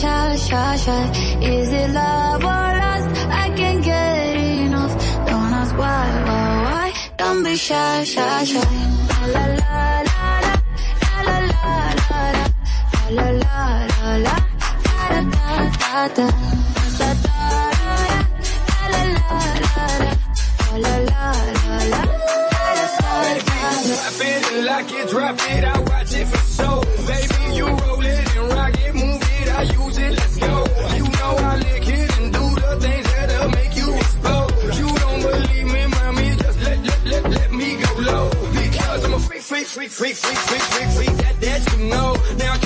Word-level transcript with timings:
shy, 0.00 0.36
shy, 0.36 0.76
shy. 0.84 1.04
Is 1.40 1.72
it 1.72 1.90
love 1.90 2.44
or 2.44 2.68
lust? 2.82 3.08
I 3.42 3.46
can't 3.58 3.82
get 3.84 4.36
enough. 4.66 4.92
Don't 5.28 5.52
ask 5.60 5.72
why, 5.82 6.06
why, 6.28 6.46
why. 6.66 6.88
Don't 7.16 7.42
be 7.44 7.56
shy, 7.56 8.04
shy, 8.04 8.44
shy. 8.44 8.64
La 9.34 9.44
la 9.44 9.64
la 9.64 9.86
la, 10.08 10.56
la 11.16 11.28
la 11.28 11.38
la 11.52 11.70
la, 12.10 12.22
la 13.16 13.28
la 13.30 13.68
la 13.92 14.12
la, 14.26 14.36
da 14.86 15.04
da 15.12 15.22
da 15.34 15.50
da 15.78 16.08
da, 16.16 16.26
da 16.88 16.98
da 16.98 17.10
da 17.14 17.34
da, 17.36 17.94
la 18.92 19.02
la 19.16 19.28
la 19.28 19.40
la, 19.62 20.12
la 20.84 20.94
la 21.08 21.20
la 21.20 21.78
la. 21.92 22.00
Drop 23.96 24.20
it 24.20 24.64
like 24.64 24.92
it. 24.92 25.64
I 25.64 25.80
watch 25.80 26.14
it 26.14 26.26
from 26.26 26.45
I 29.56 29.62
use 29.62 29.96
it, 29.96 30.10
let's 30.12 30.36
go. 30.36 30.54
You 30.98 31.04
know 31.16 31.32
I 31.50 31.56
lick 31.56 31.88
it 31.88 32.18
and 32.18 32.30
do 32.30 32.44
the 32.60 32.76
things 32.78 33.04
that'll 33.14 33.48
make 33.48 33.74
you 33.74 33.88
explode. 33.94 34.52
You 34.76 34.88
don't 35.02 35.22
believe 35.22 35.68
me, 35.72 35.86
mommy, 35.86 36.28
just 36.36 36.60
let, 36.62 36.78
let, 36.84 37.06
let, 37.06 37.30
let 37.30 37.52
me 37.52 37.76
go 37.76 37.90
low. 38.00 38.30
Because 38.52 39.04
I'm 39.06 39.14
a 39.14 39.18
freak, 39.18 39.40
freak, 39.40 39.66
freak, 39.66 39.90
freak, 39.90 40.16
freak, 40.16 40.36
freak, 40.36 40.60
freak, 40.60 40.90
freak, 40.96 41.16
that, 41.24 41.40
that 41.40 41.60
you 41.72 41.88
know. 41.88 42.12
Now 42.36 42.65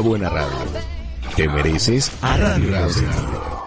una 0.00 0.08
buena 0.08 0.28
radio. 0.28 0.58
Te 1.36 1.48
mereces 1.48 2.10
a 2.22 2.36
Radio 2.36 2.76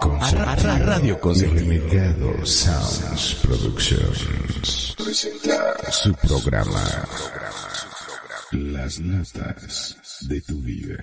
A, 0.20 0.50
a- 0.50 0.52
a 0.52 0.78
Radio 0.78 1.20
Consentido. 1.20 2.46
Sounds 2.46 3.34
Productions 3.42 4.94
presenta 4.96 5.74
su 5.90 6.12
programa 6.14 6.80
Las 8.52 9.00
notas 9.00 9.96
de 10.28 10.40
tu 10.40 10.60
vida. 10.60 10.96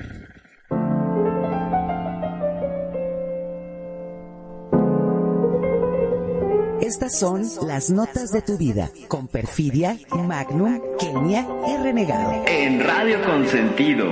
Estas 6.81 7.17
son 7.19 7.41
las 7.67 7.89
notas 7.89 8.31
de 8.31 8.41
tu 8.41 8.57
vida 8.57 8.89
con 9.07 9.27
Perfidia, 9.27 9.97
Magnum, 10.11 10.79
Kenia 10.99 11.47
y 11.67 11.77
Renegado. 11.83 12.43
En 12.47 12.79
Radio 12.79 13.21
Consentido, 13.23 14.11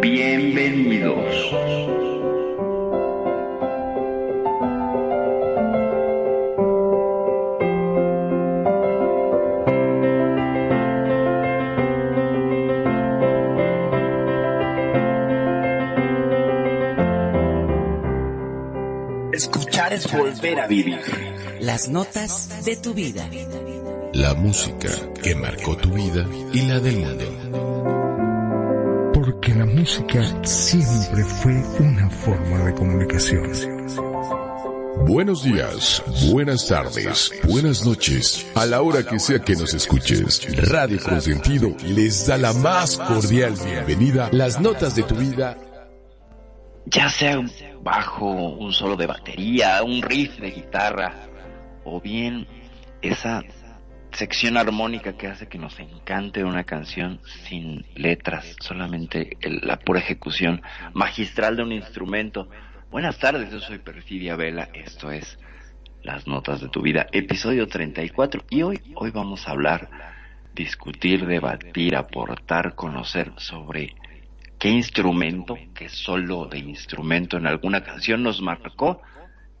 bienvenidos. 0.00 1.14
Escuchar 19.32 19.92
es 19.92 20.12
volver 20.12 20.60
a 20.60 20.66
vivir. 20.66 21.00
Las 21.60 21.88
notas 21.88 22.64
de 22.64 22.76
tu 22.76 22.94
vida. 22.94 23.28
La 24.12 24.34
música 24.34 24.90
que 25.24 25.34
marcó 25.34 25.74
tu 25.78 25.88
vida 25.88 26.26
y 26.52 26.60
la 26.66 26.78
del 26.80 26.98
mundo. 26.98 27.24
Porque 29.14 29.54
la 29.54 29.64
música 29.64 30.20
siempre 30.44 31.24
fue 31.24 31.54
una 31.80 32.10
forma 32.10 32.58
de 32.58 32.74
comunicación. 32.74 33.50
Buenos 35.06 35.42
días, 35.42 36.02
buenas 36.30 36.68
tardes, 36.68 37.32
buenas 37.48 37.86
noches. 37.86 38.46
A 38.54 38.66
la 38.66 38.82
hora 38.82 39.02
que 39.02 39.18
sea 39.18 39.38
que 39.38 39.56
nos 39.56 39.72
escuches, 39.72 40.46
Radio 40.70 40.98
Consentido 41.02 41.74
les 41.82 42.26
da 42.26 42.36
la 42.36 42.52
más 42.52 42.98
cordial 42.98 43.54
bienvenida. 43.64 44.28
Las 44.30 44.60
notas 44.60 44.94
de 44.94 45.04
tu 45.04 45.14
vida 45.14 45.56
Ya 46.84 47.08
sea 47.08 47.38
un 47.38 47.50
bajo, 47.82 48.26
un 48.30 48.74
solo 48.74 48.94
de 48.94 49.06
batería, 49.06 49.82
un 49.82 50.02
riff 50.02 50.38
de 50.38 50.50
guitarra, 50.50 51.14
o 51.82 51.98
bien 51.98 52.46
esa 53.00 53.42
sección 54.14 54.56
armónica 54.56 55.16
que 55.16 55.26
hace 55.26 55.48
que 55.48 55.58
nos 55.58 55.78
encante 55.80 56.44
una 56.44 56.64
canción 56.64 57.20
sin 57.24 57.84
letras, 57.94 58.56
solamente 58.60 59.36
el- 59.40 59.60
la 59.62 59.78
pura 59.78 60.00
ejecución 60.00 60.62
magistral 60.92 61.56
de 61.56 61.62
un 61.64 61.72
instrumento. 61.72 62.48
Buenas 62.90 63.18
tardes, 63.18 63.50
yo 63.50 63.60
soy 63.60 63.78
Perfidia 63.78 64.36
Vela, 64.36 64.68
esto 64.72 65.10
es 65.10 65.38
Las 66.02 66.26
Notas 66.26 66.60
de 66.60 66.68
tu 66.68 66.80
Vida, 66.82 67.06
episodio 67.12 67.66
34, 67.66 68.44
y 68.50 68.62
hoy, 68.62 68.80
hoy 68.94 69.10
vamos 69.10 69.48
a 69.48 69.52
hablar, 69.52 69.88
discutir, 70.54 71.26
debatir, 71.26 71.96
aportar, 71.96 72.74
conocer 72.76 73.32
sobre 73.36 73.94
qué 74.58 74.68
instrumento, 74.68 75.58
qué 75.74 75.88
solo 75.88 76.46
de 76.46 76.58
instrumento 76.58 77.36
en 77.36 77.46
alguna 77.46 77.82
canción 77.82 78.22
nos 78.22 78.40
marcó 78.40 79.02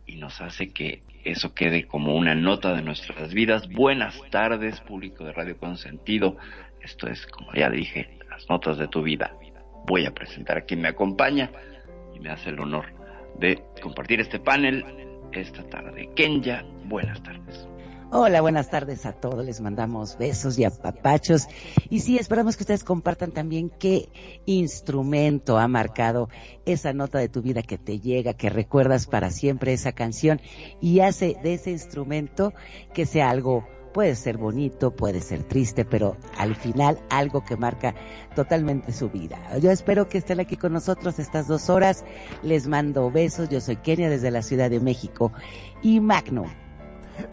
y 0.06 0.16
nos 0.16 0.40
hace 0.40 0.72
que 0.72 1.02
eso 1.24 1.54
quede 1.54 1.86
como 1.86 2.14
una 2.14 2.34
nota 2.34 2.74
de 2.74 2.82
nuestras 2.82 3.32
vidas. 3.32 3.68
Buenas 3.70 4.20
tardes, 4.30 4.80
público 4.80 5.24
de 5.24 5.32
Radio 5.32 5.56
Consentido. 5.56 6.36
Esto 6.82 7.08
es, 7.08 7.26
como 7.26 7.52
ya 7.54 7.70
dije, 7.70 8.18
las 8.28 8.48
notas 8.48 8.78
de 8.78 8.88
tu 8.88 9.02
vida. 9.02 9.34
Voy 9.86 10.06
a 10.06 10.12
presentar 10.12 10.58
a 10.58 10.62
quien 10.62 10.80
me 10.80 10.88
acompaña 10.88 11.50
y 12.14 12.20
me 12.20 12.30
hace 12.30 12.50
el 12.50 12.60
honor 12.60 12.86
de 13.38 13.62
compartir 13.82 14.20
este 14.20 14.38
panel 14.38 14.84
esta 15.32 15.62
tarde. 15.68 16.10
Kenya, 16.14 16.64
buenas 16.84 17.22
tardes. 17.22 17.66
Hola, 18.16 18.42
buenas 18.42 18.70
tardes 18.70 19.06
a 19.06 19.12
todos. 19.12 19.44
Les 19.44 19.60
mandamos 19.60 20.16
besos 20.18 20.56
y 20.56 20.62
apapachos. 20.62 21.48
Y 21.90 21.98
sí, 21.98 22.16
esperamos 22.16 22.56
que 22.56 22.62
ustedes 22.62 22.84
compartan 22.84 23.32
también 23.32 23.70
qué 23.70 24.08
instrumento 24.46 25.58
ha 25.58 25.66
marcado 25.66 26.28
esa 26.64 26.92
nota 26.92 27.18
de 27.18 27.28
tu 27.28 27.42
vida 27.42 27.62
que 27.62 27.76
te 27.76 27.98
llega, 27.98 28.32
que 28.32 28.50
recuerdas 28.50 29.08
para 29.08 29.30
siempre 29.30 29.72
esa 29.72 29.90
canción 29.90 30.40
y 30.80 31.00
hace 31.00 31.36
de 31.42 31.54
ese 31.54 31.72
instrumento 31.72 32.54
que 32.92 33.04
sea 33.04 33.30
algo 33.30 33.66
puede 33.92 34.14
ser 34.14 34.38
bonito, 34.38 34.94
puede 34.94 35.20
ser 35.20 35.42
triste, 35.42 35.84
pero 35.84 36.16
al 36.38 36.54
final 36.54 37.00
algo 37.10 37.44
que 37.44 37.56
marca 37.56 37.96
totalmente 38.36 38.92
su 38.92 39.10
vida. 39.10 39.58
Yo 39.58 39.72
espero 39.72 40.08
que 40.08 40.18
estén 40.18 40.38
aquí 40.38 40.56
con 40.56 40.72
nosotros 40.72 41.18
estas 41.18 41.48
dos 41.48 41.68
horas. 41.68 42.04
Les 42.44 42.68
mando 42.68 43.10
besos. 43.10 43.48
Yo 43.48 43.60
soy 43.60 43.74
Kenia 43.74 44.08
desde 44.08 44.30
la 44.30 44.42
Ciudad 44.42 44.70
de 44.70 44.78
México 44.78 45.32
y 45.82 45.98
Magnum. 45.98 46.63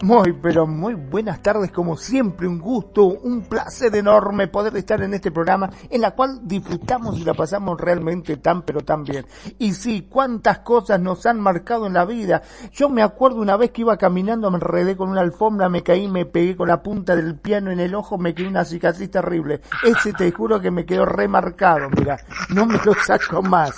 Muy, 0.02 0.32
pero 0.32 0.66
muy 0.66 0.94
buenas 0.94 1.42
tardes, 1.42 1.70
como 1.70 1.96
siempre, 1.96 2.46
un 2.48 2.58
gusto, 2.58 3.04
un 3.04 3.42
placer 3.42 3.94
enorme 3.94 4.48
poder 4.48 4.76
estar 4.76 5.00
en 5.02 5.14
este 5.14 5.30
programa 5.30 5.70
en 5.90 6.00
la 6.00 6.12
cual 6.12 6.40
disfrutamos 6.42 7.18
y 7.18 7.24
la 7.24 7.34
pasamos 7.34 7.80
realmente 7.80 8.36
tan, 8.36 8.62
pero 8.62 8.80
tan 8.80 9.04
bien. 9.04 9.26
Y 9.58 9.72
sí, 9.74 10.08
cuántas 10.10 10.60
cosas 10.60 11.00
nos 11.00 11.24
han 11.26 11.40
marcado 11.40 11.86
en 11.86 11.94
la 11.94 12.04
vida. 12.04 12.42
Yo 12.72 12.88
me 12.88 13.02
acuerdo 13.02 13.40
una 13.40 13.56
vez 13.56 13.70
que 13.70 13.82
iba 13.82 13.96
caminando, 13.96 14.50
me 14.50 14.56
enredé 14.56 14.96
con 14.96 15.08
una 15.08 15.20
alfombra, 15.20 15.68
me 15.68 15.82
caí, 15.82 16.08
me 16.08 16.26
pegué 16.26 16.56
con 16.56 16.68
la 16.68 16.82
punta 16.82 17.14
del 17.14 17.38
piano 17.38 17.70
en 17.70 17.80
el 17.80 17.94
ojo, 17.94 18.18
me 18.18 18.34
quedó 18.34 18.48
una 18.48 18.64
cicatriz 18.64 19.10
terrible. 19.10 19.60
Ese 19.84 20.12
te 20.12 20.30
juro 20.32 20.60
que 20.60 20.70
me 20.70 20.84
quedó 20.84 21.04
remarcado, 21.04 21.88
mira, 21.96 22.18
no 22.50 22.66
me 22.66 22.78
lo 22.84 22.94
saco 22.94 23.42
más. 23.42 23.76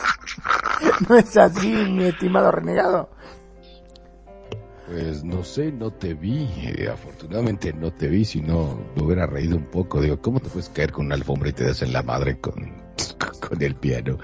¿No 1.08 1.16
es 1.16 1.36
así, 1.36 1.70
mi 1.70 2.04
estimado 2.04 2.50
renegado? 2.50 3.10
Pues 4.94 5.24
no 5.24 5.42
sé, 5.42 5.72
no 5.72 5.90
te 5.90 6.14
vi. 6.14 6.48
Eh, 6.62 6.88
afortunadamente 6.88 7.72
no 7.72 7.92
te 7.92 8.06
vi, 8.06 8.24
si 8.24 8.40
no 8.40 8.78
me 8.94 9.02
hubiera 9.02 9.26
reído 9.26 9.56
un 9.56 9.64
poco. 9.64 10.00
Digo, 10.00 10.20
¿cómo 10.20 10.38
te 10.38 10.48
puedes 10.48 10.68
caer 10.68 10.92
con 10.92 11.06
una 11.06 11.16
alfombra 11.16 11.48
y 11.48 11.52
te 11.52 11.64
das 11.64 11.82
en 11.82 11.92
la 11.92 12.04
madre 12.04 12.38
con, 12.38 12.83
con 13.48 13.62
el 13.62 13.74
piano? 13.74 14.18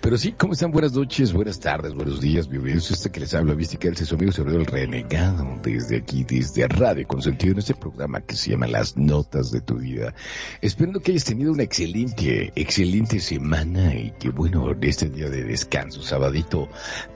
Pero 0.00 0.16
sí, 0.16 0.32
¿cómo 0.32 0.52
están? 0.52 0.70
Buenas 0.70 0.92
noches, 0.92 1.32
buenas 1.32 1.60
tardes, 1.60 1.94
buenos 1.94 2.20
días, 2.20 2.48
bienvenidos 2.48 2.90
este 2.90 3.10
que 3.10 3.20
les 3.20 3.34
habla, 3.34 3.56
que 3.56 3.88
es 3.88 4.08
su 4.08 4.14
amigo 4.14 4.32
el 4.36 4.66
renegado 4.66 5.58
desde 5.62 5.98
aquí, 5.98 6.24
desde 6.24 6.66
Radio 6.68 7.06
Consentido, 7.06 7.52
en 7.52 7.58
este 7.58 7.74
programa 7.74 8.20
que 8.20 8.36
se 8.36 8.50
llama 8.50 8.66
Las 8.66 8.96
Notas 8.96 9.50
de 9.50 9.60
tu 9.60 9.76
Vida. 9.76 10.14
Esperando 10.60 11.00
que 11.00 11.12
hayas 11.12 11.24
tenido 11.24 11.52
una 11.52 11.62
excelente, 11.62 12.52
excelente 12.54 13.20
semana 13.20 13.94
y 13.94 14.12
que 14.12 14.30
bueno, 14.30 14.74
este 14.80 15.08
día 15.08 15.28
de 15.28 15.44
descanso, 15.44 16.02
sabadito 16.02 16.68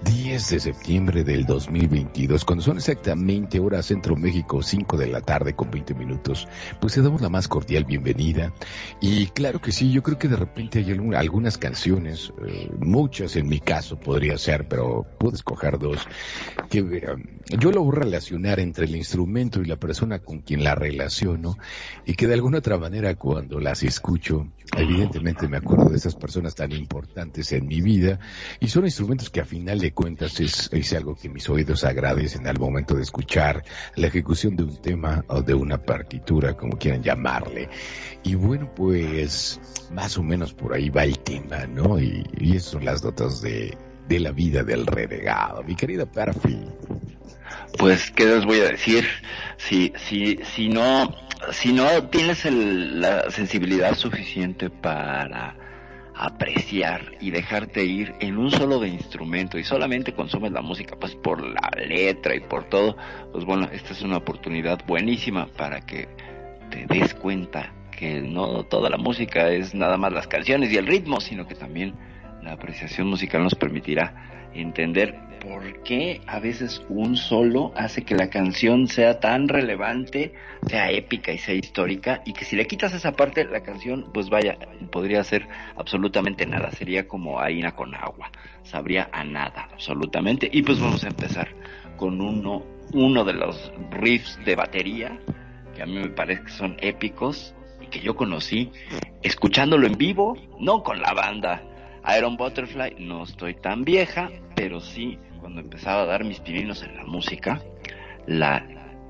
10 0.05 0.50
de 0.50 0.61
septiembre 0.61 1.25
del 1.25 1.46
2022, 1.46 2.44
cuando 2.44 2.64
son 2.64 2.76
exactamente 2.76 3.58
hora 3.58 3.82
Centro 3.82 4.17
México, 4.17 4.62
5 4.62 4.96
de 4.96 5.06
la 5.06 5.20
tarde 5.20 5.55
con 5.55 5.70
20 5.70 5.94
minutos, 5.94 6.46
pues 6.81 6.94
te 6.94 7.02
damos 7.02 7.20
la 7.20 7.29
más 7.29 7.49
cordial 7.49 7.85
bienvenida. 7.85 8.52
Y 9.00 9.26
claro 9.29 9.61
que 9.61 9.73
sí, 9.73 9.91
yo 9.91 10.02
creo 10.02 10.19
que 10.19 10.29
de 10.29 10.37
repente 10.37 10.83
hay 10.92 11.14
algunas 11.16 11.58
canciones, 11.58 12.32
eh, 12.46 12.70
muchas 12.78 13.36
en 13.36 13.48
mi 13.48 13.60
caso 13.60 13.98
podría 13.98 14.36
ser, 14.38 14.69
pero 14.69 15.06
puedo 15.19 15.34
escoger 15.34 15.78
dos, 15.78 16.06
que 16.70 16.78
eh, 16.78 17.02
yo 17.58 17.70
lo 17.70 17.82
voy 17.82 17.96
a 17.96 18.00
relacionar 18.00 18.60
entre 18.60 18.86
el 18.86 18.96
instrumento 18.96 19.60
y 19.60 19.66
la 19.66 19.76
persona 19.76 20.19
con 20.19 20.40
quien 20.40 20.64
la 20.64 20.75
relaciono, 20.75 21.56
y 22.04 22.14
que 22.14 22.26
de 22.26 22.34
alguna 22.34 22.58
otra 22.58 22.78
manera 22.78 23.14
cuando 23.14 23.60
las 23.60 23.82
escucho, 23.82 24.48
evidentemente 24.76 25.48
me 25.48 25.58
acuerdo 25.58 25.90
de 25.90 25.96
esas 25.96 26.14
personas 26.14 26.54
tan 26.54 26.72
importantes 26.72 27.52
en 27.52 27.66
mi 27.66 27.81
vida, 27.81 28.19
y 28.60 28.69
son 28.69 28.84
instrumentos 28.84 29.31
que 29.31 29.40
a 29.40 29.44
final 29.44 29.78
de 29.78 29.92
cuentas 29.92 30.40
es, 30.40 30.70
es 30.72 30.92
algo 30.92 31.14
que 31.14 31.28
mis 31.28 31.48
oídos 31.48 31.84
agradecen 31.84 32.46
al 32.46 32.58
momento 32.58 32.94
de 32.94 33.02
escuchar 33.02 33.64
la 33.96 34.06
ejecución 34.08 34.56
de 34.56 34.64
un 34.64 34.81
tema 34.81 35.25
o 35.28 35.42
de 35.42 35.54
una 35.54 35.78
partitura, 35.78 36.54
como 36.54 36.76
quieran 36.76 37.02
llamarle. 37.02 37.69
Y 38.25 38.35
bueno, 38.35 38.71
pues 38.75 39.61
más 39.93 40.17
o 40.19 40.23
menos 40.23 40.53
por 40.55 40.75
ahí 40.75 40.88
va 40.88 41.05
el 41.05 41.19
tema, 41.19 41.67
¿no? 41.67 42.00
Y, 42.00 42.25
y 42.38 42.56
esas 42.56 42.71
son 42.73 42.85
las 42.85 43.05
notas 43.05 43.41
de, 43.43 43.76
de 44.09 44.21
la 44.21 44.32
vida 44.32 44.62
del 44.65 44.87
renegado. 44.87 45.62
Mi 45.62 45.75
querida 45.76 46.06
Perfi. 46.06 46.59
Pues, 47.79 48.11
¿qué 48.12 48.25
les 48.25 48.44
voy 48.47 48.61
a 48.61 48.69
decir? 48.71 49.05
Si, 49.59 49.93
si, 50.09 50.38
si 50.55 50.69
no, 50.69 51.15
si 51.53 51.73
no 51.73 52.05
tienes 52.09 52.44
el- 52.47 53.00
la 53.00 53.31
sensibilidad 53.31 53.94
suficiente 53.94 54.70
para 54.70 55.56
apreciar 56.17 57.12
y 57.20 57.31
dejarte 57.32 57.85
ir 57.85 58.15
en 58.20 58.38
un 58.38 58.50
solo 58.50 58.79
de 58.79 58.88
instrumento 58.88 59.59
y 59.59 59.65
solamente 59.65 60.15
consumes 60.15 60.53
la 60.53 60.62
música 60.62 60.97
pues 60.99 61.15
por 61.17 61.43
la 61.44 61.70
letra 61.87 62.37
y 62.37 62.41
por 62.41 62.65
todo, 62.69 62.97
pues 63.32 63.44
bueno, 63.44 63.69
esta 63.73 63.93
es 63.93 64.00
una 64.03 64.19
oportunidad 64.19 64.79
buenísima 64.87 65.47
para 65.49 65.81
que 65.81 66.09
te 66.70 66.87
des 66.87 67.12
cuenta 67.15 67.73
que 67.96 68.20
no 68.20 68.64
toda 68.64 68.91
la 68.91 68.96
música 68.96 69.49
es 69.50 69.75
nada 69.75 69.96
más 69.96 70.12
las 70.12 70.26
canciones 70.26 70.73
y 70.73 70.76
el 70.76 70.87
ritmo, 70.87 71.20
sino 71.20 71.46
que 71.46 71.55
también 71.55 71.94
la 72.43 72.52
apreciación 72.52 73.08
musical 73.08 73.43
nos 73.43 73.55
permitirá 73.55 74.50
entender 74.55 75.14
por 75.44 75.82
qué 75.82 76.23
a 76.26 76.41
veces 76.41 76.82
un 76.88 77.17
solo 77.17 77.73
hace 77.76 78.02
que 78.02 78.14
la 78.14 78.31
canción 78.31 78.88
sea 78.88 79.20
tan 79.20 79.49
relevante, 79.49 80.32
sea 80.67 80.91
épica 80.91 81.32
y 81.32 81.38
sea 81.38 81.55
histórica, 81.55 82.23
y 82.25 82.32
que 82.32 82.44
si 82.44 82.56
le 82.56 82.67
quitas 82.67 82.94
esa 82.94 83.12
parte, 83.12 83.44
la 83.44 83.62
canción, 83.62 84.11
pues 84.12 84.31
vaya, 84.31 84.56
podría 84.91 85.23
ser 85.23 85.46
absolutamente 85.76 86.46
nada, 86.46 86.70
sería 86.70 87.06
como 87.06 87.41
harina 87.41 87.73
con 87.73 87.94
agua, 87.94 88.31
sabría 88.62 89.11
a 89.12 89.23
nada, 89.25 89.69
absolutamente. 89.73 90.49
Y 90.50 90.62
pues 90.62 90.81
vamos 90.81 91.05
a 91.05 91.08
empezar 91.08 91.49
con 91.96 92.20
uno, 92.20 92.64
uno 92.94 93.25
de 93.25 93.35
los 93.35 93.70
riffs 93.91 94.38
de 94.46 94.56
batería, 94.56 95.19
que 95.75 95.82
a 95.82 95.87
mí 95.87 95.99
me 95.99 96.08
parece 96.08 96.44
que 96.44 96.52
son 96.52 96.76
épicos, 96.81 97.55
que 97.86 98.00
yo 98.00 98.16
conocí 98.16 98.70
escuchándolo 99.22 99.86
en 99.86 99.94
vivo, 99.94 100.36
no 100.58 100.82
con 100.82 101.00
la 101.00 101.12
banda. 101.12 101.62
Iron 102.16 102.36
Butterfly, 102.36 102.96
no 102.98 103.25
estoy 103.25 103.54
tan 103.54 103.84
vieja, 103.84 104.31
pero 104.54 104.81
sí, 104.81 105.19
cuando 105.40 105.60
empezaba 105.60 106.02
a 106.02 106.06
dar 106.06 106.25
mis 106.25 106.40
pininos 106.40 106.82
en 106.82 106.96
la 106.96 107.04
música, 107.04 107.62
la 108.26 108.66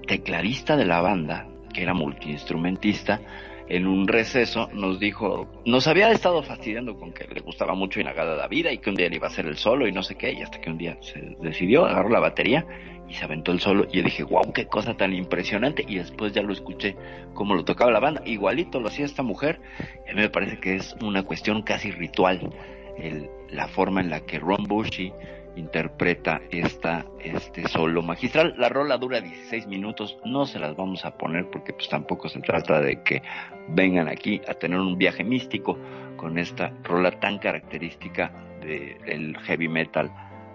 tecladista 0.06 0.76
de 0.76 0.84
la 0.84 1.00
banda, 1.00 1.46
que 1.72 1.82
era 1.82 1.94
multiinstrumentista, 1.94 3.20
en 3.68 3.86
un 3.86 4.06
receso 4.06 4.68
nos 4.72 4.98
dijo, 5.00 5.48
nos 5.64 5.86
había 5.86 6.10
estado 6.10 6.42
fastidiando 6.42 6.98
con 6.98 7.12
que 7.12 7.26
le 7.26 7.40
gustaba 7.40 7.74
mucho 7.74 8.00
Inagada 8.00 8.36
la 8.36 8.46
vida 8.48 8.72
y 8.72 8.78
que 8.78 8.90
un 8.90 8.96
día 8.96 9.08
le 9.08 9.16
iba 9.16 9.26
a 9.26 9.30
hacer 9.30 9.46
el 9.46 9.56
solo 9.56 9.86
y 9.88 9.92
no 9.92 10.02
sé 10.02 10.16
qué, 10.16 10.32
y 10.32 10.42
hasta 10.42 10.60
que 10.60 10.70
un 10.70 10.78
día 10.78 10.98
se 11.00 11.36
decidió, 11.40 11.86
agarró 11.86 12.10
la 12.10 12.20
batería 12.20 12.66
y 13.08 13.14
se 13.14 13.24
aventó 13.24 13.52
el 13.52 13.60
solo 13.60 13.86
y 13.90 13.98
yo 13.98 14.02
dije, 14.02 14.22
wow, 14.22 14.52
qué 14.52 14.66
cosa 14.66 14.94
tan 14.96 15.14
impresionante 15.14 15.84
y 15.86 15.96
después 15.96 16.32
ya 16.32 16.42
lo 16.42 16.52
escuché 16.52 16.96
como 17.32 17.54
lo 17.54 17.64
tocaba 17.64 17.90
la 17.90 18.00
banda, 18.00 18.22
igualito 18.26 18.80
lo 18.80 18.88
hacía 18.88 19.04
esta 19.06 19.22
mujer, 19.22 19.60
y 20.06 20.10
a 20.10 20.14
mí 20.14 20.20
me 20.20 20.30
parece 20.30 20.58
que 20.58 20.76
es 20.76 20.94
una 21.02 21.22
cuestión 21.22 21.62
casi 21.62 21.90
ritual 21.90 22.50
el- 22.98 23.28
la 23.50 23.68
forma 23.68 24.00
en 24.00 24.10
la 24.10 24.20
que 24.20 24.38
Ron 24.38 24.64
Bushy 24.64 25.12
interpreta 25.56 26.40
esta, 26.50 27.04
este 27.20 27.68
solo 27.68 28.02
magistral. 28.02 28.54
La 28.58 28.68
rola 28.68 28.98
dura 28.98 29.20
16 29.20 29.66
minutos, 29.66 30.16
no 30.24 30.46
se 30.46 30.58
las 30.58 30.76
vamos 30.76 31.04
a 31.04 31.16
poner 31.16 31.48
porque 31.50 31.72
pues 31.72 31.88
tampoco 31.88 32.28
se 32.28 32.40
trata 32.40 32.80
de 32.80 33.02
que 33.02 33.22
vengan 33.68 34.08
aquí 34.08 34.40
a 34.48 34.54
tener 34.54 34.78
un 34.80 34.98
viaje 34.98 35.24
místico 35.24 35.78
con 36.16 36.38
esta 36.38 36.72
rola 36.82 37.10
tan 37.20 37.38
característica 37.38 38.32
del 38.60 39.36
heavy 39.38 39.68
metal 39.68 40.10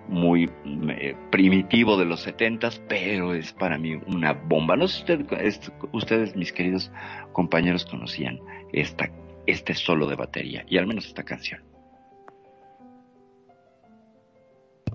muy 0.07 0.49
eh, 0.89 1.15
primitivo 1.29 1.95
de 1.95 2.05
los 2.05 2.21
setentas, 2.21 2.81
pero 2.89 3.35
es 3.35 3.53
para 3.53 3.77
mí 3.77 3.93
una 4.07 4.33
bomba. 4.33 4.75
No 4.75 4.87
sé 4.87 5.05
si 5.05 5.13
usted- 5.13 5.39
es- 5.41 5.71
ustedes, 5.91 6.35
mis 6.35 6.51
queridos 6.51 6.91
compañeros, 7.31 7.85
conocían 7.85 8.39
esta, 8.73 9.07
este 9.45 9.75
solo 9.75 10.07
de 10.07 10.15
batería 10.15 10.65
y 10.67 10.77
al 10.79 10.87
menos 10.87 11.05
esta 11.05 11.21
canción. 11.23 11.61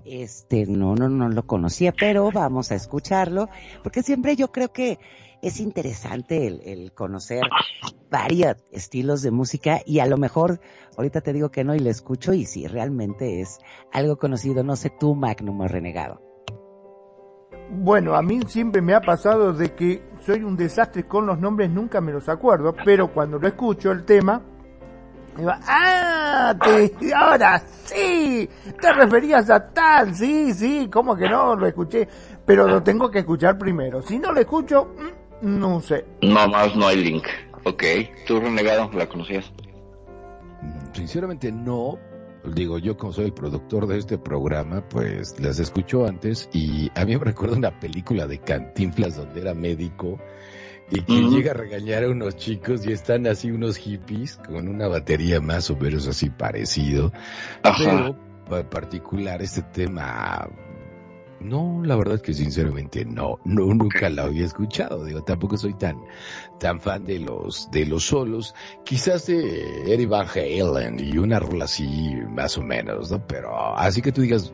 Este, 0.03 0.65
no, 0.65 0.95
no, 0.95 1.09
no 1.09 1.29
lo 1.29 1.45
conocía, 1.45 1.93
pero 1.97 2.31
vamos 2.31 2.71
a 2.71 2.75
escucharlo, 2.75 3.49
porque 3.83 4.03
siempre 4.03 4.35
yo 4.35 4.51
creo 4.51 4.71
que 4.71 4.99
es 5.41 5.59
interesante 5.59 6.47
el, 6.47 6.91
conocer 6.93 7.41
varios 8.09 8.57
estilos 8.71 9.21
de 9.21 9.31
música 9.31 9.81
y 9.85 9.99
a 9.99 10.07
lo 10.07 10.17
mejor 10.17 10.59
ahorita 10.97 11.21
te 11.21 11.33
digo 11.33 11.51
que 11.51 11.63
no 11.63 11.75
y 11.75 11.79
lo 11.79 11.89
escucho 11.89 12.33
y 12.33 12.45
si 12.45 12.65
realmente 12.65 13.41
es 13.41 13.59
algo 13.91 14.17
conocido, 14.17 14.63
no 14.63 14.75
sé 14.75 14.89
tú, 14.89 15.13
Magnum 15.13 15.61
Renegado. 15.67 16.21
Bueno, 17.69 18.15
a 18.15 18.21
mí 18.21 18.39
siempre 18.47 18.81
me 18.81 18.93
ha 18.93 19.01
pasado 19.01 19.53
de 19.53 19.73
que 19.73 20.03
soy 20.19 20.43
un 20.43 20.55
desastre 20.55 21.07
con 21.07 21.25
los 21.25 21.39
nombres, 21.39 21.69
nunca 21.69 22.01
me 22.01 22.11
los 22.11 22.29
acuerdo, 22.29 22.75
pero 22.83 23.13
cuando 23.13 23.37
lo 23.37 23.47
escucho 23.47 23.91
el 23.91 24.05
tema, 24.05 24.43
digo, 25.37 25.51
ah, 25.67 26.55
te- 26.63 27.13
ahora 27.13 27.61
sí, 27.85 28.49
te 28.81 28.93
referías 28.93 29.49
a 29.49 29.67
tal, 29.71 30.15
sí, 30.15 30.53
sí, 30.53 30.89
¿cómo 30.91 31.15
que 31.15 31.27
no? 31.29 31.55
Lo 31.55 31.67
escuché, 31.67 32.07
pero 32.45 32.67
lo 32.67 32.81
tengo 32.83 33.09
que 33.11 33.19
escuchar 33.19 33.57
primero. 33.57 34.01
Si 34.01 34.17
no 34.19 34.31
lo 34.31 34.39
escucho, 34.39 34.93
mm, 35.41 35.59
no 35.59 35.79
sé. 35.81 36.05
No 36.21 36.47
más, 36.47 36.75
no 36.75 36.87
hay 36.87 36.97
link. 37.03 37.25
Ok, 37.63 37.83
tú 38.27 38.39
renegado, 38.39 38.89
¿la 38.93 39.07
conocías? 39.07 39.51
Mm, 40.61 40.93
Sinceramente 40.93 41.51
no. 41.51 41.97
Digo, 42.53 42.77
yo 42.77 42.95
como 42.95 43.11
soy 43.11 43.25
el 43.25 43.33
productor 43.33 43.87
de 43.87 43.97
este 43.97 44.19
programa, 44.19 44.83
pues 44.87 45.39
las 45.39 45.57
escucho 45.57 46.05
antes 46.05 46.47
y 46.53 46.91
a 46.93 47.03
mí 47.03 47.17
me 47.17 47.23
recuerda 47.25 47.57
una 47.57 47.79
película 47.79 48.27
de 48.27 48.37
Cantinflas 48.37 49.15
donde 49.17 49.41
era 49.41 49.55
médico 49.55 50.19
y 50.91 51.01
que 51.01 51.21
llega 51.29 51.51
a 51.51 51.55
regañar 51.55 52.03
a 52.03 52.09
unos 52.09 52.35
chicos 52.35 52.85
y 52.85 52.91
están 52.91 53.25
así 53.27 53.51
unos 53.51 53.77
hippies 53.77 54.37
con 54.37 54.67
una 54.67 54.87
batería 54.87 55.41
más 55.41 55.69
o 55.69 55.75
menos 55.75 56.07
así 56.07 56.29
parecido. 56.29 57.11
Ajá. 57.63 58.15
Pero 58.47 58.59
en 58.61 58.69
particular 58.69 59.41
este 59.41 59.63
tema, 59.63 60.47
no, 61.39 61.81
la 61.83 61.95
verdad 61.95 62.15
es 62.15 62.21
que 62.21 62.33
sinceramente 62.33 63.05
no, 63.05 63.39
no 63.43 63.65
nunca 63.73 64.09
la 64.09 64.23
había 64.23 64.45
escuchado. 64.45 65.03
Digo, 65.05 65.23
tampoco 65.23 65.57
soy 65.57 65.73
tan 65.73 65.97
tan 66.59 66.79
fan 66.79 67.05
de 67.05 67.19
los 67.19 67.69
de 67.71 67.85
los 67.85 68.05
solos, 68.05 68.55
quizás 68.83 69.27
de 69.27 69.93
Eddie 69.93 70.05
Van 70.05 70.27
Halen 70.27 70.99
y 70.99 71.17
una 71.17 71.39
rola 71.39 71.65
así 71.65 72.13
más 72.29 72.57
o 72.57 72.61
menos, 72.61 73.11
¿no? 73.11 73.25
Pero 73.27 73.77
así 73.77 74.01
que 74.01 74.11
tú 74.11 74.21
digas 74.21 74.51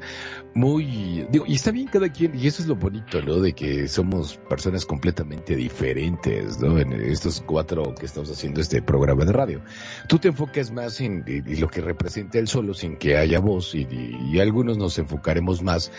muy 0.53 1.25
digo, 1.29 1.45
y 1.47 1.55
está 1.55 1.71
bien 1.71 1.87
cada 1.87 2.09
quien 2.09 2.37
y 2.37 2.47
eso 2.47 2.61
es 2.61 2.67
lo 2.67 2.75
bonito, 2.75 3.21
¿no? 3.21 3.39
De 3.39 3.53
que 3.53 3.87
somos 3.87 4.37
personas 4.49 4.85
completamente 4.85 5.55
diferentes, 5.55 6.59
¿no? 6.59 6.79
En 6.79 6.93
estos 6.93 7.41
cuatro 7.41 7.93
que 7.95 8.05
estamos 8.05 8.29
haciendo 8.31 8.61
este 8.61 8.81
programa 8.81 9.25
de 9.25 9.31
radio. 9.31 9.61
Tú 10.07 10.19
te 10.19 10.29
enfocas 10.29 10.71
más 10.71 10.99
en, 11.01 11.23
lo 11.59 11.67
que 11.67 11.81
representa 11.81 12.39
el 12.39 12.47
solo 12.47 12.73
sin 12.73 12.97
que 12.97 13.17
haya 13.17 13.39
voz 13.39 13.75
y 13.75 14.39
algunos 14.39 14.77
nos 14.77 14.97
enfocaremos 14.97 15.61
más 15.61 15.91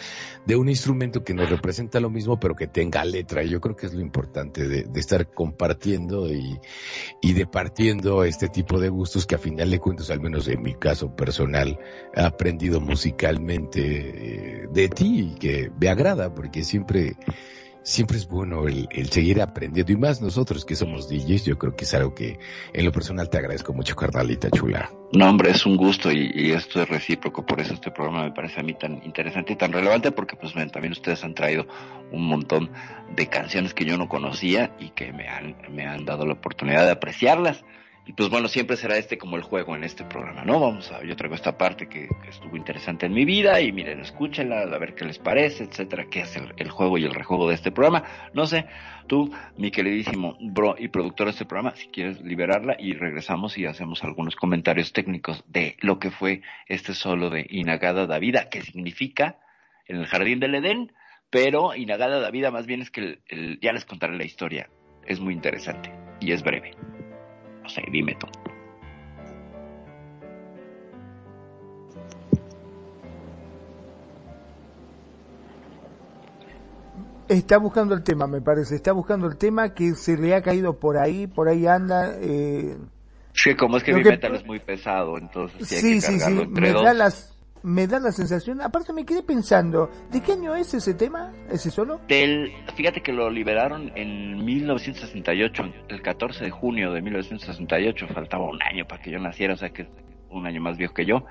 de 0.47 0.57
una 0.57 0.71
instrumento 0.71 1.23
que 1.23 1.35
nos 1.35 1.49
representa 1.49 2.01
lo 2.01 2.11
mismo, 2.11 2.39
pero 2.41 2.55
que 2.55 2.67
tenga 2.67 3.05
letra. 3.05 3.43
Yo 3.43 3.61
creo 3.61 3.77
que 3.77 3.87
es 3.87 3.95
lo 3.95 4.01
importante 4.01 4.67
de, 4.67 4.85
de 4.85 5.01
estar 5.01 5.33
compartiendo 5.33 6.33
y, 6.33 6.59
y 7.21 7.33
departiendo 7.33 8.25
este 8.25 8.49
tipo 8.49 8.81
de 8.81 8.89
gustos 8.89 9.27
que 9.27 9.37
a 9.37 9.39
final 9.39 9.71
de 9.71 9.79
cuentas, 9.79 10.11
al 10.11 10.21
menos 10.21 10.49
en 10.49 10.63
mi 10.63 10.75
caso 10.75 11.15
personal, 11.15 11.79
he 12.15 12.21
aprendido 12.21 12.81
musicalmente 12.81 13.81
eh, 13.83 14.69
de 14.73 14.89
ti 14.89 15.33
y 15.33 15.39
que 15.39 15.71
me 15.81 15.89
agrada, 15.89 16.35
porque 16.35 16.65
siempre 16.65 17.17
siempre 17.83 18.17
es 18.17 18.29
bueno 18.29 18.67
el, 18.67 18.89
el, 18.91 19.11
seguir 19.11 19.41
aprendiendo 19.41 19.93
y 19.93 19.97
más 19.97 20.21
nosotros 20.21 20.65
que 20.65 20.75
somos 20.75 21.09
DJs, 21.09 21.45
yo 21.45 21.59
creo 21.59 21.75
que 21.75 21.85
es 21.85 21.95
algo 21.95 22.15
que 22.15 22.39
en 22.73 22.85
lo 22.85 22.93
personal 22.93 23.29
te 23.29 23.39
agradezco 23.39 23.73
mucho, 23.73 23.97
carnalita 23.97 24.51
chula. 24.51 24.91
No, 25.13 25.29
hombre, 25.29 25.51
es 25.51 25.67
un 25.67 25.77
gusto 25.77 26.11
y, 26.11 26.31
y, 26.35 26.53
esto 26.53 26.81
es 26.83 26.89
recíproco, 26.89 27.45
por 27.45 27.61
eso 27.61 27.75
este 27.75 27.91
programa 27.91 28.25
me 28.25 28.33
parece 28.33 28.61
a 28.61 28.63
mí 28.63 28.75
tan 28.75 29.03
interesante 29.05 29.53
y 29.53 29.57
tan 29.57 29.73
relevante 29.73 30.11
porque 30.13 30.37
pues 30.37 30.55
también 30.73 30.93
ustedes 30.93 31.23
han 31.25 31.35
traído 31.35 31.67
un 32.11 32.27
montón 32.27 32.71
de 33.15 33.29
canciones 33.29 33.75
que 33.75 33.85
yo 33.85 33.99
no 33.99 34.09
conocía 34.09 34.75
y 34.79 34.91
que 34.91 35.13
me 35.13 35.29
han, 35.29 35.57
me 35.71 35.87
han 35.87 36.05
dado 36.05 36.25
la 36.27 36.35
oportunidad 36.35 36.85
de 36.85 36.93
apreciarlas. 36.93 37.65
Y 38.05 38.15
pues 38.15 38.31
bueno, 38.31 38.49
siempre 38.49 38.77
será 38.77 38.97
este 38.97 39.17
como 39.17 39.37
el 39.37 39.43
juego 39.43 39.77
en 39.77 39.85
este 39.85 40.03
programa, 40.05 40.45
¿no? 40.45 40.59
Vamos 40.59 40.91
a, 40.91 41.05
yo 41.05 41.15
traigo 41.15 41.37
esta 41.37 41.57
parte 41.57 41.89
que, 41.89 42.09
estuvo 42.29 42.57
interesante 42.57 43.07
en 43.07 43.13
mi 43.13 43.25
vida 43.25 43.61
y 43.61 43.71
miren, 43.71 44.01
escúchenla, 44.01 44.63
a 44.63 44.79
ver 44.79 44.97
qué 44.97 45.05
les 45.05 45.21
parece, 45.21 45.65
etcétera, 45.65 46.07
qué 46.11 46.23
es 46.23 46.35
el, 46.35 46.53
el, 46.57 46.69
juego 46.69 46.99
y 46.99 47.05
el 47.05 47.15
rejuego 47.15 47.49
de 47.49 47.55
este 47.55 47.71
programa. 47.71 48.03
No 48.35 48.47
sé, 48.47 48.67
tú, 49.07 49.33
mi 49.57 49.71
queridísimo 49.71 50.37
bro 50.41 50.75
y 50.77 50.89
productor 50.89 51.27
de 51.27 51.33
este 51.33 51.45
programa, 51.45 51.77
si 51.77 51.87
quieres 51.89 52.21
liberarla 52.23 52.75
y 52.77 52.95
regresamos 52.95 53.57
y 53.57 53.67
hacemos 53.67 54.03
algunos 54.03 54.35
comentarios 54.35 54.93
técnicos 54.93 55.45
de 55.47 55.77
lo 55.81 56.01
que 56.01 56.11
fue 56.11 56.43
este 56.67 56.95
solo 56.95 57.31
de 57.31 57.47
Inagada 57.51 58.07
Davida, 58.07 58.49
que 58.49 58.63
significa 58.63 59.39
en 59.87 59.99
el 59.99 60.07
jardín 60.07 60.41
del 60.41 60.57
Edén, 60.57 60.93
pero 61.31 61.77
Inagada 61.77 62.19
Davida 62.19 62.51
más 62.51 62.67
bien 62.67 62.83
es 62.83 62.91
que 62.91 63.01
el, 63.01 63.21
el, 63.29 63.61
ya 63.61 63.73
les 63.73 63.85
contaré 63.85 64.17
la 64.17 64.25
historia, 64.25 64.69
es 65.07 65.21
muy 65.21 65.35
interesante 65.35 65.93
y 66.21 66.33
es 66.33 66.43
breve. 66.43 66.73
No 67.63 67.69
sé, 67.69 67.83
dime 67.91 68.15
tú. 68.17 68.27
Está 77.29 77.57
buscando 77.57 77.95
el 77.95 78.03
tema, 78.03 78.27
me 78.27 78.43
parece. 78.43 78.75
Está 78.75 78.93
buscando 78.93 79.27
el 79.27 79.37
tema 79.39 79.73
que 79.73 79.95
se 79.95 80.19
le 80.19 80.35
ha 80.35 80.43
caído 80.43 80.79
por 80.79 80.99
ahí, 80.99 81.27
por 81.27 81.49
ahí 81.49 81.67
anda. 81.67 82.15
Eh... 82.21 82.77
Sí, 83.33 83.55
como 83.55 83.79
es 83.79 83.85
que 83.85 83.95
mi 83.95 84.03
que... 84.03 84.11
metal 84.11 84.35
es 84.35 84.45
muy 84.45 84.59
pesado, 84.61 85.17
entonces 85.17 85.67
sí, 85.67 85.77
hay 85.77 85.83
que 85.95 86.01
sí, 86.03 86.21
sí. 86.21 86.41
entre 86.43 86.61
me 86.63 86.73
dos. 86.73 86.85
da 86.85 86.93
las 86.93 87.32
me 87.63 87.87
da 87.87 87.99
la 87.99 88.13
sensación, 88.13 88.61
aparte 88.61 88.93
me 88.93 89.05
quedé 89.05 89.23
pensando, 89.23 89.91
¿de 90.11 90.21
qué 90.21 90.33
año 90.33 90.55
es 90.55 90.75
ese 90.75 90.95
tema? 90.95 91.33
¿Ese 91.51 91.71
solo? 91.71 92.01
Del, 92.09 92.53
fíjate 92.75 93.03
que 93.03 93.13
lo 93.13 93.31
liberaron 93.31 93.93
en 93.95 94.45
1968, 94.45 95.73
el 95.89 96.03
14 96.03 96.45
de 96.45 96.51
junio 96.51 96.93
de 96.93 97.03
1968, 97.03 98.09
faltaba 98.09 98.45
un 98.45 98.63
año 98.63 98.87
para 98.87 99.03
que 99.03 99.11
yo 99.11 99.19
naciera, 99.19 99.55
o 99.55 99.57
sea 99.57 99.71
que 99.71 99.83
es 99.83 99.89
un 100.31 100.47
año 100.47 100.61
más 100.61 100.77
viejo 100.77 100.95
que 100.95 101.07
yo. 101.07 101.25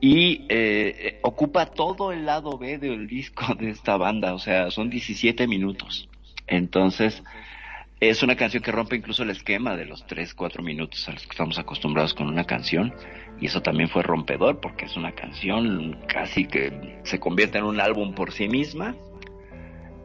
Y 0.00 0.46
eh, 0.48 1.20
ocupa 1.22 1.66
todo 1.66 2.10
el 2.10 2.26
lado 2.26 2.58
B 2.58 2.78
del 2.78 3.06
disco 3.06 3.54
de 3.54 3.70
esta 3.70 3.96
banda, 3.96 4.34
o 4.34 4.38
sea, 4.38 4.70
son 4.70 4.90
17 4.90 5.46
minutos. 5.46 6.08
Entonces, 6.48 7.22
es 8.10 8.24
una 8.24 8.34
canción 8.34 8.64
que 8.64 8.72
rompe 8.72 8.96
incluso 8.96 9.22
el 9.22 9.30
esquema 9.30 9.76
de 9.76 9.84
los 9.84 10.04
3, 10.08 10.34
4 10.34 10.60
minutos 10.60 11.08
a 11.08 11.12
los 11.12 11.22
que 11.22 11.30
estamos 11.30 11.56
acostumbrados 11.60 12.14
con 12.14 12.26
una 12.26 12.42
canción. 12.42 12.92
Y 13.40 13.46
eso 13.46 13.62
también 13.62 13.88
fue 13.88 14.02
rompedor 14.02 14.58
porque 14.58 14.86
es 14.86 14.96
una 14.96 15.12
canción 15.12 16.00
casi 16.08 16.46
que 16.46 16.98
se 17.04 17.20
convierte 17.20 17.58
en 17.58 17.64
un 17.64 17.80
álbum 17.80 18.12
por 18.12 18.32
sí 18.32 18.48
misma. 18.48 18.96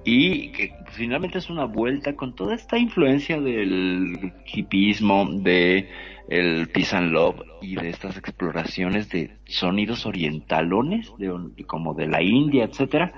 Y 0.06 0.52
que 0.52 0.76
finalmente 0.92 1.40
es 1.40 1.50
una 1.50 1.66
vuelta 1.66 2.16
con 2.16 2.36
toda 2.36 2.54
esta 2.54 2.78
influencia 2.78 3.42
del 3.42 4.32
hipismo, 4.46 5.28
de 5.32 5.90
el 6.30 6.70
peace 6.70 6.96
and 6.96 7.12
love 7.12 7.42
y 7.64 7.78
de 7.78 7.90
estas 7.90 8.16
exploraciones 8.16 9.10
de 9.10 9.32
sonidos 9.46 10.06
orientalones, 10.06 11.12
de, 11.18 11.34
como 11.66 11.96
de 11.96 12.06
la 12.06 12.22
India, 12.22 12.66
etcétera. 12.66 13.12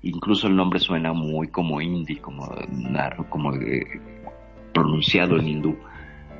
Incluso 0.00 0.48
el 0.48 0.56
nombre 0.56 0.80
suena 0.80 1.12
muy 1.12 1.48
como 1.48 1.82
indie, 1.82 2.18
como, 2.18 2.50
como 3.28 3.52
pronunciado 4.72 5.38
en 5.38 5.48
hindú. 5.48 5.78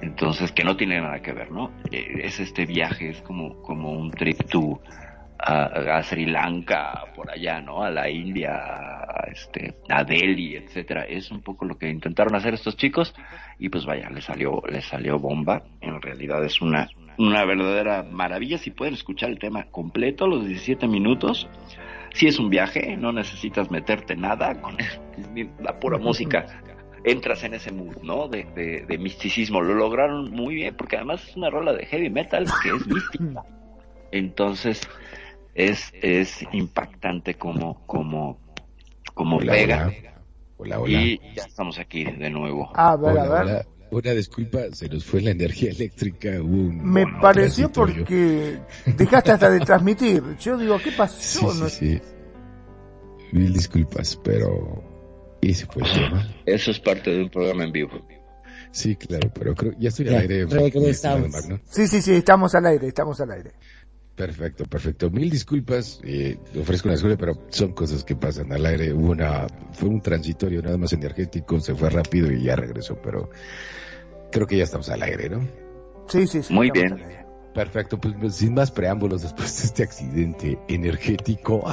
Entonces, 0.03 0.51
que 0.51 0.65
no 0.65 0.77
tiene 0.77 1.01
nada 1.01 1.23
que 1.23 1.33
ver, 1.33 1.53
¿no? 1.53 1.71
Eh, 1.91 2.23
es 2.25 2.41
este 2.41 2.67
viaje, 2.67 3.11
es 3.11 3.23
como, 3.23 3.63
como 3.63 3.93
un 3.93 4.11
trip 4.11 4.37
to 4.51 4.81
a, 5.39 6.03
Sri 6.03 6.27
Lanka, 6.27 7.05
por 7.15 7.31
allá, 7.31 7.61
¿no? 7.61 7.83
A 7.83 7.91
la 7.91 8.09
India, 8.09 8.53
a, 8.53 9.29
este, 9.31 9.75
a 9.89 10.05
Delhi, 10.05 10.57
etcétera. 10.57 11.05
Es 11.05 11.31
un 11.31 11.41
poco 11.41 11.65
lo 11.65 11.79
que 11.79 11.89
intentaron 11.89 12.35
hacer 12.35 12.55
estos 12.55 12.77
chicos 12.77 13.15
y 13.59 13.69
pues 13.69 13.85
vaya, 13.85 14.09
les 14.11 14.25
salió, 14.25 14.63
les 14.69 14.85
salió 14.85 15.19
bomba. 15.19 15.63
En 15.81 16.01
realidad 16.01 16.45
es 16.45 16.61
una, 16.61 16.89
una 17.19 17.45
verdadera 17.45 18.03
maravilla. 18.03 18.59
Si 18.59 18.71
pueden 18.71 18.95
escuchar 18.95 19.31
el 19.31 19.39
tema 19.39 19.65
completo, 19.65 20.27
los 20.27 20.47
17 20.47 20.87
minutos, 20.87 21.49
si 22.15 22.27
es 22.27 22.39
un 22.39 22.51
viaje, 22.51 22.97
no 22.97 23.13
necesitas 23.13 23.71
meterte 23.71 24.15
nada 24.15 24.61
con 24.61 24.77
la 25.61 25.79
pura 25.81 25.99
música 25.99 26.47
entras 27.05 27.43
en 27.45 27.55
ese 27.55 27.73
mood, 27.73 27.97
¿no? 28.03 28.29
De, 28.29 28.45
de, 28.55 28.85
de, 28.87 28.99
misticismo. 28.99 29.61
Lo 29.61 29.75
lograron 29.75 30.31
muy 30.31 30.55
bien 30.57 30.77
porque 30.77 30.97
además 30.97 31.27
es 31.29 31.37
una 31.37 31.51
rola 31.51 31.73
de 31.73 31.87
heavy 31.87 32.11
metal 32.11 32.47
que 32.63 32.71
es 32.71 32.87
mística. 32.87 33.45
Entonces 34.11 34.81
es, 35.55 35.93
es 36.01 36.45
impactante 36.53 37.35
como, 37.35 37.85
como, 37.87 38.39
como 39.15 39.39
hola, 39.39 39.53
pega. 39.53 39.87
Hola. 39.87 40.13
hola, 40.57 40.81
hola. 40.81 41.03
Y 41.03 41.21
ya 41.35 41.45
estamos 41.45 41.79
aquí 41.79 42.05
de 42.05 42.31
nuevo. 42.31 42.71
A 42.75 42.97
ver, 42.97 43.11
hola, 43.13 43.23
a 43.23 43.45
ver. 43.45 43.67
Una 43.91 44.13
disculpa, 44.13 44.61
se 44.73 44.89
nos 44.89 45.05
fue 45.05 45.21
la 45.21 45.33
energía 45.33 45.71
eléctrica. 45.71 46.31
Un 46.41 46.83
Me 46.83 47.05
pareció 47.21 47.71
porque 47.71 48.59
dejaste 48.87 49.33
hasta 49.33 49.51
de 49.51 49.61
transmitir. 49.61 50.23
Yo 50.41 50.57
digo, 50.57 50.79
¿qué 50.83 50.93
pasó? 50.93 51.53
Sí, 51.53 51.69
sí, 51.69 51.71
sí. 51.71 52.01
Mil 53.33 53.53
disculpas, 53.53 54.19
pero 54.25 54.92
Eso 55.43 56.71
es 56.71 56.79
parte 56.81 57.11
de 57.11 57.23
un 57.25 57.29
programa 57.29 57.65
en 57.65 57.73
vivo. 57.73 58.07
Sí, 58.71 58.97
claro, 58.97 59.31
pero 59.35 59.55
creo 59.55 59.73
ya 59.79 59.89
estoy 59.89 60.09
al 60.09 60.19
aire. 60.19 60.47
Regresamos. 60.47 61.31
Sí, 61.65 61.87
sí, 61.89 62.01
sí, 62.01 62.15
estamos 62.15 62.55
al 62.55 62.67
aire, 62.67 62.87
estamos 62.89 63.21
al 63.21 63.33
aire. 63.33 63.51
Perfecto, 64.15 64.65
perfecto. 64.67 65.11
Mil 65.11 65.29
disculpas, 65.31 66.01
eh, 66.05 66.39
ofrezco 66.61 66.89
una 66.89 66.95
disculpa, 66.95 67.17
pero 67.17 67.47
son 67.49 67.73
cosas 67.73 68.05
que 68.05 68.15
pasan 68.15 68.53
al 68.53 68.65
aire. 68.65 68.93
Hubo 68.93 69.11
una, 69.11 69.47
fue 69.73 69.89
un 69.89 70.01
transitorio 70.01 70.63
nada 70.63 70.79
más 70.79 70.93
energético, 70.93 71.59
se 71.61 71.75
fue 71.75 71.91
rápido 71.91 72.31
y 72.31 72.45
ya 72.45 72.55
regresó, 72.55 72.97
pero 73.03 73.31
creo 74.31 74.47
que 74.47 74.59
ya 74.59 74.65
estamos 74.65 74.89
al 74.91 75.03
aire, 75.03 75.29
¿no? 75.29 75.47
Sí, 76.09 76.27
sí, 76.27 76.43
sí. 76.43 76.53
Muy 76.53 76.71
bien. 76.71 77.03
Perfecto, 77.55 77.99
pues 77.99 78.37
sin 78.37 78.55
más 78.55 78.71
preámbulos 78.71 79.23
después 79.23 79.61
de 79.61 79.67
este 79.67 79.83
accidente 79.83 80.59
energético. 80.69 81.65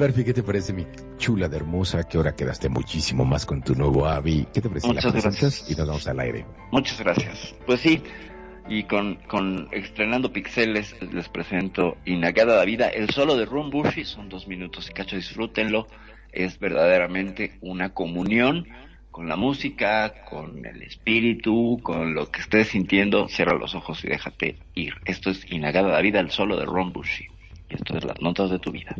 Perfi, 0.00 0.24
¿qué 0.24 0.32
te 0.32 0.42
parece 0.42 0.72
mi 0.72 0.86
chula 1.18 1.46
de 1.46 1.58
hermosa? 1.58 2.04
Que 2.04 2.16
ahora 2.16 2.34
quedaste 2.34 2.70
muchísimo 2.70 3.26
más 3.26 3.44
con 3.44 3.60
tu 3.60 3.74
nuevo 3.74 4.06
Avi. 4.06 4.46
¿Qué 4.50 4.62
te 4.62 4.70
parece? 4.70 4.86
Muchas 4.86 5.12
gracias. 5.12 5.70
Y 5.70 5.74
nos 5.74 5.86
vamos 5.86 6.08
al 6.08 6.20
aire. 6.20 6.46
Muchas 6.72 6.98
gracias. 7.00 7.54
Pues 7.66 7.80
sí, 7.80 8.02
y 8.66 8.84
con, 8.84 9.16
con 9.28 9.68
Estrenando 9.72 10.32
Pixeles 10.32 10.96
les 11.02 11.28
presento 11.28 11.98
Inagada 12.06 12.56
la 12.56 12.64
Vida, 12.64 12.88
el 12.88 13.10
solo 13.10 13.36
de 13.36 13.44
Ron 13.44 13.68
Bushy, 13.68 14.06
son 14.06 14.30
dos 14.30 14.48
minutos 14.48 14.88
y 14.88 14.94
cacho, 14.94 15.16
disfrútenlo. 15.16 15.86
Es 16.32 16.58
verdaderamente 16.58 17.58
una 17.60 17.92
comunión 17.92 18.68
con 19.10 19.28
la 19.28 19.36
música, 19.36 20.24
con 20.30 20.64
el 20.64 20.82
espíritu, 20.82 21.78
con 21.82 22.14
lo 22.14 22.30
que 22.30 22.40
estés 22.40 22.68
sintiendo. 22.68 23.28
Cierra 23.28 23.52
los 23.58 23.74
ojos 23.74 24.02
y 24.02 24.08
déjate 24.08 24.56
ir. 24.74 24.94
Esto 25.04 25.28
es 25.28 25.44
Inagada 25.52 25.90
la 25.90 26.00
Vida, 26.00 26.20
el 26.20 26.30
solo 26.30 26.56
de 26.56 26.64
Ron 26.64 26.90
Bushy. 26.90 27.26
Y 27.68 27.74
esto 27.74 27.98
es 27.98 28.04
las 28.04 28.18
notas 28.22 28.50
de 28.50 28.58
tu 28.58 28.72
vida. 28.72 28.96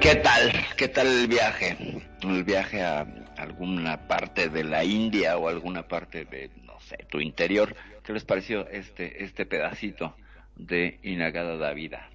¿Qué 0.00 0.14
tal? 0.16 0.52
¿Qué 0.78 0.88
tal 0.88 1.06
el 1.08 1.28
viaje? 1.28 1.76
El 2.22 2.44
viaje 2.44 2.82
a 2.82 3.06
alguna 3.36 4.08
parte 4.08 4.48
de 4.48 4.64
la 4.64 4.82
India 4.82 5.36
o 5.36 5.48
alguna 5.48 5.86
parte 5.86 6.24
de, 6.24 6.50
no 6.64 6.80
sé, 6.80 6.96
tu 7.10 7.20
interior. 7.20 7.76
¿Qué 8.02 8.14
les 8.14 8.24
pareció 8.24 8.66
este, 8.68 9.22
este 9.24 9.44
pedacito 9.44 10.16
de 10.56 10.98
Inagada 11.02 11.56
da 11.58 11.72
Vida? 11.74 12.08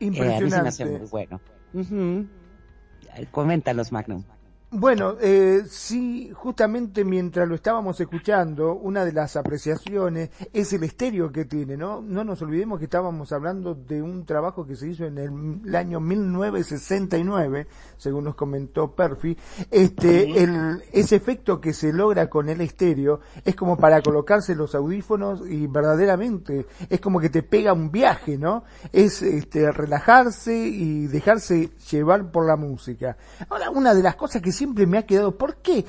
Eh, 0.00 0.34
a 0.34 0.40
mí 0.40 0.50
se 0.50 0.62
me 0.62 0.68
hace 0.68 0.84
Impresionante. 0.84 0.84
muy 0.84 1.08
bueno. 1.08 1.40
Ujú. 1.72 2.28
Coméntanos, 3.30 3.90
Magnum. 3.90 4.24
Bueno, 4.76 5.14
eh, 5.20 5.62
sí, 5.70 6.32
justamente 6.34 7.04
mientras 7.04 7.46
lo 7.46 7.54
estábamos 7.54 8.00
escuchando, 8.00 8.74
una 8.74 9.04
de 9.04 9.12
las 9.12 9.36
apreciaciones 9.36 10.30
es 10.52 10.72
el 10.72 10.82
estéreo 10.82 11.30
que 11.30 11.44
tiene, 11.44 11.76
¿no? 11.76 12.02
No 12.02 12.24
nos 12.24 12.42
olvidemos 12.42 12.80
que 12.80 12.86
estábamos 12.86 13.30
hablando 13.30 13.76
de 13.76 14.02
un 14.02 14.26
trabajo 14.26 14.66
que 14.66 14.74
se 14.74 14.88
hizo 14.88 15.04
en 15.04 15.18
el, 15.18 15.60
el 15.64 15.76
año 15.76 16.00
1969, 16.00 17.68
según 17.96 18.24
nos 18.24 18.34
comentó 18.34 18.96
Perfi. 18.96 19.38
Este, 19.70 20.42
el, 20.42 20.82
ese 20.92 21.14
efecto 21.14 21.60
que 21.60 21.72
se 21.72 21.92
logra 21.92 22.28
con 22.28 22.48
el 22.48 22.60
estéreo 22.60 23.20
es 23.44 23.54
como 23.54 23.76
para 23.76 24.02
colocarse 24.02 24.56
los 24.56 24.74
audífonos 24.74 25.48
y 25.48 25.68
verdaderamente 25.68 26.66
es 26.90 27.00
como 27.00 27.20
que 27.20 27.30
te 27.30 27.44
pega 27.44 27.72
un 27.72 27.92
viaje, 27.92 28.36
¿no? 28.36 28.64
Es 28.92 29.22
este, 29.22 29.70
relajarse 29.70 30.52
y 30.52 31.06
dejarse 31.06 31.70
llevar 31.92 32.32
por 32.32 32.44
la 32.44 32.56
música. 32.56 33.16
Ahora, 33.48 33.70
una 33.70 33.94
de 33.94 34.02
las 34.02 34.16
cosas 34.16 34.42
que 34.42 34.50
siempre 34.64 34.86
me 34.86 34.96
ha 34.96 35.02
quedado, 35.02 35.36
¿por 35.36 35.56
qué 35.56 35.84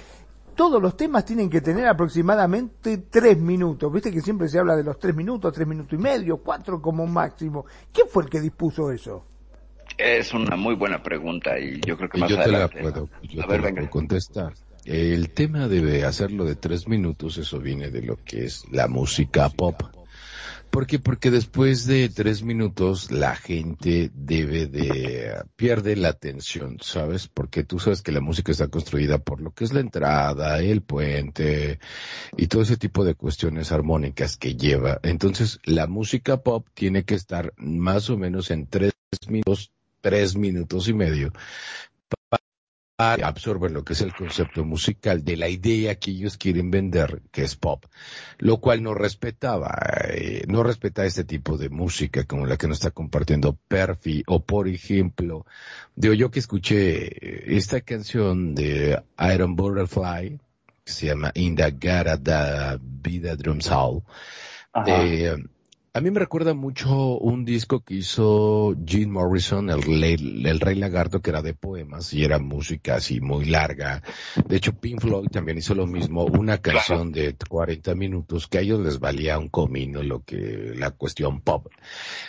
todos 0.53 0.81
los 0.81 0.97
temas 0.97 1.23
tienen 1.23 1.49
que 1.49 1.61
tener 1.61 1.87
aproximadamente 1.87 2.97
tres 2.97 3.37
minutos? 3.37 3.91
Viste 3.91 4.11
que 4.11 4.19
siempre 4.19 4.49
se 4.49 4.59
habla 4.59 4.75
de 4.75 4.83
los 4.83 4.99
tres 4.99 5.15
minutos, 5.15 5.53
tres 5.53 5.65
minutos 5.65 5.93
y 5.93 5.97
medio, 5.97 6.37
cuatro 6.37 6.81
como 6.81 7.07
máximo. 7.07 7.65
¿Quién 7.93 8.07
fue 8.09 8.23
el 8.23 8.29
que 8.29 8.41
dispuso 8.41 8.91
eso? 8.91 9.23
Es 9.97 10.33
una 10.33 10.57
muy 10.57 10.75
buena 10.75 11.01
pregunta 11.01 11.57
y 11.57 11.79
yo 11.79 11.95
creo 11.95 12.09
que 12.09 12.17
más 12.17 12.29
yo 12.29 12.35
te 12.35 12.51
la 12.51 12.65
adelante. 12.65 12.81
puedo, 12.81 13.09
yo 13.23 13.43
a 13.43 13.47
te 13.47 13.59
la 13.59 13.71
puedo 13.71 13.89
contestar. 13.89 14.53
El 14.83 15.29
tema 15.29 15.69
de 15.69 16.03
hacerlo 16.03 16.43
de 16.43 16.55
tres 16.55 16.87
minutos, 16.87 17.37
eso 17.37 17.59
viene 17.59 17.89
de 17.89 18.01
lo 18.01 18.17
que 18.17 18.43
es 18.43 18.65
la 18.71 18.89
música 18.89 19.47
pop. 19.49 19.81
¿Por 20.69 20.87
qué? 20.87 20.99
Porque 20.99 21.31
después 21.31 21.85
de 21.85 22.09
tres 22.09 22.43
minutos 22.43 23.09
la 23.09 23.35
gente 23.35 24.11
debe 24.13 24.67
de 24.67 25.41
pierde 25.55 25.95
la 25.95 26.09
atención, 26.09 26.77
¿sabes? 26.81 27.27
Porque 27.27 27.63
tú 27.63 27.79
sabes 27.79 28.01
que 28.01 28.11
la 28.11 28.19
música 28.19 28.51
está 28.51 28.67
construida 28.67 29.19
por 29.19 29.41
lo 29.41 29.51
que 29.51 29.63
es 29.63 29.73
la 29.73 29.79
entrada, 29.79 30.59
el 30.59 30.81
puente 30.81 31.79
y 32.35 32.47
todo 32.47 32.63
ese 32.63 32.77
tipo 32.77 33.05
de 33.05 33.15
cuestiones 33.15 33.71
armónicas 33.71 34.37
que 34.37 34.55
lleva. 34.55 34.99
Entonces 35.03 35.59
la 35.63 35.87
música 35.87 36.43
pop 36.43 36.67
tiene 36.73 37.05
que 37.05 37.15
estar 37.15 37.53
más 37.57 38.09
o 38.09 38.17
menos 38.17 38.51
en 38.51 38.67
tres 38.67 38.93
minutos, 39.29 39.71
tres 40.01 40.35
minutos 40.35 40.89
y 40.89 40.93
medio 40.93 41.31
absorben 42.97 43.73
lo 43.73 43.83
que 43.83 43.93
es 43.93 44.01
el 44.01 44.13
concepto 44.13 44.63
musical 44.63 45.23
de 45.23 45.35
la 45.35 45.49
idea 45.49 45.95
que 45.95 46.11
ellos 46.11 46.37
quieren 46.37 46.71
vender, 46.71 47.21
que 47.31 47.43
es 47.43 47.55
pop, 47.55 47.85
lo 48.37 48.57
cual 48.57 48.83
no 48.83 48.93
respetaba, 48.93 49.77
eh, 50.09 50.45
no 50.47 50.63
respeta 50.63 51.05
este 51.05 51.25
tipo 51.25 51.57
de 51.57 51.69
música 51.69 52.23
como 52.23 52.45
la 52.45 52.57
que 52.57 52.67
nos 52.67 52.77
está 52.77 52.91
compartiendo 52.91 53.57
Perfi, 53.67 54.23
o 54.27 54.43
por 54.43 54.67
ejemplo, 54.67 55.45
digo 55.95 56.13
yo 56.13 56.31
que 56.31 56.39
escuché 56.39 57.55
esta 57.55 57.81
canción 57.81 58.55
de 58.55 59.01
Iron 59.33 59.55
Butterfly, 59.55 60.39
que 60.85 60.91
se 60.91 61.07
llama 61.07 61.31
Indagara 61.33 62.15
da 62.15 62.79
Vida 62.81 63.35
Drums 63.35 63.69
Hall. 63.71 64.03
A 65.95 66.01
mí 66.01 66.11
me 66.11 66.19
recuerda 66.19 66.53
mucho 66.53 67.17
un 67.19 67.45
disco 67.45 67.79
que 67.79 67.93
hizo 67.93 68.75
Gene 68.85 69.07
Morrison, 69.13 69.69
el, 69.69 69.81
Rey- 69.81 70.43
el 70.45 70.59
Rey 70.59 70.75
Lagarto, 70.75 71.21
que 71.21 71.29
era 71.29 71.41
de 71.41 71.53
poemas 71.53 72.13
y 72.13 72.25
era 72.25 72.37
música 72.37 72.95
así 72.95 73.21
muy 73.21 73.45
larga. 73.45 74.03
De 74.45 74.57
hecho, 74.57 74.73
Pink 74.73 74.99
Floyd 74.99 75.29
también 75.31 75.57
hizo 75.57 75.73
lo 75.73 75.87
mismo, 75.87 76.25
una 76.25 76.57
canción 76.57 77.13
de 77.13 77.33
40 77.47 77.95
minutos 77.95 78.47
que 78.47 78.57
a 78.57 78.61
ellos 78.61 78.81
les 78.81 78.99
valía 78.99 79.39
un 79.39 79.47
comino 79.47 80.03
lo 80.03 80.21
que 80.23 80.73
la 80.75 80.91
cuestión 80.91 81.39
pop 81.39 81.67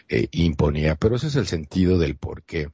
eh, 0.09 0.29
imponía. 0.31 0.95
Pero 0.95 1.17
ese 1.17 1.27
es 1.27 1.35
el 1.35 1.49
sentido 1.49 1.99
del 1.99 2.15
por 2.17 2.45
qué 2.45 2.69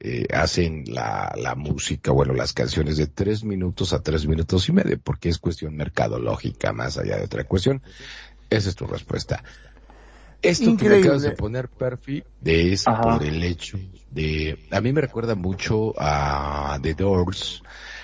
eh, 0.00 0.26
hacen 0.30 0.84
la, 0.88 1.32
la 1.38 1.54
música, 1.54 2.12
bueno, 2.12 2.34
las 2.34 2.52
canciones 2.52 2.98
de 2.98 3.06
tres 3.06 3.44
minutos 3.44 3.94
a 3.94 4.02
tres 4.02 4.26
minutos 4.26 4.68
y 4.68 4.72
medio, 4.72 4.98
porque 5.00 5.30
es 5.30 5.38
cuestión 5.38 5.74
mercadológica 5.74 6.74
más 6.74 6.98
allá 6.98 7.16
de 7.16 7.24
otra 7.24 7.44
cuestión. 7.44 7.80
Esa 8.50 8.68
es 8.68 8.74
tu 8.76 8.86
respuesta. 8.86 9.42
Esto 10.44 10.64
que 10.64 10.66
me 10.66 10.72
Increíble. 10.72 11.00
acabas 11.06 11.22
de 11.22 11.30
poner, 11.32 11.68
Perfi, 11.68 12.22
de 12.40 12.72
es 12.72 12.86
Ajá. 12.86 13.00
por 13.02 13.22
el 13.24 13.42
hecho 13.42 13.78
de, 14.10 14.58
a 14.70 14.80
mí 14.80 14.92
me 14.92 15.00
recuerda 15.00 15.34
mucho 15.34 15.94
a 15.98 16.78
The 16.82 16.94
Doors, 16.94 17.62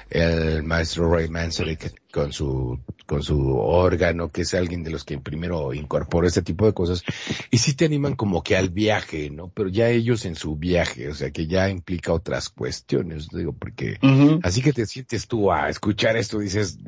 el 0.08 0.62
maestro 0.62 1.12
Ray 1.12 1.28
Manzarek 1.28 1.99
con 2.12 2.32
su, 2.32 2.80
con 3.06 3.22
su 3.22 3.56
órgano, 3.56 4.30
que 4.30 4.42
es 4.42 4.54
alguien 4.54 4.82
de 4.82 4.90
los 4.90 5.04
que 5.04 5.18
primero 5.18 5.72
incorpora 5.74 6.26
este 6.26 6.42
tipo 6.42 6.66
de 6.66 6.72
cosas, 6.74 7.04
y 7.50 7.58
sí 7.58 7.74
te 7.74 7.84
animan 7.84 8.16
como 8.16 8.42
que 8.42 8.56
al 8.56 8.70
viaje, 8.70 9.30
¿no? 9.30 9.48
Pero 9.48 9.68
ya 9.68 9.88
ellos 9.88 10.24
en 10.24 10.34
su 10.34 10.56
viaje, 10.56 11.08
o 11.08 11.14
sea 11.14 11.30
que 11.30 11.46
ya 11.46 11.68
implica 11.70 12.12
otras 12.12 12.48
cuestiones, 12.48 13.28
digo, 13.28 13.52
porque. 13.52 13.98
Así 14.42 14.62
que 14.62 14.72
te 14.72 14.86
sientes 14.86 15.26
tú 15.28 15.52
a 15.52 15.68
escuchar 15.68 16.16
esto, 16.16 16.38
dices, 16.38 16.78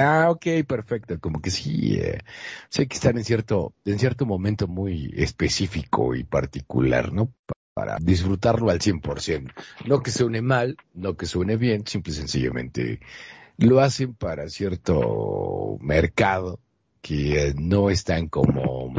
ah, 0.00 0.26
ok, 0.30 0.46
perfecto, 0.66 1.18
como 1.20 1.40
que 1.40 1.50
sí, 1.50 1.96
eh, 2.00 2.18
hay 2.76 2.86
que 2.86 2.94
estar 2.96 3.16
en 3.16 3.24
cierto, 3.24 3.72
en 3.84 3.98
cierto 3.98 4.26
momento 4.26 4.66
muy 4.66 5.12
específico 5.16 6.14
y 6.14 6.24
particular, 6.24 7.12
¿no? 7.12 7.26
Pa- 7.46 7.54
Para 7.74 7.98
disfrutarlo 8.00 8.70
al 8.70 8.80
100%. 8.80 9.52
No 9.84 10.02
que 10.02 10.10
suene 10.10 10.40
mal, 10.40 10.76
no 10.94 11.14
que 11.16 11.26
suene 11.26 11.56
bien, 11.58 11.86
simple 11.86 12.12
y 12.12 12.16
sencillamente 12.16 13.00
lo 13.58 13.80
hacen 13.80 14.14
para 14.14 14.48
cierto 14.48 15.78
mercado 15.80 16.60
que 17.00 17.54
no 17.56 17.90
están 17.90 18.28
como, 18.28 18.92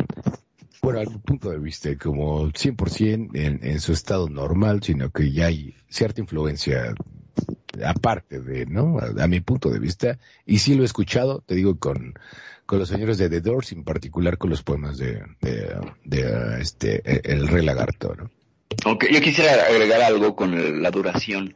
bueno, 0.81 0.99
al 0.99 1.21
punto 1.21 1.49
de 1.49 1.59
vista, 1.59 1.89
como 1.97 2.47
100% 2.51 3.29
en, 3.35 3.59
en 3.63 3.79
su 3.81 3.91
estado 3.93 4.29
normal, 4.29 4.81
sino 4.81 5.09
que 5.11 5.31
ya 5.31 5.47
hay 5.47 5.75
cierta 5.89 6.21
influencia 6.21 6.93
aparte 7.85 8.39
de, 8.39 8.65
¿no? 8.65 8.97
A, 8.99 9.27
mi 9.27 9.41
punto 9.41 9.69
de 9.69 9.79
vista, 9.79 10.17
y 10.45 10.59
sí 10.59 10.75
lo 10.75 10.81
he 10.83 10.85
escuchado, 10.85 11.43
te 11.45 11.53
digo, 11.55 11.77
con, 11.77 12.13
con 12.65 12.79
los 12.79 12.89
señores 12.89 13.17
de 13.17 13.29
The 13.29 13.41
Doors, 13.41 13.71
en 13.73 13.83
particular 13.83 14.37
con 14.37 14.49
los 14.49 14.63
poemas 14.63 14.97
de, 14.97 15.21
de, 15.41 16.57
este, 16.59 17.01
El 17.31 17.47
Rey 17.47 17.63
Lagarto, 17.63 18.15
¿no? 18.15 18.31
Ok, 18.85 19.05
yo 19.11 19.21
quisiera 19.21 19.65
agregar 19.69 20.01
algo 20.01 20.35
con 20.35 20.53
el- 20.53 20.81
la 20.81 20.91
duración. 20.91 21.55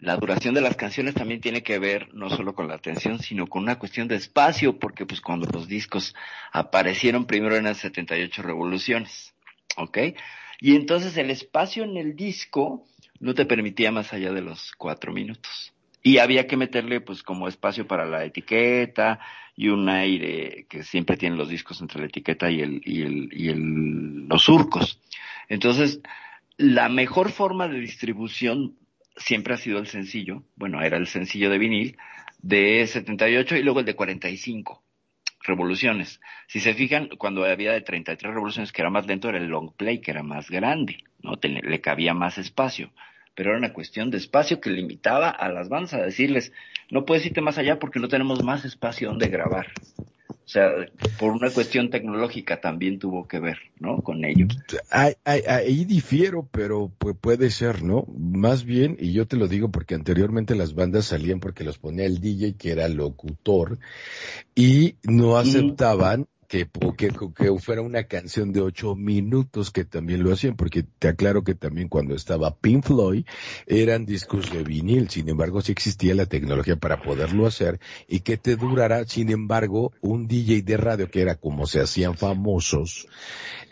La 0.00 0.16
duración 0.16 0.54
de 0.54 0.60
las 0.60 0.76
canciones 0.76 1.14
también 1.14 1.40
tiene 1.40 1.62
que 1.62 1.78
ver 1.78 2.12
no 2.14 2.30
solo 2.30 2.54
con 2.54 2.68
la 2.68 2.74
atención, 2.74 3.18
sino 3.18 3.46
con 3.46 3.62
una 3.62 3.78
cuestión 3.78 4.08
de 4.08 4.16
espacio, 4.16 4.78
porque 4.78 5.06
pues 5.06 5.20
cuando 5.20 5.46
los 5.52 5.68
discos 5.68 6.14
aparecieron 6.52 7.26
primero 7.26 7.56
eran 7.56 7.74
78 7.74 8.42
revoluciones, 8.42 9.34
¿ok? 9.76 9.98
Y 10.60 10.74
entonces 10.74 11.16
el 11.16 11.30
espacio 11.30 11.84
en 11.84 11.96
el 11.96 12.16
disco 12.16 12.86
no 13.20 13.34
te 13.34 13.46
permitía 13.46 13.92
más 13.92 14.12
allá 14.12 14.32
de 14.32 14.42
los 14.42 14.72
cuatro 14.76 15.12
minutos. 15.12 15.72
Y 16.02 16.18
había 16.18 16.46
que 16.46 16.56
meterle 16.56 17.00
pues 17.00 17.22
como 17.22 17.48
espacio 17.48 17.86
para 17.86 18.06
la 18.06 18.24
etiqueta 18.24 19.20
y 19.56 19.68
un 19.68 19.88
aire 19.88 20.66
que 20.68 20.84
siempre 20.84 21.16
tienen 21.16 21.38
los 21.38 21.48
discos 21.48 21.80
entre 21.80 22.00
la 22.00 22.06
etiqueta 22.06 22.50
y 22.50 22.60
el, 22.60 22.80
y 22.84 23.02
el, 23.02 23.28
y 23.32 23.48
el, 23.48 24.28
los 24.28 24.42
surcos. 24.42 25.00
Entonces, 25.48 26.00
la 26.56 26.88
mejor 26.88 27.30
forma 27.30 27.68
de 27.68 27.80
distribución 27.80 28.76
siempre 29.18 29.54
ha 29.54 29.58
sido 29.58 29.78
el 29.78 29.86
sencillo, 29.86 30.42
bueno, 30.56 30.82
era 30.82 30.96
el 30.96 31.06
sencillo 31.06 31.50
de 31.50 31.58
vinil 31.58 31.96
de 32.40 32.86
78 32.86 33.56
y 33.56 33.62
luego 33.62 33.80
el 33.80 33.86
de 33.86 33.94
45 33.94 34.82
revoluciones. 35.42 36.20
Si 36.46 36.60
se 36.60 36.74
fijan, 36.74 37.08
cuando 37.18 37.44
había 37.44 37.72
de 37.72 37.80
33 37.80 38.32
revoluciones 38.32 38.72
que 38.72 38.82
era 38.82 38.90
más 38.90 39.06
lento, 39.06 39.28
era 39.28 39.38
el 39.38 39.48
long 39.48 39.72
play, 39.72 40.00
que 40.00 40.10
era 40.10 40.22
más 40.22 40.50
grande, 40.50 40.98
¿no? 41.22 41.38
Le 41.42 41.80
cabía 41.80 42.14
más 42.14 42.38
espacio. 42.38 42.90
Pero 43.34 43.50
era 43.50 43.58
una 43.58 43.72
cuestión 43.72 44.10
de 44.10 44.18
espacio 44.18 44.60
que 44.60 44.70
limitaba 44.70 45.30
a 45.30 45.48
las 45.48 45.68
bandas 45.68 45.94
a 45.94 46.02
decirles, 46.02 46.52
no 46.90 47.04
puedes 47.04 47.24
irte 47.26 47.40
más 47.40 47.58
allá 47.58 47.78
porque 47.78 48.00
no 48.00 48.08
tenemos 48.08 48.42
más 48.42 48.64
espacio 48.64 49.08
donde 49.08 49.28
grabar. 49.28 49.68
O 50.48 50.50
sea, 50.50 50.70
por 51.18 51.32
una 51.32 51.50
cuestión 51.50 51.90
tecnológica 51.90 52.58
también 52.58 52.98
tuvo 52.98 53.28
que 53.28 53.38
ver, 53.38 53.58
¿no? 53.80 53.98
Con 54.00 54.24
ello. 54.24 54.46
Ahí, 54.90 55.12
ahí- 55.22 55.42
ahí 55.46 55.84
difiero, 55.84 56.48
pero 56.50 56.90
puede 57.20 57.50
ser, 57.50 57.82
¿no? 57.82 58.06
Más 58.16 58.64
bien, 58.64 58.96
y 58.98 59.12
yo 59.12 59.26
te 59.26 59.36
lo 59.36 59.46
digo 59.46 59.70
porque 59.70 59.94
anteriormente 59.94 60.54
las 60.54 60.74
bandas 60.74 61.04
salían 61.04 61.38
porque 61.40 61.64
los 61.64 61.76
ponía 61.76 62.06
el 62.06 62.22
DJ 62.22 62.54
que 62.56 62.70
era 62.72 62.88
locutor 62.88 63.78
y 64.54 64.94
no 65.02 65.36
aceptaban 65.36 66.28
que, 66.48 66.66
que, 66.96 67.10
que 67.36 67.60
fuera 67.60 67.82
una 67.82 68.04
canción 68.04 68.52
de 68.52 68.62
ocho 68.62 68.96
minutos 68.96 69.70
que 69.70 69.84
también 69.84 70.22
lo 70.22 70.32
hacían, 70.32 70.56
porque 70.56 70.82
te 70.82 71.08
aclaro 71.08 71.44
que 71.44 71.54
también 71.54 71.88
cuando 71.88 72.14
estaba 72.14 72.56
Pink 72.56 72.86
Floyd 72.86 73.26
eran 73.66 74.06
discos 74.06 74.50
de 74.50 74.64
vinil, 74.64 75.10
sin 75.10 75.28
embargo 75.28 75.60
sí 75.60 75.72
existía 75.72 76.14
la 76.14 76.24
tecnología 76.24 76.76
para 76.76 77.02
poderlo 77.02 77.46
hacer 77.46 77.78
y 78.08 78.20
que 78.20 78.38
te 78.38 78.56
durara, 78.56 79.04
sin 79.04 79.30
embargo, 79.30 79.92
un 80.00 80.26
DJ 80.26 80.62
de 80.62 80.76
radio 80.78 81.10
que 81.10 81.20
era 81.20 81.34
como 81.34 81.66
se 81.66 81.80
hacían 81.80 82.16
famosos 82.16 83.06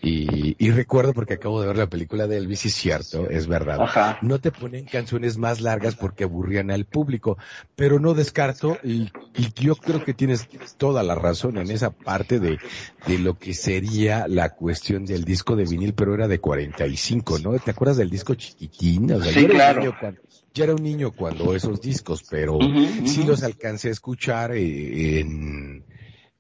y, 0.03 0.55
y 0.63 0.71
recuerdo 0.71 1.15
porque 1.15 1.35
acabo 1.35 1.63
de 1.63 1.69
ver 1.69 1.79
la 1.79 1.89
película 1.89 2.27
de 2.27 2.37
Elvis 2.37 2.67
y 2.67 2.71
cierto, 2.71 3.31
es 3.31 3.47
verdad, 3.47 3.81
Ajá. 3.81 4.19
no 4.21 4.39
te 4.39 4.53
ponen 4.53 4.85
canciones 4.85 5.39
más 5.39 5.63
largas 5.63 5.95
porque 5.95 6.25
aburrían 6.25 6.71
al 6.71 6.85
público, 6.85 7.39
pero 7.75 7.99
no 7.99 8.13
descarto 8.13 8.79
y, 8.85 9.09
y 9.35 9.53
yo 9.55 9.77
creo 9.77 10.05
que 10.05 10.13
tienes 10.13 10.47
toda 10.77 11.03
la 11.03 11.15
razón 11.15 11.57
en 11.57 11.71
esa 11.71 11.91
parte 11.91 12.39
de, 12.39 12.59
de 13.07 13.19
lo 13.19 13.39
que 13.39 13.55
sería 13.55 14.27
la 14.29 14.51
cuestión 14.51 15.05
del 15.05 15.25
disco 15.25 15.57
de 15.57 15.65
vinil, 15.65 15.95
pero 15.95 16.15
era 16.15 16.29
de 16.29 16.39
45, 16.41 17.39
¿no? 17.39 17.59
¿Te 17.59 17.71
acuerdas 17.71 17.97
del 17.97 18.11
disco 18.11 18.35
chiquitín? 18.35 19.11
O 19.13 19.23
sea, 19.23 19.33
Sí, 19.33 19.41
yo 19.41 19.45
era 19.47 19.53
un 19.53 19.57
claro. 19.59 19.81
niño 19.81 19.97
cuando- 19.99 20.21
yo 20.55 20.65
era 20.65 20.75
un 20.75 20.83
niño 20.83 21.11
cuando 21.13 21.55
esos 21.55 21.81
discos, 21.81 22.25
pero 22.31 22.59
sí 23.05 23.25
los 23.25 23.43
alcancé 23.43 23.89
a 23.89 23.93
escuchar 23.93 24.53
eh, 24.57 25.21
en, 25.21 25.85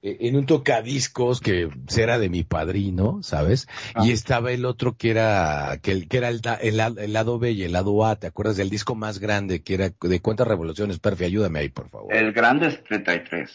en 0.02 0.36
un 0.36 0.46
tocadiscos 0.46 1.40
que 1.40 1.68
era 1.96 2.18
de 2.18 2.28
mi 2.30 2.42
padrino, 2.44 3.18
¿sabes? 3.22 3.66
Ah. 3.94 4.04
Y 4.06 4.12
estaba 4.12 4.52
el 4.52 4.64
otro 4.64 4.96
que 4.96 5.10
era, 5.10 5.78
que, 5.82 5.92
el- 5.92 6.08
que 6.08 6.16
era 6.18 6.28
el, 6.30 6.40
el, 6.62 6.80
el 6.98 7.12
lado 7.12 7.38
B 7.38 7.52
y 7.52 7.64
el 7.64 7.72
lado 7.72 8.06
A, 8.06 8.16
¿te 8.16 8.26
acuerdas 8.26 8.56
del 8.56 8.70
disco 8.70 8.94
más 8.94 9.18
grande 9.18 9.62
que 9.62 9.74
era 9.74 9.90
de 10.00 10.20
cuántas 10.20 10.46
revoluciones? 10.48 10.98
Perfi, 10.98 11.24
ayúdame 11.24 11.58
ahí, 11.58 11.68
por 11.68 11.90
favor. 11.90 12.14
El 12.14 12.32
grande 12.32 12.68
es 12.68 12.82
33. 12.84 13.50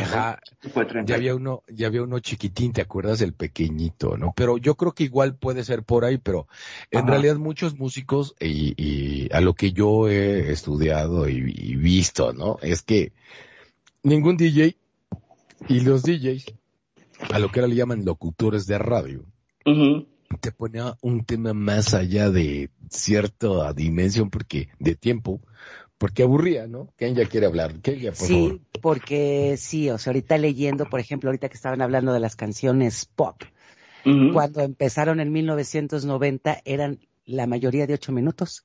Ajá. 0.00 0.40
Fue 0.60 0.84
33. 0.84 1.06
Ya 1.06 1.14
había 1.16 1.34
uno, 1.34 1.62
ya 1.68 1.86
había 1.86 2.02
uno 2.02 2.18
chiquitín, 2.20 2.72
¿te 2.72 2.82
acuerdas 2.82 3.18
del 3.18 3.32
pequeñito, 3.32 4.16
no? 4.16 4.32
Pero 4.36 4.58
yo 4.58 4.76
creo 4.76 4.92
que 4.92 5.04
igual 5.04 5.36
puede 5.36 5.64
ser 5.64 5.82
por 5.82 6.04
ahí, 6.04 6.18
pero 6.18 6.46
en 6.90 7.02
Ajá. 7.02 7.10
realidad 7.10 7.36
muchos 7.36 7.76
músicos 7.78 8.34
y, 8.40 8.74
y 8.76 9.28
a 9.32 9.40
lo 9.40 9.54
que 9.54 9.72
yo 9.72 10.08
he 10.08 10.52
estudiado 10.52 11.28
y, 11.28 11.52
y 11.56 11.76
visto, 11.76 12.32
¿no? 12.32 12.58
Es 12.62 12.82
que 12.82 13.12
ningún 14.02 14.36
DJ 14.36 14.76
y 15.68 15.80
los 15.80 16.02
DJs, 16.02 16.46
a 17.30 17.38
lo 17.38 17.50
que 17.50 17.60
ahora 17.60 17.68
le 17.68 17.76
llaman 17.76 18.04
locutores 18.04 18.66
de 18.66 18.78
radio, 18.78 19.24
te 20.40 20.52
ponía 20.52 20.96
un 21.02 21.24
tema 21.24 21.52
más 21.52 21.94
allá 21.94 22.30
de 22.30 22.70
cierta 22.90 23.72
dimensión 23.72 24.30
porque, 24.30 24.68
de 24.78 24.94
tiempo, 24.94 25.40
porque 26.02 26.24
aburría, 26.24 26.66
¿no? 26.66 26.88
¿Quién 26.96 27.14
ya 27.14 27.26
quiere 27.26 27.46
hablar? 27.46 27.74
¿Quién 27.80 28.00
ya, 28.00 28.10
por 28.10 28.26
favor? 28.26 28.50
Sí, 28.54 28.60
porque 28.80 29.54
sí, 29.56 29.88
o 29.88 29.98
sea, 29.98 30.10
ahorita 30.10 30.36
leyendo, 30.36 30.86
por 30.86 30.98
ejemplo, 30.98 31.28
ahorita 31.28 31.48
que 31.48 31.54
estaban 31.54 31.80
hablando 31.80 32.12
de 32.12 32.18
las 32.18 32.34
canciones 32.34 33.06
pop, 33.06 33.40
cuando 34.32 34.62
empezaron 34.62 35.20
en 35.20 35.30
1990 35.30 36.58
eran 36.64 36.98
la 37.24 37.46
mayoría 37.46 37.86
de 37.86 37.94
ocho 37.94 38.10
minutos 38.10 38.64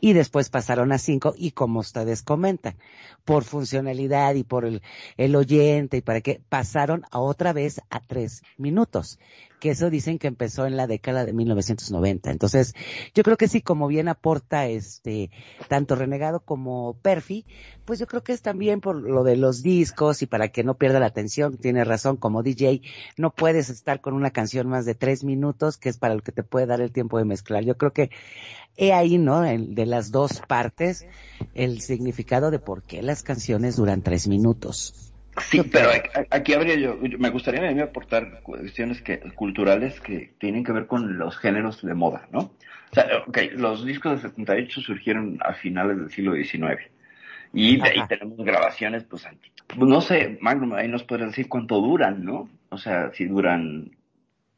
y 0.00 0.12
después 0.12 0.50
pasaron 0.50 0.92
a 0.92 0.98
cinco 0.98 1.34
y 1.36 1.52
como 1.52 1.80
ustedes 1.80 2.22
comentan, 2.22 2.76
por 3.24 3.44
funcionalidad 3.44 4.34
y 4.34 4.44
por 4.44 4.64
el, 4.64 4.82
el 5.16 5.36
oyente 5.36 5.98
y 5.98 6.00
para 6.00 6.20
que 6.20 6.40
pasaron 6.48 7.04
a 7.10 7.18
otra 7.18 7.52
vez 7.52 7.80
a 7.90 8.00
tres 8.00 8.42
minutos, 8.56 9.18
que 9.60 9.70
eso 9.70 9.90
dicen 9.90 10.18
que 10.18 10.28
empezó 10.28 10.66
en 10.66 10.76
la 10.76 10.86
década 10.86 11.24
de 11.24 11.32
1990. 11.32 12.30
Entonces, 12.30 12.74
yo 13.14 13.22
creo 13.22 13.36
que 13.36 13.48
sí, 13.48 13.62
como 13.62 13.88
bien 13.88 14.08
aporta 14.08 14.66
este, 14.66 15.30
tanto 15.68 15.96
Renegado 15.96 16.40
como 16.40 16.94
Perfi, 17.02 17.46
pues 17.84 17.98
yo 17.98 18.06
creo 18.06 18.22
que 18.22 18.32
es 18.32 18.42
también 18.42 18.80
por 18.80 18.96
lo 18.96 19.24
de 19.24 19.36
los 19.36 19.62
discos 19.62 20.22
y 20.22 20.26
para 20.26 20.48
que 20.48 20.64
no 20.64 20.74
pierda 20.74 21.00
la 21.00 21.06
atención, 21.06 21.56
tiene 21.56 21.84
razón, 21.84 22.16
como 22.16 22.42
DJ, 22.42 22.82
no 23.16 23.30
puedes 23.30 23.70
estar 23.70 24.00
con 24.00 24.14
una 24.14 24.30
canción 24.30 24.68
más 24.68 24.84
de 24.84 24.94
tres 24.94 25.24
minutos, 25.24 25.78
que 25.78 25.88
es 25.88 25.98
para 25.98 26.14
lo 26.14 26.22
que 26.22 26.32
te 26.32 26.42
puede 26.42 26.66
dar 26.66 26.80
el 26.80 26.92
tiempo 26.92 27.18
de 27.18 27.24
mezclar. 27.24 27.64
Yo 27.64 27.76
creo 27.76 27.92
que 27.92 28.10
he 28.76 28.92
ahí, 28.92 29.18
¿no? 29.18 29.44
El- 29.44 29.74
de 29.74 29.86
las 29.86 30.10
dos 30.10 30.42
partes, 30.46 31.06
el 31.54 31.80
significado 31.80 32.50
de 32.50 32.58
por 32.58 32.82
qué 32.82 33.02
las 33.02 33.22
canciones 33.22 33.76
duran 33.76 34.02
tres 34.02 34.28
minutos. 34.28 35.12
Sí, 35.50 35.60
pero 35.70 35.90
aquí 36.30 36.54
habría 36.54 36.76
yo, 36.76 36.96
me 37.18 37.28
gustaría 37.28 37.68
a 37.68 37.72
mí 37.72 37.80
aportar 37.80 38.40
cuestiones 38.42 39.02
que, 39.02 39.18
culturales 39.34 40.00
que 40.00 40.32
tienen 40.38 40.64
que 40.64 40.72
ver 40.72 40.86
con 40.86 41.18
los 41.18 41.36
géneros 41.36 41.82
de 41.82 41.92
moda, 41.94 42.26
¿no? 42.32 42.38
O 42.90 42.94
sea, 42.94 43.06
ok, 43.26 43.38
los 43.52 43.84
discos 43.84 44.22
de 44.22 44.28
78 44.30 44.80
surgieron 44.80 45.38
a 45.44 45.52
finales 45.52 45.98
del 45.98 46.10
siglo 46.10 46.34
XIX. 46.34 46.80
Y 47.52 47.76
de 47.76 47.88
ahí 47.88 48.00
tenemos 48.08 48.38
grabaciones, 48.38 49.04
pues, 49.04 49.26
anti- 49.26 49.50
pues, 49.66 49.78
no 49.80 50.00
sé, 50.00 50.38
Magnum, 50.40 50.72
ahí 50.74 50.88
nos 50.88 51.04
podrías 51.04 51.30
decir 51.30 51.48
cuánto 51.48 51.80
duran, 51.80 52.24
¿no? 52.24 52.48
O 52.70 52.78
sea, 52.78 53.12
si 53.12 53.26
duran 53.26 53.90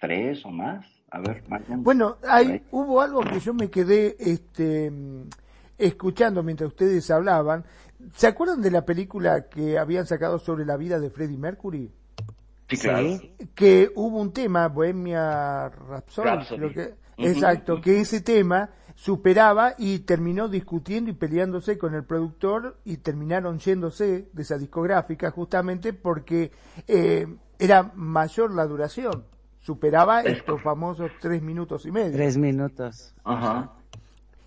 tres 0.01 0.45
o 0.45 0.51
más. 0.51 0.85
A 1.11 1.21
ver, 1.21 1.43
Magnum. 1.49 1.83
Bueno, 1.83 2.17
hay, 2.29 2.47
ahí. 2.47 2.63
hubo 2.71 3.01
algo 3.01 3.21
que 3.21 3.41
yo 3.41 3.55
me 3.55 3.71
quedé 3.71 4.17
este, 4.19 4.93
escuchando 5.79 6.43
mientras 6.43 6.69
ustedes 6.69 7.11
hablaban. 7.11 7.65
¿Se 8.15 8.27
acuerdan 8.27 8.61
de 8.61 8.71
la 8.71 8.85
película 8.85 9.49
que 9.49 9.79
habían 9.79 10.07
sacado 10.07 10.39
sobre 10.39 10.65
la 10.65 10.77
vida 10.77 11.01
de 11.01 11.11
Freddie 11.11 11.39
Mercury? 11.39 11.91
Sí, 12.69 12.77
claro. 12.77 13.19
Sí. 13.19 13.33
Que 13.55 13.91
hubo 13.95 14.21
un 14.21 14.33
tema, 14.33 14.69
Bohemia 14.69 15.69
Rhapsody, 15.71 16.73
que, 16.75 16.95
exacto, 17.17 17.81
que 17.81 18.01
ese 18.01 18.21
tema 18.21 18.71
superaba 18.95 19.75
y 19.79 20.01
terminó 20.01 20.49
discutiendo 20.49 21.11
y 21.11 21.15
peleándose 21.15 21.79
con 21.79 21.95
el 21.95 22.05
productor 22.05 22.79
y 22.85 22.97
terminaron 22.97 23.59
yéndose 23.61 24.29
de 24.33 24.43
esa 24.43 24.59
discográfica 24.59 25.31
justamente 25.31 25.93
porque 25.93 26.51
eh, 26.89 27.27
era 27.61 27.93
mayor 27.95 28.53
la 28.53 28.67
duración, 28.67 29.25
superaba 29.69 30.23
estos 30.23 30.63
famosos 30.63 31.11
tres 31.21 31.43
minutos 31.43 31.85
y 31.85 31.93
medio. 31.93 32.13
Tres 32.13 32.39
minutos. 32.39 33.15
Ajá. 33.23 33.71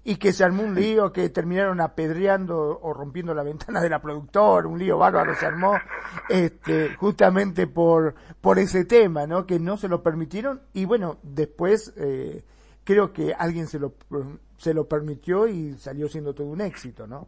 y 0.04 0.16
que 0.16 0.34
se 0.34 0.44
armó 0.44 0.64
un 0.64 0.74
lío, 0.74 1.12
que 1.14 1.30
terminaron 1.30 1.80
apedreando 1.80 2.80
o 2.82 2.92
rompiendo 2.92 3.36
la 3.36 3.44
ventana 3.44 3.82
de 3.82 3.90
la 3.90 4.02
productora, 4.02 4.68
un 4.68 4.80
lío 4.80 4.98
bárbaro 4.98 5.36
se 5.36 5.46
armó, 5.46 5.74
este, 6.28 6.96
justamente 6.96 7.68
por, 7.68 8.16
por 8.42 8.58
ese 8.58 8.84
tema, 8.84 9.28
¿no? 9.28 9.46
Que 9.46 9.60
no 9.60 9.78
se 9.78 9.88
lo 9.88 10.02
permitieron 10.02 10.64
y 10.74 10.86
bueno, 10.86 11.18
después, 11.22 11.94
eh, 11.98 12.44
creo 12.84 13.14
que 13.14 13.36
alguien 13.36 13.68
se 13.68 13.78
lo, 13.78 13.94
se 14.58 14.74
lo 14.74 14.88
permitió 14.88 15.48
y 15.48 15.76
salió 15.76 16.10
siendo 16.10 16.34
todo 16.34 16.48
un 16.48 16.62
éxito, 16.62 17.06
¿no? 17.06 17.28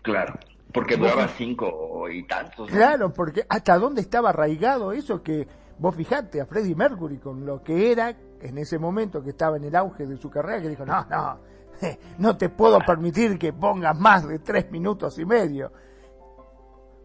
Claro. 0.00 0.38
Porque 0.72 0.96
duraba 0.96 1.28
cinco 1.28 2.08
y 2.08 2.22
tantos. 2.26 2.70
¿no? 2.70 2.74
Claro, 2.74 3.12
porque 3.12 3.44
hasta 3.46 3.78
dónde 3.78 4.00
estaba 4.00 4.30
arraigado 4.30 4.92
eso 4.92 5.22
que 5.22 5.46
vos 5.78 5.94
fijate 5.94 6.40
a 6.40 6.46
Freddie 6.46 6.74
Mercury 6.74 7.18
con 7.18 7.44
lo 7.44 7.62
que 7.62 7.92
era 7.92 8.14
en 8.40 8.58
ese 8.58 8.78
momento 8.78 9.22
que 9.22 9.30
estaba 9.30 9.56
en 9.56 9.64
el 9.64 9.76
auge 9.76 10.06
de 10.06 10.16
su 10.16 10.30
carrera, 10.30 10.62
que 10.62 10.68
dijo, 10.68 10.84
no, 10.84 11.06
no, 11.08 11.38
no 12.18 12.36
te 12.36 12.48
puedo 12.48 12.78
permitir 12.80 13.38
que 13.38 13.52
pongas 13.52 13.98
más 13.98 14.26
de 14.26 14.38
tres 14.38 14.70
minutos 14.70 15.18
y 15.18 15.24
medio. 15.24 15.72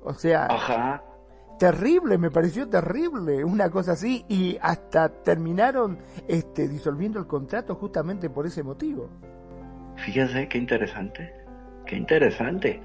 O 0.04 0.14
sea, 0.14 0.48
Ajá. 0.48 1.04
terrible, 1.60 2.18
me 2.18 2.32
pareció 2.32 2.68
terrible, 2.68 3.44
una 3.44 3.70
cosa 3.70 3.94
así, 3.94 4.26
y 4.28 4.58
hasta 4.62 5.10
terminaron 5.10 6.00
este, 6.28 6.68
disolviendo 6.68 7.20
el 7.20 7.28
contrato 7.28 7.76
justamente 7.76 8.30
por 8.30 8.46
ese 8.46 8.64
motivo. 8.64 9.10
Fíjese, 9.98 10.48
qué 10.48 10.58
interesante. 10.58 11.34
Qué 11.86 11.96
interesante. 11.96 12.82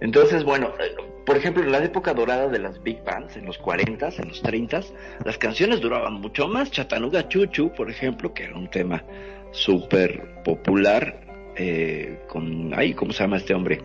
Entonces, 0.00 0.44
bueno, 0.44 0.68
eh, 0.80 0.94
por 1.24 1.36
ejemplo, 1.36 1.62
en 1.62 1.72
la 1.72 1.82
época 1.82 2.12
dorada 2.14 2.48
de 2.48 2.58
las 2.58 2.82
big 2.82 3.02
bands, 3.04 3.36
en 3.36 3.46
los 3.46 3.58
40, 3.58 4.08
en 4.18 4.28
los 4.28 4.42
30, 4.42 4.80
las 5.24 5.38
canciones 5.38 5.80
duraban 5.80 6.14
mucho 6.14 6.48
más. 6.48 6.70
Chattanooga 6.70 7.28
Chuchu, 7.28 7.72
por 7.72 7.90
ejemplo, 7.90 8.34
que 8.34 8.44
era 8.44 8.56
un 8.56 8.68
tema 8.68 9.02
súper 9.52 10.42
popular, 10.44 11.20
eh, 11.56 12.20
con, 12.28 12.72
ay, 12.74 12.92
¿cómo 12.94 13.12
se 13.12 13.22
llama 13.22 13.36
este 13.38 13.54
hombre? 13.54 13.80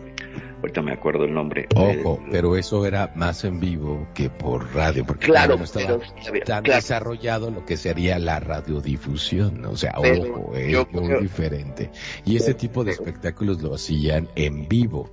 Ahorita 0.60 0.82
me 0.82 0.92
acuerdo 0.92 1.24
el 1.24 1.32
nombre. 1.32 1.66
Ojo, 1.74 2.20
Eh, 2.22 2.28
pero 2.30 2.54
eso 2.54 2.84
era 2.84 3.10
más 3.14 3.44
en 3.44 3.60
vivo 3.60 4.06
que 4.12 4.28
por 4.28 4.74
radio, 4.74 5.06
porque 5.06 5.24
Claro, 5.26 5.56
no 5.56 5.64
estaba 5.64 5.98
pero- 6.22 6.44
tan 6.44 6.62
claro. 6.64 6.76
desarrollado 6.76 7.50
lo 7.50 7.64
que 7.64 7.78
sería 7.78 8.18
la 8.18 8.40
radiodifusión, 8.40 9.64
o 9.64 9.76
sea, 9.76 9.94
Pero 10.02 10.22
ojo, 10.34 10.54
es 10.56 10.70
yo 10.70 10.86
muy 10.92 11.14
diferente. 11.22 11.90
Y 12.26 12.36
ese 12.36 12.52
tipo 12.52 12.84
de 12.84 12.90
espectáculos 12.92 13.62
lo 13.62 13.74
hacían 13.74 14.28
en 14.34 14.68
vivo. 14.68 15.08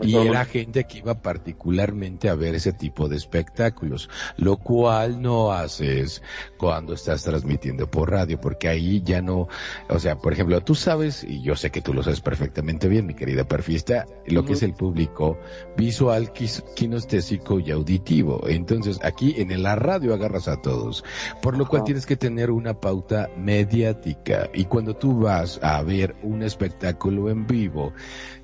Y 0.00 0.16
era 0.16 0.44
gente 0.44 0.84
que 0.84 0.98
iba 0.98 1.14
particularmente 1.20 2.28
a 2.28 2.34
ver 2.34 2.54
ese 2.54 2.72
tipo 2.72 3.08
de 3.08 3.16
espectáculos, 3.16 4.08
lo 4.36 4.56
cual 4.56 5.20
no 5.20 5.52
haces 5.52 6.22
cuando 6.56 6.94
estás 6.94 7.22
transmitiendo 7.24 7.90
por 7.90 8.10
radio, 8.10 8.40
porque 8.40 8.68
ahí 8.68 9.02
ya 9.02 9.22
no, 9.22 9.48
o 9.88 9.98
sea, 9.98 10.18
por 10.18 10.32
ejemplo, 10.32 10.60
tú 10.62 10.74
sabes, 10.74 11.24
y 11.24 11.42
yo 11.42 11.56
sé 11.56 11.70
que 11.70 11.80
tú 11.80 11.94
lo 11.94 12.02
sabes 12.02 12.20
perfectamente 12.20 12.88
bien, 12.88 13.06
mi 13.06 13.14
querida 13.14 13.44
perfista, 13.44 14.06
lo 14.26 14.44
que 14.44 14.54
es 14.54 14.62
el 14.62 14.74
público 14.74 15.38
visual, 15.76 16.32
kinestésico 16.32 17.60
y 17.60 17.70
auditivo. 17.70 18.46
Entonces, 18.48 18.98
aquí 19.02 19.34
en 19.38 19.62
la 19.62 19.76
radio 19.76 20.14
agarras 20.14 20.48
a 20.48 20.60
todos, 20.60 21.04
por 21.42 21.56
lo 21.56 21.66
cual 21.66 21.84
tienes 21.84 22.06
que 22.06 22.16
tener 22.16 22.50
una 22.50 22.80
pauta 22.80 23.28
mediática. 23.36 24.50
Y 24.54 24.64
cuando 24.64 24.94
tú 24.94 25.20
vas 25.20 25.60
a 25.62 25.82
ver 25.82 26.16
un 26.22 26.42
espectáculo 26.42 27.30
en 27.30 27.46
vivo, 27.46 27.92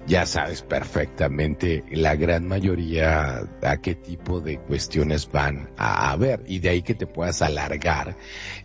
ya 0.07 0.27
sabes 0.27 0.63
perfectamente 0.63 1.85
la 1.91 2.15
gran 2.15 2.47
mayoría 2.47 3.49
a 3.63 3.77
qué 3.81 3.95
tipo 3.95 4.41
de 4.41 4.59
cuestiones 4.59 5.31
van 5.31 5.71
a, 5.77 6.15
ver 6.17 6.43
y 6.47 6.59
de 6.59 6.69
ahí 6.69 6.83
que 6.83 6.95
te 6.95 7.07
puedas 7.07 7.43
alargar 7.43 8.17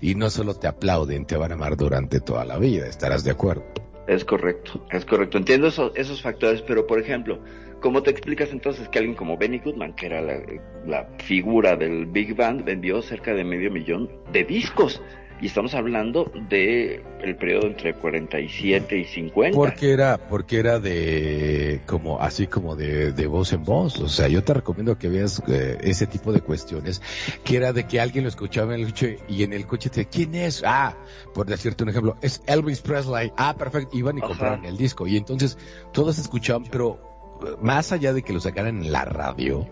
y 0.02 0.16
no 0.16 0.30
solo 0.30 0.54
te 0.54 0.68
aplauden, 0.68 1.26
te 1.26 1.38
van 1.38 1.52
a 1.52 1.56
amar 1.56 1.78
durante 1.78 2.20
toda 2.20 2.46
la 2.46 2.58
vida, 2.58 2.88
estarás 2.88 3.24
de 3.24 3.32
acuerdo. 3.32 3.64
Es 4.08 4.26
correcto, 4.26 4.86
es 4.92 5.06
correcto. 5.06 5.38
Entiendo 5.38 5.68
esos, 5.68 5.92
esos 5.96 6.22
factores, 6.22 6.62
pero 6.64 6.88
por 6.88 7.00
ejemplo, 7.00 7.40
¿cómo 7.80 8.02
te 8.02 8.10
explicas 8.10 8.50
entonces 8.52 8.90
que 8.90 9.00
alguien 9.00 9.16
como 9.16 9.38
Benny 9.38 9.60
Goodman, 9.60 9.94
que 9.94 10.08
era 10.08 10.22
la, 10.22 10.42
la 10.86 11.08
figura 11.20 11.76
del 11.76 12.08
Big 12.08 12.36
Band, 12.36 12.66
vendió 12.66 13.02
cerca 13.02 13.34
de 13.34 13.44
medio 13.44 13.72
millón 13.72 14.10
de 14.32 14.44
discos? 14.44 15.02
Y 15.42 15.46
estamos 15.48 15.74
hablando 15.74 16.30
de 16.50 17.02
el 17.22 17.36
periodo 17.38 17.68
entre 17.68 17.94
47 17.94 18.98
y 18.98 19.06
50. 19.06 19.56
Porque 19.56 19.94
era, 19.94 20.18
porque 20.18 20.60
era 20.60 20.80
de, 20.80 21.82
como, 21.86 22.20
así 22.20 22.48
como 22.48 22.76
de, 22.76 23.14
de 23.14 23.28
voz 23.28 23.54
en 23.54 23.64
voz. 23.64 24.00
O 24.00 24.10
sea, 24.10 24.28
yo 24.28 24.44
te 24.44 24.54
recomiendo 24.54 24.98
que 24.98 25.08
veas 25.08 25.42
eh, 25.48 25.78
ese 25.82 26.08
tipo 26.08 26.34
de 26.34 26.42
cuestiones, 26.42 27.02
que 27.46 27.56
era 27.56 27.72
de 27.72 27.88
que 27.88 28.02
alguien 28.02 28.26
lo 28.26 28.30
escuchaba 28.30 28.76
en 28.76 28.82
el 28.82 28.88
coche 28.88 29.20
y 29.30 29.44
en 29.44 29.54
el 29.54 29.66
coche 29.66 29.90
te, 29.90 30.06
¿quién 30.06 30.36
es? 30.36 30.62
Ah, 30.66 30.98
por 31.34 31.46
decirte 31.46 31.84
un 31.84 31.90
ejemplo, 31.90 32.18
es 32.22 32.42
Elvis 32.46 32.82
Presley. 32.82 33.32
Ah, 33.38 33.56
perfecto. 33.58 33.98
Iban 33.98 34.18
y 34.18 34.20
Ajá. 34.20 34.28
compraban 34.28 34.66
el 34.66 34.76
disco. 34.76 35.08
Y 35.08 35.16
entonces 35.16 35.58
todos 35.94 36.20
escuchaban, 36.20 36.66
pero 36.70 37.00
eh, 37.46 37.56
más 37.62 37.94
allá 37.94 38.12
de 38.12 38.24
que 38.24 38.34
lo 38.34 38.42
sacaran 38.42 38.84
en 38.84 38.92
la 38.92 39.06
radio, 39.06 39.68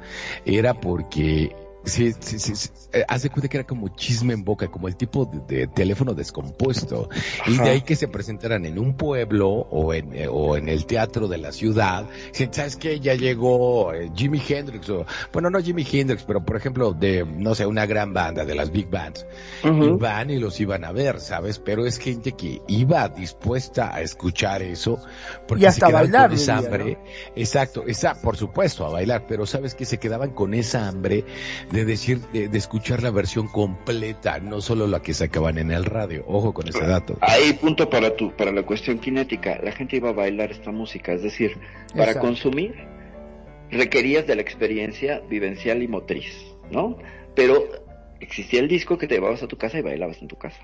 era 0.45 0.75
porque 0.75 1.53
Sí, 1.87 2.13
sí, 2.19 2.39
sí, 2.39 2.55
sí. 2.55 2.69
Eh, 2.93 3.03
haz 3.07 3.23
de 3.23 3.29
cuenta 3.29 3.47
que 3.47 3.57
era 3.57 3.67
como 3.67 3.89
chisme 3.89 4.33
en 4.33 4.43
boca, 4.43 4.67
como 4.67 4.87
el 4.87 4.95
tipo 4.95 5.25
de, 5.25 5.57
de 5.57 5.67
teléfono 5.67 6.13
descompuesto. 6.13 7.09
Y 7.45 7.57
de 7.57 7.69
ahí 7.69 7.81
que 7.81 7.95
se 7.95 8.07
presentaran 8.07 8.65
en 8.65 8.79
un 8.79 8.95
pueblo 8.95 9.49
o 9.49 9.93
en, 9.93 10.13
eh, 10.13 10.27
o 10.29 10.57
en 10.57 10.69
el 10.69 10.85
teatro 10.85 11.27
de 11.27 11.37
la 11.37 11.51
ciudad. 11.51 12.05
¿Sabes 12.51 12.75
qué? 12.75 12.99
Ya 12.99 13.15
llegó 13.15 13.93
eh, 13.93 14.11
Jimi 14.15 14.41
Hendrix 14.47 14.89
o, 14.89 15.05
bueno, 15.31 15.49
no 15.49 15.59
Jimi 15.61 15.85
Hendrix, 15.89 16.23
pero 16.23 16.43
por 16.43 16.57
ejemplo 16.57 16.93
de, 16.93 17.25
no 17.25 17.55
sé, 17.55 17.65
una 17.65 17.85
gran 17.85 18.13
banda 18.13 18.45
de 18.45 18.55
las 18.55 18.71
big 18.71 18.89
bands. 18.89 19.25
Y 19.63 19.89
van 19.97 20.29
y 20.29 20.37
los 20.37 20.59
iban 20.59 20.83
a 20.85 20.91
ver, 20.91 21.19
¿sabes? 21.19 21.59
Pero 21.59 21.85
es 21.85 21.97
gente 21.97 22.33
que 22.33 22.61
iba 22.67 23.07
dispuesta 23.09 23.93
a 23.93 24.01
escuchar 24.01 24.61
eso. 24.61 24.99
Porque 25.47 25.63
Y 25.63 25.67
hasta 25.67 25.87
se 25.87 25.93
bailar, 25.93 26.29
con 26.29 26.37
esa 26.37 26.57
hambre. 26.57 26.97
Exacto, 27.35 27.83
esa, 27.87 28.15
por 28.15 28.37
supuesto, 28.37 28.85
a 28.85 28.89
bailar, 28.89 29.25
pero 29.27 29.45
sabes 29.45 29.75
que 29.75 29.85
se 29.85 29.97
quedaban 29.97 30.31
con 30.31 30.53
esa 30.53 30.87
hambre 30.87 31.25
de 31.71 31.76
decir, 31.85 32.19
de, 32.33 32.47
de 32.47 32.57
escuchar 32.57 33.03
la 33.03 33.11
versión 33.11 33.47
completa, 33.47 34.39
no 34.39 34.61
solo 34.61 34.87
la 34.87 35.01
que 35.01 35.13
sacaban 35.13 35.57
en 35.57 35.71
el 35.71 35.85
radio. 35.85 36.23
Ojo 36.27 36.53
con 36.53 36.67
ese 36.67 36.85
dato. 36.85 37.17
Ahí 37.21 37.53
punto 37.53 37.89
para 37.89 38.15
tu, 38.15 38.31
para 38.35 38.51
la 38.51 38.63
cuestión 38.63 38.99
cinética. 38.99 39.59
La 39.63 39.71
gente 39.71 39.97
iba 39.97 40.09
a 40.09 40.13
bailar 40.13 40.51
esta 40.51 40.71
música, 40.71 41.13
es 41.13 41.23
decir, 41.23 41.57
para 41.93 42.11
Exacto. 42.11 42.21
consumir 42.27 42.75
requerías 43.71 44.25
de 44.27 44.35
la 44.35 44.41
experiencia 44.41 45.21
vivencial 45.29 45.83
y 45.83 45.87
motriz, 45.87 46.33
¿no? 46.71 46.97
Pero 47.35 47.65
existía 48.19 48.59
el 48.61 48.67
disco 48.67 48.97
que 48.97 49.07
te 49.07 49.15
llevabas 49.15 49.43
a 49.43 49.47
tu 49.47 49.57
casa 49.57 49.77
y 49.77 49.81
bailabas 49.81 50.21
en 50.21 50.27
tu 50.27 50.37
casa, 50.37 50.61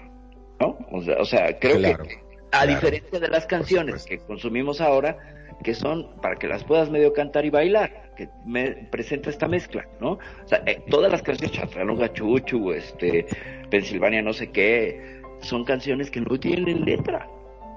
¿no? 0.60 0.78
O 0.92 1.02
sea, 1.02 1.18
o 1.20 1.26
sea 1.26 1.60
creo 1.60 1.78
Claro, 1.78 2.04
que 2.06 2.16
a 2.16 2.50
claro. 2.50 2.68
diferencia 2.70 3.20
de 3.20 3.28
las 3.28 3.46
canciones 3.46 4.06
que 4.06 4.20
consumimos 4.20 4.80
ahora, 4.80 5.18
que 5.64 5.76
son 5.76 6.16
para 6.22 6.36
que 6.38 6.48
las 6.48 6.64
puedas 6.64 6.90
medio 6.90 7.14
cantar 7.14 7.46
y 7.46 7.50
bailar, 7.50 8.03
que 8.16 8.30
me 8.46 8.72
presenta 8.92 9.30
esta 9.30 9.48
mezcla, 9.48 9.88
¿no? 10.00 10.12
O 10.14 10.48
sea, 10.48 10.64
eh, 10.66 10.82
todas 10.90 11.12
las 11.12 11.22
canciones, 11.22 11.58
Chattanooga 11.58 12.12
Chuchu, 12.14 12.72
este, 12.72 13.26
Pensilvania 13.70 14.22
no 14.22 14.34
sé 14.34 14.52
qué, 14.52 15.22
son 15.42 15.64
canciones 15.66 16.10
que 16.10 16.22
no 16.22 16.40
tienen 16.40 16.86
letra. 16.86 17.28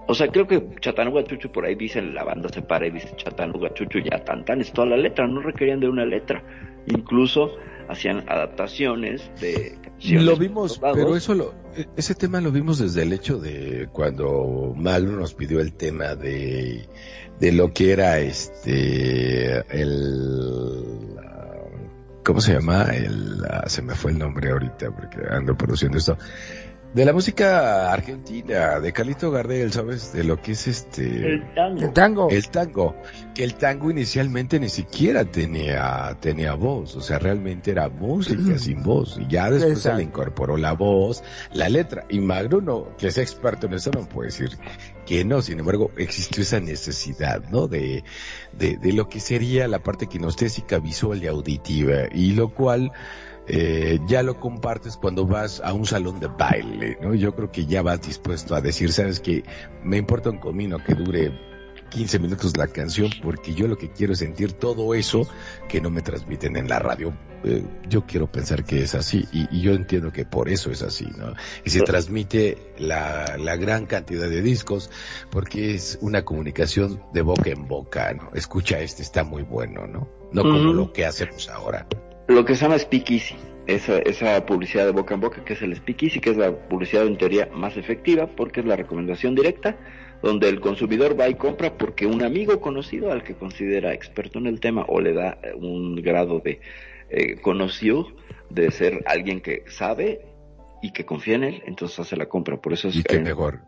O 0.08 0.14
sea, 0.14 0.28
creo 0.28 0.46
que 0.46 0.62
Chattanooga 0.80 1.24
Chuchu 1.24 1.50
por 1.50 1.64
ahí 1.64 1.74
dice, 1.74 2.00
la 2.00 2.22
banda 2.24 2.48
se 2.48 2.62
para 2.62 2.86
y 2.86 2.90
dice 2.90 3.10
Chattanooga 3.16 3.74
Chuchu, 3.74 3.98
ya 3.98 4.24
tan 4.24 4.44
tan, 4.44 4.60
es 4.60 4.72
toda 4.72 4.88
la 4.88 4.96
letra, 4.96 5.26
no 5.26 5.40
requerían 5.40 5.80
de 5.80 5.88
una 5.88 6.04
letra. 6.04 6.42
Incluso 6.86 7.56
hacían 7.88 8.24
adaptaciones 8.28 9.30
de 9.40 9.78
canciones. 9.82 10.24
Lo 10.24 10.36
vimos, 10.36 10.78
pero 10.80 11.16
eso 11.16 11.34
lo, 11.34 11.54
e- 11.76 11.86
ese 11.96 12.14
tema 12.14 12.40
lo 12.40 12.52
vimos 12.52 12.78
desde 12.78 13.02
el 13.02 13.12
hecho 13.12 13.38
de 13.38 13.88
cuando 13.92 14.72
Malu 14.76 15.12
nos 15.12 15.34
pidió 15.34 15.60
el 15.60 15.72
tema 15.72 16.14
de, 16.14 16.88
de 17.40 17.52
lo 17.52 17.72
que 17.72 17.92
era 17.92 18.18
este, 18.18 19.58
el, 19.70 21.16
¿cómo 22.24 22.40
se 22.40 22.54
llama? 22.54 22.84
El, 22.94 23.44
ah, 23.48 23.68
se 23.68 23.82
me 23.82 23.94
fue 23.94 24.12
el 24.12 24.18
nombre 24.18 24.50
ahorita 24.50 24.90
porque 24.90 25.18
ando 25.30 25.56
produciendo 25.56 25.98
esto. 25.98 26.16
De 26.96 27.04
la 27.04 27.12
música 27.12 27.92
argentina, 27.92 28.80
de 28.80 28.90
Calito 28.90 29.30
Gardel, 29.30 29.70
¿sabes? 29.70 30.14
De 30.14 30.24
lo 30.24 30.40
que 30.40 30.52
es 30.52 30.66
este... 30.66 31.34
El 31.34 31.54
tango. 31.54 31.82
El 31.82 31.92
tango. 31.92 32.30
El 32.30 32.48
tango, 32.48 32.96
que 33.34 33.44
el 33.44 33.54
tango 33.56 33.90
inicialmente 33.90 34.58
ni 34.58 34.70
siquiera 34.70 35.26
tenía, 35.26 36.16
tenía 36.22 36.54
voz, 36.54 36.96
o 36.96 37.02
sea, 37.02 37.18
realmente 37.18 37.72
era 37.72 37.90
música 37.90 38.58
sin 38.58 38.82
voz, 38.82 39.18
y 39.20 39.26
ya 39.30 39.50
después 39.50 39.80
se 39.80 39.92
le 39.92 40.04
incorporó 40.04 40.56
la 40.56 40.72
voz, 40.72 41.22
la 41.52 41.68
letra, 41.68 42.06
y 42.08 42.18
Magro 42.18 42.62
no, 42.62 42.96
que 42.96 43.08
es 43.08 43.18
experto 43.18 43.66
en 43.66 43.74
eso, 43.74 43.90
no 43.90 44.08
puede 44.08 44.28
decir 44.28 44.56
que 45.04 45.22
no, 45.22 45.42
sin 45.42 45.58
embargo, 45.58 45.90
existió 45.98 46.44
esa 46.44 46.60
necesidad, 46.60 47.44
¿no? 47.50 47.68
De, 47.68 48.04
de, 48.58 48.78
de 48.78 48.92
lo 48.94 49.10
que 49.10 49.20
sería 49.20 49.68
la 49.68 49.80
parte 49.80 50.06
kinestésica, 50.06 50.78
visual 50.78 51.22
y 51.22 51.26
auditiva, 51.26 52.08
y 52.10 52.32
lo 52.32 52.54
cual, 52.54 52.90
eh, 53.48 54.00
ya 54.06 54.22
lo 54.22 54.40
compartes 54.40 54.96
cuando 54.96 55.26
vas 55.26 55.60
a 55.60 55.72
un 55.72 55.86
salón 55.86 56.20
de 56.20 56.26
baile, 56.26 56.98
¿no? 57.00 57.14
Yo 57.14 57.34
creo 57.34 57.50
que 57.52 57.66
ya 57.66 57.82
vas 57.82 58.02
dispuesto 58.02 58.54
a 58.54 58.60
decir, 58.60 58.92
sabes 58.92 59.20
que 59.20 59.44
me 59.84 59.96
importa 59.96 60.30
un 60.30 60.38
comino 60.38 60.82
que 60.82 60.94
dure 60.94 61.32
15 61.90 62.18
minutos 62.18 62.56
la 62.56 62.66
canción 62.66 63.10
porque 63.22 63.54
yo 63.54 63.68
lo 63.68 63.78
que 63.78 63.90
quiero 63.90 64.12
es 64.14 64.18
sentir 64.18 64.52
todo 64.52 64.94
eso 64.94 65.28
que 65.68 65.80
no 65.80 65.90
me 65.90 66.02
transmiten 66.02 66.56
en 66.56 66.68
la 66.68 66.78
radio. 66.78 67.16
Eh, 67.44 67.64
yo 67.88 68.04
quiero 68.06 68.30
pensar 68.30 68.64
que 68.64 68.82
es 68.82 68.94
así 68.94 69.24
y, 69.32 69.46
y 69.56 69.62
yo 69.62 69.72
entiendo 69.72 70.12
que 70.12 70.24
por 70.24 70.48
eso 70.48 70.70
es 70.70 70.82
así, 70.82 71.06
¿no? 71.16 71.34
Y 71.64 71.70
se 71.70 71.82
transmite 71.82 72.58
la, 72.78 73.36
la 73.38 73.56
gran 73.56 73.86
cantidad 73.86 74.28
de 74.28 74.42
discos 74.42 74.90
porque 75.30 75.74
es 75.74 75.98
una 76.00 76.24
comunicación 76.24 77.00
de 77.12 77.22
boca 77.22 77.50
en 77.50 77.68
boca, 77.68 78.12
¿no? 78.14 78.30
Escucha 78.34 78.80
este, 78.80 79.02
está 79.02 79.22
muy 79.22 79.42
bueno, 79.42 79.86
¿no? 79.86 80.08
No 80.32 80.42
como 80.42 80.72
lo 80.72 80.92
que 80.92 81.06
hacemos 81.06 81.48
ahora. 81.48 81.86
Lo 82.28 82.44
que 82.44 82.54
se 82.54 82.62
llama 82.62 82.78
speakeasy, 82.78 83.36
esa, 83.66 83.98
esa 83.98 84.44
publicidad 84.46 84.84
de 84.86 84.92
boca 84.92 85.14
en 85.14 85.20
boca 85.20 85.44
que 85.44 85.54
es 85.54 85.62
el 85.62 85.74
speakeasy, 85.74 86.20
que 86.20 86.30
es 86.30 86.36
la 86.36 86.52
publicidad 86.52 87.06
en 87.06 87.18
teoría 87.18 87.48
más 87.52 87.76
efectiva 87.76 88.26
porque 88.26 88.60
es 88.60 88.66
la 88.66 88.76
recomendación 88.76 89.34
directa, 89.34 89.76
donde 90.22 90.48
el 90.48 90.60
consumidor 90.60 91.18
va 91.18 91.28
y 91.28 91.34
compra 91.34 91.76
porque 91.76 92.06
un 92.06 92.22
amigo 92.22 92.60
conocido 92.60 93.12
al 93.12 93.22
que 93.22 93.34
considera 93.34 93.92
experto 93.92 94.38
en 94.38 94.46
el 94.46 94.60
tema 94.60 94.84
o 94.88 95.00
le 95.00 95.12
da 95.12 95.38
eh, 95.42 95.52
un 95.54 95.96
grado 95.96 96.40
de 96.40 96.60
eh, 97.10 97.36
conocido 97.40 98.06
de 98.50 98.70
ser 98.70 99.02
alguien 99.06 99.40
que 99.40 99.64
sabe 99.68 100.20
y 100.82 100.92
que 100.92 101.04
confía 101.04 101.34
en 101.36 101.44
él, 101.44 101.62
entonces 101.66 101.98
hace 101.98 102.16
la 102.16 102.26
compra. 102.26 102.60
Por 102.60 102.72
eso 102.72 102.88
es 102.88 102.96
Y 102.96 103.02
qué 103.02 103.16
eh, 103.16 103.20
mejor, 103.20 103.60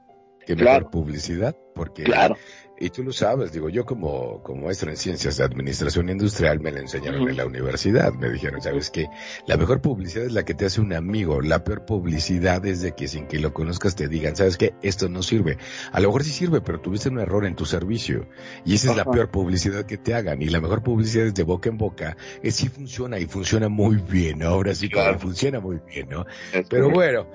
Claro. 0.47 0.65
mejor 0.65 0.91
publicidad, 0.91 1.57
porque 1.75 2.05
Claro. 2.05 2.37
Y 2.81 2.91
tú 2.91 3.03
lo 3.03 3.13
sabes, 3.13 3.53
digo, 3.53 3.69
yo 3.69 3.85
como, 3.85 4.41
como 4.43 4.67
maestro 4.67 4.91
en 4.91 4.97
ciencias 4.97 5.37
de 5.37 5.45
administración 5.45 6.09
industrial 6.11 6.61
me 6.61 6.71
lo 6.71 6.79
enseñaron 6.79 7.29
en 7.29 7.37
la 7.37 7.45
universidad. 7.45 8.13
Me 8.13 8.31
dijeron, 8.31 8.63
sabes 8.63 8.91
que 8.91 9.09
la 9.47 9.57
mejor 9.57 9.81
publicidad 9.81 10.27
es 10.27 10.33
la 10.33 10.45
que 10.45 10.55
te 10.55 10.67
hace 10.67 10.81
un 10.81 10.93
amigo. 10.93 11.41
La 11.41 11.65
peor 11.65 11.85
publicidad 11.85 12.65
es 12.67 12.81
de 12.81 12.93
que 12.93 13.09
sin 13.09 13.27
que 13.27 13.41
lo 13.41 13.53
conozcas 13.53 13.97
te 13.97 14.07
digan, 14.07 14.37
sabes 14.37 14.57
que 14.57 14.75
esto 14.83 15.09
no 15.09 15.23
sirve. 15.23 15.59
A 15.91 15.99
lo 16.01 16.09
mejor 16.09 16.23
sí 16.23 16.31
sirve, 16.31 16.61
pero 16.61 16.81
tuviste 16.81 17.09
un 17.09 17.19
error 17.19 17.47
en 17.47 17.57
tu 17.57 17.65
servicio. 17.65 18.29
Y 18.65 18.75
esa 18.75 18.93
es 18.93 18.97
la 18.97 19.05
peor 19.05 19.31
publicidad 19.31 19.85
que 19.85 19.99
te 19.99 20.15
hagan. 20.15 20.41
Y 20.41 20.47
la 20.47 20.61
mejor 20.61 20.83
publicidad 20.83 21.27
es 21.27 21.35
de 21.35 21.43
boca 21.43 21.69
en 21.69 21.79
boca. 21.79 22.17
Es 22.43 22.55
sí 22.57 22.69
funciona 22.69 23.19
y 23.19 23.27
funciona 23.27 23.69
muy 23.69 23.97
bien. 23.97 24.43
Ahora 24.43 24.75
sí, 24.75 24.89
como 24.89 25.05
Claro. 25.05 25.19
funciona 25.19 25.61
muy 25.61 25.81
bien, 25.87 26.09
¿no? 26.11 26.27
es 26.53 26.67
Pero 26.69 26.91
bueno, 26.91 27.27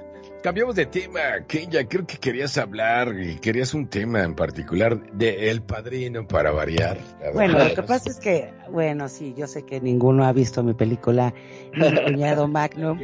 cambiamos 0.43 0.75
de 0.75 0.85
tema. 0.85 1.19
Kenya, 1.47 1.87
creo 1.87 2.05
que 2.05 2.17
querías 2.17 2.57
hablar 2.57 3.15
y 3.19 3.35
querías 3.37 3.73
un 3.73 3.87
tema 3.87 4.23
en 4.23 4.35
particular 4.35 5.01
de 5.13 5.49
El 5.49 5.61
Padrino 5.61 6.27
para 6.27 6.51
variar. 6.51 6.97
Bueno, 7.33 7.57
lo 7.57 7.73
que 7.73 7.81
pasa 7.83 8.09
es 8.09 8.19
que, 8.19 8.51
bueno, 8.69 9.07
sí, 9.09 9.33
yo 9.35 9.47
sé 9.47 9.63
que 9.63 9.79
ninguno 9.81 10.25
ha 10.25 10.33
visto 10.33 10.61
mi 10.61 10.73
película, 10.73 11.33
ni 11.75 11.89
mi 11.89 11.97
cuñado 12.05 12.47
Magnum. 12.47 12.99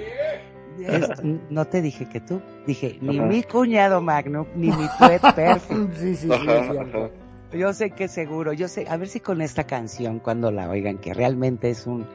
Es- 0.86 1.12
no 1.50 1.66
te 1.66 1.82
dije 1.82 2.08
que 2.08 2.22
tú, 2.22 2.42
dije, 2.68 2.98
ni 3.02 3.20
mi 3.20 3.44
cuñado 3.44 4.02
Magnum, 4.02 4.46
ni 4.56 4.68
mi 4.68 4.88
Fred 4.98 5.22
Perfect. 5.36 5.94
Sí, 6.00 6.16
sí, 6.16 6.30
sí. 6.30 7.58
Yo 7.58 7.74
sé 7.74 7.90
que 7.92 8.08
seguro, 8.08 8.54
yo 8.54 8.68
sé, 8.68 8.86
a 8.88 8.96
ver 8.96 9.08
si 9.08 9.20
con 9.22 9.42
esta 9.42 9.64
canción, 9.66 10.20
cuando 10.20 10.52
la 10.52 10.70
oigan, 10.70 11.00
que 11.00 11.14
realmente 11.16 11.70
es 11.72 11.88
un... 11.88 12.06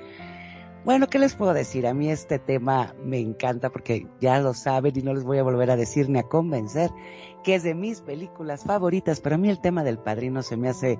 Bueno, 0.84 1.06
¿qué 1.08 1.18
les 1.18 1.34
puedo 1.34 1.54
decir? 1.54 1.86
A 1.86 1.94
mí 1.94 2.10
este 2.10 2.38
tema 2.38 2.94
me 3.02 3.18
encanta 3.18 3.70
porque 3.70 4.06
ya 4.20 4.38
lo 4.40 4.52
saben 4.52 4.92
y 4.96 5.02
no 5.02 5.14
les 5.14 5.24
voy 5.24 5.38
a 5.38 5.42
volver 5.42 5.70
a 5.70 5.76
decir 5.76 6.10
ni 6.10 6.18
a 6.18 6.24
convencer 6.24 6.90
que 7.42 7.54
es 7.54 7.62
de 7.62 7.74
mis 7.74 8.00
películas 8.00 8.64
favoritas, 8.64 9.20
pero 9.20 9.36
a 9.36 9.38
mí 9.38 9.48
el 9.48 9.60
tema 9.60 9.84
del 9.84 9.98
padrino 9.98 10.42
se 10.42 10.56
me 10.56 10.68
hace 10.68 10.98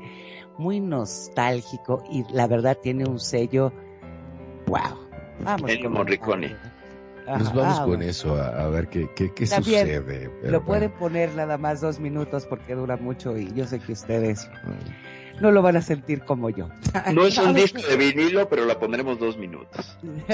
muy 0.59 0.81
nostálgico 0.81 2.05
y 2.11 2.25
la 2.33 2.47
verdad 2.47 2.79
tiene 2.81 3.07
un 3.07 3.19
sello, 3.19 3.73
wow. 4.67 5.05
Vamos. 5.41 5.71
Ennio 5.71 5.91
Morricone. 5.91 6.55
Nos 7.27 7.55
vamos 7.55 7.81
con 7.81 8.03
eso, 8.03 8.37
a, 8.37 8.65
a 8.65 8.69
ver 8.69 8.89
qué, 8.89 9.09
qué, 9.15 9.33
qué 9.33 9.47
sucede. 9.47 10.01
pero 10.01 10.51
Lo 10.51 10.65
pueden 10.65 10.91
bueno. 10.91 10.99
poner 11.01 11.35
nada 11.35 11.59
más 11.59 11.81
dos 11.81 11.99
minutos 11.99 12.47
porque 12.47 12.75
dura 12.75 12.97
mucho 12.97 13.37
y 13.37 13.53
yo 13.55 13.67
sé 13.67 13.81
que 13.81 13.93
ustedes 13.93 14.49
no 15.41 15.51
lo 15.51 15.63
van 15.63 15.77
a 15.77 15.83
sentir 15.83 16.25
como 16.25 16.51
yo. 16.51 16.69
No 17.13 17.27
es 17.27 17.39
un 17.39 17.55
disco 17.55 17.81
de 17.83 17.97
vinilo, 17.97 18.49
pero 18.49 18.65
la 18.65 18.79
pondremos 18.79 19.19
dos 19.19 19.37
minutos. 19.37 19.97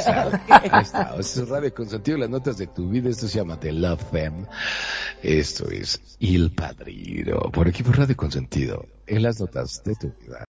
Ahí 0.49 0.83
está. 0.83 1.15
O 1.15 1.23
sea, 1.23 1.43
es 1.43 1.49
Radio 1.49 1.73
Consentido, 1.75 2.19
las 2.19 2.31
notas 2.31 2.59
de 2.59 2.67
tu 2.67 2.89
vida. 2.89 3.09
Esto 3.09 3.29
se 3.29 3.39
llama 3.39 3.59
The 3.59 3.73
Love 3.73 4.05
Them. 4.11 4.47
Esto 5.23 5.71
es 5.71 6.17
Il 6.19 6.53
Padrino. 6.55 7.41
Por 7.53 7.69
aquí 7.69 7.83
por 7.83 7.99
Radio 7.99 8.17
Consentido. 8.17 8.87
En 9.07 9.23
las 9.23 9.41
notas 9.41 9.83
de 9.85 9.95
tu 9.95 10.13
vida. 10.21 10.45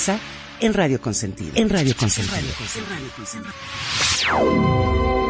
Piensa 0.00 0.18
en 0.60 0.72
Radio 0.72 0.98
Consentido. 0.98 1.50
En 1.56 1.68
Radio 1.68 1.94
Consentido. 1.94 2.38
¿Qué 4.18 5.29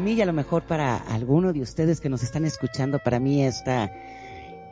mí 0.00 0.14
y 0.14 0.22
a 0.22 0.26
lo 0.26 0.32
mejor 0.32 0.62
para 0.62 0.96
alguno 0.96 1.52
de 1.52 1.60
ustedes 1.60 2.00
que 2.00 2.08
nos 2.08 2.22
están 2.22 2.44
escuchando, 2.44 2.98
para 2.98 3.20
mí 3.20 3.44
esta, 3.44 3.92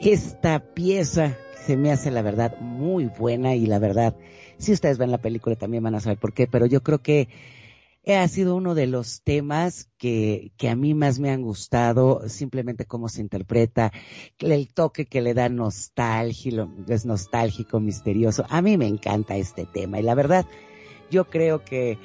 esta 0.01 0.59
pieza 0.75 1.37
se 1.67 1.77
me 1.77 1.93
hace 1.93 2.11
la 2.11 2.23
verdad 2.23 2.59
muy 2.61 3.07
buena 3.07 3.55
y 3.55 3.67
la 3.67 3.79
verdad, 3.79 4.17
si 4.57 4.73
ustedes 4.73 4.97
ven 4.97 5.11
la 5.11 5.19
película 5.19 5.55
también 5.55 5.83
van 5.83 5.95
a 5.95 6.01
saber 6.01 6.19
por 6.19 6.33
qué, 6.33 6.47
pero 6.47 6.67
yo 6.67 6.83
creo 6.83 7.03
que 7.03 7.29
ha 8.07 8.27
sido 8.27 8.57
uno 8.57 8.75
de 8.75 8.87
los 8.87 9.21
temas 9.23 9.91
que, 9.99 10.51
que 10.57 10.71
a 10.71 10.77
mí 10.77 10.95
más 10.95 11.19
me 11.19 11.31
han 11.31 11.43
gustado, 11.43 12.27
simplemente 12.27 12.87
cómo 12.87 13.11
se 13.11 13.21
interpreta, 13.21 13.93
el 14.39 14.73
toque 14.73 15.05
que 15.05 15.21
le 15.21 15.35
da 15.35 15.51
nostálgico, 15.51 16.71
es 16.89 17.05
nostálgico, 17.05 17.81
misterioso. 17.81 18.47
A 18.49 18.63
mí 18.63 18.79
me 18.79 18.87
encanta 18.87 19.37
este 19.37 19.67
tema 19.67 20.01
y 20.01 20.03
la 20.05 20.15
verdad, 20.15 20.47
yo 21.11 21.29
creo 21.29 21.65
que 21.65 21.99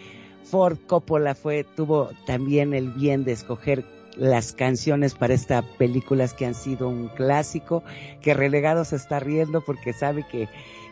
Ford 0.44 0.78
Coppola 0.88 1.36
fue, 1.36 1.66
tuvo 1.76 2.12
también 2.26 2.74
el 2.74 2.90
bien 2.92 3.24
de 3.24 3.32
escoger 3.32 3.86
las 4.16 4.54
canciones 4.54 5.16
para 5.16 5.34
estas 5.34 5.66
películas 5.78 6.34
que 6.34 6.46
han 6.46 6.54
sido 6.54 6.88
un 6.88 7.10
clásico, 7.10 7.84
que 8.22 8.34
Relegado 8.34 8.86
se 8.86 8.96
está 8.96 9.20
riendo 9.20 9.62
porque 9.62 9.94
sabe 9.94 10.26
que 10.30 10.48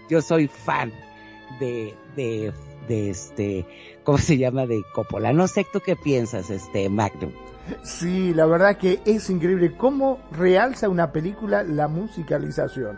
yo 0.10 0.22
soy 0.22 0.48
fan 0.48 0.92
de, 1.60 1.94
de, 2.16 2.52
de 2.88 3.10
este, 3.10 3.66
¿cómo 4.04 4.18
se 4.18 4.38
llama? 4.38 4.66
De 4.66 4.82
Coppola. 4.94 5.34
No 5.34 5.48
sé, 5.48 5.66
¿tú 5.72 5.80
qué 5.80 5.96
piensas, 5.96 6.50
este, 6.50 6.90
Magnum? 6.90 7.32
Sí, 7.84 8.34
la 8.34 8.46
verdad 8.46 8.78
que 8.78 9.00
es 9.06 9.30
increíble 9.30 9.78
cómo 9.78 10.20
realza 10.32 10.90
una 10.90 11.12
película 11.12 11.64
la 11.64 11.88
musicalización. 11.88 12.98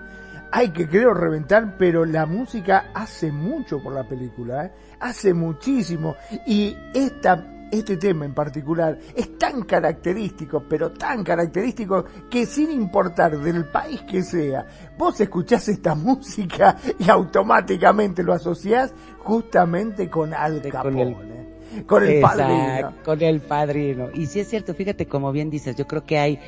Hay 0.52 0.70
que 0.70 0.88
creo 0.88 1.14
reventar, 1.14 1.78
pero 1.78 2.06
la 2.06 2.26
música 2.26 2.92
hace 2.94 3.32
mucho 3.32 3.82
por 3.82 3.94
la 3.94 4.08
película, 4.08 4.66
¿eh? 4.66 4.72
Hace 5.04 5.34
muchísimo. 5.34 6.16
Y 6.48 6.76
esta, 6.94 7.46
este 7.72 7.98
tema 7.98 8.26
en 8.26 8.34
particular 8.34 8.98
es 9.16 9.38
tan 9.38 9.64
característico, 9.64 10.64
pero 10.70 10.92
tan 10.92 11.24
característico 11.24 12.06
que 12.30 12.46
sin 12.46 12.72
importar 12.72 13.38
del 13.40 13.66
país 13.66 14.02
que 14.04 14.22
sea, 14.24 14.66
vos 14.98 15.20
escuchás 15.20 15.68
esta 15.70 15.96
música 16.08 16.76
y 17.00 17.10
automáticamente 17.10 18.24
lo 18.24 18.34
asociás 18.34 18.94
justamente 19.20 20.10
con 20.10 20.34
Al 20.34 20.62
Con 20.62 20.66
el- 20.66 20.72
Capone. 20.72 21.44
Con 21.88 22.04
el 22.04 22.22
padrino. 22.22 22.94
Con 23.04 23.22
el 23.24 23.42
padrino. 23.42 24.10
Y 24.14 24.28
sí 24.28 24.40
es 24.40 24.48
cierto, 24.48 24.76
fíjate, 24.76 25.08
como 25.08 25.32
bien 25.32 25.50
dices, 25.50 25.76
yo 25.76 25.88
creo 25.88 26.04
que 26.06 26.20
hay, 26.20 26.40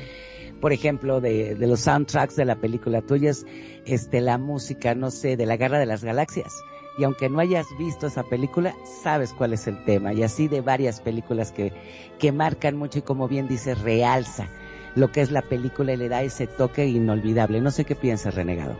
por 0.60 0.72
ejemplo, 0.72 1.20
de, 1.20 1.56
de 1.56 1.66
los 1.66 1.80
soundtracks 1.80 2.36
de 2.36 2.44
la 2.44 2.54
película 2.54 3.02
tuyas, 3.02 3.44
este, 3.86 4.20
la 4.20 4.38
música, 4.38 4.94
no 4.94 5.10
sé, 5.10 5.36
de 5.36 5.44
la 5.46 5.56
Guerra 5.56 5.80
de 5.80 5.86
las 5.86 6.04
Galaxias. 6.04 6.52
Y 6.98 7.04
aunque 7.04 7.28
no 7.28 7.40
hayas 7.40 7.66
visto 7.78 8.06
esa 8.06 8.22
película, 8.22 8.74
sabes 9.02 9.32
cuál 9.32 9.52
es 9.52 9.66
el 9.66 9.84
tema. 9.84 10.12
Y 10.14 10.22
así 10.22 10.48
de 10.48 10.60
varias 10.62 11.00
películas 11.00 11.52
que, 11.52 11.72
que 12.18 12.32
marcan 12.32 12.76
mucho 12.76 12.98
y 13.00 13.02
como 13.02 13.28
bien 13.28 13.48
dices, 13.48 13.80
realza 13.82 14.48
lo 14.94 15.12
que 15.12 15.20
es 15.20 15.30
la 15.30 15.42
película 15.42 15.92
y 15.92 15.96
le 15.98 16.08
da 16.08 16.22
ese 16.22 16.46
toque 16.46 16.86
inolvidable. 16.86 17.60
No 17.60 17.70
sé 17.70 17.84
qué 17.84 17.94
piensas, 17.94 18.34
Renegado. 18.34 18.76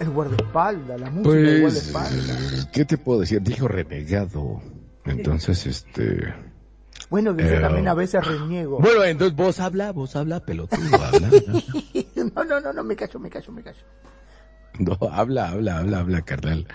El 0.00 0.10
guardaespaldas, 0.10 1.00
la 1.00 1.10
música 1.10 1.34
del 1.36 1.62
Pues, 1.62 1.92
guardaespaldas. 1.92 2.66
¿qué 2.72 2.84
te 2.84 2.98
puedo 2.98 3.20
decir? 3.20 3.40
Dijo 3.40 3.68
renegado. 3.68 4.60
Entonces, 5.04 5.64
este... 5.66 6.34
Bueno, 7.08 7.36
que 7.36 7.44
yo 7.44 7.50
Eh, 7.54 7.60
también 7.60 7.86
a 7.86 7.94
veces 7.94 8.26
reniego. 8.26 8.80
Bueno, 8.80 9.04
entonces 9.04 9.36
vos 9.36 9.60
habla, 9.60 9.92
vos 9.92 10.16
habla, 10.16 10.40
pelotudo, 10.40 10.96
habla. 11.02 11.30
No, 12.16 12.44
no, 12.44 12.60
no, 12.60 12.72
no, 12.72 12.82
me 12.82 12.96
callo, 12.96 13.20
me 13.20 13.30
callo, 13.30 13.52
me 13.52 13.62
callo. 13.62 13.78
No, 14.86 14.96
habla, 15.10 15.48
habla, 15.48 15.78
habla, 15.78 15.98
habla, 16.00 16.22
carnal. 16.22 16.66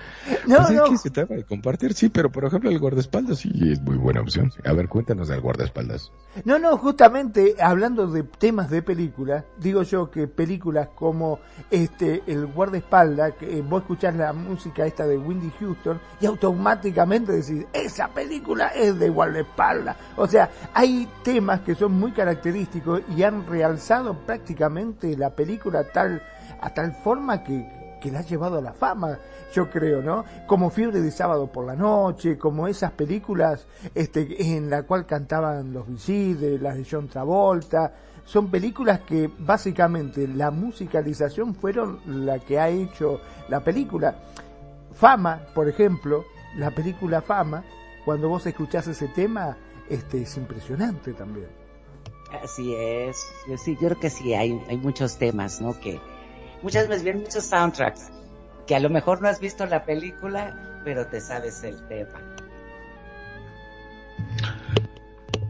No, 0.47 0.57
Pues 0.57 0.69
es 0.71 0.75
no. 0.75 0.97
se 0.97 1.09
trata 1.09 1.35
de 1.35 1.43
compartir, 1.43 1.93
sí, 1.93 2.09
pero 2.09 2.31
por 2.31 2.45
ejemplo 2.45 2.69
el 2.69 2.79
guardaespaldas 2.79 3.39
sí 3.39 3.51
es 3.71 3.81
muy 3.81 3.95
buena 3.97 4.21
opción. 4.21 4.51
A 4.65 4.73
ver, 4.73 4.87
cuéntanos 4.89 5.27
del 5.27 5.39
guardaespaldas. 5.41 6.11
No, 6.45 6.57
no, 6.59 6.77
justamente 6.77 7.55
hablando 7.59 8.07
de 8.07 8.23
temas 8.23 8.69
de 8.69 8.81
películas, 8.81 9.43
digo 9.59 9.83
yo 9.83 10.09
que 10.09 10.27
películas 10.27 10.89
como 10.95 11.39
este 11.69 12.23
El 12.27 12.47
guardaespaldas, 12.47 13.33
que 13.35 13.57
eh, 13.59 13.61
vos 13.61 13.81
escuchás 13.81 14.15
la 14.15 14.33
música 14.33 14.85
esta 14.85 15.05
de 15.05 15.17
Windy 15.17 15.51
Houston 15.59 15.99
y 16.19 16.25
automáticamente 16.25 17.31
decís, 17.33 17.65
esa 17.73 18.07
película 18.09 18.67
es 18.69 18.97
de 18.99 19.09
guardaespaldas. 19.09 19.97
O 20.17 20.27
sea, 20.27 20.49
hay 20.73 21.07
temas 21.23 21.61
que 21.61 21.75
son 21.75 21.93
muy 21.93 22.11
característicos 22.11 23.01
y 23.15 23.23
han 23.23 23.45
realzado 23.47 24.13
prácticamente 24.25 25.15
la 25.17 25.29
película 25.35 25.83
tal, 25.91 26.21
a 26.61 26.69
tal 26.73 26.93
forma 27.03 27.43
que, 27.43 27.80
que 28.01 28.11
la 28.11 28.19
ha 28.19 28.23
llevado 28.23 28.57
a 28.57 28.61
la 28.61 28.73
fama, 28.73 29.17
yo 29.53 29.69
creo, 29.69 30.01
¿no? 30.01 30.25
Como 30.47 30.69
Fiebre 30.69 30.99
de 31.01 31.11
Sábado 31.11 31.47
por 31.47 31.65
la 31.65 31.75
Noche, 31.75 32.37
como 32.37 32.67
esas 32.67 32.91
películas 32.91 33.65
este, 33.95 34.55
en 34.55 34.69
la 34.69 34.83
cual 34.83 35.05
cantaban 35.05 35.71
los 35.71 35.87
visites, 35.87 36.61
las 36.61 36.75
de 36.75 36.85
John 36.89 37.07
Travolta, 37.07 37.93
son 38.25 38.49
películas 38.49 39.01
que 39.01 39.29
básicamente 39.39 40.27
la 40.27 40.51
musicalización 40.51 41.55
fueron 41.55 41.99
la 42.25 42.39
que 42.39 42.59
ha 42.59 42.69
hecho 42.69 43.21
la 43.47 43.61
película. 43.61 44.15
Fama, 44.93 45.41
por 45.53 45.69
ejemplo, 45.69 46.25
la 46.57 46.71
película 46.71 47.21
Fama, 47.21 47.63
cuando 48.03 48.29
vos 48.29 48.45
escuchás 48.45 48.87
ese 48.87 49.07
tema, 49.09 49.57
este 49.89 50.23
es 50.23 50.37
impresionante 50.37 51.13
también. 51.13 51.47
Así 52.43 52.73
es. 52.73 53.17
Sí, 53.57 53.77
yo 53.81 53.89
creo 53.89 53.99
que 53.99 54.09
sí, 54.09 54.33
hay, 54.33 54.59
hay 54.69 54.77
muchos 54.77 55.17
temas, 55.17 55.59
¿no? 55.59 55.77
Que 55.79 55.99
muchas 56.61 56.87
veces 56.87 57.03
vienen 57.03 57.23
muchos 57.23 57.45
soundtracks, 57.45 58.09
que 58.67 58.75
a 58.75 58.79
lo 58.79 58.89
mejor 58.89 59.21
no 59.21 59.27
has 59.27 59.39
visto 59.39 59.65
la 59.65 59.85
película, 59.85 60.81
pero 60.83 61.07
te 61.07 61.21
sabes 61.21 61.63
el 61.63 61.81
tema. 61.87 62.19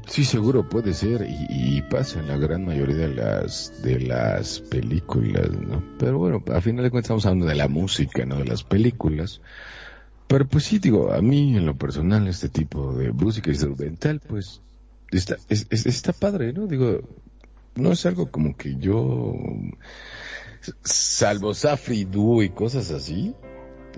Sí, 0.08 0.26
seguro 0.26 0.68
puede 0.68 0.94
ser 0.94 1.22
y, 1.26 1.78
y 1.78 1.82
pasa 1.84 2.20
en 2.20 2.28
la 2.28 2.36
gran 2.36 2.66
mayoría 2.66 2.96
de 2.98 3.16
las 3.16 3.82
de 3.82 4.00
las 4.02 4.60
películas, 4.60 5.50
¿no? 5.52 5.82
Pero 5.98 6.18
bueno, 6.18 6.44
a 6.54 6.60
final 6.60 6.84
de 6.84 6.92
cuentas 6.92 7.06
estamos 7.06 7.26
hablando 7.26 7.46
de 7.46 7.56
la 7.56 7.70
música, 7.70 8.26
no 8.26 8.36
de 8.38 8.46
las 8.46 8.64
películas. 8.64 9.40
Pero 10.28 10.46
pues 10.48 10.66
sí, 10.66 10.80
digo, 10.80 11.14
a 11.14 11.22
mí 11.22 11.56
en 11.56 11.66
lo 11.66 11.78
personal 11.78 12.28
este 12.28 12.50
tipo 12.50 12.94
de 12.94 13.12
música 13.14 13.52
instrumental, 13.52 14.20
pues 14.28 14.62
está, 15.12 15.38
es- 15.48 15.68
es- 15.70 15.86
está 15.86 16.12
padre, 16.12 16.52
¿no? 16.52 16.68
Digo, 16.68 17.00
no 17.76 17.92
es 17.94 18.06
algo 18.06 18.30
como 18.32 18.56
que 18.58 18.76
yo, 18.76 19.34
salvo 20.84 21.54
Safri 21.54 22.06
Duo 22.06 22.44
y 22.44 22.50
cosas 22.50 22.92
así, 22.92 23.36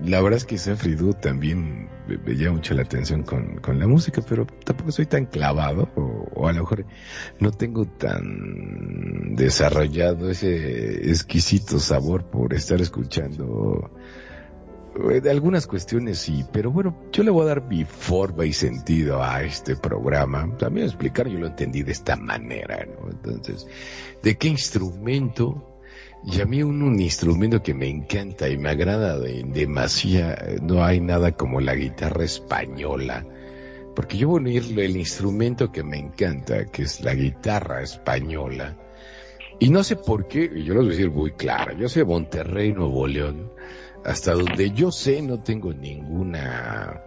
la 0.02 0.22
verdad 0.22 0.38
es 0.38 0.46
que 0.46 0.58
Safri 0.58 0.96
Duo 0.96 1.14
también 1.14 1.90
me, 2.08 2.18
me 2.18 2.36
llama 2.36 2.56
mucho 2.56 2.74
la 2.74 2.82
atención 2.84 3.24
con, 3.24 3.58
con 3.58 3.80
la 3.80 3.88
música, 3.88 4.22
pero 4.28 4.46
tampoco 4.66 4.92
soy 4.92 5.06
tan 5.06 5.26
clavado, 5.26 5.90
o, 5.96 6.28
o 6.34 6.48
a 6.48 6.54
lo 6.54 6.62
mejor 6.62 6.86
no 7.40 7.52
tengo 7.52 7.86
tan 7.86 9.36
desarrollado 9.36 10.30
ese 10.30 11.10
exquisito 11.10 11.80
sabor 11.80 12.26
por 12.26 12.54
estar 12.54 12.82
escuchando 12.82 13.92
eh, 14.96 15.22
de 15.22 15.32
algunas 15.32 15.66
cuestiones 15.66 16.20
sí, 16.20 16.46
pero 16.52 16.72
bueno, 16.72 16.96
yo 17.12 17.24
le 17.24 17.32
voy 17.32 17.44
a 17.44 17.48
dar 17.48 17.64
mi 17.64 17.84
forma 17.84 18.46
y 18.46 18.54
sentido 18.54 19.24
a 19.24 19.44
este 19.44 19.76
programa. 19.76 20.56
También 20.58 20.86
explicar, 20.86 21.28
yo 21.28 21.40
lo 21.40 21.48
entendí 21.48 21.82
de 21.82 21.92
esta 21.92 22.16
manera, 22.16 22.86
¿no? 22.86 23.10
Entonces, 23.10 23.68
¿de 24.22 24.38
qué 24.38 24.50
instrumento? 24.50 25.73
Y 26.26 26.40
a 26.40 26.46
mí 26.46 26.64
un, 26.64 27.00
instrumento 27.00 27.62
que 27.62 27.74
me 27.74 27.90
encanta 27.90 28.48
y 28.48 28.58
me 28.58 28.70
agrada 28.70 29.20
de, 29.20 29.44
demasiado, 29.44 30.36
no 30.62 30.84
hay 30.84 31.02
nada 31.02 31.34
como 31.34 31.60
la 31.60 31.76
guitarra 31.76 32.24
española. 32.24 33.26
Porque 33.94 34.18
yo 34.18 34.30
voy 34.30 34.38
a 34.38 34.42
unir 34.42 34.80
el 34.80 34.98
instrumento 34.98 35.72
que 35.72 35.84
me 35.84 35.98
encanta, 35.98 36.66
que 36.66 36.84
es 36.84 37.02
la 37.02 37.14
guitarra 37.14 37.82
española. 37.82 38.78
Y 39.60 39.70
no 39.70 39.84
sé 39.84 39.98
por 39.98 40.28
qué, 40.28 40.50
y 40.56 40.64
yo 40.64 40.74
lo 40.74 40.80
voy 40.80 40.90
a 40.90 40.92
decir 40.92 41.12
muy 41.12 41.32
claro, 41.34 41.74
yo 41.78 41.88
soy 41.90 42.02
de 42.02 42.08
Monterrey, 42.08 42.74
Nuevo 42.74 43.06
León, 43.06 43.52
hasta 44.04 44.34
donde 44.34 44.72
yo 44.72 44.92
sé 44.92 45.22
no 45.22 45.42
tengo 45.42 45.74
ninguna... 45.74 47.02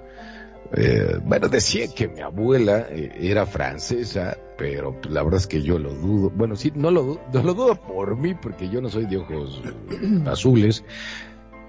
eh, 0.73 1.19
bueno, 1.25 1.49
decía 1.49 1.87
que 1.95 2.09
mi 2.09 2.21
abuela 2.21 2.87
eh, 2.91 3.13
era 3.21 3.47
francesa, 3.47 4.37
pero 4.59 4.99
la 5.09 5.23
verdad 5.23 5.41
es 5.41 5.47
que 5.47 5.63
yo 5.63 5.79
lo 5.79 5.95
dudo. 5.95 6.31
Bueno, 6.31 6.57
sí, 6.57 6.73
no 6.75 6.91
lo, 6.91 7.21
no 7.33 7.43
lo 7.43 7.55
dudo 7.55 7.75
por 7.81 8.17
mí, 8.17 8.35
porque 8.35 8.69
yo 8.69 8.81
no 8.81 8.89
soy 8.89 9.07
de 9.07 9.19
ojos 9.19 9.63
azules, 10.27 10.85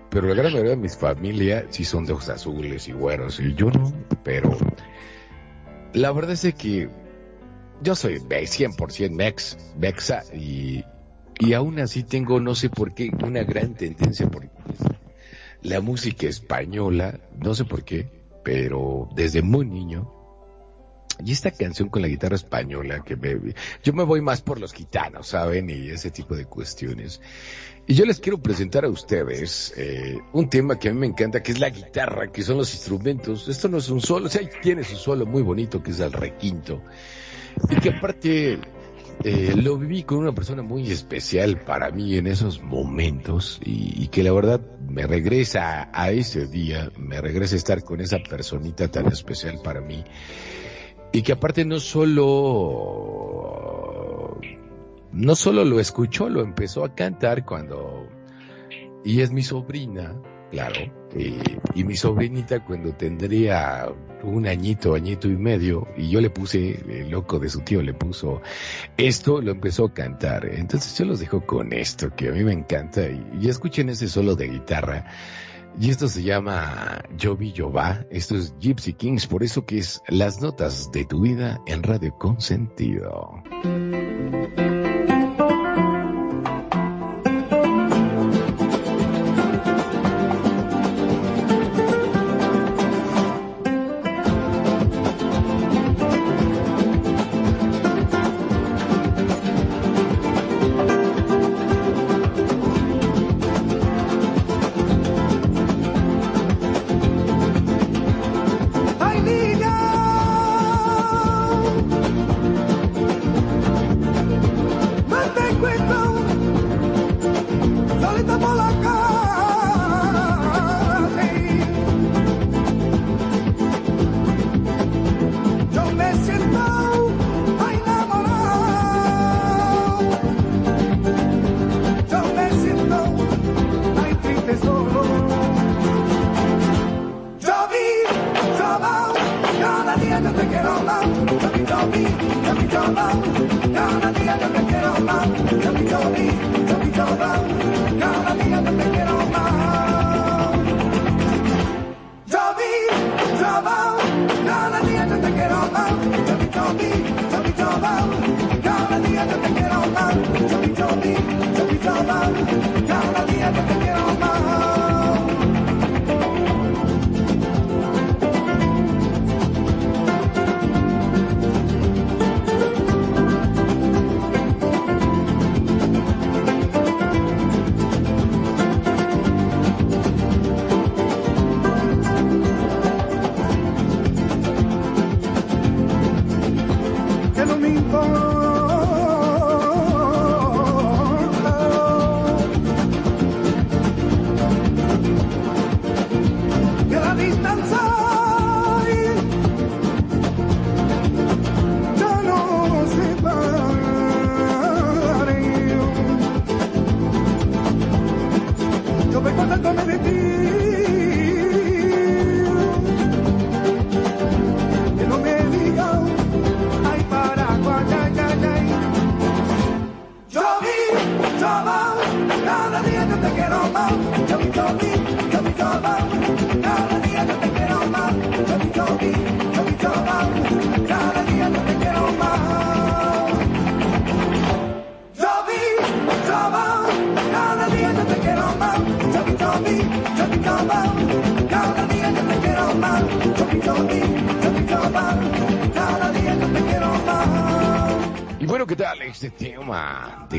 pero 0.10 0.28
la 0.28 0.36
gran 0.36 0.52
mayoría 0.52 0.72
de 0.72 0.78
mis 0.78 0.96
familia 0.98 1.66
sí 1.70 1.84
son 1.84 2.06
de 2.06 2.14
ojos 2.14 2.30
azules 2.30 2.88
y 2.88 2.94
güeros, 2.94 3.40
y 3.40 3.54
yo 3.56 3.70
no, 3.70 3.94
pero 4.24 4.56
la 5.94 6.12
verdad 6.12 6.32
es 6.32 6.54
que 6.56 6.90
yo 7.82 7.96
soy 7.96 8.20
me- 8.22 8.42
100% 8.44 9.12
mex, 9.12 9.58
mexa, 9.78 10.24
y, 10.34 10.84
y 11.40 11.54
aún 11.54 11.80
así 11.80 12.04
tengo, 12.04 12.40
no 12.40 12.56
sé 12.56 12.70
por 12.70 12.94
qué, 12.94 13.12
una 13.24 13.44
gran 13.44 13.76
tendencia 13.76 14.28
por 14.28 14.48
la 15.62 15.82
música 15.82 16.28
española, 16.28 17.20
no 17.38 17.54
sé 17.54 17.66
por 17.66 17.84
qué, 17.84 18.17
pero 18.48 19.10
desde 19.14 19.42
muy 19.42 19.66
niño, 19.66 20.10
y 21.22 21.34
esta 21.34 21.52
canción 21.52 21.90
con 21.90 22.02
la 22.02 22.08
guitarra 22.08 22.38
española, 22.38 23.04
que 23.04 23.18
me, 23.18 23.54
yo 23.84 23.92
me 23.92 24.06
voy 24.06 24.22
más 24.22 24.42
por 24.42 24.58
los 24.58 24.72
gitanos, 24.72 25.28
¿saben? 25.28 25.70
Y 25.70 25.90
ese 25.90 26.12
tipo 26.12 26.34
de 26.34 26.46
cuestiones. 26.46 27.20
Y 27.88 27.96
yo 27.96 28.06
les 28.06 28.22
quiero 28.22 28.38
presentar 28.38 28.86
a 28.86 28.90
ustedes 28.90 29.74
eh, 29.76 30.18
un 30.32 30.50
tema 30.50 30.80
que 30.80 30.88
a 30.88 30.94
mí 30.94 31.00
me 31.00 31.08
encanta, 31.08 31.44
que 31.44 31.52
es 31.52 31.60
la 31.60 31.72
guitarra, 31.72 32.32
que 32.32 32.42
son 32.42 32.56
los 32.56 32.74
instrumentos. 32.74 33.50
Esto 33.50 33.68
no 33.68 33.80
es 33.80 33.90
un 33.90 34.00
solo, 34.00 34.28
o 34.28 34.30
sea, 34.30 34.50
tiene 34.62 34.86
su 34.86 34.96
solo 34.96 35.26
muy 35.26 35.42
bonito, 35.42 35.84
que 35.84 35.92
es 35.92 36.00
el 36.00 36.14
requinto. 36.14 36.82
Y 37.70 37.76
que 37.82 37.90
aparte 37.90 38.60
eh, 39.24 39.54
lo 39.56 39.78
viví 39.78 40.04
con 40.04 40.20
una 40.20 40.34
persona 40.34 40.62
muy 40.62 40.92
especial 40.92 41.60
para 41.62 41.90
mí 41.92 42.16
en 42.16 42.28
esos 42.28 42.62
momentos 42.62 43.60
y, 43.64 44.08
que 44.10 44.24
la 44.24 44.32
verdad 44.32 44.62
me 44.88 45.08
regresa 45.08 45.90
a 45.92 46.12
ese 46.12 46.46
día, 46.48 46.92
me 46.98 47.20
regresa 47.20 47.56
a 47.56 47.58
estar 47.58 47.84
con 47.84 48.00
esa 48.00 48.20
personita 48.20 48.88
tan 48.88 49.08
especial 49.08 49.60
para 49.64 49.82
mí. 49.82 50.04
Y 51.12 51.24
que 51.24 51.32
aparte 51.34 51.66
no 51.66 51.80
solo 51.80 52.78
no 55.12 55.36
solo 55.36 55.66
lo 55.66 55.80
escuchó, 55.80 56.30
lo 56.30 56.42
empezó 56.42 56.86
a 56.86 56.94
cantar 56.94 57.44
cuando 57.44 58.08
y 59.04 59.22
es 59.22 59.32
mi 59.32 59.42
sobrina, 59.42 60.16
claro, 60.52 60.76
y, 61.16 61.40
y 61.74 61.84
mi 61.84 61.96
sobrinita 61.96 62.64
cuando 62.64 62.94
tendría 62.94 63.88
un 64.24 64.48
añito, 64.48 64.96
añito 64.96 65.28
y 65.28 65.38
medio, 65.38 65.88
y 65.98 66.10
yo 66.10 66.22
le 66.22 66.30
puse, 66.30 66.80
el 66.90 67.10
loco 67.10 67.40
de 67.40 67.50
su 67.50 67.62
tío 67.62 67.82
le 67.82 67.94
puso 67.94 68.42
esto, 68.98 69.42
lo 69.42 69.52
empezó 69.52 69.86
a 69.86 69.94
cantar. 69.94 70.46
Entonces 70.46 70.98
yo 70.98 71.06
los 71.06 71.20
dejo 71.20 71.46
con 71.46 71.74
esto, 71.74 72.16
que 72.16 72.30
a 72.30 72.32
mí 72.32 72.44
me 72.44 72.54
encanta, 72.54 73.02
y, 73.10 73.48
escuchen 73.48 73.90
ese 73.90 74.08
solo 74.08 74.36
de 74.36 74.50
guitarra. 74.50 75.06
Y 75.80 75.92
esto 75.92 76.08
se 76.08 76.24
llama 76.24 77.04
Yo 77.18 77.38
vi, 77.38 77.52
yo 77.52 77.72
va. 77.72 78.04
Esto 78.10 78.36
es 78.36 78.56
Gypsy 78.60 78.94
Kings, 78.94 79.28
por 79.28 79.44
eso 79.44 79.66
que 79.66 79.78
es 79.78 80.02
las 80.08 80.42
notas 80.42 80.92
de 80.92 81.06
tu 81.06 81.22
vida 81.22 81.62
en 81.68 81.84
Radio 81.84 82.18
Consentido. 82.18 83.44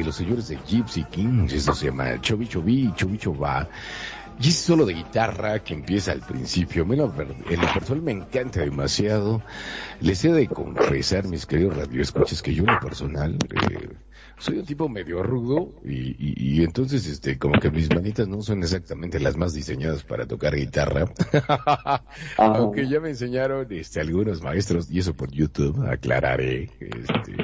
Los 0.08 0.16
señores 0.16 0.48
de 0.48 0.56
Gypsy 0.66 1.04
Kings? 1.04 1.52
Esto 1.52 1.74
se 1.74 1.86
llama 1.86 2.18
Chobi 2.20 2.48
Chobi, 2.48 2.92
Chobi 2.96 3.18
Choba. 3.18 3.68
Y 4.40 4.48
es 4.48 4.54
solo 4.56 4.86
de 4.86 4.94
guitarra 4.94 5.58
que 5.64 5.74
empieza 5.74 6.12
al 6.12 6.20
principio. 6.20 6.84
Lo- 6.84 7.12
en 7.50 7.60
lo 7.60 7.72
personal 7.74 8.02
me 8.02 8.12
encanta 8.12 8.60
demasiado. 8.60 9.42
Les 10.00 10.24
he 10.24 10.32
de 10.32 10.46
confesar, 10.48 11.26
mis 11.26 11.44
queridos 11.44 11.76
radioescuchas, 11.76 12.40
que 12.40 12.54
yo 12.54 12.62
en 12.64 12.72
lo 12.74 12.80
personal 12.80 13.36
eh, 13.50 13.88
soy 14.38 14.58
un 14.58 14.66
tipo 14.66 14.88
medio 14.88 15.22
rudo 15.22 15.74
y, 15.84 16.10
y- 16.18 16.58
y 16.60 16.64
entonces 16.64 17.06
este 17.06 17.38
como 17.38 17.58
que 17.60 17.70
mis 17.70 17.92
manitas 17.92 18.28
no 18.28 18.42
son 18.42 18.62
exactamente 18.62 19.18
las 19.20 19.36
más 19.36 19.52
diseñadas 19.54 20.02
para 20.04 20.26
tocar 20.26 20.54
guitarra. 20.56 21.10
Aunque 22.38 22.88
ya 22.88 23.00
me 23.00 23.10
enseñaron 23.10 23.66
este 23.70 24.00
algunos 24.00 24.42
maestros 24.42 24.90
y 24.90 24.98
eso 25.00 25.14
por 25.14 25.30
YouTube, 25.30 25.84
aclararé 25.88 26.70
este 26.80 27.34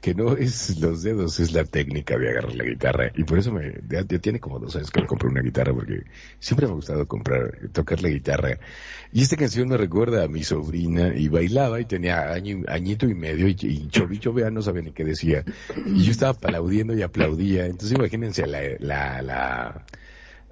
que 0.00 0.14
no 0.14 0.32
es 0.34 0.78
los 0.78 1.02
dedos, 1.02 1.40
es 1.40 1.52
la 1.52 1.64
técnica 1.64 2.16
de 2.16 2.30
agarrar 2.30 2.54
la 2.54 2.64
guitarra. 2.64 3.12
Y 3.16 3.24
por 3.24 3.38
eso 3.38 3.52
me, 3.52 3.74
ya, 3.86 4.00
ya 4.08 4.18
tiene 4.18 4.40
como 4.40 4.58
dos 4.58 4.74
años 4.76 4.90
que 4.90 5.02
me 5.02 5.06
compré 5.06 5.28
una 5.28 5.42
guitarra 5.42 5.74
porque 5.74 6.04
siempre 6.38 6.66
me 6.66 6.72
ha 6.72 6.74
gustado 6.76 7.06
comprar, 7.06 7.68
tocar 7.72 8.00
la 8.00 8.08
guitarra. 8.08 8.58
Y 9.12 9.20
esta 9.20 9.36
canción 9.36 9.68
me 9.68 9.76
recuerda 9.76 10.24
a 10.24 10.28
mi 10.28 10.42
sobrina 10.42 11.14
y 11.14 11.28
bailaba 11.28 11.80
y 11.80 11.84
tenía 11.84 12.32
año, 12.32 12.62
añito 12.68 13.06
y 13.10 13.14
medio 13.14 13.46
y, 13.46 13.56
y 13.60 13.88
chovicho 13.88 14.32
vea 14.32 14.50
no 14.50 14.62
sabía 14.62 14.80
ni 14.82 14.92
qué 14.92 15.04
decía. 15.04 15.44
Y 15.84 16.09
yo 16.10 16.12
estaba 16.12 16.32
aplaudiendo 16.32 16.92
y 16.94 17.02
aplaudía. 17.02 17.66
Entonces 17.66 17.92
imagínense 17.96 18.44
la, 18.46 18.60
la, 18.80 19.22
la, 19.22 19.84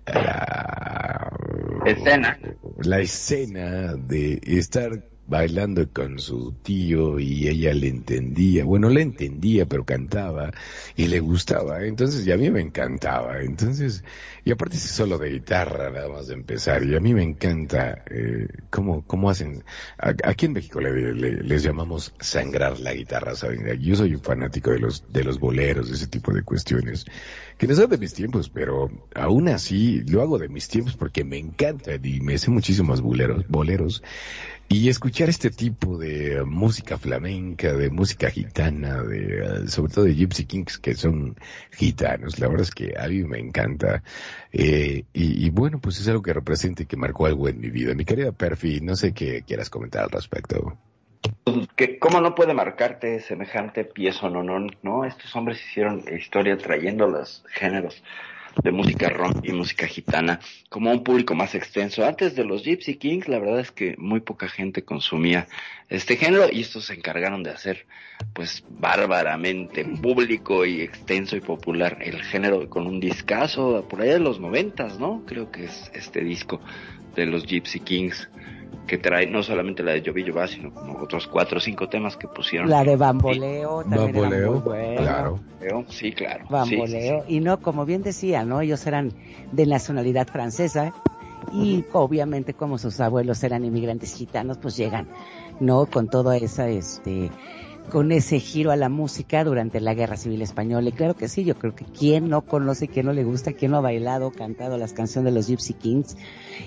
la 0.06 1.30
Escena. 1.84 2.38
la 2.82 3.00
escena 3.00 3.94
de 3.96 4.40
estar 4.44 5.04
bailando 5.28 5.90
con 5.92 6.18
su 6.18 6.52
tío 6.62 7.18
y 7.20 7.48
ella 7.48 7.72
le 7.74 7.88
entendía, 7.88 8.64
bueno, 8.64 8.88
le 8.88 9.02
entendía, 9.02 9.66
pero 9.66 9.84
cantaba 9.84 10.52
y 10.96 11.06
le 11.08 11.20
gustaba, 11.20 11.84
entonces, 11.84 12.26
y 12.26 12.32
a 12.32 12.36
mí 12.36 12.50
me 12.50 12.60
encantaba, 12.60 13.40
entonces, 13.42 14.04
y 14.44 14.50
aparte 14.52 14.76
es 14.76 14.82
solo 14.82 15.18
de 15.18 15.30
guitarra 15.30 15.90
nada 15.90 16.08
más 16.08 16.28
de 16.28 16.34
empezar, 16.34 16.82
y 16.84 16.94
a 16.96 17.00
mí 17.00 17.14
me 17.14 17.22
encanta 17.22 18.02
eh, 18.10 18.48
cómo, 18.70 19.04
cómo 19.06 19.30
hacen, 19.30 19.64
aquí 19.98 20.46
en 20.46 20.52
México 20.54 20.80
le- 20.80 21.14
les 21.14 21.62
llamamos 21.62 22.14
sangrar 22.20 22.78
la 22.80 22.94
guitarra, 22.94 23.34
¿saben? 23.34 23.66
Yo 23.80 23.96
soy 23.96 24.14
un 24.14 24.22
fanático 24.22 24.70
de 24.70 24.78
los, 24.80 25.04
de 25.12 25.24
los 25.24 25.38
boleros, 25.38 25.88
de 25.88 25.94
ese 25.96 26.06
tipo 26.06 26.32
de 26.32 26.42
cuestiones, 26.42 27.04
que 27.56 27.66
no 27.66 27.74
son 27.74 27.90
de 27.90 27.98
mis 27.98 28.14
tiempos, 28.14 28.48
pero 28.50 28.90
aún 29.14 29.48
así 29.48 30.00
lo 30.02 30.22
hago 30.22 30.38
de 30.38 30.48
mis 30.48 30.68
tiempos 30.68 30.96
porque 30.96 31.24
me 31.24 31.38
encanta 31.38 31.94
y 32.02 32.20
me 32.20 32.38
sé 32.38 32.50
muchísimos 32.50 33.00
boleros, 33.00 33.46
boleros. 33.48 34.02
Y 34.70 34.90
escuchar 34.90 35.30
este 35.30 35.48
tipo 35.48 35.96
de 35.96 36.42
música 36.44 36.98
flamenca, 36.98 37.72
de 37.72 37.88
música 37.88 38.28
gitana, 38.30 39.02
de, 39.02 39.64
eh, 39.64 39.68
sobre 39.68 39.92
todo 39.94 40.04
de 40.04 40.14
Gypsy 40.14 40.44
Kings, 40.44 40.76
que 40.76 40.94
son 40.94 41.36
gitanos, 41.72 42.38
la 42.38 42.48
verdad 42.48 42.64
es 42.64 42.70
que 42.70 42.92
a 42.98 43.08
mí 43.08 43.24
me 43.24 43.38
encanta. 43.38 44.02
Eh, 44.52 45.04
y, 45.14 45.48
bueno, 45.48 45.80
pues 45.80 45.98
es 46.00 46.08
algo 46.08 46.20
que 46.20 46.34
representa 46.34 46.82
y 46.82 46.86
que 46.86 46.98
marcó 46.98 47.24
algo 47.24 47.48
en 47.48 47.58
mi 47.60 47.70
vida. 47.70 47.94
Mi 47.94 48.04
querida 48.04 48.32
Perfi, 48.32 48.82
no 48.82 48.94
sé 48.94 49.14
qué 49.14 49.42
quieras 49.42 49.70
comentar 49.70 50.02
al 50.02 50.10
respecto. 50.10 50.76
que 51.74 51.98
cómo 51.98 52.20
no 52.20 52.34
puede 52.34 52.52
marcarte 52.52 53.20
semejante 53.20 53.84
piezo 53.84 54.28
no 54.30 54.42
no 54.42 54.64
no 54.82 55.04
estos 55.04 55.34
hombres 55.34 55.60
hicieron 55.64 56.04
historia 56.16 56.56
trayendo 56.56 57.08
los 57.08 57.44
géneros 57.48 58.02
de 58.62 58.72
música 58.72 59.08
rock 59.08 59.40
y 59.44 59.52
música 59.52 59.86
gitana 59.86 60.40
como 60.68 60.90
un 60.90 61.04
público 61.04 61.34
más 61.34 61.54
extenso. 61.54 62.04
Antes 62.04 62.34
de 62.34 62.44
los 62.44 62.62
Gypsy 62.64 62.96
Kings 62.96 63.28
la 63.28 63.38
verdad 63.38 63.60
es 63.60 63.70
que 63.70 63.94
muy 63.98 64.20
poca 64.20 64.48
gente 64.48 64.82
consumía 64.82 65.46
este 65.88 66.16
género 66.16 66.48
y 66.50 66.60
estos 66.60 66.86
se 66.86 66.94
encargaron 66.94 67.42
de 67.42 67.50
hacer 67.50 67.86
pues 68.32 68.64
bárbaramente 68.68 69.84
público 69.84 70.66
y 70.66 70.80
extenso 70.80 71.36
y 71.36 71.40
popular 71.40 71.98
el 72.00 72.22
género 72.22 72.68
con 72.68 72.86
un 72.86 73.00
discazo 73.00 73.86
por 73.88 74.02
allá 74.02 74.14
de 74.14 74.20
los 74.20 74.40
noventas 74.40 74.98
no 74.98 75.22
creo 75.26 75.50
que 75.50 75.64
es 75.64 75.90
este 75.94 76.22
disco 76.22 76.60
de 77.14 77.26
los 77.26 77.46
Gypsy 77.46 77.80
Kings 77.80 78.28
que 78.88 78.98
trae 78.98 79.26
no 79.28 79.44
solamente 79.44 79.84
la 79.84 79.92
de 79.92 80.02
Jovillo 80.04 80.34
Va, 80.34 80.48
sino 80.48 80.74
como 80.74 80.98
otros 81.00 81.28
cuatro 81.28 81.58
o 81.58 81.60
cinco 81.60 81.88
temas 81.88 82.16
que 82.16 82.26
pusieron. 82.26 82.68
La 82.68 82.82
de 82.82 82.96
Bamboleo 82.96 83.84
también 83.84 84.16
era 84.16 84.20
Bamboleo, 84.22 84.52
muy 84.52 84.60
buena. 84.60 85.00
claro. 85.00 85.40
Sí, 85.88 86.12
claro. 86.12 86.44
Sí, 86.46 86.52
Bamboleo. 86.52 87.24
Y 87.28 87.40
no, 87.40 87.60
como 87.60 87.84
bien 87.84 88.02
decía, 88.02 88.44
¿no? 88.44 88.60
Ellos 88.60 88.84
eran 88.86 89.12
de 89.52 89.66
nacionalidad 89.66 90.26
francesa 90.26 90.92
y 91.52 91.84
obviamente 91.92 92.54
como 92.54 92.78
sus 92.78 92.98
abuelos 93.00 93.42
eran 93.44 93.64
inmigrantes 93.64 94.14
gitanos, 94.14 94.58
pues 94.58 94.76
llegan, 94.76 95.06
¿no? 95.60 95.86
Con 95.86 96.08
toda 96.08 96.36
esa, 96.36 96.68
este, 96.68 97.30
con 97.88 98.12
ese 98.12 98.40
giro 98.40 98.70
a 98.70 98.76
la 98.76 98.88
música 98.88 99.44
durante 99.44 99.80
la 99.80 99.94
Guerra 99.94 100.16
Civil 100.16 100.42
Española. 100.42 100.88
Y 100.88 100.92
claro 100.92 101.14
que 101.14 101.28
sí, 101.28 101.44
yo 101.44 101.54
creo 101.56 101.74
que 101.74 101.84
quién 101.84 102.28
no 102.28 102.42
conoce, 102.42 102.88
quién 102.88 103.06
no 103.06 103.12
le 103.12 103.24
gusta, 103.24 103.52
quién 103.52 103.70
no 103.70 103.78
ha 103.78 103.80
bailado, 103.80 104.30
cantado 104.30 104.76
las 104.78 104.92
canciones 104.92 105.32
de 105.32 105.38
los 105.38 105.46
Gypsy 105.46 105.74
Kings. 105.74 106.16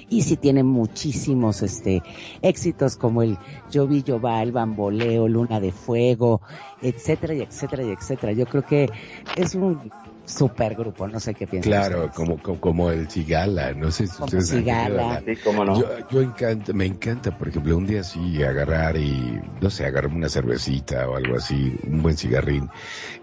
Y 0.09 0.23
sí 0.23 0.37
tiene 0.37 0.63
muchísimos, 0.63 1.61
este, 1.61 2.01
éxitos 2.41 2.97
como 2.97 3.21
el 3.23 3.37
Yo 3.71 3.87
vi, 3.87 4.03
yo 4.03 4.19
va, 4.19 4.41
el 4.41 4.51
Bamboleo, 4.51 5.27
Luna 5.27 5.59
de 5.59 5.71
Fuego, 5.71 6.41
etcétera 6.81 7.35
y 7.35 7.41
etcétera 7.41 7.83
y 7.83 7.89
etcétera. 7.91 8.33
Yo 8.33 8.45
creo 8.45 8.63
que 8.63 8.89
es 9.35 9.55
un 9.55 9.91
super 10.25 10.75
grupo, 10.75 11.07
no 11.07 11.19
sé 11.19 11.33
qué 11.33 11.47
piensan 11.47 11.71
Claro, 11.71 12.11
como, 12.13 12.37
como, 12.37 12.59
como 12.59 12.91
el 12.91 13.09
Cigala, 13.09 13.73
no 13.73 13.91
sé 13.91 14.07
si 14.07 14.13
Como 14.13 14.25
ustedes 14.25 14.49
Cigala. 14.49 15.21
Sí, 15.25 15.33
cómo 15.43 15.65
no. 15.65 15.79
Yo, 15.79 15.87
yo 16.09 16.21
encanta, 16.21 16.73
me 16.73 16.85
encanta, 16.85 17.31
por 17.31 17.49
ejemplo, 17.49 17.77
un 17.77 17.85
día 17.85 18.01
así 18.01 18.43
agarrar 18.43 18.97
y, 18.97 19.39
no 19.59 19.69
sé, 19.69 19.85
agarrarme 19.85 20.17
una 20.17 20.29
cervecita 20.29 21.09
o 21.09 21.15
algo 21.15 21.35
así, 21.35 21.75
un 21.87 22.01
buen 22.01 22.17
cigarrín, 22.17 22.69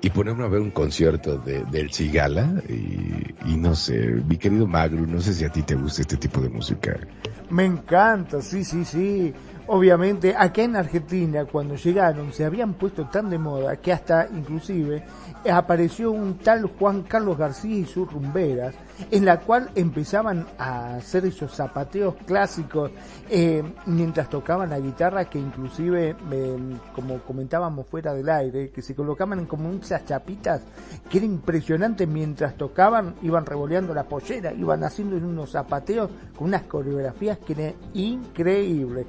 y 0.01 0.11
ponerme 0.11 0.45
a 0.45 0.49
ver 0.49 0.61
un 0.61 0.71
concierto 0.71 1.39
de, 1.39 1.65
del 1.65 1.93
Cigala, 1.93 2.63
y, 2.69 3.53
y 3.53 3.57
no 3.57 3.75
sé, 3.75 3.99
mi 4.29 4.37
querido 4.37 4.67
Magro, 4.67 5.07
no 5.07 5.21
sé 5.21 5.35
si 5.35 5.45
a 5.45 5.51
ti 5.51 5.63
te 5.63 5.75
gusta 5.75 6.03
este 6.03 6.17
tipo 6.17 6.41
de 6.41 6.49
música. 6.49 6.99
Me 7.51 7.65
encanta, 7.65 8.43
sí, 8.43 8.65
sí, 8.65 8.85
sí. 8.85 9.33
Obviamente, 9.71 10.35
acá 10.35 10.63
en 10.63 10.77
Argentina, 10.77 11.45
cuando 11.45 11.75
llegaron, 11.75 12.33
se 12.33 12.43
habían 12.43 12.73
puesto 12.73 13.05
tan 13.11 13.29
de 13.29 13.37
moda 13.37 13.77
que 13.77 13.93
hasta, 13.93 14.27
inclusive, 14.27 15.05
apareció 15.53 16.11
un 16.11 16.39
tal 16.39 16.65
Juan 16.79 17.03
Carlos 17.03 17.37
García 17.37 17.77
y 17.77 17.85
sus 17.85 18.11
rumberas, 18.11 18.75
en 19.11 19.27
la 19.27 19.41
cual 19.41 19.69
empezaban 19.75 20.47
a 20.57 20.95
hacer 20.95 21.27
esos 21.27 21.55
zapateos 21.55 22.15
clásicos 22.27 22.93
eh, 23.29 23.63
mientras 23.85 24.31
tocaban 24.31 24.71
la 24.71 24.81
guitarra, 24.81 25.27
que 25.27 25.39
inclusive, 25.39 26.17
eh, 26.33 26.57
como 26.95 27.19
comentábamos 27.19 27.87
fuera 27.89 28.15
del 28.15 28.31
aire, 28.31 28.71
que 28.71 28.81
se 28.81 28.95
colocaban 28.95 29.45
como 29.45 29.71
esas 29.75 30.07
chapitas, 30.07 30.63
que 31.11 31.19
era 31.19 31.27
impresionante 31.27 32.07
mientras 32.07 32.57
tocaban, 32.57 33.17
iban 33.21 33.45
revoleando 33.45 33.93
la 33.93 34.05
pollera, 34.05 34.51
iban 34.51 34.83
haciendo 34.83 35.17
unos 35.17 35.51
zapateos 35.51 36.11
con 36.35 36.49
unas 36.49 36.63
coreografías 36.63 37.37
que 37.37 37.53
eran 37.53 37.75
increíbles. 37.93 39.05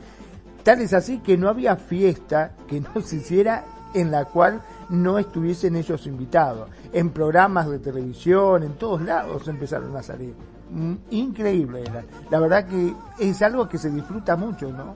Tal 0.64 0.82
es 0.82 0.94
así 0.94 1.20
que 1.20 1.38
no 1.38 1.50
había 1.50 1.76
fiesta 1.76 2.54
que 2.68 2.82
no 2.82 3.02
se 3.02 3.18
hiciera 3.18 3.66
en 3.94 4.12
la 4.12 4.26
cual 4.26 4.62
no 4.90 5.18
estuviesen 5.18 5.76
ellos 5.76 6.06
invitados. 6.06 6.70
En 6.94 7.10
programas 7.12 7.70
de 7.70 7.80
televisión, 7.80 8.64
en 8.64 8.74
todos 8.74 9.02
lados 9.02 9.48
empezaron 9.48 9.96
a 9.96 10.04
salir. 10.04 10.34
Mm, 10.72 10.94
Increíble 11.12 11.82
era. 11.82 12.04
La 12.30 12.40
verdad 12.40 12.68
que 12.68 12.94
es 13.20 13.42
algo 13.42 13.68
que 13.68 13.78
se 13.78 13.90
disfruta 13.90 14.36
mucho, 14.36 14.72
¿no? 14.72 14.96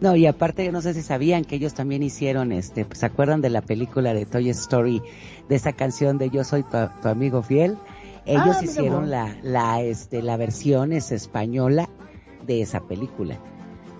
No, 0.00 0.14
y 0.14 0.26
aparte, 0.26 0.70
no 0.70 0.80
sé 0.80 0.94
si 0.94 1.02
sabían 1.02 1.44
que 1.44 1.56
ellos 1.56 1.74
también 1.74 2.04
hicieron, 2.04 2.52
este, 2.52 2.86
¿se 2.92 3.04
acuerdan 3.04 3.40
de 3.40 3.50
la 3.50 3.62
película 3.62 4.14
de 4.14 4.26
Toy 4.26 4.48
Story, 4.50 5.02
de 5.48 5.56
esa 5.56 5.72
canción 5.72 6.18
de 6.18 6.30
Yo 6.30 6.44
soy 6.44 6.62
tu, 6.62 6.76
tu 7.02 7.08
amigo 7.08 7.42
fiel? 7.42 7.76
Ellos 8.24 8.56
Ah, 8.60 8.64
hicieron 8.64 9.10
la, 9.10 9.36
la, 9.42 9.82
este, 9.82 10.22
la 10.22 10.36
versión 10.36 10.92
es 10.92 11.10
española 11.10 11.88
de 12.46 12.62
esa 12.62 12.80
película. 12.80 13.38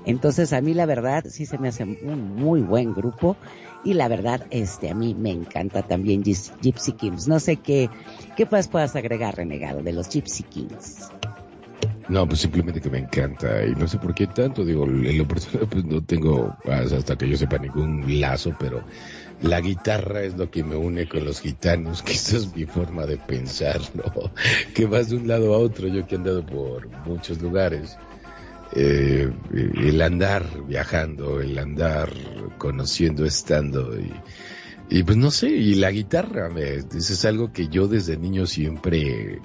Entonces, 0.08 0.54
a 0.54 0.62
mí 0.62 0.72
la 0.72 0.86
verdad 0.86 1.24
sí 1.28 1.44
se 1.44 1.58
me 1.58 1.68
hace 1.68 1.84
un 1.84 2.34
muy 2.34 2.62
buen 2.62 2.94
grupo 2.94 3.36
y 3.84 3.92
la 3.92 4.08
verdad, 4.08 4.40
este, 4.50 4.88
a 4.88 4.94
mí 4.94 5.14
me 5.14 5.30
encanta 5.30 5.82
también 5.82 6.24
Gis- 6.24 6.50
Gypsy 6.62 6.92
Kings. 6.92 7.28
No 7.28 7.38
sé 7.38 7.56
qué, 7.56 7.90
qué 8.34 8.46
más 8.50 8.68
puedas 8.68 8.96
agregar, 8.96 9.36
renegado, 9.36 9.82
de 9.82 9.92
los 9.92 10.08
Gypsy 10.08 10.44
Kings. 10.44 11.10
No, 12.08 12.26
pues 12.26 12.40
simplemente 12.40 12.80
que 12.80 12.88
me 12.88 13.00
encanta 13.00 13.66
y 13.66 13.74
no 13.74 13.86
sé 13.86 13.98
por 13.98 14.14
qué 14.14 14.26
tanto, 14.26 14.64
digo, 14.64 14.84
en 14.86 15.18
lo 15.18 15.28
personal 15.28 15.68
pues 15.68 15.84
no 15.84 16.02
tengo 16.02 16.56
hasta 16.64 17.16
que 17.16 17.28
yo 17.28 17.36
sepa 17.36 17.58
ningún 17.58 18.18
lazo, 18.18 18.56
pero 18.58 18.82
la 19.42 19.60
guitarra 19.60 20.22
es 20.22 20.34
lo 20.38 20.50
que 20.50 20.64
me 20.64 20.74
une 20.74 21.06
con 21.06 21.26
los 21.26 21.40
gitanos, 21.42 22.02
que 22.04 22.12
esa 22.12 22.38
es 22.38 22.56
mi 22.56 22.64
forma 22.64 23.04
de 23.04 23.18
pensarlo, 23.18 24.30
que 24.74 24.86
vas 24.86 25.10
de 25.10 25.16
un 25.16 25.28
lado 25.28 25.54
a 25.54 25.58
otro, 25.58 25.86
yo 25.86 26.06
que 26.06 26.14
he 26.14 26.18
andado 26.18 26.46
por 26.46 26.88
muchos 27.06 27.42
lugares. 27.42 27.98
Eh, 28.72 29.30
el 29.52 30.02
andar 30.02 30.44
viajando, 30.66 31.40
el 31.40 31.58
andar 31.58 32.10
conociendo, 32.58 33.24
estando 33.24 33.98
y, 33.98 34.12
y 34.90 35.02
pues 35.02 35.16
no 35.16 35.30
sé, 35.30 35.48
y 35.48 35.74
la 35.74 35.90
guitarra, 35.90 36.50
me, 36.50 36.74
eso 36.74 36.94
es 36.94 37.24
algo 37.24 37.52
que 37.52 37.68
yo 37.68 37.88
desde 37.88 38.18
niño 38.18 38.46
siempre 38.46 39.40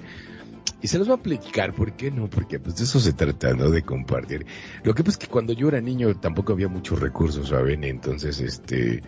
y 0.84 0.86
se 0.86 0.98
los 0.98 1.08
voy 1.08 1.16
a 1.16 1.22
platicar, 1.22 1.72
¿por 1.72 1.96
qué 1.96 2.10
no? 2.10 2.28
Porque 2.28 2.60
pues 2.60 2.76
de 2.76 2.84
eso 2.84 3.00
se 3.00 3.14
trata, 3.14 3.54
¿no? 3.54 3.70
De 3.70 3.80
compartir. 3.80 4.44
Lo 4.82 4.94
que 4.94 5.02
pasa 5.02 5.14
es 5.14 5.18
que 5.18 5.32
cuando 5.32 5.54
yo 5.54 5.68
era 5.68 5.80
niño 5.80 6.14
tampoco 6.16 6.52
había 6.52 6.68
muchos 6.68 7.00
recursos, 7.00 7.48
¿saben? 7.48 7.84
Entonces, 7.84 8.38
este, 8.38 9.02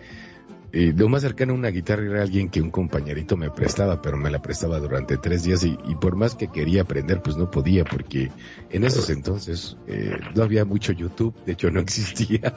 eh, 0.73 0.93
lo 0.95 1.07
más 1.09 1.21
cercano 1.21 1.53
a 1.53 1.55
una 1.55 1.69
guitarra 1.69 2.03
era 2.03 2.21
alguien 2.21 2.49
que 2.49 2.61
un 2.61 2.71
compañerito 2.71 3.37
me 3.37 3.49
prestaba, 3.49 4.01
pero 4.01 4.17
me 4.17 4.29
la 4.29 4.41
prestaba 4.41 4.79
durante 4.79 5.17
tres 5.17 5.43
días 5.43 5.63
y, 5.63 5.77
y 5.87 5.95
por 5.95 6.15
más 6.15 6.35
que 6.35 6.49
quería 6.49 6.81
aprender, 6.81 7.21
pues 7.21 7.37
no 7.37 7.49
podía 7.49 7.85
porque 7.85 8.31
en 8.69 8.83
esos 8.83 9.09
entonces 9.09 9.77
eh, 9.87 10.17
no 10.35 10.43
había 10.43 10.65
mucho 10.65 10.91
YouTube, 10.91 11.33
de 11.45 11.53
hecho 11.53 11.71
no 11.71 11.79
existía. 11.87 12.53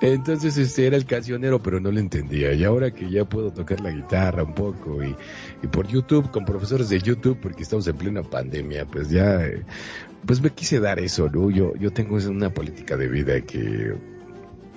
entonces 0.00 0.56
este 0.58 0.86
era 0.86 0.96
el 0.96 1.06
cancionero, 1.06 1.62
pero 1.62 1.80
no 1.80 1.90
lo 1.90 2.00
entendía. 2.00 2.52
Y 2.52 2.64
ahora 2.64 2.90
que 2.90 3.08
ya 3.08 3.24
puedo 3.24 3.52
tocar 3.52 3.80
la 3.80 3.90
guitarra 3.90 4.42
un 4.42 4.54
poco 4.54 5.02
y, 5.04 5.14
por 5.68 5.86
YouTube, 5.86 6.30
con 6.30 6.44
profesores 6.44 6.88
de 6.88 7.00
YouTube, 7.00 7.38
porque 7.40 7.62
estamos 7.62 7.86
en 7.86 7.96
plena 7.96 8.22
pandemia, 8.22 8.84
pues 8.86 9.10
ya, 9.10 9.44
eh, 9.44 9.62
pues 10.26 10.40
me 10.40 10.50
quise 10.50 10.80
dar 10.80 10.98
eso, 10.98 11.28
¿no? 11.30 11.50
Yo, 11.50 11.74
yo 11.76 11.92
tengo 11.92 12.16
una 12.16 12.52
política 12.52 12.96
de 12.96 13.08
vida 13.08 13.40
que 13.42 13.94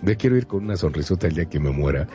me 0.04 0.18
quiero 0.18 0.38
ir 0.38 0.48
con 0.48 0.64
una 0.64 0.76
sonrisota 0.76 1.28
el 1.28 1.36
día 1.36 1.46
que 1.46 1.60
me 1.60 1.72
muera 1.72 2.08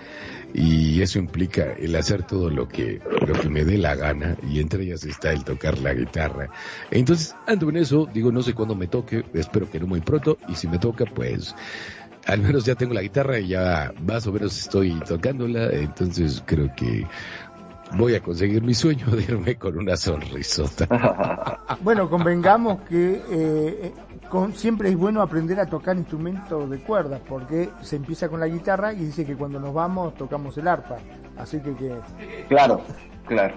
y 0.55 1.01
eso 1.03 1.19
implica 1.19 1.73
el 1.73 1.95
hacer 1.97 2.23
todo 2.23 2.51
lo 2.51 2.69
que 2.69 3.01
lo 3.27 3.35
que 3.35 3.49
me 3.49 3.65
dé 3.65 3.79
la 3.79 3.95
gana 3.97 4.37
y 4.49 4.61
entre 4.61 4.85
ellas 4.85 5.05
está 5.05 5.33
el 5.33 5.45
tocar 5.45 5.79
la 5.79 5.95
guitarra. 5.95 6.51
Entonces 6.91 7.35
ando 7.47 7.69
en 7.71 7.77
eso 7.77 8.07
digo 8.13 8.31
no 8.31 8.43
sé 8.43 8.55
cuándo 8.55 8.75
me 8.75 8.87
toque 8.87 9.25
espero 9.35 9.71
que 9.71 9.81
no 9.81 9.87
muy 9.87 10.01
pronto 10.01 10.39
y 10.49 10.55
si 10.55 10.69
me 10.69 10.79
toca 10.79 11.05
pues 11.07 11.55
al 12.27 12.41
menos 12.41 12.65
ya 12.65 12.75
tengo 12.75 12.95
la 12.95 13.03
guitarra 13.03 13.39
y 13.39 13.49
ya 13.49 13.93
más 14.07 14.27
o 14.27 14.33
menos 14.33 14.59
estoy 14.59 15.01
tocándola 15.01 15.71
entonces 15.71 16.43
creo 16.47 16.75
que 16.75 17.07
voy 17.97 18.15
a 18.15 18.21
conseguir 18.21 18.63
mi 18.63 18.75
sueño 18.75 19.07
de 19.07 19.23
irme 19.23 19.57
con 19.57 19.79
una 19.79 19.97
sonrisota. 19.97 20.87
Bueno, 21.81 22.11
convengamos 22.11 22.81
que 22.89 23.23
eh, 23.31 23.93
con, 24.29 24.55
siempre 24.55 24.89
es 24.91 24.97
bueno 24.97 25.23
aprender 25.23 25.59
a 25.61 25.67
tocar 25.67 25.97
instrumentos 25.97 26.69
de 26.71 26.79
cuerdas, 26.79 27.21
porque 27.29 27.71
se 27.83 27.97
empieza 27.97 28.29
con 28.29 28.41
la 28.41 28.47
guitarra 28.47 28.93
y 28.93 28.99
dice 29.05 29.25
que 29.25 29.37
cuando 29.37 29.59
nos 29.61 29.73
vamos 29.75 30.15
tocamos 30.15 30.57
el 30.59 30.69
arpa. 30.69 30.97
Así 31.37 31.61
que, 31.61 31.75
que 31.75 31.95
Claro, 32.49 32.83
claro, 33.27 33.55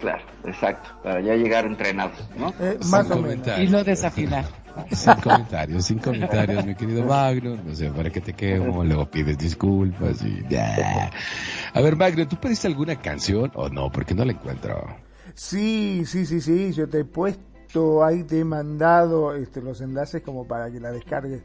claro, 0.00 0.22
exacto, 0.44 0.88
para 1.02 1.20
ya 1.20 1.34
llegar 1.34 1.66
entrenados, 1.66 2.28
¿no? 2.38 2.52
eh, 2.60 2.78
Sin 2.80 2.90
más 2.90 3.06
o 3.06 3.08
menos. 3.16 3.20
comentarios. 3.22 3.68
Y 3.68 3.72
no 3.72 3.84
desafinar. 3.84 4.44
Sin 4.90 5.14
comentarios, 5.14 5.84
sin 5.86 5.98
comentarios, 5.98 6.66
mi 6.66 6.74
querido 6.74 7.02
Magno. 7.04 7.56
No 7.64 7.74
sé, 7.74 7.90
para 7.90 8.10
que 8.10 8.20
te 8.20 8.34
quemo, 8.34 8.84
luego 8.84 9.06
pides 9.06 9.38
disculpas 9.38 10.22
y 10.22 10.44
ya. 10.50 11.10
A 11.72 11.80
ver, 11.80 11.96
Magno, 11.96 12.28
¿tú 12.28 12.36
pediste 12.36 12.66
alguna 12.66 12.96
canción 12.96 13.50
o 13.54 13.70
no? 13.70 13.90
Porque 13.90 14.14
no 14.14 14.22
la 14.26 14.32
encuentro. 14.32 14.86
Sí, 15.34 16.02
sí, 16.06 16.26
sí, 16.26 16.42
sí, 16.42 16.72
yo 16.74 16.86
te 16.88 17.00
he 17.00 17.04
puesto 17.04 17.42
ahí, 18.04 18.22
te 18.24 18.40
he 18.40 18.44
mandado 18.44 19.34
este, 19.34 19.60
los 19.62 19.80
enlaces 19.80 20.22
como 20.22 20.46
para 20.46 20.70
que 20.70 20.80
la 20.80 20.90
descargues. 20.92 21.42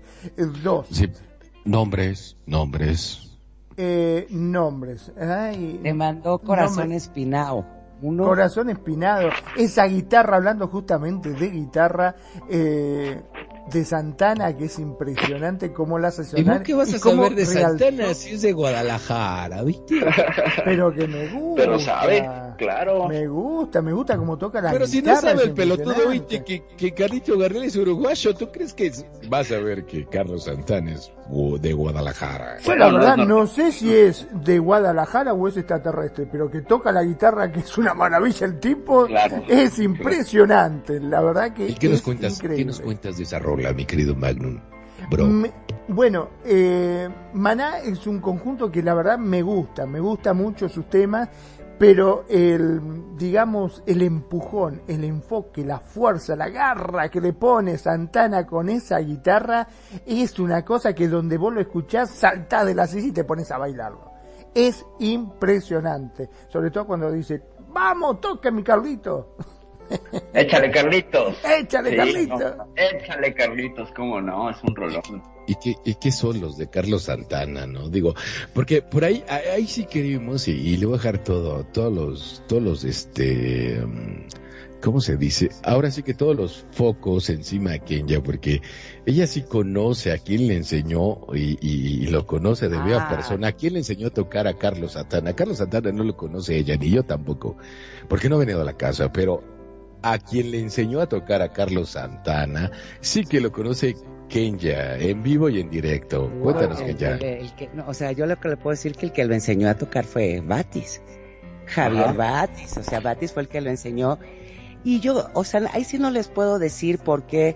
Dos, 0.63 0.87
Sí, 0.89 1.07
nombres, 1.65 2.37
nombres. 2.45 3.37
eh, 3.77 4.27
nombres. 4.29 5.11
Ay, 5.19 5.79
Te 5.83 5.93
mandó 5.93 6.39
Corazón 6.39 6.77
Nombre. 6.89 6.97
Espinao. 6.97 7.65
Uno, 8.03 8.23
Corazón 8.23 8.71
Espinado, 8.71 9.29
esa 9.55 9.85
guitarra, 9.85 10.37
hablando 10.37 10.67
justamente 10.67 11.33
de 11.33 11.49
guitarra, 11.51 12.15
eh, 12.49 13.21
de 13.71 13.85
Santana, 13.85 14.55
que 14.55 14.65
es 14.65 14.79
impresionante 14.79 15.71
cómo 15.73 15.97
la 15.99 16.09
hace 16.09 16.23
¿Y 16.39 16.43
vos 16.43 16.59
qué 16.63 16.73
vas 16.73 16.93
a 16.93 16.99
saber 16.99 17.35
de 17.35 17.45
realzó, 17.45 17.79
Santana 17.79 18.13
si 18.13 18.33
es 18.35 18.41
de 18.41 18.51
Guadalajara, 18.53 19.63
viste? 19.63 19.95
Pero 20.65 20.93
que 20.93 21.07
me 21.07 21.27
gusta. 21.29 21.61
Pero 21.63 21.79
sabe, 21.79 22.29
claro. 22.57 23.07
Me 23.07 23.27
gusta, 23.27 23.81
me 23.81 23.93
gusta 23.93 24.17
cómo 24.17 24.37
toca 24.37 24.61
la 24.61 24.71
Pero 24.71 24.85
si 24.87 25.01
no 25.01 25.15
sabe 25.15 25.43
el 25.43 25.53
pelotudo, 25.53 26.09
viste, 26.09 26.43
que, 26.43 26.63
que 26.77 26.93
Carlito 26.93 27.37
Garnel 27.37 27.63
es 27.63 27.75
uruguayo, 27.75 28.35
¿tú 28.35 28.51
crees 28.51 28.73
que 28.73 28.87
es- 28.87 29.05
vas 29.29 29.51
a 29.51 29.57
ver 29.59 29.85
que 29.85 30.05
Carlos 30.05 30.45
Santana 30.45 30.91
es 30.93 31.11
de 31.59 31.73
Guadalajara? 31.73 32.59
Yo 32.59 32.75
la 32.75 32.91
verdad 32.91 33.17
no, 33.17 33.47
sé 33.47 33.71
si 33.71 33.93
es 33.93 34.27
de 34.31 34.59
Guadalajara 34.59 35.33
o 35.33 35.47
es 35.47 35.57
extraterrestre, 35.57 36.27
pero 36.31 36.49
que 36.51 36.61
toca 36.61 36.91
la 36.91 37.03
guitarra, 37.03 37.51
que 37.51 37.59
es 37.61 37.77
una 37.77 37.93
maravilla 37.93 38.45
el 38.47 38.59
tipo, 38.59 39.05
Claro. 39.07 39.43
es 39.47 39.79
impresionante. 39.79 40.99
La 40.99 41.21
verdad 41.21 41.53
que 41.53 41.67
¿Y 41.69 41.75
qué 41.75 41.89
nos 41.89 42.01
cuentas, 42.01 42.33
increíble. 42.37 42.57
qué 42.57 42.65
nos 42.65 42.81
cuentas 42.81 43.17
de 43.17 43.23
esa 43.23 43.39
rola, 43.39 43.73
mi 43.73 43.85
querido 43.85 44.15
Magnum? 44.15 44.59
Bro. 45.09 45.27
Me- 45.27 45.51
bueno, 45.87 46.29
eh, 46.45 47.09
Maná 47.33 47.79
es 47.79 48.05
un 48.07 48.19
conjunto 48.19 48.71
que 48.71 48.83
la 48.83 48.93
verdad 48.93 49.17
me 49.17 49.41
gusta, 49.41 49.85
me 49.85 49.99
gusta 49.99 50.33
mucho 50.33 50.69
sus 50.69 50.89
temas, 50.89 51.27
pero 51.81 52.25
el, 52.29 53.17
digamos, 53.17 53.81
el 53.87 54.03
empujón, 54.03 54.83
el 54.87 55.03
enfoque, 55.03 55.65
la 55.65 55.79
fuerza, 55.79 56.35
la 56.35 56.47
garra 56.47 57.09
que 57.09 57.19
le 57.19 57.33
pone 57.33 57.75
Santana 57.79 58.45
con 58.45 58.69
esa 58.69 58.99
guitarra 58.99 59.67
es 60.05 60.37
una 60.37 60.63
cosa 60.63 60.93
que 60.93 61.07
donde 61.07 61.39
vos 61.39 61.51
lo 61.51 61.59
escuchás 61.59 62.11
saltás 62.11 62.67
de 62.67 62.75
la 62.75 62.85
silla 62.85 63.07
y 63.07 63.11
te 63.13 63.23
pones 63.23 63.49
a 63.49 63.57
bailarlo. 63.57 64.11
Es 64.53 64.85
impresionante, 64.99 66.29
sobre 66.49 66.69
todo 66.69 66.85
cuando 66.85 67.11
dice, 67.11 67.41
vamos, 67.69 68.21
toca 68.21 68.51
mi 68.51 68.61
Carlito, 68.61 69.35
Échale 70.33 70.69
Carlitos. 70.71 71.35
échale 71.59 71.89
Sí, 71.89 71.95
Carlito. 71.97 72.55
no, 72.57 72.67
échale 72.75 73.33
Carlitos, 73.33 73.91
cómo 73.93 74.21
no, 74.21 74.51
es 74.51 74.63
un 74.63 74.75
rolón. 74.75 75.23
¿Y 75.51 75.55
qué, 75.55 75.75
¿Y 75.83 75.95
qué 75.95 76.11
son 76.13 76.39
los 76.39 76.57
de 76.57 76.69
Carlos 76.69 77.03
Santana, 77.03 77.67
no? 77.67 77.89
Digo, 77.89 78.15
porque 78.53 78.81
por 78.81 79.03
ahí, 79.03 79.21
ahí 79.29 79.67
sí 79.67 79.85
queremos 79.85 80.47
y, 80.47 80.51
y 80.51 80.77
le 80.77 80.85
voy 80.85 80.95
a 80.95 80.97
dejar 80.97 81.23
todo, 81.23 81.65
todos 81.65 81.93
los, 81.93 82.43
todos 82.47 82.63
los, 82.63 82.83
este, 82.85 83.81
mm, 83.85 84.27
¿cómo 84.81 85.01
se 85.01 85.17
dice? 85.17 85.49
Ahora 85.63 85.91
sí 85.91 86.03
que 86.03 86.13
todos 86.13 86.35
los 86.37 86.65
focos 86.71 87.29
encima 87.29 87.71
de 87.71 87.81
Kenya, 87.81 88.23
porque 88.23 88.61
ella 89.05 89.27
sí 89.27 89.41
conoce 89.41 90.13
a 90.13 90.17
quién 90.19 90.47
le 90.47 90.55
enseñó 90.55 91.17
y, 91.33 91.57
y- 91.61 92.03
y 92.03 92.07
lo 92.07 92.25
conoce 92.25 92.69
de 92.69 92.81
viva 92.81 93.07
Ah. 93.07 93.09
persona. 93.13 93.47
¿A 93.49 93.51
quién 93.51 93.73
le 93.73 93.79
enseñó 93.79 94.07
a 94.07 94.11
tocar 94.11 94.47
a 94.47 94.53
Carlos 94.57 94.93
Santana? 94.93 95.33
Carlos 95.35 95.57
Santana 95.57 95.91
no 95.91 96.03
lo 96.05 96.15
conoce 96.15 96.55
ella, 96.57 96.77
ni 96.77 96.89
yo 96.91 97.03
tampoco, 97.03 97.57
porque 98.07 98.29
no 98.29 98.37
ha 98.37 98.39
venido 98.39 98.61
a 98.61 98.65
la 98.65 98.77
casa, 98.77 99.11
pero 99.11 99.43
a 100.01 100.17
quien 100.17 100.51
le 100.51 100.59
enseñó 100.59 100.99
a 101.01 101.07
tocar 101.07 101.41
a 101.41 101.49
Carlos 101.53 101.91
Santana, 101.91 102.71
sí 103.01 103.25
que 103.25 103.39
lo 103.41 103.51
conoce 103.51 103.95
Kenya, 104.29 104.95
en 104.97 105.21
vivo 105.23 105.49
y 105.49 105.59
en 105.59 105.69
directo. 105.69 106.31
Cuéntanos, 106.41 106.81
Kenya. 106.81 107.15
el- 107.15 107.23
el 107.23 107.55
que- 107.55 107.69
no, 107.73 107.85
o 107.87 107.93
sea, 107.93 108.11
yo 108.13 108.25
lo 108.25 108.39
que 108.39 108.49
le 108.49 108.57
puedo 108.57 108.71
decir 108.71 108.95
que 108.95 109.05
el 109.07 109.11
que 109.11 109.25
lo 109.25 109.33
enseñó 109.33 109.69
a 109.69 109.75
tocar 109.75 110.05
fue 110.05 110.41
Batis. 110.41 111.01
Javier 111.67 112.03
Ajá. 112.05 112.13
Batis. 112.13 112.77
O 112.77 112.83
sea, 112.83 112.99
Batis 113.01 113.31
fue 113.33 113.43
el 113.43 113.49
que 113.49 113.61
lo 113.61 113.69
enseñó. 113.69 114.17
Y 114.83 114.99
yo, 115.01 115.29
o 115.33 115.43
sea, 115.43 115.61
ahí 115.73 115.83
sí 115.83 115.99
no 115.99 116.09
les 116.09 116.27
puedo 116.27 116.57
decir 116.59 116.97
por 116.99 117.23
qué, 117.27 117.55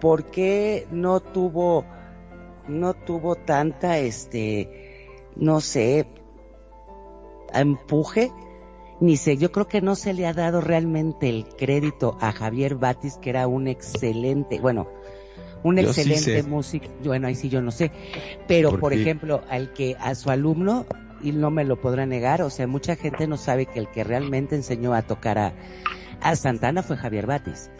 por 0.00 0.24
qué 0.30 0.86
no 0.90 1.20
tuvo, 1.20 1.84
no 2.68 2.94
tuvo 2.94 3.34
tanta, 3.34 3.98
este, 3.98 5.08
no 5.36 5.60
sé, 5.60 6.06
empuje. 7.52 8.30
Ni 9.00 9.16
sé, 9.16 9.36
yo 9.38 9.50
creo 9.50 9.66
que 9.66 9.80
no 9.80 9.94
se 9.96 10.12
le 10.12 10.26
ha 10.26 10.34
dado 10.34 10.60
realmente 10.60 11.28
el 11.30 11.46
crédito 11.46 12.18
a 12.20 12.32
Javier 12.32 12.74
Batis, 12.74 13.16
que 13.16 13.30
era 13.30 13.46
un 13.48 13.66
excelente, 13.66 14.60
bueno, 14.60 14.88
un 15.62 15.76
Yo 15.76 15.82
excelente 15.88 16.42
músico. 16.42 16.86
Bueno, 17.04 17.26
ahí 17.26 17.34
sí 17.34 17.48
yo 17.48 17.62
no 17.62 17.70
sé. 17.70 17.90
Pero, 18.46 18.70
por 18.70 18.80
Porque- 18.80 19.00
ejemplo, 19.00 19.42
al 19.48 19.72
que, 19.72 19.96
a 19.98 20.14
su 20.14 20.30
alumno, 20.30 20.84
y 21.22 21.32
no 21.32 21.50
me 21.50 21.64
lo 21.64 21.80
podrá 21.80 22.06
negar, 22.06 22.42
o 22.42 22.50
sea, 22.50 22.66
mucha 22.66 22.96
gente 22.96 23.26
no 23.26 23.36
sabe 23.36 23.66
que 23.66 23.78
el 23.78 23.88
que 23.88 24.04
realmente 24.04 24.54
enseñó 24.54 24.94
a 24.94 25.02
tocar 25.02 25.38
a, 25.38 25.52
a 26.20 26.36
Santana 26.36 26.82
fue 26.82 26.96
Javier 26.96 27.26
Batis. 27.26 27.70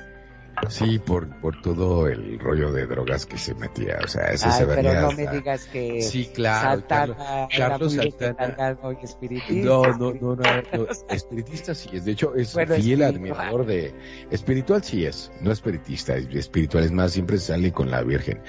Sí, 0.69 0.99
por, 0.99 1.29
por 1.41 1.61
todo 1.63 2.07
el 2.07 2.39
rollo 2.39 2.71
de 2.73 2.87
drogas 2.87 3.25
que 3.27 3.39
se 3.39 3.55
metía. 3.55 3.99
O 4.05 4.09
sea, 4.09 4.27
eso 4.27 4.47
Ay, 4.51 4.59
se 4.59 4.67
pero 4.67 4.77
venía 4.77 5.01
no 5.01 5.09
hasta- 5.09 5.23
me 5.25 5.31
digas 5.33 5.65
que 5.67 6.03
Sí, 6.03 6.31
claro. 6.35 6.71
Santana 6.81 7.17
Carlos, 7.17 7.49
Carlos 7.57 7.95
Santana. 7.95 8.79
No, 9.51 9.83
no, 9.83 10.13
no, 10.13 10.37
no, 10.37 10.37
no. 10.37 10.87
Espiritista 11.09 11.75
sí 11.75 11.89
es. 11.93 12.05
De 12.05 12.13
hecho, 12.13 12.35
es 12.35 12.53
Bueno, 12.55 12.75
fiel 12.77 13.03
admirador 13.03 13.67
de. 13.67 13.95
Espiritual 14.31 14.83
sí 14.85 15.05
es. 15.07 15.31
No 15.41 15.51
espiritista. 15.53 16.17
es 16.17 16.27
Espiritual 16.35 16.85
es 16.85 16.93
más, 16.93 17.13
siempre 17.13 17.39
sale 17.39 17.73
con 17.73 17.91
la 17.91 18.03
Virgen. 18.03 18.41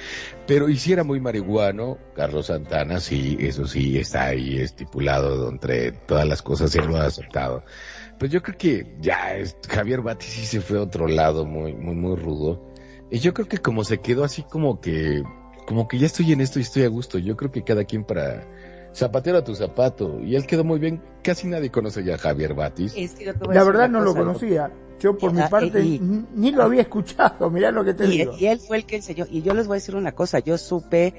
Pero 0.48 0.70
hiciera 0.70 1.04
muy 1.04 1.20
marihuano, 1.20 1.98
Carlos 2.16 2.48
Santana, 2.48 3.00
sí, 3.00 3.38
eso 3.40 3.66
sí 3.68 3.98
está 3.98 4.26
ahí 4.26 4.60
estipulado 4.60 5.50
entre 5.50 5.92
todas 5.92 6.28
las 6.28 6.42
cosas, 6.42 6.76
él 6.76 6.86
lo 6.88 6.98
ha 6.98 7.06
aceptado. 7.06 7.64
Pues 8.22 8.30
yo 8.30 8.44
creo 8.44 8.56
que 8.56 8.86
ya 9.02 9.36
es, 9.36 9.58
Javier 9.68 10.02
Batis 10.02 10.30
sí 10.30 10.46
se 10.46 10.62
fue 10.62 10.78
a 10.78 10.84
otro 10.84 11.08
lado 11.08 11.44
muy, 11.44 11.74
muy, 11.74 11.96
muy 11.96 12.16
rudo. 12.16 12.62
Y 13.10 13.18
yo 13.18 13.34
creo 13.34 13.48
que 13.48 13.58
como 13.58 13.84
se 13.84 13.98
quedó 14.00 14.24
así 14.24 14.44
como 14.44 14.80
que, 14.80 15.24
como 15.66 15.88
que 15.88 15.98
ya 15.98 16.06
estoy 16.06 16.32
en 16.32 16.40
esto 16.40 16.60
y 16.60 16.62
estoy 16.62 16.84
a 16.84 16.88
gusto. 16.88 17.18
Yo 17.18 17.36
creo 17.36 17.52
que 17.52 17.64
cada 17.64 17.84
quien 17.84 18.04
para, 18.04 18.48
zapatero 18.94 19.40
a 19.40 19.44
tu 19.44 19.56
zapato. 19.56 20.20
Y 20.20 20.36
él 20.36 20.46
quedó 20.46 20.64
muy 20.64 20.78
bien. 20.78 21.02
Casi 21.24 21.48
nadie 21.48 21.72
conoce 21.72 22.04
ya 22.04 22.14
a 22.14 22.18
Javier 22.20 22.54
Batis. 22.54 22.94
Es 22.96 23.14
que 23.16 23.26
La 23.26 23.64
verdad 23.64 23.90
no 23.90 24.02
lo 24.02 24.14
conocía. 24.14 24.72
Yo 25.00 25.18
por 25.18 25.34
mi 25.34 25.42
Ah, 25.42 25.50
parte 25.50 25.84
y- 25.84 26.00
ni 26.36 26.52
lo 26.52 26.62
había 26.62 26.82
escuchado, 26.82 27.50
mirá 27.50 27.72
lo 27.72 27.84
que 27.84 27.96
te 27.96 28.06
Y, 28.06 28.20
digo. 28.20 28.34
y 28.38 28.46
él 28.46 28.60
fue 28.60 28.78
el 28.78 28.86
que 28.86 28.98
enseñó. 28.98 29.26
Y 29.32 29.42
yo 29.42 29.56
les 29.56 29.66
voy 29.66 29.78
a 29.78 29.80
decir 29.80 29.96
una 29.96 30.12
cosa, 30.12 30.38
yo 30.38 30.60
supe 30.60 31.16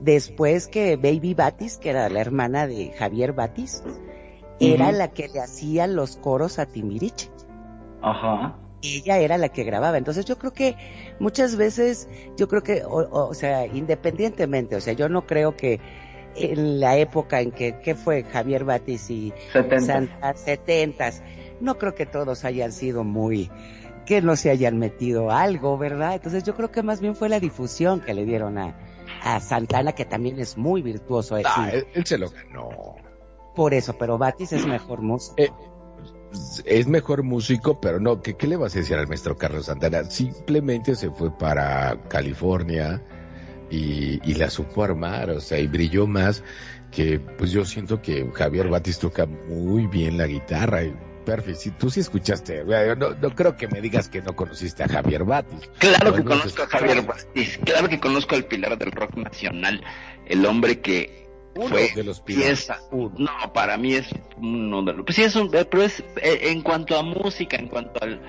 después 0.00 0.68
que 0.68 0.96
Baby 0.96 1.34
Batis, 1.34 1.76
que 1.76 1.90
era 1.90 2.08
la 2.08 2.18
hermana 2.22 2.66
de 2.66 2.92
Javier 2.98 3.34
Batis, 3.34 3.82
era 4.60 4.92
la 4.92 5.08
que 5.08 5.28
le 5.28 5.40
hacía 5.40 5.86
los 5.86 6.16
coros 6.16 6.58
a 6.58 6.66
Timbiriche. 6.66 7.30
Ajá. 8.02 8.56
Ella 8.82 9.18
era 9.18 9.38
la 9.38 9.48
que 9.48 9.64
grababa. 9.64 9.98
Entonces 9.98 10.24
yo 10.24 10.38
creo 10.38 10.52
que 10.52 10.76
muchas 11.18 11.56
veces, 11.56 12.08
yo 12.36 12.46
creo 12.48 12.62
que, 12.62 12.84
o, 12.84 13.08
o 13.28 13.34
sea, 13.34 13.66
independientemente, 13.66 14.76
o 14.76 14.80
sea, 14.80 14.92
yo 14.92 15.08
no 15.08 15.26
creo 15.26 15.56
que 15.56 15.80
en 16.36 16.80
la 16.80 16.96
época 16.98 17.40
en 17.40 17.50
que, 17.50 17.78
¿qué 17.82 17.94
fue 17.94 18.22
Javier 18.24 18.64
Batis 18.64 19.10
y 19.10 19.32
70. 19.52 19.80
Santa, 19.80 20.34
setentas, 20.34 21.22
no 21.60 21.78
creo 21.78 21.94
que 21.94 22.04
todos 22.06 22.44
hayan 22.44 22.72
sido 22.72 23.02
muy, 23.04 23.50
que 24.04 24.20
no 24.20 24.36
se 24.36 24.50
hayan 24.50 24.78
metido 24.78 25.30
algo, 25.30 25.78
¿verdad? 25.78 26.14
Entonces 26.14 26.44
yo 26.44 26.54
creo 26.54 26.70
que 26.70 26.82
más 26.82 27.00
bien 27.00 27.16
fue 27.16 27.28
la 27.30 27.40
difusión 27.40 28.00
que 28.00 28.12
le 28.14 28.26
dieron 28.26 28.58
a, 28.58 28.76
a 29.22 29.40
Santana, 29.40 29.92
que 29.92 30.04
también 30.04 30.38
es 30.38 30.58
muy 30.58 30.82
virtuoso. 30.82 31.38
eh, 31.38 31.42
Ah, 31.46 31.70
él 31.72 32.04
se 32.06 32.18
lo 32.18 32.28
ganó. 32.30 32.96
Por 33.56 33.74
eso, 33.74 33.96
pero 33.98 34.18
Batis 34.18 34.52
es 34.52 34.66
mejor 34.66 35.02
músico. 35.02 35.34
Eh, 35.38 35.50
es 36.64 36.86
mejor 36.86 37.22
músico, 37.22 37.80
pero 37.80 37.98
no, 37.98 38.20
¿qué, 38.20 38.34
¿qué 38.34 38.46
le 38.46 38.56
vas 38.56 38.76
a 38.76 38.78
decir 38.78 38.96
al 38.96 39.08
maestro 39.08 39.36
Carlos 39.36 39.66
Santana? 39.66 40.04
Simplemente 40.04 40.94
se 40.94 41.10
fue 41.10 41.36
para 41.36 41.98
California 42.08 43.02
y, 43.70 44.20
y 44.28 44.34
la 44.34 44.50
supo 44.50 44.84
armar, 44.84 45.30
o 45.30 45.40
sea, 45.40 45.58
y 45.58 45.66
brilló 45.66 46.06
más 46.06 46.44
que, 46.90 47.18
pues 47.18 47.50
yo 47.50 47.64
siento 47.64 48.00
que 48.00 48.30
Javier 48.32 48.68
Batis 48.68 48.98
toca 48.98 49.26
muy 49.26 49.86
bien 49.86 50.18
la 50.18 50.26
guitarra. 50.26 50.84
Y, 50.84 50.94
perfecto, 51.24 51.60
si 51.60 51.70
tú 51.72 51.90
sí 51.90 52.00
escuchaste, 52.00 52.64
no, 52.96 53.10
no 53.14 53.34
creo 53.34 53.56
que 53.56 53.68
me 53.68 53.80
digas 53.80 54.08
que 54.08 54.22
no 54.22 54.36
conociste 54.36 54.84
a 54.84 54.88
Javier 54.88 55.24
Batis. 55.24 55.68
Claro 55.78 56.14
que 56.14 56.24
conozco 56.24 56.62
a 56.62 56.66
Javier 56.66 57.02
Batis, 57.02 57.58
claro 57.64 57.88
que 57.88 57.98
conozco 57.98 58.34
al 58.34 58.44
pilar 58.44 58.78
del 58.78 58.92
rock 58.92 59.16
nacional, 59.16 59.82
el 60.26 60.46
hombre 60.46 60.80
que 60.80 61.25
Uno 61.56 61.68
fue 61.68 61.90
de 61.94 62.04
los 62.04 62.20
pilares. 62.20 62.46
pieza. 62.66 62.78
No, 62.92 63.52
para 63.52 63.76
mí 63.76 63.94
es 63.94 64.08
uno 64.38 64.82
de 64.82 64.92
los. 64.92 65.04
Pues 65.06 65.16
sí, 65.16 65.22
es 65.24 65.36
un. 65.36 65.50
Pero 65.50 65.82
es. 65.82 66.00
eh, 66.22 66.38
En 66.50 66.62
cuanto 66.62 66.96
a 66.98 67.02
música, 67.02 67.56
en 67.56 67.68
cuanto 67.68 68.02
al, 68.02 68.20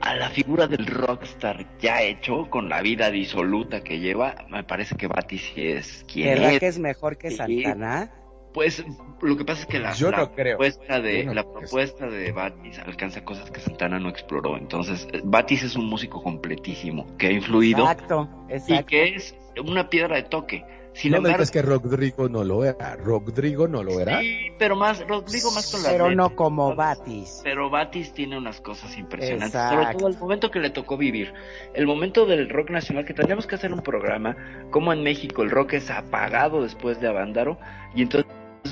a 0.00 0.14
la 0.14 0.28
figura 0.30 0.66
del 0.66 0.86
rockstar 0.86 1.66
ya 1.80 2.02
hecho, 2.02 2.48
con 2.50 2.68
la 2.68 2.82
vida 2.82 3.10
disoluta 3.10 3.82
que 3.82 3.98
lleva, 4.00 4.34
me 4.50 4.64
parece 4.64 4.96
que 4.96 5.06
Batis 5.06 5.42
sí 5.54 5.62
es 5.68 6.04
quien 6.10 6.34
¿Verdad 6.34 6.52
es. 6.54 6.60
que 6.60 6.66
es 6.66 6.78
mejor 6.78 7.16
que. 7.16 7.30
Santana? 7.30 8.12
Pues 8.52 8.82
lo 9.20 9.36
que 9.36 9.44
pasa 9.44 9.60
es 9.60 9.66
que 9.66 9.78
la, 9.78 9.92
Yo 9.92 10.10
la 10.10 10.16
no 10.16 10.32
creo. 10.32 10.56
propuesta 10.56 10.98
de 10.98 11.18
Yo 11.18 11.24
no 11.26 11.34
la 11.34 11.42
propuesta 11.42 12.06
de 12.06 12.32
Batis 12.32 12.78
alcanza 12.78 13.22
cosas 13.22 13.50
que 13.50 13.60
Santana 13.60 13.98
no 14.00 14.08
exploró. 14.08 14.56
Entonces, 14.56 15.06
Batis 15.24 15.62
es 15.62 15.76
un 15.76 15.84
músico 15.84 16.22
completísimo 16.22 17.06
que 17.18 17.26
ha 17.26 17.32
influido 17.32 17.80
Exacto, 17.90 18.28
y 18.66 18.82
que 18.84 19.14
es 19.14 19.34
una 19.62 19.90
piedra 19.90 20.16
de 20.16 20.22
toque. 20.22 20.64
Sin 20.96 21.12
no 21.12 21.16
me 21.16 21.28
embargo, 21.28 21.36
digas 21.36 21.50
que 21.50 21.60
Rodrigo 21.60 22.26
no 22.30 22.42
lo 22.42 22.64
era. 22.64 22.96
Rodrigo 22.96 23.68
no 23.68 23.82
lo 23.82 24.00
era. 24.00 24.18
sí, 24.20 24.50
pero 24.58 24.76
más 24.76 25.06
Rodrigo 25.06 25.50
más 25.50 25.70
con 25.70 25.82
la 25.82 25.90
Pero 25.90 26.10
no 26.14 26.34
como 26.34 26.74
Batis. 26.74 27.42
Pero 27.44 27.68
Batis 27.68 28.14
tiene 28.14 28.38
unas 28.38 28.62
cosas 28.62 28.96
impresionantes, 28.96 29.54
Exacto. 29.54 29.82
sobre 29.82 29.98
todo 29.98 30.08
el 30.08 30.18
momento 30.18 30.50
que 30.50 30.58
le 30.58 30.70
tocó 30.70 30.96
vivir, 30.96 31.34
el 31.74 31.86
momento 31.86 32.24
del 32.24 32.48
rock 32.48 32.70
nacional, 32.70 33.04
que 33.04 33.12
tendríamos 33.12 33.46
que 33.46 33.56
hacer 33.56 33.74
un 33.74 33.82
programa, 33.82 34.38
como 34.70 34.90
en 34.90 35.02
México 35.02 35.42
el 35.42 35.50
rock 35.50 35.74
es 35.74 35.90
apagado 35.90 36.62
después 36.62 36.98
de 36.98 37.08
Avándaro, 37.08 37.58
y 37.94 38.00
entonces 38.00 38.26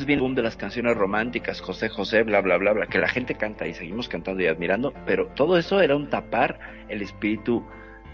viene 0.07 0.15
el 0.15 0.21
boom 0.21 0.35
de 0.35 0.43
las 0.43 0.57
canciones 0.57 0.97
románticas, 0.97 1.61
José 1.61 1.91
José, 1.91 2.23
bla, 2.23 2.41
bla, 2.41 2.57
bla, 2.57 2.73
bla, 2.73 2.87
que 2.87 2.99
la 2.99 3.09
gente 3.09 3.35
canta 3.35 3.67
y 3.67 3.75
seguimos 3.75 4.09
cantando 4.09 4.43
y 4.43 4.47
admirando, 4.47 4.95
pero 5.05 5.27
todo 5.35 5.59
eso 5.59 5.79
era 5.79 5.95
un 5.95 6.09
tapar 6.09 6.59
el 6.89 7.03
espíritu 7.03 7.63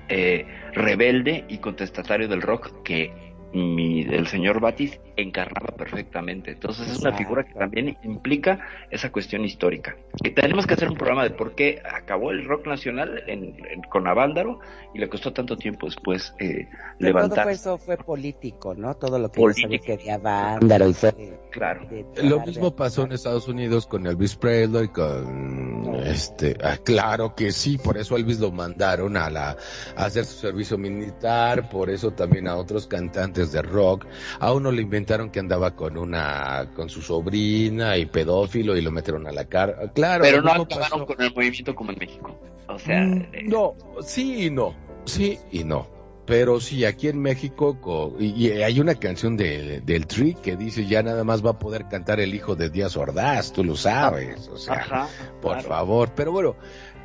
eh, 0.08 0.44
rebelde 0.72 1.44
y 1.48 1.58
contestatario 1.58 2.26
del 2.26 2.42
rock 2.42 2.82
que 2.82 3.29
mi, 3.52 4.02
el 4.02 4.26
señor 4.28 4.60
Batis 4.60 4.98
encarnaba 5.16 5.74
perfectamente. 5.76 6.52
Entonces 6.52 6.88
es 6.90 6.98
una 7.00 7.12
figura 7.16 7.44
que 7.44 7.54
también 7.54 7.96
implica 8.04 8.60
esa 8.90 9.10
cuestión 9.10 9.44
histórica. 9.44 9.96
Y 10.22 10.30
tenemos 10.30 10.66
que 10.66 10.74
hacer 10.74 10.88
un 10.88 10.96
programa 10.96 11.24
de 11.24 11.30
por 11.30 11.54
qué 11.54 11.82
acabó 11.84 12.30
el 12.30 12.44
rock 12.44 12.66
nacional 12.66 13.22
en, 13.26 13.56
en- 13.70 13.82
con 13.82 14.06
Avándaro 14.06 14.60
y 14.94 14.98
le 14.98 15.08
costó 15.08 15.32
tanto 15.32 15.56
tiempo 15.56 15.86
después 15.86 16.34
eh, 16.38 16.66
Todo 16.98 17.06
levantar. 17.06 17.44
fue 17.44 17.52
eso 17.52 17.78
fue 17.78 17.96
político, 17.96 18.74
¿no? 18.74 18.94
Todo 18.94 19.18
lo 19.18 19.28
que 19.30 19.34
que 19.34 19.40
y 19.40 20.94
fue 20.94 21.12
de- 21.12 21.38
Claro. 21.50 21.86
de 21.88 22.04
Lo 22.22 22.40
mismo 22.40 22.70
de- 22.70 22.76
pasó 22.76 23.04
en 23.04 23.12
Estados 23.12 23.48
Unidos 23.48 23.86
con 23.86 24.06
Elvis 24.06 24.36
Presley, 24.36 24.88
con 24.88 26.00
este, 26.04 26.56
ah, 26.62 26.76
claro 26.84 27.34
que 27.34 27.50
sí, 27.52 27.78
por 27.78 27.96
eso 27.98 28.16
Elvis 28.16 28.38
lo 28.38 28.52
mandaron 28.52 29.16
a 29.16 29.28
la 29.30 29.56
a 29.96 30.04
hacer 30.04 30.24
su 30.24 30.38
servicio 30.38 30.78
militar, 30.78 31.68
por 31.68 31.90
eso 31.90 32.12
también 32.12 32.46
a 32.48 32.56
otros 32.56 32.86
cantantes 32.86 33.39
de 33.52 33.62
rock, 33.62 34.06
a 34.38 34.52
uno 34.52 34.70
le 34.70 34.82
inventaron 34.82 35.30
que 35.30 35.40
andaba 35.40 35.74
con 35.74 35.96
una 35.98 36.70
con 36.76 36.88
su 36.88 37.02
sobrina 37.02 37.96
y 37.96 38.06
pedófilo 38.06 38.76
y 38.76 38.80
lo 38.82 38.90
metieron 38.90 39.26
a 39.26 39.32
la 39.32 39.44
cárcel. 39.46 39.90
Claro, 39.94 40.22
Pero 40.22 40.42
no 40.42 40.50
acabaron 40.52 40.68
pasó. 40.68 41.06
con 41.06 41.20
el 41.22 41.34
movimiento 41.34 41.74
como 41.74 41.92
en 41.92 41.98
México. 41.98 42.38
O 42.68 42.78
sea, 42.78 43.00
Mm, 43.02 43.22
eh, 43.32 43.42
no, 43.46 43.74
sí 44.02 44.46
y 44.46 44.50
no, 44.50 44.74
sí 45.04 45.38
y 45.50 45.64
no. 45.64 45.98
Pero 46.26 46.60
sí, 46.60 46.84
aquí 46.84 47.08
en 47.08 47.20
México, 47.20 47.80
co- 47.80 48.14
y, 48.20 48.26
y 48.46 48.62
hay 48.62 48.78
una 48.78 48.94
canción 48.94 49.36
de, 49.36 49.80
del 49.80 50.06
Tri 50.06 50.34
que 50.34 50.54
dice 50.54 50.86
ya 50.86 51.02
nada 51.02 51.24
más 51.24 51.44
va 51.44 51.50
a 51.50 51.58
poder 51.58 51.86
cantar 51.88 52.20
el 52.20 52.32
hijo 52.34 52.54
de 52.54 52.70
Díaz 52.70 52.96
Ordaz, 52.96 53.52
tú 53.52 53.64
lo 53.64 53.74
sabes, 53.74 54.46
o 54.46 54.56
sea, 54.56 54.74
ajá, 54.74 55.08
por 55.42 55.54
claro. 55.54 55.68
favor. 55.68 56.10
Pero 56.14 56.30
bueno, 56.30 56.54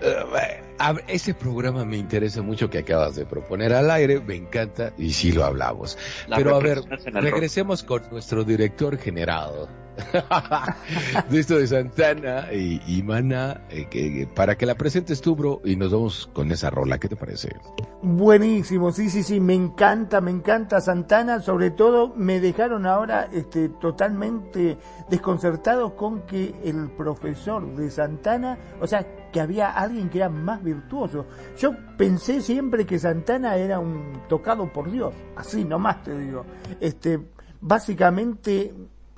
eh, 0.02 0.62
ese 1.08 1.34
programa 1.34 1.86
me 1.86 1.98
interesa 1.98 2.42
mucho 2.42 2.70
que 2.70 2.80
acabas 2.80 3.16
de 3.16 3.26
proponer 3.26 3.74
al 3.74 3.90
aire, 3.92 4.20
me 4.20 4.36
encanta 4.36 4.94
y 4.98 5.12
sí 5.12 5.32
lo 5.32 5.46
hablamos. 5.46 5.98
Pero 6.36 6.56
a 6.56 6.60
ver, 6.60 6.78
rock. 6.78 6.90
regresemos 7.14 7.84
con 7.84 8.04
nuestro 8.12 8.44
director 8.44 8.98
general. 8.98 9.68
de 11.30 11.40
esto 11.40 11.58
de 11.58 11.68
Santana 11.68 12.52
y, 12.54 12.82
y 12.88 13.04
Mana, 13.04 13.62
eh, 13.70 14.28
para 14.36 14.58
que 14.58 14.66
la 14.66 14.76
presentes 14.76 15.22
tú, 15.22 15.36
bro, 15.36 15.62
y 15.64 15.76
nos 15.76 15.92
vamos 15.92 16.30
con 16.34 16.52
esa 16.52 16.70
rola, 16.70 16.98
¿qué 16.98 17.08
te 17.08 17.16
parece? 17.16 17.56
Buenísimo, 18.02 18.92
sí, 18.92 19.10
sí, 19.10 19.24
sí, 19.24 19.40
me 19.40 19.54
encanta, 19.54 20.22
me 20.22 20.32
encanta 20.32 20.82
Santana, 20.82 21.40
sobre 21.40 21.72
todo 21.72 22.14
me 22.16 22.40
dejaron 22.40 22.86
ahora 22.86 23.30
este, 23.32 23.70
totalmente 23.70 24.78
desconcertado 25.10 25.96
con 25.96 26.22
que 26.22 26.56
el 26.64 26.92
profesor 26.92 27.76
de 27.76 27.90
Santana, 27.90 28.58
o 28.82 28.88
sea, 28.88 29.06
que 29.32 29.40
había 29.40 29.72
alguien 29.72 30.10
que 30.10 30.20
era 30.20 30.30
más 30.30 30.64
virtuoso. 30.64 31.26
Yo 31.58 31.76
pensé 31.98 32.42
siempre 32.42 32.86
que 32.86 33.00
Santana 33.00 33.58
era 33.58 33.80
un 33.80 34.22
tocado 34.30 34.72
por 34.72 34.90
Dios, 34.92 35.14
así 35.36 35.66
nomás 35.66 36.04
te 36.04 36.18
digo. 36.18 36.46
Este, 36.80 37.20
básicamente 37.62 38.74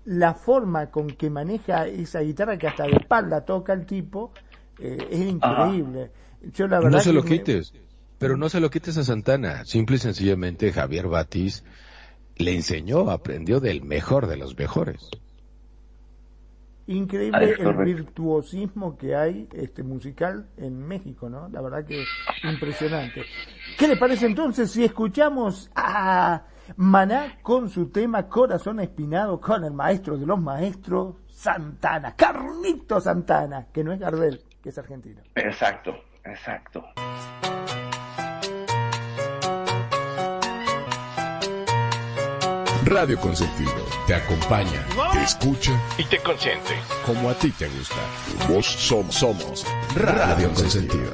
la 0.07 0.33
forma 0.33 0.89
con 0.89 1.07
que 1.07 1.29
maneja 1.29 1.85
esa 1.85 2.21
guitarra 2.21 2.57
que 2.57 2.65
hasta 2.67 2.85
de 2.85 2.93
espalda 2.93 3.43
toca 3.43 3.73
el 3.73 3.85
tipo 3.85 4.31
eh, 4.79 4.97
es 5.11 5.19
increíble. 5.19 6.11
Yo 6.53 6.67
la 6.67 6.77
verdad 6.79 6.91
No 6.91 6.99
se 7.03 7.09
que 7.09 7.15
lo 7.15 7.23
me- 7.23 7.29
quites, 7.29 7.73
pero 8.17 8.37
no 8.37 8.47
se 8.47 8.59
lo 8.61 8.69
quites 8.69 8.97
a 8.97 9.03
Santana. 9.03 9.65
Simple 9.65 9.97
y 9.97 9.99
sencillamente 9.99 10.71
Javier 10.71 11.07
Batis 11.07 11.63
le 12.37 12.55
enseñó, 12.55 13.09
aprendió 13.09 13.59
del 13.59 13.83
mejor 13.83 14.27
de 14.27 14.37
los 14.37 14.57
mejores. 14.57 15.09
Ah, 15.11 15.17
Increíble 16.87 17.51
es 17.51 17.59
el 17.59 17.75
virtuosismo 17.83 18.97
que 18.97 19.13
hay 19.13 19.49
este 19.53 19.83
musical 19.83 20.47
en 20.55 20.87
México, 20.87 21.27
¿no? 21.29 21.49
La 21.49 21.59
verdad 21.61 21.83
que 21.85 22.01
impresionante. 22.43 23.23
¿Qué 23.77 23.89
le 23.89 23.97
parece 23.97 24.25
entonces 24.27 24.71
si 24.71 24.85
escuchamos 24.85 25.69
a 25.75 26.43
Maná 26.75 27.37
con 27.41 27.69
su 27.69 27.89
tema 27.89 28.27
Corazón 28.27 28.79
Espinado 28.79 29.39
con 29.39 29.63
el 29.63 29.73
maestro 29.73 30.17
de 30.17 30.25
los 30.25 30.39
maestros, 30.39 31.15
Santana, 31.29 32.15
Carlito 32.15 32.99
Santana, 32.99 33.67
que 33.71 33.83
no 33.83 33.91
es 33.93 33.99
Gardel, 33.99 34.41
que 34.61 34.69
es 34.69 34.77
argentino. 34.77 35.21
Exacto, 35.35 35.95
exacto. 36.23 36.83
Radio 42.85 43.19
Consentido 43.19 43.71
te 44.05 44.15
acompaña, 44.15 44.85
te 45.11 45.21
escucha 45.23 45.71
Y 45.97 46.05
te 46.05 46.19
consiente. 46.19 46.71
como 47.05 47.29
a 47.29 47.33
ti 47.33 47.51
te 47.51 47.67
gusta. 47.67 47.95
Vos 48.47 48.65
somos, 48.65 49.13
somos 49.15 49.65
Radio 49.95 50.47
Consentido. 50.53 51.11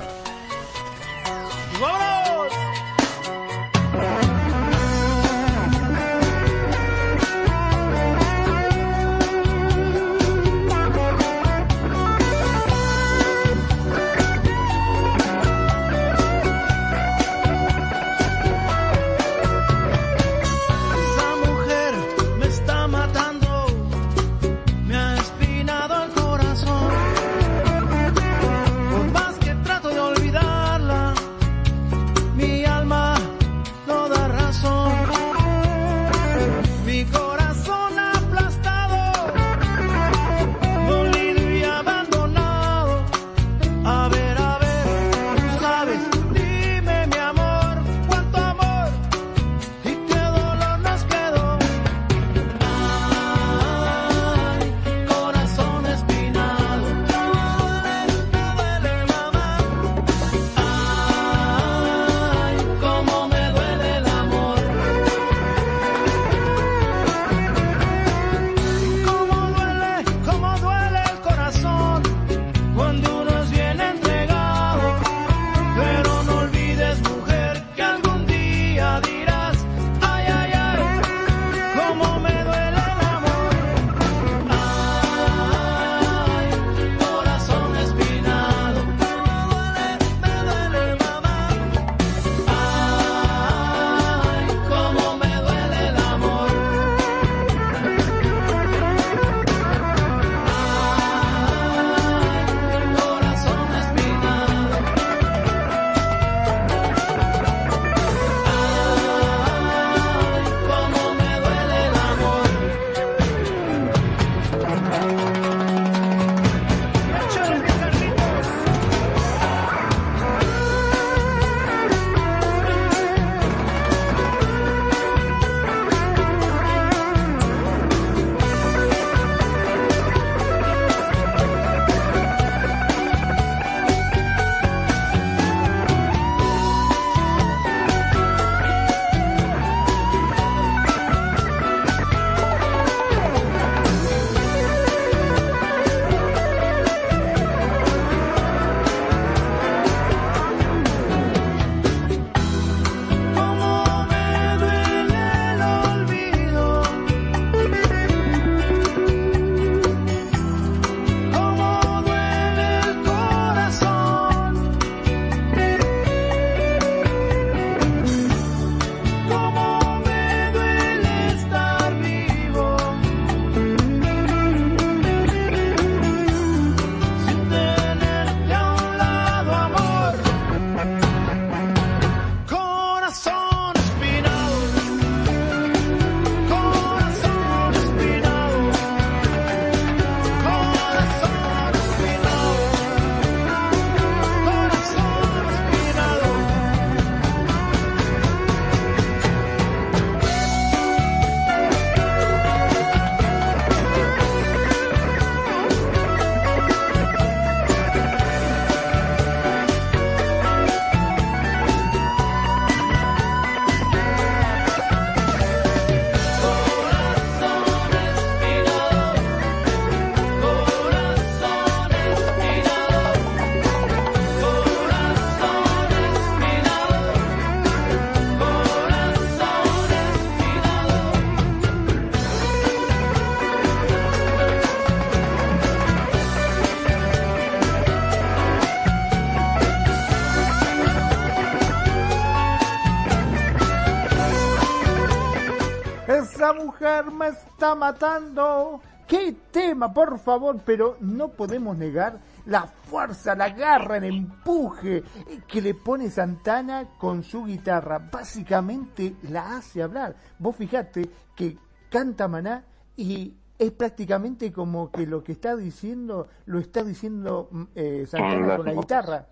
Está 247.64 247.76
matando. 247.76 248.82
Qué 249.08 249.34
tema, 249.50 249.94
por 249.94 250.20
favor, 250.20 250.60
pero 250.66 250.98
no 251.00 251.30
podemos 251.30 251.78
negar 251.78 252.20
la 252.46 252.64
fuerza, 252.64 253.36
la 253.36 253.52
garra, 253.52 253.98
el 253.98 254.04
empuje 254.04 255.02
que 255.48 255.62
le 255.62 255.74
pone 255.74 256.10
Santana 256.10 256.90
con 256.98 257.24
su 257.24 257.46
guitarra. 257.46 258.00
Básicamente 258.00 259.16
la 259.30 259.56
hace 259.56 259.82
hablar. 259.82 260.14
Vos 260.40 260.58
fijate 260.58 261.10
que 261.34 261.58
canta 261.90 262.28
Maná 262.28 262.66
y 262.98 263.34
es 263.58 263.72
prácticamente 263.72 264.52
como 264.52 264.92
que 264.92 265.08
lo 265.08 265.24
que 265.24 265.32
está 265.32 265.56
diciendo 265.56 266.28
lo 266.46 266.60
está 266.60 266.84
diciendo 266.84 267.48
mm, 267.50 267.64
eh, 267.76 268.06
Santana 268.06 268.58
con 268.58 268.66
la 268.66 268.74
guitarra. 268.74 269.28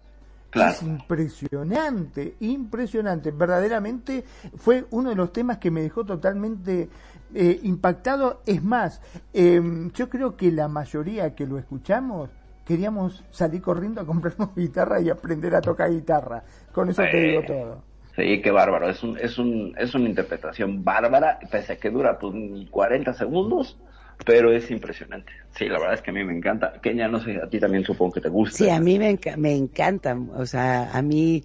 Claro. 0.52 0.72
Es 0.72 0.84
impresionante, 0.84 2.36
impresionante. 2.42 3.32
Verdaderamente 3.32 4.24
fue 4.58 4.86
uno 4.92 5.10
de 5.10 5.16
los 5.16 5.34
temas 5.34 5.58
que 5.58 5.72
me 5.72 5.82
dejó 5.82 6.06
totalmente 6.06 6.90
eh, 7.34 7.60
impactado. 7.64 8.42
Es 8.46 8.62
más, 8.62 9.02
eh, 9.34 9.62
yo 9.94 10.10
creo 10.10 10.36
que 10.36 10.52
la 10.52 10.68
mayoría 10.68 11.34
que 11.34 11.48
lo 11.48 11.58
escuchamos 11.58 12.30
queríamos 12.66 13.24
salir 13.32 13.62
corriendo 13.62 14.02
a 14.02 14.06
comprarnos 14.06 14.50
guitarra 14.56 15.02
y 15.02 15.10
aprender 15.10 15.56
a 15.56 15.62
tocar 15.62 15.90
guitarra. 15.92 16.44
Con 16.72 16.90
eso 16.90 17.02
te 17.04 17.18
digo 17.18 17.42
todo. 17.46 17.84
Sí, 18.16 18.42
qué 18.42 18.52
bárbaro. 18.52 18.90
Es, 18.90 19.02
un, 19.04 19.18
es, 19.18 19.38
un, 19.38 19.74
es 19.78 19.96
una 19.96 20.10
interpretación 20.10 20.84
bárbara, 20.84 21.40
pese 21.50 21.74
a 21.74 21.76
que 21.78 21.90
dura 21.90 22.18
pues 22.20 22.34
ni 22.34 22.68
40 22.68 23.14
segundos, 23.14 23.78
pero 24.26 24.52
es 24.52 24.70
impresionante. 24.72 25.32
Sí, 25.56 25.66
la 25.68 25.80
verdad 25.80 25.96
es 25.96 26.02
que 26.02 26.12
a 26.12 26.14
mí 26.14 26.24
me 26.24 26.36
encanta. 26.36 26.74
Kenia, 26.82 27.08
no 27.08 27.20
sé, 27.20 27.38
a 27.38 27.50
ti 27.50 27.60
también 27.60 27.84
supongo 27.84 28.14
que 28.14 28.22
te 28.22 28.30
gusta. 28.30 28.58
Sí, 28.58 28.70
a 28.70 28.80
mí 28.80 29.00
me, 29.00 29.12
enca- 29.18 29.38
me 29.38 29.56
encanta. 29.56 30.18
O 30.36 30.46
sea, 30.46 30.92
a 30.96 31.02
mí 31.02 31.44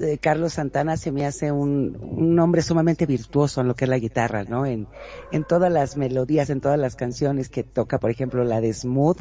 eh, 0.00 0.18
Carlos 0.18 0.54
Santana 0.54 0.96
se 0.96 1.10
me 1.12 1.24
hace 1.26 1.50
un, 1.52 1.96
un 2.00 2.38
hombre 2.38 2.62
sumamente 2.62 3.06
virtuoso 3.06 3.60
en 3.60 3.68
lo 3.68 3.74
que 3.74 3.84
es 3.84 3.88
la 3.88 3.98
guitarra, 3.98 4.44
¿no? 4.44 4.66
En, 4.66 4.86
en 5.32 5.44
todas 5.44 5.72
las 5.72 5.96
melodías, 5.96 6.50
en 6.50 6.60
todas 6.60 6.78
las 6.78 6.94
canciones 6.96 7.48
que 7.48 7.64
toca, 7.64 7.98
por 7.98 8.10
ejemplo, 8.10 8.44
la 8.44 8.60
de 8.60 8.72
Smooth, 8.72 9.18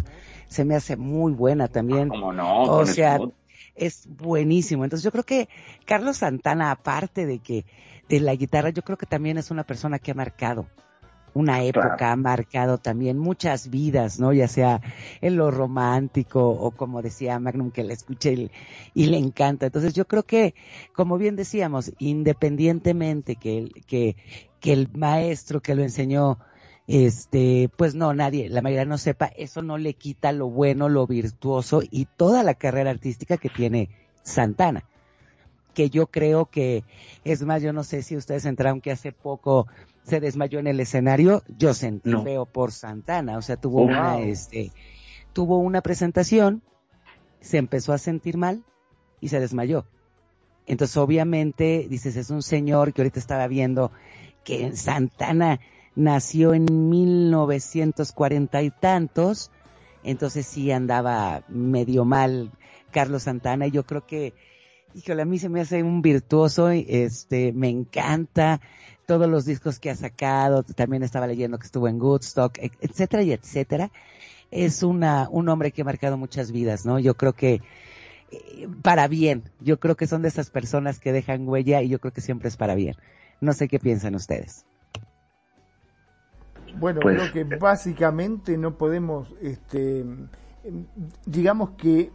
se 0.48 0.66
me 0.66 0.76
hace 0.76 0.98
muy 0.98 1.32
buena 1.34 1.68
también. 1.68 2.10
Como 2.10 2.34
no, 2.34 2.64
o 2.64 2.86
sea, 2.86 3.18
Smooth. 3.18 3.34
es 3.76 4.08
buenísimo. 4.08 4.84
Entonces 4.84 5.04
yo 5.04 5.12
creo 5.12 5.24
que 5.24 5.50
Carlos 5.86 6.18
Santana, 6.18 6.72
aparte 6.72 7.26
de 7.26 7.40
que 7.40 7.66
de 8.10 8.20
la 8.20 8.36
guitarra, 8.36 8.70
yo 8.70 8.82
creo 8.84 8.98
que 8.98 9.06
también 9.06 9.38
es 9.38 9.52
una 9.52 9.64
persona 9.64 10.00
que 10.00 10.12
ha 10.12 10.16
marcado 10.16 10.68
una 11.38 11.64
época, 11.64 11.96
Claro. 11.98 12.14
ha 12.14 12.16
marcado 12.16 12.78
también 12.78 13.18
muchas 13.18 13.70
vidas, 13.70 14.20
¿no? 14.20 14.34
Ya 14.34 14.48
sea 14.48 14.82
en 15.22 15.36
lo 15.36 15.52
romántico 15.52 16.50
o 16.50 16.72
como 16.72 17.02
decía 17.02 17.40
Magnum 17.40 17.72
que 17.72 17.84
la 17.84 17.94
escuché 17.94 18.34
y, 18.34 18.52
y 18.94 19.06
le 19.08 19.18
encanta. 19.18 19.68
Entonces 19.68 19.94
yo 19.94 20.06
creo 20.08 20.24
que, 20.24 20.56
como 20.94 21.18
bien 21.18 21.36
decíamos, 21.36 21.92
independientemente 22.00 23.36
que 23.36 23.58
el, 23.58 23.74
que, 23.86 24.16
que 24.60 24.74
el 24.74 24.90
maestro 24.94 25.62
que 25.62 25.76
lo 25.76 25.84
enseñó 25.84 26.40
este, 26.88 27.70
pues 27.76 27.96
no, 27.96 28.14
nadie, 28.14 28.48
la 28.50 28.62
mayoría 28.62 28.86
no 28.86 28.98
sepa, 28.98 29.26
eso 29.36 29.62
no 29.62 29.78
le 29.78 29.94
quita 29.94 30.32
lo 30.32 30.50
bueno, 30.50 30.88
lo 30.88 31.06
virtuoso 31.06 31.82
y 31.90 32.06
toda 32.06 32.44
la 32.44 32.54
carrera 32.54 32.92
artística 32.92 33.38
que 33.38 33.50
tiene 33.50 33.90
Santana. 34.24 34.86
Que 35.74 35.90
yo 35.90 36.08
creo 36.08 36.46
que, 36.46 36.86
es 37.24 37.44
más, 37.44 37.62
yo 37.62 37.72
no 37.74 37.84
sé 37.84 38.02
si 38.02 38.16
ustedes 38.16 38.46
entraron 38.46 38.82
que 38.82 38.92
hace 38.92 39.12
poco 39.12 39.68
se 40.08 40.20
desmayó 40.22 40.60
en 40.60 40.68
el 40.68 40.80
escenario, 40.80 41.44
yo 41.58 41.74
sentí 41.74 42.10
No. 42.12 42.24
feo 42.24 42.46
por 42.46 42.72
Santana, 42.72 43.38
o 43.38 43.42
sea, 43.42 43.58
tuvo 43.58 43.82
Oh, 43.82 43.86
una, 43.88 44.16
wow. 44.16 44.24
este, 44.24 44.72
tuvo 45.34 45.58
una 45.58 45.82
presentación, 45.82 46.64
se 47.42 47.58
empezó 47.58 47.92
a 47.94 47.98
sentir 47.98 48.38
mal 48.38 48.64
y 49.20 49.28
se 49.28 49.40
desmayó. 49.40 49.86
Entonces, 50.66 50.96
obviamente, 50.98 51.88
dices, 51.90 52.16
es 52.16 52.30
un 52.30 52.42
señor 52.42 52.94
que 52.94 53.02
ahorita 53.02 53.20
estaba 53.20 53.48
viendo 53.48 53.92
que 54.44 54.76
Santana 54.76 55.60
nació 55.96 56.54
en 56.54 56.90
1940 56.90 58.62
y 58.62 58.70
tantos, 58.72 59.52
entonces 60.04 60.46
sí 60.46 60.72
andaba 60.72 61.44
medio 61.50 62.06
mal 62.06 62.52
Carlos 62.92 63.24
Santana 63.24 63.68
y 63.68 63.72
yo 63.72 63.84
creo 63.86 64.06
que, 64.06 64.34
híjole, 64.94 65.24
a 65.24 65.26
mí 65.26 65.38
se 65.38 65.50
me 65.50 65.60
hace 65.62 65.84
un 65.84 66.02
virtuoso, 66.02 66.70
este, 66.70 67.52
me 67.52 67.70
encanta 67.70 68.62
todos 69.08 69.30
los 69.30 69.46
discos 69.46 69.80
que 69.80 69.92
ha 69.92 69.96
sacado, 69.98 70.64
también 70.64 71.04
estaba 71.04 71.28
leyendo 71.28 71.60
que 71.60 71.68
estuvo 71.68 71.90
en 71.90 72.02
Woodstock, 72.02 72.60
e- 72.60 72.72
etcétera 72.82 73.24
y 73.24 73.34
etcétera. 73.34 73.92
Es 74.52 74.84
una, 74.84 75.30
un 75.32 75.50
hombre 75.50 75.72
que 75.74 75.84
ha 75.84 75.86
marcado 75.86 76.18
muchas 76.18 76.52
vidas, 76.52 76.86
¿no? 76.86 77.00
Yo 77.00 77.16
creo 77.16 77.34
que, 77.34 77.62
eh, 78.32 78.68
para 78.84 79.08
bien, 79.08 79.44
yo 79.62 79.80
creo 79.80 79.96
que 79.98 80.08
son 80.08 80.22
de 80.24 80.30
esas 80.30 80.52
personas 80.52 81.00
que 81.00 81.14
dejan 81.14 81.48
huella 81.48 81.82
y 81.84 81.90
yo 81.90 82.00
creo 82.00 82.14
que 82.14 82.22
siempre 82.22 82.50
es 82.50 82.58
para 82.58 82.76
bien. 82.76 82.96
No 83.42 83.54
sé 83.54 83.68
qué 83.70 83.80
piensan 83.80 84.16
ustedes. 84.16 84.66
Bueno, 86.80 87.02
Pues, 87.02 87.18
creo 87.18 87.32
que 87.32 87.44
básicamente 87.44 88.58
no 88.58 88.78
podemos, 88.78 89.34
este, 89.42 90.06
digamos 91.26 91.72
que 91.72 92.12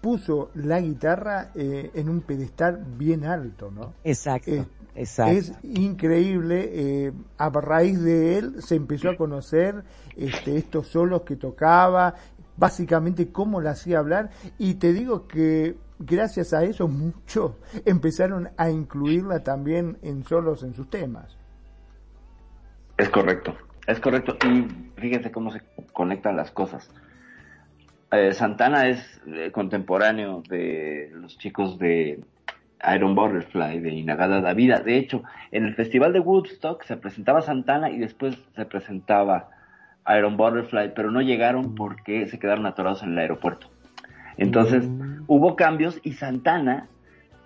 puso 0.00 0.50
la 0.54 0.80
guitarra 0.80 1.50
eh, 1.54 1.90
en 1.94 2.08
un 2.08 2.20
pedestal 2.20 2.84
bien 2.96 3.24
alto, 3.24 3.70
¿no? 3.70 3.92
Exacto, 4.04 4.50
Eh, 4.54 4.64
exacto. 4.96 5.32
Es 5.32 5.52
increíble, 5.62 6.70
eh, 6.72 7.12
a 7.38 7.48
raíz 7.50 8.02
de 8.02 8.38
él 8.38 8.62
se 8.62 8.74
empezó 8.74 9.10
a 9.10 9.16
conocer 9.16 9.84
este, 10.16 10.56
estos 10.56 10.88
solos 10.88 11.22
que 11.22 11.36
tocaba, 11.36 12.14
básicamente 12.56 13.30
cómo 13.30 13.60
la 13.60 13.70
hacía 13.70 13.98
hablar, 13.98 14.30
y 14.58 14.74
te 14.74 14.92
digo 14.92 15.28
que 15.28 15.76
gracias 15.98 16.52
a 16.52 16.64
eso 16.64 16.88
muchos 16.88 17.52
empezaron 17.84 18.50
a 18.56 18.70
incluirla 18.70 19.42
también 19.42 19.98
en 20.02 20.24
solos 20.24 20.62
en 20.62 20.74
sus 20.74 20.88
temas. 20.90 21.36
Es 22.96 23.08
correcto, 23.10 23.54
es 23.86 24.00
correcto. 24.00 24.36
Y 24.46 24.66
fíjense 25.00 25.30
cómo 25.30 25.50
se 25.50 25.60
conectan 25.92 26.36
las 26.36 26.50
cosas. 26.50 26.90
Eh, 28.10 28.32
Santana 28.32 28.88
es 28.88 29.20
eh, 29.26 29.50
contemporáneo 29.52 30.42
de 30.48 31.10
los 31.12 31.36
chicos 31.38 31.78
de 31.78 32.20
Iron 32.94 33.14
Butterfly, 33.14 33.80
de 33.80 33.90
Inagada 33.94 34.40
la 34.40 34.54
Vida. 34.54 34.80
De 34.80 34.96
hecho, 34.96 35.22
en 35.50 35.64
el 35.64 35.74
Festival 35.74 36.12
de 36.12 36.20
Woodstock 36.20 36.82
se 36.84 36.96
presentaba 36.96 37.40
Santana 37.42 37.90
y 37.90 37.98
después 37.98 38.36
se 38.54 38.64
presentaba 38.66 39.48
Iron 40.16 40.36
Butterfly, 40.36 40.92
pero 40.94 41.10
no 41.10 41.20
llegaron 41.20 41.74
porque 41.74 42.26
se 42.28 42.38
quedaron 42.38 42.66
atorados 42.66 43.02
en 43.02 43.12
el 43.12 43.18
aeropuerto. 43.18 43.68
Entonces, 44.36 44.88
hubo 45.26 45.56
cambios 45.56 45.98
y 46.04 46.12
Santana, 46.12 46.86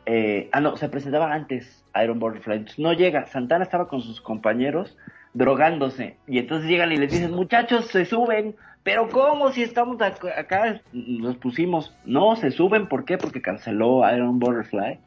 eh, 0.07 0.49
ah, 0.53 0.61
no, 0.61 0.77
se 0.77 0.89
presentaba 0.89 1.33
antes 1.33 1.85
Iron 2.03 2.19
Butterfly, 2.19 2.57
entonces 2.57 2.79
no 2.81 2.93
llega. 2.93 3.27
Santana 3.27 3.63
estaba 3.63 3.89
con 3.89 4.01
sus 4.03 4.21
compañeros 4.21 4.99
drogándose 5.33 6.17
y 6.27 6.39
entonces 6.39 6.69
llegan 6.69 6.91
y 6.91 6.97
les 6.97 7.13
dicen, 7.13 7.31
muchachos, 7.31 7.87
se 7.87 8.05
suben, 8.05 8.57
pero 8.83 9.09
¿cómo 9.09 9.53
si 9.53 9.63
estamos 9.63 9.97
ac- 9.99 10.37
acá? 10.37 10.81
Nos 10.93 11.37
pusimos, 11.37 11.95
no, 12.05 12.35
se 12.35 12.51
suben, 12.51 12.89
¿por 12.89 13.05
qué? 13.05 13.17
Porque 13.17 13.41
canceló 13.41 14.03
Iron 14.13 14.41
Butterfly 14.41 14.99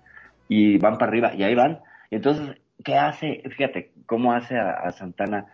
y 0.54 0.78
van 0.78 0.98
para 0.98 1.10
arriba 1.10 1.34
y 1.34 1.44
ahí 1.44 1.56
van. 1.56 1.80
Entonces, 2.12 2.62
¿qué 2.84 2.96
hace? 2.96 3.42
Fíjate, 3.50 3.92
¿cómo 4.06 4.34
hace 4.34 4.58
a, 4.58 4.92
Santana 4.92 5.48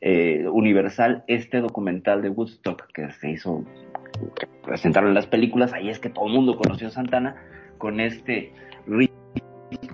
eh, 0.00 0.46
Universal 0.48 1.24
este 1.26 1.60
documental 1.60 2.22
de 2.22 2.30
Woodstock 2.30 2.86
que 2.92 3.10
se 3.12 3.30
hizo, 3.30 3.64
que 4.38 4.46
presentaron 4.64 5.10
en 5.10 5.14
las 5.14 5.26
películas? 5.26 5.74
Ahí 5.74 5.90
es 5.90 5.98
que 5.98 6.08
todo 6.08 6.26
el 6.26 6.32
mundo 6.32 6.56
conoció 6.56 6.88
a 6.88 6.90
Santana 6.90 7.36
con 7.76 8.00
este 8.00 8.52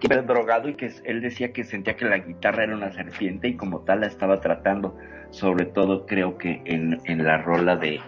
que 0.01 0.09
drogado 0.23 0.69
y 0.69 0.75
que 0.75 0.91
él 1.05 1.23
decía 1.23 1.53
que 1.53 1.65
sentía 1.65 1.97
que 1.97 2.05
la 2.05 2.19
guitarra 2.19 2.65
era 2.65 2.77
una 2.77 2.93
serpiente 2.93 3.49
y 3.49 3.57
como 3.57 3.81
tal 3.81 4.01
la 4.01 4.07
estaba 4.07 4.41
tratando, 4.41 4.97
sobre 5.31 5.65
todo 5.65 6.07
creo 6.07 6.37
que 6.39 6.61
en, 6.67 7.01
en 7.05 7.25
la 7.25 7.39
rola 7.39 7.77
de 7.77 8.01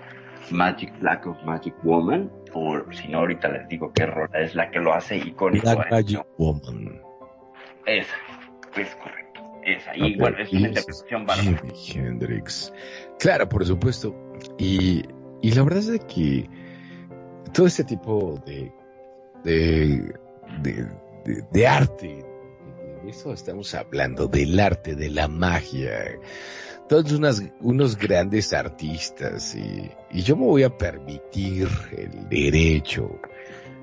Magic 0.51 0.93
Black 1.01 1.27
of 1.27 1.37
Magic 1.45 1.75
Woman, 1.83 2.31
o 2.53 2.81
si 2.93 3.09
no 3.09 3.19
ahorita 3.21 3.49
les 3.49 3.69
digo 3.69 3.93
qué 3.93 4.07
rola 4.07 4.41
es 4.41 4.55
la 4.55 4.71
que 4.71 4.79
lo 4.79 4.93
hace 4.95 5.17
icónico. 5.17 5.65
Black 5.75 5.91
Magic 5.91 6.19
¿no? 6.19 6.27
Woman. 6.39 7.01
Esa, 7.87 8.15
es 8.77 8.95
correcto, 8.97 9.41
esa. 9.65 9.97
Y 9.97 10.17
bueno, 10.17 10.39
es 10.39 10.53
una 10.53 10.69
interpretación 10.69 11.27
bárbara. 11.27 11.63
Hendrix. 11.95 12.73
Claro, 13.19 13.49
por 13.49 13.65
supuesto. 13.67 14.15
Y, 14.59 15.03
y 15.43 15.51
la 15.53 15.63
verdad 15.63 15.81
es 15.81 15.87
de 15.89 15.99
que 16.01 16.49
todo 17.53 17.67
este 17.67 17.85
tipo 17.85 18.43
de, 18.47 18.73
de, 19.45 20.15
de, 20.63 20.73
de- 21.25 21.45
de 21.53 21.67
arte, 21.67 22.25
de 23.03 23.11
eso 23.11 23.33
estamos 23.33 23.75
hablando, 23.75 24.27
del 24.27 24.59
arte, 24.59 24.95
de 24.95 25.11
la 25.11 25.29
magia, 25.29 25.91
todos 26.89 27.13
unas, 27.13 27.43
unos 27.61 27.97
grandes 27.97 28.53
artistas 28.53 29.55
y, 29.55 29.91
yo 30.23 30.37
me 30.37 30.45
voy 30.45 30.63
a 30.63 30.77
permitir 30.77 31.69
el 31.97 32.29
derecho, 32.29 33.19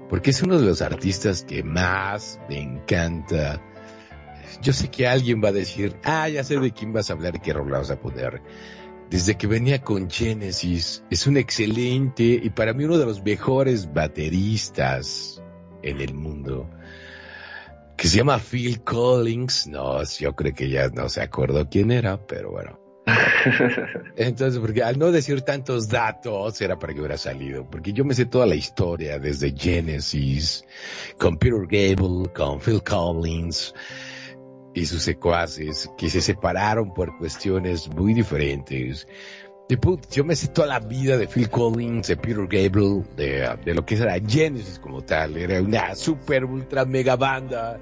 porque 0.10 0.30
es 0.30 0.42
uno 0.42 0.60
de 0.60 0.66
los 0.66 0.82
artistas 0.82 1.44
que 1.44 1.64
más 1.64 2.40
me 2.48 2.60
encanta. 2.60 3.62
Yo 4.62 4.74
sé 4.74 4.90
que 4.90 5.08
alguien 5.08 5.42
va 5.44 5.50
a 5.50 5.54
decir, 5.54 5.96
ah, 6.04 6.30
ya 6.30 6.44
sé 6.44 6.60
de 6.60 6.72
quién 6.72 6.94
vas 6.94 7.10
a 7.10 7.14
hablar 7.14 7.36
y 7.36 7.40
qué 7.40 7.54
rola 7.54 7.80
vas 7.80 7.92
a 7.92 8.00
poner. 8.00 8.42
Desde 9.10 9.36
que 9.36 9.48
venía 9.48 9.82
con 9.82 10.10
Genesis, 10.10 11.04
es 11.10 11.28
un 11.28 11.38
excelente 11.38 12.24
y 12.24 12.50
para 12.50 12.74
mí 12.74 12.86
uno 12.86 12.98
de 12.98 13.06
los 13.06 13.24
mejores 13.24 13.92
bateristas 13.92 15.42
en 15.84 16.00
el 16.00 16.14
mundo, 16.14 16.70
que 17.98 18.08
se 18.08 18.18
llama 18.18 18.40
Phil 18.40 18.82
Collins. 18.84 19.68
No, 19.68 20.04
yo 20.04 20.36
creo 20.36 20.54
que 20.54 20.70
ya 20.70 20.88
no 20.90 21.10
se 21.10 21.22
acordó 21.22 21.68
quién 21.70 21.92
era, 21.92 22.26
pero 22.26 22.52
bueno. 22.52 22.81
Entonces, 24.16 24.60
porque 24.60 24.84
al 24.84 25.00
no 25.00 25.12
decir 25.12 25.42
tantos 25.42 25.90
datos, 25.90 26.62
era 26.62 26.78
para 26.78 26.94
que 26.94 27.00
hubiera 27.00 27.18
salido. 27.18 27.68
Porque 27.70 27.94
yo 27.94 28.06
me 28.06 28.14
sé 28.14 28.26
toda 28.26 28.46
la 28.46 28.56
historia, 28.56 29.20
desde 29.20 29.52
Genesis, 29.56 30.64
con 31.18 31.38
Peter 31.38 31.66
Gable, 31.68 32.32
con 32.34 32.60
Phil 32.60 32.82
Collins 32.84 33.74
y 34.74 34.86
sus 34.86 35.02
secuaces, 35.02 35.90
que 35.98 36.10
se 36.10 36.22
separaron 36.22 36.94
por 36.94 37.18
cuestiones 37.18 37.90
muy 37.90 38.14
diferentes. 38.14 39.08
Y, 39.68 39.78
put, 39.78 40.10
yo 40.12 40.24
me 40.24 40.36
sé 40.36 40.50
toda 40.50 40.68
la 40.68 40.80
vida 40.80 41.18
de 41.18 41.28
Phil 41.28 41.50
Collins, 41.50 42.08
de 42.08 42.18
Peter 42.18 42.46
Gable, 42.48 43.04
de, 43.16 43.58
de 43.64 43.74
lo 43.74 43.86
que 43.86 43.96
era 43.96 44.20
Genesis 44.20 44.80
como 44.80 45.02
tal. 45.02 45.38
Era 45.38 45.62
una 45.62 45.96
super, 45.96 46.46
ultra, 46.46 46.86
mega 46.86 47.16
banda 47.16 47.80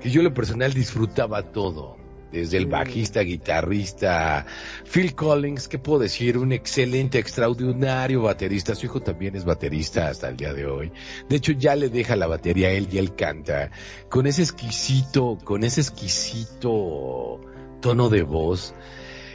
que 0.00 0.10
yo 0.10 0.20
en 0.20 0.26
lo 0.26 0.34
personal 0.34 0.74
disfrutaba 0.74 1.42
todo 1.42 2.05
desde 2.32 2.56
el 2.58 2.66
bajista, 2.66 3.20
guitarrista, 3.20 4.46
Phil 4.84 5.14
Collins, 5.14 5.68
¿qué 5.68 5.78
puedo 5.78 6.00
decir? 6.00 6.38
Un 6.38 6.52
excelente, 6.52 7.18
extraordinario 7.18 8.22
baterista. 8.22 8.74
Su 8.74 8.86
hijo 8.86 9.00
también 9.00 9.36
es 9.36 9.44
baterista 9.44 10.08
hasta 10.08 10.28
el 10.28 10.36
día 10.36 10.52
de 10.52 10.66
hoy. 10.66 10.92
De 11.28 11.36
hecho, 11.36 11.52
ya 11.52 11.76
le 11.76 11.88
deja 11.88 12.16
la 12.16 12.26
batería 12.26 12.68
a 12.68 12.72
él 12.72 12.88
y 12.90 12.98
él 12.98 13.14
canta 13.14 13.70
con 14.08 14.26
ese 14.26 14.42
exquisito, 14.42 15.38
con 15.44 15.64
ese 15.64 15.80
exquisito 15.80 17.40
tono 17.80 18.08
de 18.08 18.22
voz. 18.22 18.74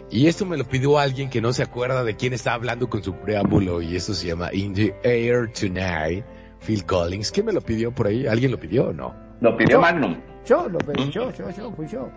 Y 0.09 0.27
esto 0.27 0.45
me 0.45 0.57
lo 0.57 0.65
pidió 0.65 0.99
alguien 0.99 1.29
que 1.29 1.39
no 1.39 1.53
se 1.53 1.63
acuerda 1.63 2.03
de 2.03 2.17
quién 2.17 2.33
está 2.33 2.53
hablando 2.53 2.89
con 2.89 3.01
su 3.01 3.13
preámbulo 3.15 3.81
y 3.81 3.95
eso 3.95 4.13
se 4.13 4.27
llama 4.27 4.49
In 4.51 4.73
the 4.73 4.93
Air 5.03 5.53
Tonight, 5.53 6.25
Phil 6.59 6.85
Collins. 6.85 7.31
¿Quién 7.31 7.45
me 7.45 7.53
lo 7.53 7.61
pidió 7.61 7.95
por 7.95 8.07
ahí? 8.07 8.27
¿Alguien 8.27 8.51
lo 8.51 8.59
pidió 8.59 8.89
o 8.89 8.93
no? 8.93 9.15
Lo 9.39 9.55
pidió 9.55 9.79
Magnum. 9.79 10.19
Yo 10.45 10.67
lo 10.67 10.79
pedí, 10.79 11.09
yo, 11.11 11.31
yo, 11.31 11.49
yo, 11.51 11.71
fui 11.71 11.87
yo. 11.87 12.09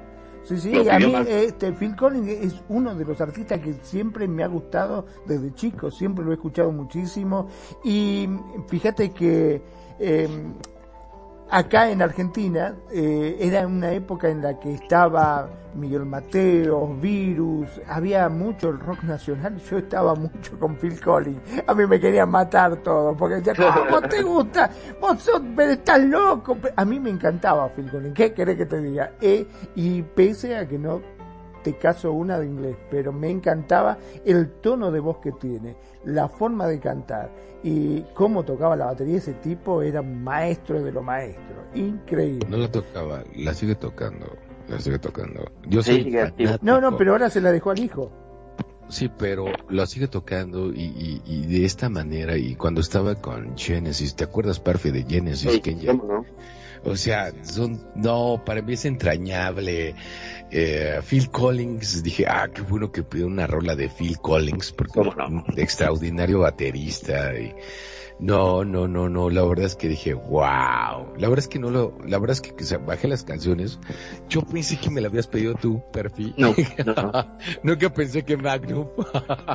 Sí, 0.44 0.58
sí, 0.58 0.88
a 0.88 0.98
mí 0.98 1.12
más. 1.12 1.26
este, 1.26 1.72
Phil 1.72 1.96
Collins 1.96 2.28
es 2.28 2.62
uno 2.68 2.94
de 2.94 3.04
los 3.04 3.20
artistas 3.20 3.60
que 3.60 3.72
siempre 3.82 4.28
me 4.28 4.44
ha 4.44 4.46
gustado 4.46 5.06
desde 5.26 5.54
chico, 5.54 5.90
siempre 5.90 6.24
lo 6.24 6.32
he 6.32 6.34
escuchado 6.34 6.70
muchísimo 6.70 7.48
y 7.82 8.28
fíjate 8.68 9.10
que 9.10 9.62
eh, 9.98 10.28
acá 11.50 11.90
en 11.90 12.02
Argentina 12.02 12.74
eh, 12.92 13.36
era 13.40 13.66
una 13.66 13.92
época 13.92 14.28
en 14.28 14.42
la 14.42 14.58
que 14.58 14.74
estaba 14.74 15.48
Miguel 15.74 16.04
Mateo, 16.04 16.94
Virus, 17.00 17.80
había 17.88 18.28
mucho 18.28 18.70
el 18.70 18.78
rock 18.78 19.02
nacional, 19.02 19.58
yo 19.58 19.78
estaba 19.78 20.14
mucho 20.14 20.58
con 20.58 20.76
Phil 20.76 21.00
Collins, 21.00 21.40
a 21.66 21.74
mí 21.74 21.86
me 21.86 21.98
querían 21.98 22.30
matar 22.30 22.76
todo, 22.76 23.16
porque 23.16 23.36
decía, 23.36 23.54
¿cómo 23.54 24.00
te 24.02 24.22
gusta? 24.22 24.70
Vos 25.00 25.20
sos, 25.20 25.42
pero 25.56 25.72
estás 25.72 26.00
loco, 26.00 26.56
a 26.76 26.84
mí 26.84 27.00
me 27.00 27.10
encantaba 27.10 27.68
Phil 27.70 27.90
Collins, 27.90 28.14
¿qué 28.14 28.32
querés 28.32 28.56
que 28.56 28.66
te 28.66 28.80
diga? 28.80 29.12
Eh, 29.20 29.46
y 29.74 30.02
pese 30.02 30.56
a 30.56 30.68
que 30.68 30.78
no 30.78 31.00
te 31.64 31.74
caso 31.76 32.12
una 32.12 32.38
de 32.38 32.46
inglés, 32.46 32.76
pero 32.90 33.12
me 33.12 33.28
encantaba 33.30 33.98
el 34.24 34.52
tono 34.60 34.92
de 34.92 35.00
voz 35.00 35.16
que 35.18 35.32
tiene, 35.32 35.74
la 36.04 36.28
forma 36.28 36.68
de 36.68 36.78
cantar 36.78 37.30
y 37.64 38.02
cómo 38.14 38.44
tocaba 38.44 38.76
la 38.76 38.84
batería. 38.86 39.16
Ese 39.16 39.32
tipo 39.34 39.82
era 39.82 40.00
un 40.02 40.22
maestro 40.22 40.80
de 40.82 40.92
lo 40.92 41.02
maestro, 41.02 41.64
increíble. 41.74 42.46
No 42.48 42.58
la 42.58 42.70
tocaba, 42.70 43.24
la 43.34 43.54
sigue 43.54 43.74
tocando, 43.74 44.26
la 44.68 44.78
sigue 44.78 44.98
tocando. 45.00 45.50
Yo 45.66 45.82
Sí, 45.82 46.02
soy. 46.12 46.58
No, 46.62 46.80
no, 46.80 46.96
pero 46.96 47.12
ahora 47.12 47.28
se 47.30 47.40
la 47.40 47.50
dejó 47.50 47.70
al 47.72 47.80
hijo. 47.80 48.12
Sí, 48.90 49.10
pero 49.18 49.46
la 49.70 49.86
sigue 49.86 50.08
tocando 50.08 50.70
y, 50.70 50.82
y, 50.82 51.22
y 51.24 51.46
de 51.46 51.64
esta 51.64 51.88
manera. 51.88 52.36
Y 52.36 52.54
cuando 52.54 52.82
estaba 52.82 53.14
con 53.14 53.56
Genesis, 53.56 54.14
¿te 54.14 54.24
acuerdas, 54.24 54.60
Parfe, 54.60 54.92
de 54.92 55.04
Genesis? 55.04 55.52
Sí, 55.52 55.60
que 55.62 55.74
ya- 55.74 55.92
¿cómo 55.96 56.04
no? 56.12 56.24
O 56.84 56.96
sea, 56.96 57.32
son, 57.42 57.80
no, 57.94 58.42
para 58.44 58.62
mí 58.62 58.74
es 58.74 58.84
entrañable. 58.84 59.94
Eh, 60.50 61.00
Phil 61.08 61.30
Collins, 61.30 62.02
dije, 62.02 62.26
ah, 62.28 62.48
qué 62.52 62.62
bueno 62.62 62.92
que 62.92 63.02
pidió 63.02 63.26
una 63.26 63.46
rola 63.46 63.74
de 63.74 63.88
Phil 63.88 64.18
Collins, 64.18 64.72
porque 64.72 65.00
extraordinario 65.56 66.40
baterista. 66.40 67.34
Y, 67.38 67.54
no, 68.20 68.64
no, 68.64 68.86
no, 68.86 69.08
no, 69.08 69.28
la 69.28 69.42
verdad 69.42 69.66
es 69.66 69.74
que 69.74 69.88
dije, 69.88 70.14
wow. 70.14 71.14
La 71.16 71.28
verdad 71.28 71.40
es 71.40 71.48
que 71.48 71.58
no 71.58 71.70
lo, 71.70 71.98
la 72.06 72.18
verdad 72.18 72.34
es 72.34 72.40
que, 72.40 72.54
que 72.54 72.64
se 72.64 72.76
bajé 72.76 73.08
las 73.08 73.24
canciones. 73.24 73.80
Yo 74.28 74.42
pensé 74.42 74.78
que 74.78 74.88
me 74.88 75.00
la 75.00 75.08
habías 75.08 75.26
pedido 75.26 75.54
tú, 75.54 75.82
Perfi. 75.92 76.32
No, 76.36 76.54
no, 76.86 76.94
no. 76.94 77.38
Nunca 77.62 77.92
pensé 77.92 78.24
que 78.24 78.36
Magnum. 78.36 78.86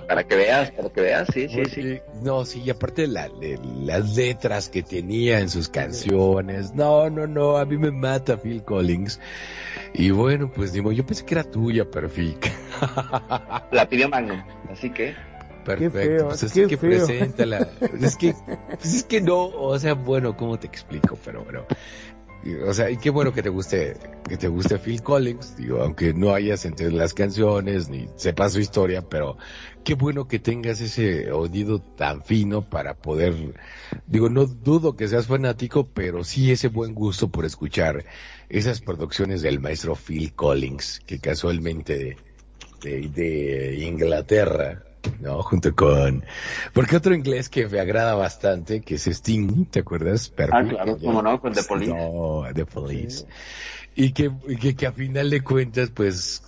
Para 0.08 0.26
que 0.26 0.36
veas, 0.36 0.72
para 0.72 0.90
que 0.90 1.02
veas, 1.02 1.28
sí, 1.34 1.48
sí, 1.48 1.66
sí. 1.66 2.00
No, 2.22 2.44
sí, 2.44 2.62
y 2.66 2.70
aparte 2.70 3.08
la, 3.08 3.30
de 3.30 3.60
las 3.82 4.16
letras 4.16 4.70
que 4.70 4.84
tenía 4.84 5.40
en 5.40 5.50
sus 5.50 5.70
canciones. 5.70 6.74
No, 6.74 7.10
no, 7.10 7.28
no, 7.28 7.58
a 7.58 7.66
mí 7.66 7.78
me 7.78 7.92
mata 7.92 8.38
Phil 8.38 8.64
Collins. 8.64 9.20
Y 9.94 10.12
bueno, 10.12 10.52
pues 10.54 10.74
digo, 10.74 10.92
yo 10.92 11.06
pensé 11.06 11.26
que 11.26 11.36
era 11.36 11.44
tuya, 11.44 11.90
Perfic. 11.90 12.52
La 13.72 13.88
pidió 13.90 14.10
Magnum, 14.10 14.44
así 14.70 14.90
que 14.92 15.16
Perfecto, 15.78 16.18
feo, 16.18 16.28
pues 16.28 16.44
así 16.44 16.62
qué 16.62 16.68
que 16.68 16.78
feo. 16.78 17.06
preséntala. 17.06 17.70
Es 18.02 18.16
que, 18.16 18.34
pues 18.80 18.94
es 18.94 19.04
que 19.04 19.22
no, 19.22 19.46
o 19.48 19.78
sea, 19.80 19.94
bueno, 19.94 20.36
¿cómo 20.38 20.58
te 20.60 20.68
explico? 20.68 21.18
Pero 21.24 21.44
bueno. 21.44 21.66
O 22.66 22.74
sea, 22.74 22.90
y 22.90 22.96
qué 22.96 23.10
bueno 23.10 23.34
que 23.34 23.44
te 23.44 23.50
guste, 23.50 23.98
que 24.26 24.38
te 24.38 24.48
guste 24.48 24.80
Phil 24.80 25.04
Collins, 25.04 25.58
digo, 25.58 25.82
aunque 25.82 26.14
no 26.14 26.34
hayas 26.34 26.64
entendido 26.64 26.98
las 26.98 27.14
canciones 27.14 27.90
ni 27.90 28.08
sepas 28.16 28.54
su 28.54 28.62
historia, 28.62 29.02
pero 29.02 29.38
qué 29.84 29.96
bueno 29.96 30.26
que 30.26 30.40
tengas 30.40 30.80
ese 30.80 31.34
oído 31.34 31.82
tan 31.82 32.24
fino 32.24 32.62
para 32.62 32.94
poder, 32.96 33.36
digo, 34.08 34.30
no 34.30 34.46
dudo 34.46 34.96
que 34.96 35.10
seas 35.10 35.28
fanático, 35.28 35.90
pero 35.90 36.24
sí 36.24 36.50
ese 36.50 36.70
buen 36.70 36.96
gusto 36.96 37.28
por 37.28 37.44
escuchar 37.44 38.06
esas 38.48 38.80
producciones 38.80 39.42
del 39.42 39.60
maestro 39.60 39.96
Phil 39.96 40.34
Collins, 40.34 41.02
que 41.06 41.20
casualmente 41.20 42.16
de, 42.82 43.10
de 43.10 43.80
Inglaterra, 43.84 44.86
¿no? 45.20 45.42
Junto 45.44 45.76
con... 45.76 46.24
Porque 46.74 46.98
otro 46.98 47.14
inglés 47.14 47.50
que 47.50 47.68
me 47.68 47.80
agrada 47.80 48.16
bastante, 48.16 48.82
que 48.82 48.96
es 48.96 49.08
Sting, 49.08 49.66
¿te 49.66 49.80
acuerdas? 49.80 50.32
Ah, 50.32 50.36
Perfi? 50.36 50.70
claro, 50.70 50.98
cómo 50.98 51.22
no, 51.22 51.40
con 51.40 51.54
The 51.54 51.64
Police. 51.64 51.94
No, 51.94 52.44
The 52.54 52.66
Police. 52.66 53.26
Y 53.96 54.14
que, 54.14 54.32
y 54.48 54.58
que, 54.58 54.76
que 54.76 54.88
a 54.88 54.92
final 54.92 55.30
de 55.30 55.42
cuentas, 55.42 55.92
pues... 55.92 56.44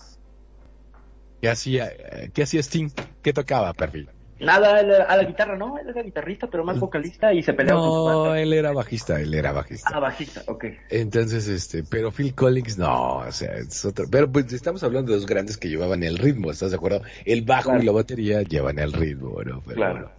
¿Qué 1.41 1.49
hacía, 1.49 1.91
qué 2.33 2.43
hacía 2.43 2.59
Sting? 2.59 2.89
¿Qué 3.23 3.33
tocaba, 3.33 3.73
Perfi? 3.73 4.07
Nada, 4.41 5.05
a 5.07 5.17
la 5.17 5.23
guitarra, 5.23 5.55
¿no? 5.57 5.77
Él 5.77 5.89
era 5.89 6.01
guitarrista, 6.03 6.47
pero 6.47 6.63
más 6.63 6.79
vocalista 6.79 7.33
y 7.33 7.43
se 7.43 7.53
peleaba 7.53 7.79
con 7.79 7.89
su 7.89 7.95
No, 8.09 8.35
él 8.35 8.53
era 8.53 8.71
bajista, 8.71 9.19
él 9.21 9.33
era 9.33 9.51
bajista. 9.51 9.89
Ah, 9.93 9.99
bajista, 9.99 10.43
ok. 10.47 10.65
Entonces, 10.89 11.47
este, 11.47 11.83
pero 11.83 12.11
Phil 12.11 12.33
Collins, 12.33 12.77
no, 12.77 13.17
o 13.17 13.31
sea, 13.31 13.53
es 13.55 13.85
otro. 13.85 14.05
Pero 14.09 14.31
pues 14.31 14.51
estamos 14.53 14.83
hablando 14.83 15.11
de 15.11 15.17
los 15.19 15.25
grandes 15.27 15.57
que 15.57 15.69
llevaban 15.69 16.03
el 16.03 16.17
ritmo, 16.17 16.51
¿estás 16.51 16.71
de 16.71 16.77
acuerdo? 16.77 17.01
El 17.25 17.43
bajo 17.43 17.69
Claro. 17.69 17.83
y 17.83 17.85
la 17.85 17.91
batería 17.91 18.41
llevan 18.41 18.79
el 18.79 18.93
ritmo, 18.93 19.41
¿no? 19.43 19.61
Pero 19.65 19.75
Claro. 19.75 19.93
bueno. 19.93 20.11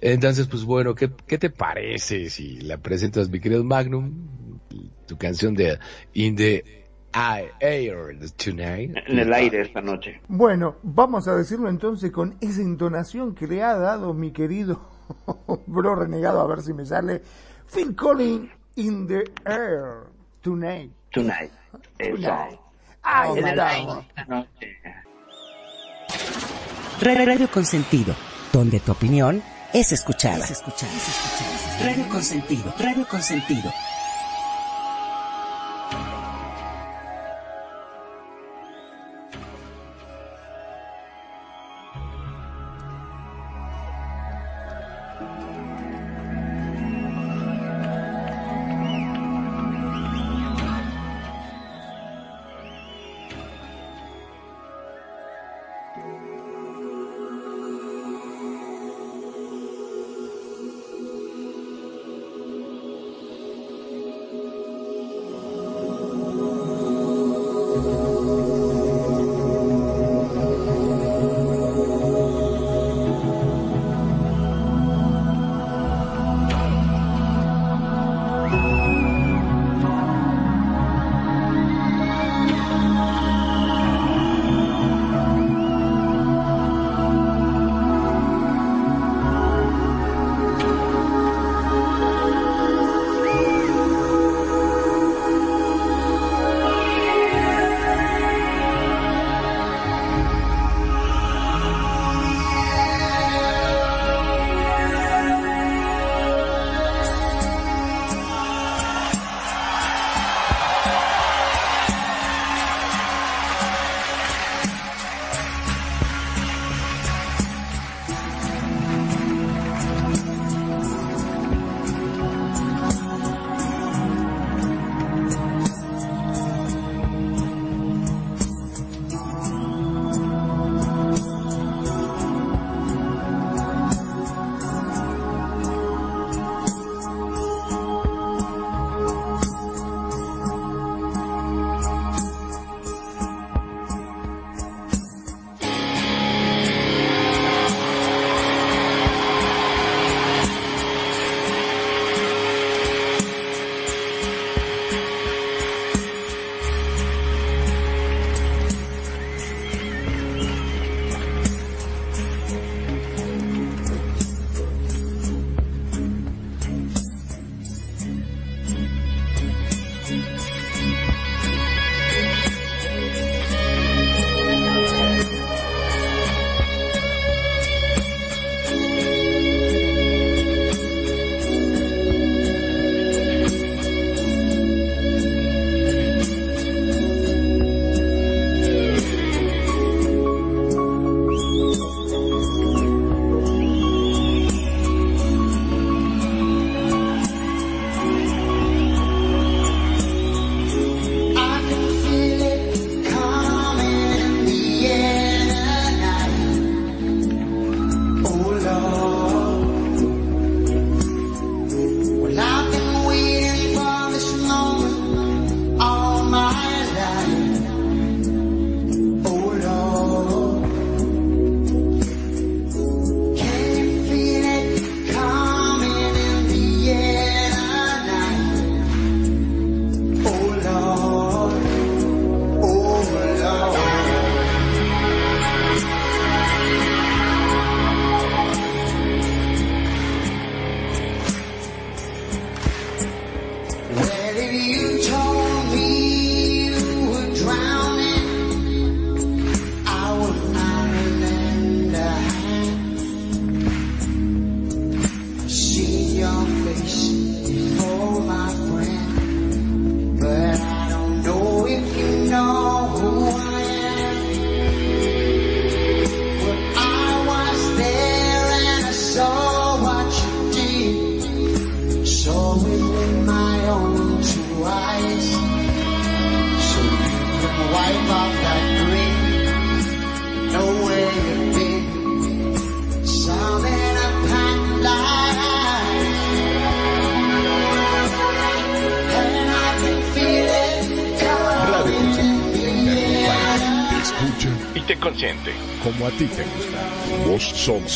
Entonces, 0.00 0.46
pues 0.46 0.64
bueno, 0.64 0.94
¿qué, 0.94 1.10
¿qué 1.26 1.38
te 1.38 1.50
parece 1.50 2.30
si 2.30 2.60
la 2.60 2.78
presentas, 2.78 3.28
mi 3.30 3.40
querido 3.40 3.64
Magnum? 3.64 4.12
Tu 5.06 5.16
canción 5.16 5.54
de 5.54 5.78
In 6.12 6.36
the 6.36 6.77
I- 7.14 7.48
Air 7.60 8.18
Tonight. 8.36 8.96
En 9.06 9.18
el 9.18 9.32
aire 9.32 9.62
esta 9.62 9.80
noche. 9.80 10.20
Bueno, 10.28 10.76
vamos 10.82 11.26
a 11.28 11.34
decirlo 11.34 11.68
entonces 11.68 12.10
con 12.12 12.36
esa 12.40 12.60
entonación 12.60 13.34
que 13.34 13.46
le 13.46 13.62
ha 13.62 13.74
dado 13.76 14.12
mi 14.14 14.30
querido 14.32 14.80
bro 15.66 15.94
renegado, 15.94 16.40
a 16.40 16.46
ver 16.46 16.60
si 16.62 16.72
me 16.72 16.84
sale. 16.84 17.22
Phil 17.72 17.94
Collins 17.96 18.50
in 18.76 19.06
the 19.06 19.24
air 19.46 20.04
tonight. 20.42 20.90
Tonight. 21.12 21.50
Tonight. 21.98 22.58
Ahí 23.02 23.38
En 23.38 23.46
el 23.48 23.60
aire 23.60 23.80
estamos. 23.80 24.06
esta 24.08 24.24
noche. 24.26 24.76
Radio 27.00 27.48
Consentido, 27.50 28.14
donde 28.52 28.80
tu 28.80 28.92
opinión 28.92 29.42
es 29.72 29.92
escuchada. 29.92 30.44
Es 30.44 30.50
escuchada. 30.50 30.92
Radio 31.82 32.08
Consentido, 32.08 32.74
Radio 32.78 33.06
Consentido. 33.08 33.70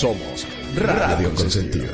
Somos, 0.03 0.45
Radio 0.75 1.33
Consentido. 1.33 1.92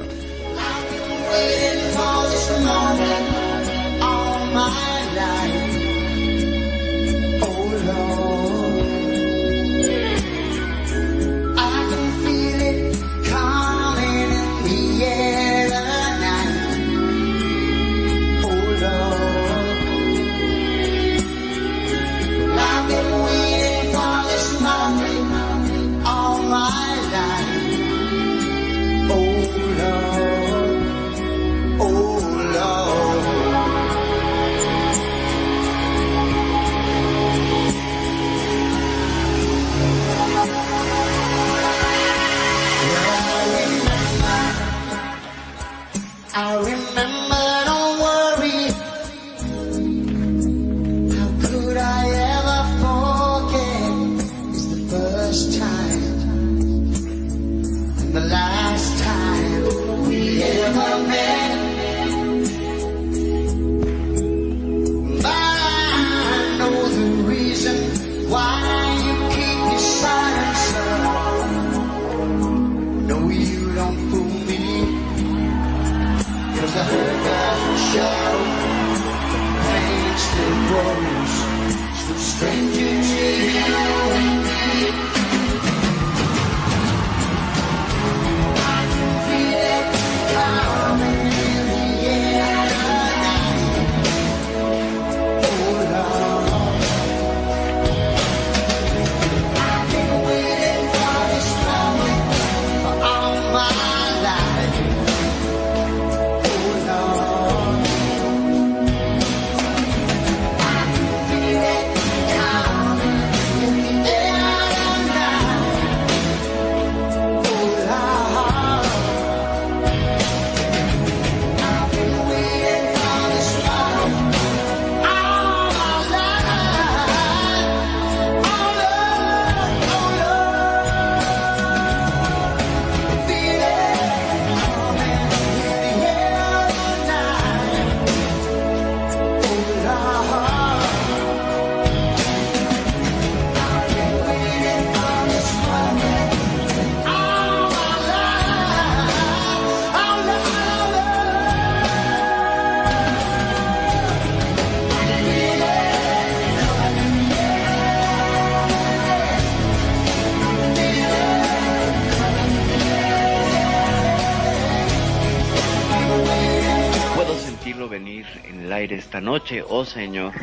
Oh 169.69 169.85
Señor. 169.85 170.35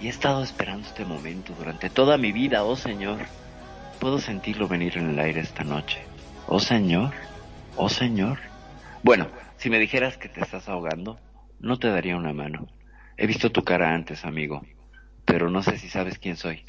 Y 0.00 0.06
he 0.06 0.10
estado 0.10 0.42
esperando 0.42 0.86
este 0.86 1.04
momento 1.04 1.54
durante 1.58 1.90
toda 1.90 2.16
mi 2.18 2.32
vida, 2.32 2.64
oh 2.64 2.76
Señor. 2.76 3.18
Puedo 4.00 4.18
sentirlo 4.18 4.68
venir 4.68 4.96
en 4.96 5.10
el 5.10 5.18
aire 5.18 5.40
esta 5.40 5.64
noche. 5.64 6.00
Oh 6.46 6.60
Señor, 6.60 7.12
oh 7.76 7.88
Señor. 7.88 8.38
Bueno, 9.02 9.28
si 9.56 9.70
me 9.70 9.78
dijeras 9.78 10.16
que 10.16 10.28
te 10.28 10.40
estás 10.40 10.68
ahogando, 10.68 11.18
no 11.60 11.78
te 11.78 11.88
daría 11.88 12.16
una 12.16 12.32
mano. 12.32 12.68
He 13.16 13.26
visto 13.26 13.50
tu 13.50 13.64
cara 13.64 13.92
antes, 13.92 14.24
amigo, 14.24 14.62
pero 15.24 15.50
no 15.50 15.62
sé 15.62 15.78
si 15.78 15.88
sabes 15.88 16.18
quién 16.18 16.36
soy. 16.36 16.64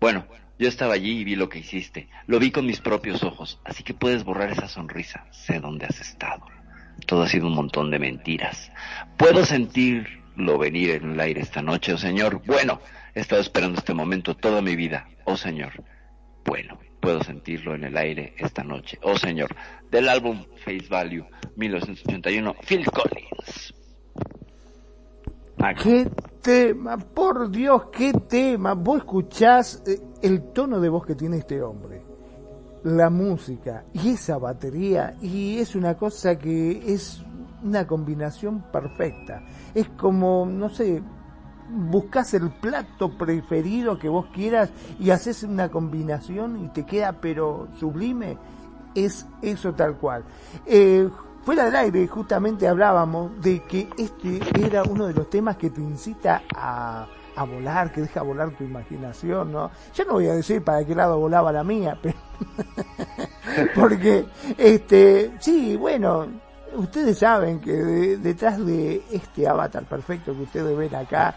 Bueno, 0.00 0.26
yo 0.58 0.68
estaba 0.68 0.94
allí 0.94 1.20
y 1.20 1.24
vi 1.24 1.36
lo 1.36 1.48
que 1.48 1.58
hiciste. 1.58 2.08
Lo 2.26 2.38
vi 2.38 2.50
con 2.50 2.64
mis 2.64 2.80
propios 2.80 3.22
ojos, 3.22 3.60
así 3.64 3.82
que 3.82 3.94
puedes 3.94 4.24
borrar 4.24 4.50
esa 4.50 4.68
sonrisa. 4.68 5.26
Sé 5.30 5.60
dónde 5.60 5.86
has 5.86 6.00
estado. 6.00 6.46
Todo 7.06 7.22
ha 7.22 7.28
sido 7.28 7.46
un 7.46 7.54
montón 7.54 7.90
de 7.90 7.98
mentiras. 7.98 8.72
Puedo 9.18 9.44
sentirlo 10.36 10.58
venir 10.58 10.90
en 10.90 11.12
el 11.12 11.20
aire 11.20 11.40
esta 11.40 11.62
noche, 11.62 11.94
oh 11.94 11.98
Señor. 11.98 12.42
Bueno, 12.46 12.80
he 13.14 13.20
estado 13.20 13.40
esperando 13.40 13.78
este 13.78 13.94
momento 13.94 14.36
toda 14.36 14.60
mi 14.60 14.76
vida, 14.76 15.08
oh 15.24 15.36
Señor. 15.36 15.72
Bueno, 16.44 16.78
puedo 17.00 17.22
sentirlo 17.22 17.74
en 17.74 17.84
el 17.84 17.96
aire 17.96 18.34
esta 18.36 18.62
noche, 18.62 18.98
oh 19.02 19.16
Señor. 19.16 19.56
Del 19.90 20.08
álbum 20.10 20.44
Face 20.58 20.86
Value 20.90 21.24
1981, 21.56 22.54
Phil 22.66 22.84
Collins. 22.90 23.74
Max. 25.56 25.82
Qué 25.82 26.10
tema, 26.42 26.98
por 26.98 27.50
Dios, 27.50 27.84
qué 27.90 28.12
tema. 28.12 28.74
Vos 28.74 28.98
escuchás 28.98 29.82
eh, 29.86 29.98
el 30.20 30.52
tono 30.52 30.80
de 30.80 30.90
voz 30.90 31.06
que 31.06 31.14
tiene 31.14 31.38
este 31.38 31.62
hombre, 31.62 32.02
la 32.84 33.08
música 33.08 33.86
y 33.94 34.10
esa 34.10 34.36
batería, 34.36 35.16
y 35.22 35.56
es 35.58 35.74
una 35.74 35.96
cosa 35.96 36.36
que 36.36 36.92
es 36.92 37.24
una 37.62 37.86
combinación 37.86 38.70
perfecta. 38.70 39.42
Es 39.76 39.90
como, 39.90 40.46
no 40.46 40.70
sé, 40.70 41.02
buscas 41.68 42.32
el 42.32 42.50
plato 42.50 43.10
preferido 43.10 43.98
que 43.98 44.08
vos 44.08 44.26
quieras 44.32 44.70
y 44.98 45.10
haces 45.10 45.42
una 45.42 45.68
combinación 45.70 46.64
y 46.64 46.68
te 46.68 46.86
queda 46.86 47.12
pero 47.20 47.68
sublime. 47.78 48.38
Es 48.94 49.26
eso 49.42 49.74
tal 49.74 49.96
cual. 49.96 50.24
Eh, 50.64 51.06
fuera 51.42 51.66
del 51.66 51.76
aire 51.76 52.06
justamente 52.06 52.66
hablábamos 52.66 53.38
de 53.42 53.62
que 53.64 53.90
este 53.98 54.40
era 54.64 54.82
uno 54.82 55.06
de 55.06 55.12
los 55.12 55.28
temas 55.28 55.58
que 55.58 55.68
te 55.68 55.82
incita 55.82 56.42
a, 56.56 57.06
a 57.36 57.44
volar, 57.44 57.92
que 57.92 58.00
deja 58.00 58.22
volar 58.22 58.52
tu 58.52 58.64
imaginación, 58.64 59.52
¿no? 59.52 59.70
Yo 59.94 60.06
no 60.06 60.14
voy 60.14 60.28
a 60.28 60.34
decir 60.34 60.64
para 60.64 60.84
qué 60.86 60.94
lado 60.94 61.18
volaba 61.18 61.52
la 61.52 61.62
mía, 61.62 61.98
pero 62.02 62.16
porque 63.74 64.24
este 64.56 65.32
sí, 65.38 65.76
bueno, 65.76 66.26
ustedes 66.76 67.18
saben 67.18 67.60
que 67.60 67.72
de- 67.72 68.16
detrás 68.18 68.64
de 68.64 69.02
este 69.10 69.46
avatar 69.48 69.84
perfecto 69.84 70.34
que 70.34 70.42
ustedes 70.42 70.76
ven 70.76 70.94
acá 70.94 71.34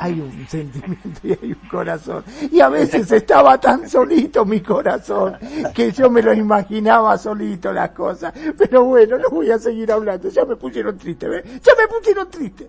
hay 0.00 0.20
un 0.20 0.46
sentimiento 0.48 1.20
y 1.24 1.32
hay 1.32 1.52
un 1.60 1.68
corazón. 1.68 2.22
Y 2.52 2.60
a 2.60 2.68
veces 2.68 3.10
estaba 3.10 3.58
tan 3.60 3.88
solito 3.88 4.44
mi 4.44 4.60
corazón 4.60 5.36
que 5.74 5.90
yo 5.90 6.08
me 6.10 6.22
lo 6.22 6.32
imaginaba 6.32 7.18
solito 7.18 7.72
las 7.72 7.90
cosas. 7.90 8.32
Pero 8.56 8.84
bueno, 8.84 9.18
no 9.18 9.28
voy 9.30 9.50
a 9.50 9.58
seguir 9.58 9.90
hablando. 9.90 10.28
Ya 10.28 10.44
me 10.44 10.54
pusieron 10.56 10.96
triste, 10.96 11.28
¿ves? 11.28 11.44
Ya 11.62 11.72
me 11.76 11.88
pusieron 11.88 12.30
triste. 12.30 12.68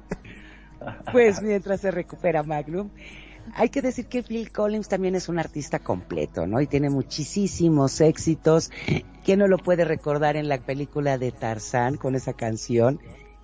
Pues 1.11 1.41
mientras 1.41 1.81
se 1.81 1.91
recupera 1.91 2.41
Magnum, 2.41 2.89
Hay 3.55 3.69
que 3.69 3.81
decir 3.81 4.07
que 4.07 4.23
Phil 4.23 4.51
Collins 4.51 4.87
también 4.87 5.15
es 5.15 5.29
un 5.29 5.39
artista 5.39 5.79
completo, 5.79 6.47
¿no? 6.47 6.61
Y 6.61 6.67
tiene 6.67 6.89
muchísimos 6.89 8.01
éxitos. 8.01 8.71
que 9.23 9.37
no 9.37 9.47
lo 9.47 9.57
puede 9.57 9.85
recordar 9.85 10.35
en 10.35 10.49
la 10.49 10.57
película 10.57 11.17
de 11.17 11.31
Tarzán 11.31 11.97
con 11.97 12.15
esa 12.15 12.33
canción? 12.33 12.99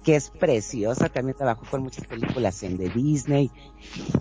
que 0.06 0.16
es 0.16 0.30
preciosa, 0.30 1.10
también 1.10 1.36
trabajó 1.36 1.66
con 1.66 1.82
muchas 1.82 2.06
películas 2.06 2.62
en 2.62 2.78
de 2.78 2.90
Disney. 2.90 3.50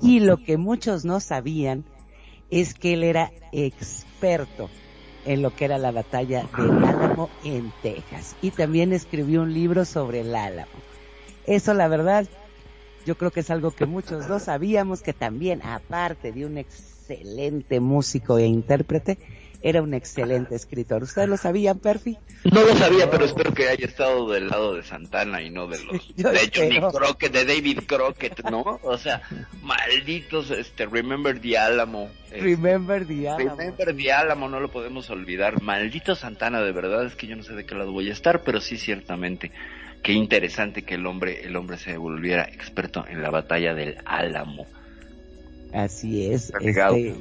Y 0.01 0.21
lo 0.21 0.39
que 0.39 0.57
muchos 0.57 1.05
no 1.05 1.21
sabían 1.21 1.85
es 2.51 2.73
que 2.73 2.95
él 2.95 3.05
era 3.05 3.31
experto 3.53 4.71
en 5.27 5.43
lo 5.43 5.55
que 5.55 5.67
era 5.67 5.77
la 5.77 5.93
batalla 5.93 6.49
del 6.57 6.83
Álamo 6.85 7.29
en 7.45 7.71
Texas. 7.83 8.35
Y 8.41 8.51
también 8.51 8.95
escribió 8.95 9.43
un 9.43 9.53
libro 9.53 9.85
sobre 9.85 10.21
el 10.21 10.35
Álamo. 10.35 10.73
Eso 11.47 11.75
la 11.75 11.89
verdad 11.89 12.27
yo 13.05 13.17
creo 13.17 13.31
que 13.31 13.41
es 13.41 13.51
algo 13.51 13.71
que 13.71 13.87
muchos 13.87 14.29
no 14.29 14.39
sabíamos, 14.39 15.03
que 15.03 15.13
también, 15.13 15.61
aparte 15.63 16.33
de 16.33 16.47
un 16.47 16.59
excelente 16.59 17.81
músico 17.81 18.39
e 18.39 18.47
intérprete, 18.47 19.19
era 19.63 19.81
un 19.81 19.95
excelente 19.95 20.55
escritor. 20.55 21.03
¿Ustedes 21.03 21.27
lo 21.27 21.39
sabían, 21.39 21.79
Perfi? 21.79 22.19
No 22.53 22.63
lo 22.63 22.77
sabía, 22.77 23.11
pero 23.11 23.25
espero 23.25 23.55
que 23.55 23.69
haya 23.69 23.87
estado 23.87 24.31
del 24.31 24.49
lado 24.49 24.75
de 24.75 24.83
Santana 24.83 25.41
y 25.41 25.49
no 25.49 25.67
de 25.67 25.83
los... 25.85 26.07
Yo 26.17 26.31
de 26.31 26.37
espero. 26.43 26.93
Crockett, 26.93 27.33
de 27.33 27.45
David 27.47 27.79
Crockett, 27.87 28.45
¿no? 28.51 28.79
O 28.83 28.99
sea, 28.99 29.23
malditos, 29.63 30.51
este, 30.51 30.85
Remember 30.85 31.41
the 31.41 31.57
Alamo. 31.57 32.11
eh, 32.31 32.41
Remember 32.43 33.07
the 33.07 33.27
Álamo. 33.31 33.57
Remember 33.57 33.97
the 33.97 34.13
Alamo, 34.13 34.49
no 34.51 34.61
lo 34.61 34.71
podemos 34.71 35.09
olvidar. 35.09 35.63
Maldito 35.63 36.15
Santana, 36.15 36.61
de 36.61 36.73
verdad, 36.73 37.07
es 37.07 37.15
que 37.17 37.27
yo 37.27 37.35
no 37.35 37.43
sé 37.43 37.55
de 37.55 37.65
qué 37.65 37.75
lado 37.75 37.91
voy 37.91 38.11
a 38.11 38.13
estar, 38.13 38.43
pero 38.43 38.61
sí, 38.61 38.77
ciertamente, 38.77 39.51
qué 40.05 40.13
interesante 40.13 40.83
que 40.83 40.95
el 40.95 41.07
hombre, 41.07 41.45
el 41.45 41.57
hombre 41.57 41.79
se 41.79 41.97
volviera 41.97 42.45
experto 42.45 43.05
en 43.09 43.23
la 43.23 43.31
batalla 43.31 43.75
del 43.75 43.97
Álamo. 44.05 44.67
Así 45.73 46.27
es. 46.27 46.53
Este, 46.61 47.17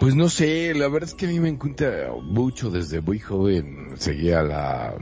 Pues 0.00 0.16
no 0.16 0.28
sé, 0.28 0.74
la 0.74 0.88
verdad 0.88 1.10
es 1.10 1.14
que 1.14 1.26
a 1.26 1.28
mí 1.28 1.38
me 1.38 1.50
encanta 1.50 2.08
mucho 2.22 2.70
desde 2.70 3.00
muy 3.02 3.20
joven. 3.20 3.90
Seguía 3.98 4.42
la, 4.42 4.94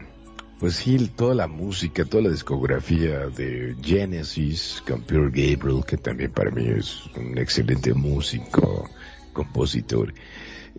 pues 0.58 0.74
sí, 0.74 1.10
toda 1.16 1.34
la 1.34 1.46
música, 1.46 2.04
toda 2.04 2.24
la 2.24 2.30
discografía 2.30 3.28
de 3.28 3.76
Genesis, 3.80 4.82
con 4.86 5.02
Peter 5.02 5.30
Gabriel, 5.30 5.84
que 5.86 5.96
también 5.96 6.32
para 6.32 6.50
mí 6.50 6.66
es 6.66 7.06
un 7.16 7.38
excelente 7.38 7.94
músico, 7.94 8.90
compositor. 9.32 10.12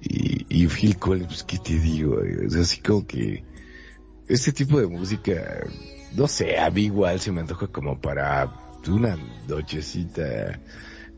Y, 0.02 0.46
y 0.50 0.68
Phil 0.68 0.98
Collins, 0.98 1.28
pues, 1.28 1.44
¿qué 1.44 1.58
te 1.58 1.80
digo? 1.80 2.22
Es 2.22 2.56
así 2.56 2.82
como 2.82 3.08
que 3.08 3.44
este 4.28 4.52
tipo 4.52 4.80
de 4.80 4.88
música, 4.88 5.66
no 6.16 6.28
sé, 6.28 6.60
a 6.60 6.70
mí 6.70 6.84
igual 6.84 7.20
se 7.20 7.32
me 7.32 7.42
antoja 7.42 7.68
como 7.68 8.00
para 8.00 8.52
una 8.88 9.18
nochecita 9.48 10.60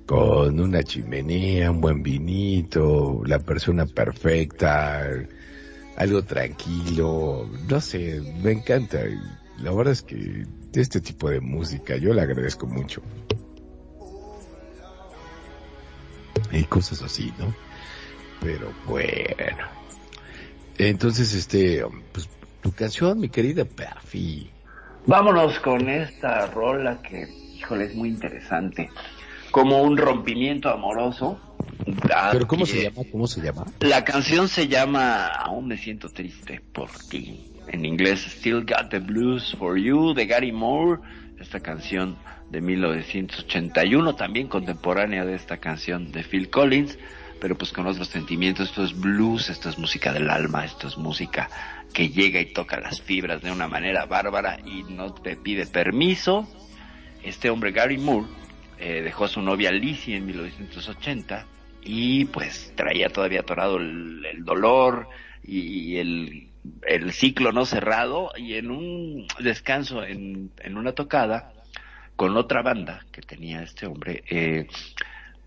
con 0.05 0.59
una 0.59 0.83
chimenea, 0.83 1.71
un 1.71 1.81
buen 1.81 2.03
vinito, 2.03 3.21
la 3.25 3.39
persona 3.39 3.85
perfecta, 3.85 5.07
algo 5.95 6.23
tranquilo, 6.23 7.49
no 7.69 7.81
sé, 7.81 8.21
me 8.43 8.51
encanta. 8.51 8.99
La 9.59 9.71
verdad 9.71 9.93
es 9.93 10.01
que 10.01 10.45
este 10.73 10.99
tipo 10.99 11.29
de 11.29 11.39
música 11.39 11.95
yo 11.97 12.13
le 12.13 12.21
agradezco 12.21 12.67
mucho. 12.67 13.01
Y 16.51 16.63
cosas 16.65 17.01
así, 17.01 17.33
¿no? 17.39 17.53
Pero 18.41 18.71
bueno. 18.87 19.65
Entonces, 20.77 21.33
este, 21.33 21.83
pues, 22.11 22.27
tu 22.63 22.71
canción, 22.71 23.19
mi 23.19 23.29
querida 23.29 23.65
Perfi. 23.65 24.49
Vámonos 25.05 25.59
con 25.59 25.89
esta 25.89 26.47
rola 26.47 27.01
que, 27.01 27.27
híjole, 27.57 27.85
es 27.85 27.95
muy 27.95 28.09
interesante. 28.09 28.89
Como 29.51 29.83
un 29.83 29.97
rompimiento 29.97 30.69
amoroso. 30.69 31.39
Pero 32.31 32.47
¿cómo 32.47 32.65
se 32.65 32.83
llama? 32.83 33.01
¿Cómo 33.11 33.27
se 33.27 33.41
llama? 33.41 33.65
La 33.81 34.03
canción 34.03 34.47
se 34.47 34.67
llama 34.67 35.27
Aún 35.27 35.67
me 35.67 35.77
siento 35.77 36.09
triste 36.09 36.61
por 36.73 36.89
ti. 37.09 37.51
En 37.67 37.85
inglés, 37.85 38.25
Still 38.39 38.61
Got 38.61 38.89
the 38.89 38.99
Blues 38.99 39.55
for 39.59 39.77
You, 39.77 40.13
de 40.13 40.25
Gary 40.25 40.51
Moore. 40.51 41.01
Esta 41.39 41.59
canción 41.59 42.15
de 42.49 42.61
1981, 42.61 44.15
también 44.15 44.47
contemporánea 44.47 45.25
de 45.25 45.35
esta 45.35 45.57
canción 45.57 46.11
de 46.11 46.23
Phil 46.23 46.49
Collins, 46.49 46.97
pero 47.41 47.57
pues 47.57 47.73
con 47.73 47.85
otros 47.85 48.07
sentimientos. 48.07 48.69
Esto 48.69 48.85
es 48.85 48.97
blues, 48.97 49.49
esto 49.49 49.69
es 49.69 49.77
música 49.77 50.13
del 50.13 50.29
alma, 50.29 50.63
esto 50.63 50.87
es 50.87 50.97
música 50.97 51.49
que 51.93 52.09
llega 52.09 52.39
y 52.39 52.53
toca 52.53 52.79
las 52.79 53.01
fibras 53.01 53.41
de 53.41 53.51
una 53.51 53.67
manera 53.67 54.05
bárbara 54.05 54.59
y 54.65 54.83
no 54.83 55.13
te 55.13 55.35
pide 55.35 55.65
permiso. 55.67 56.47
Este 57.23 57.49
hombre, 57.49 57.71
Gary 57.71 57.97
Moore, 57.97 58.27
eh, 58.79 59.01
dejó 59.01 59.25
a 59.25 59.27
su 59.29 59.41
novia 59.41 59.71
Lizzie 59.71 60.17
en 60.17 60.25
1980 60.25 61.45
y 61.83 62.25
pues 62.25 62.73
traía 62.75 63.09
todavía 63.09 63.41
atorado 63.41 63.77
el, 63.77 64.43
dolor 64.43 65.07
y 65.43 65.97
el, 65.97 66.47
el 66.87 67.11
ciclo 67.13 67.51
no 67.51 67.65
cerrado 67.65 68.31
y 68.37 68.55
en 68.55 68.71
un 68.71 69.27
descanso 69.39 70.03
en, 70.03 70.51
en 70.61 70.77
una 70.77 70.93
tocada 70.93 71.51
con 72.15 72.37
otra 72.37 72.61
banda 72.61 73.05
que 73.11 73.21
tenía 73.21 73.61
este 73.63 73.85
hombre 73.85 74.23
eh, 74.29 74.67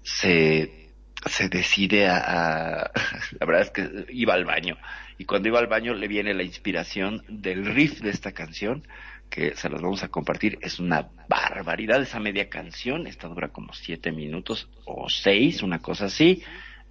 se, 0.02 0.90
se 1.26 1.48
decide 1.48 2.06
a- 2.08 2.90
la 3.40 3.46
verdad 3.46 3.62
es 3.62 3.70
que 3.70 4.06
iba 4.12 4.34
al 4.34 4.44
baño 4.44 4.76
y 5.18 5.24
cuando 5.24 5.48
iba 5.48 5.58
al 5.58 5.66
baño 5.66 5.94
le 5.94 6.08
viene 6.08 6.34
la 6.34 6.42
inspiración 6.42 7.22
del 7.28 7.64
riff 7.64 8.00
de 8.00 8.10
esta 8.10 8.32
canción 8.32 8.86
que 9.30 9.56
se 9.56 9.68
los 9.68 9.82
vamos 9.82 10.02
a 10.02 10.08
compartir. 10.08 10.58
Es 10.60 10.78
una 10.78 11.08
barbaridad 11.28 12.00
esa 12.02 12.20
media 12.20 12.48
canción. 12.48 13.06
Esta 13.06 13.28
dura 13.28 13.48
como 13.48 13.72
siete 13.72 14.12
minutos 14.12 14.68
o 14.84 15.08
seis, 15.08 15.62
una 15.62 15.80
cosa 15.80 16.06
así. 16.06 16.42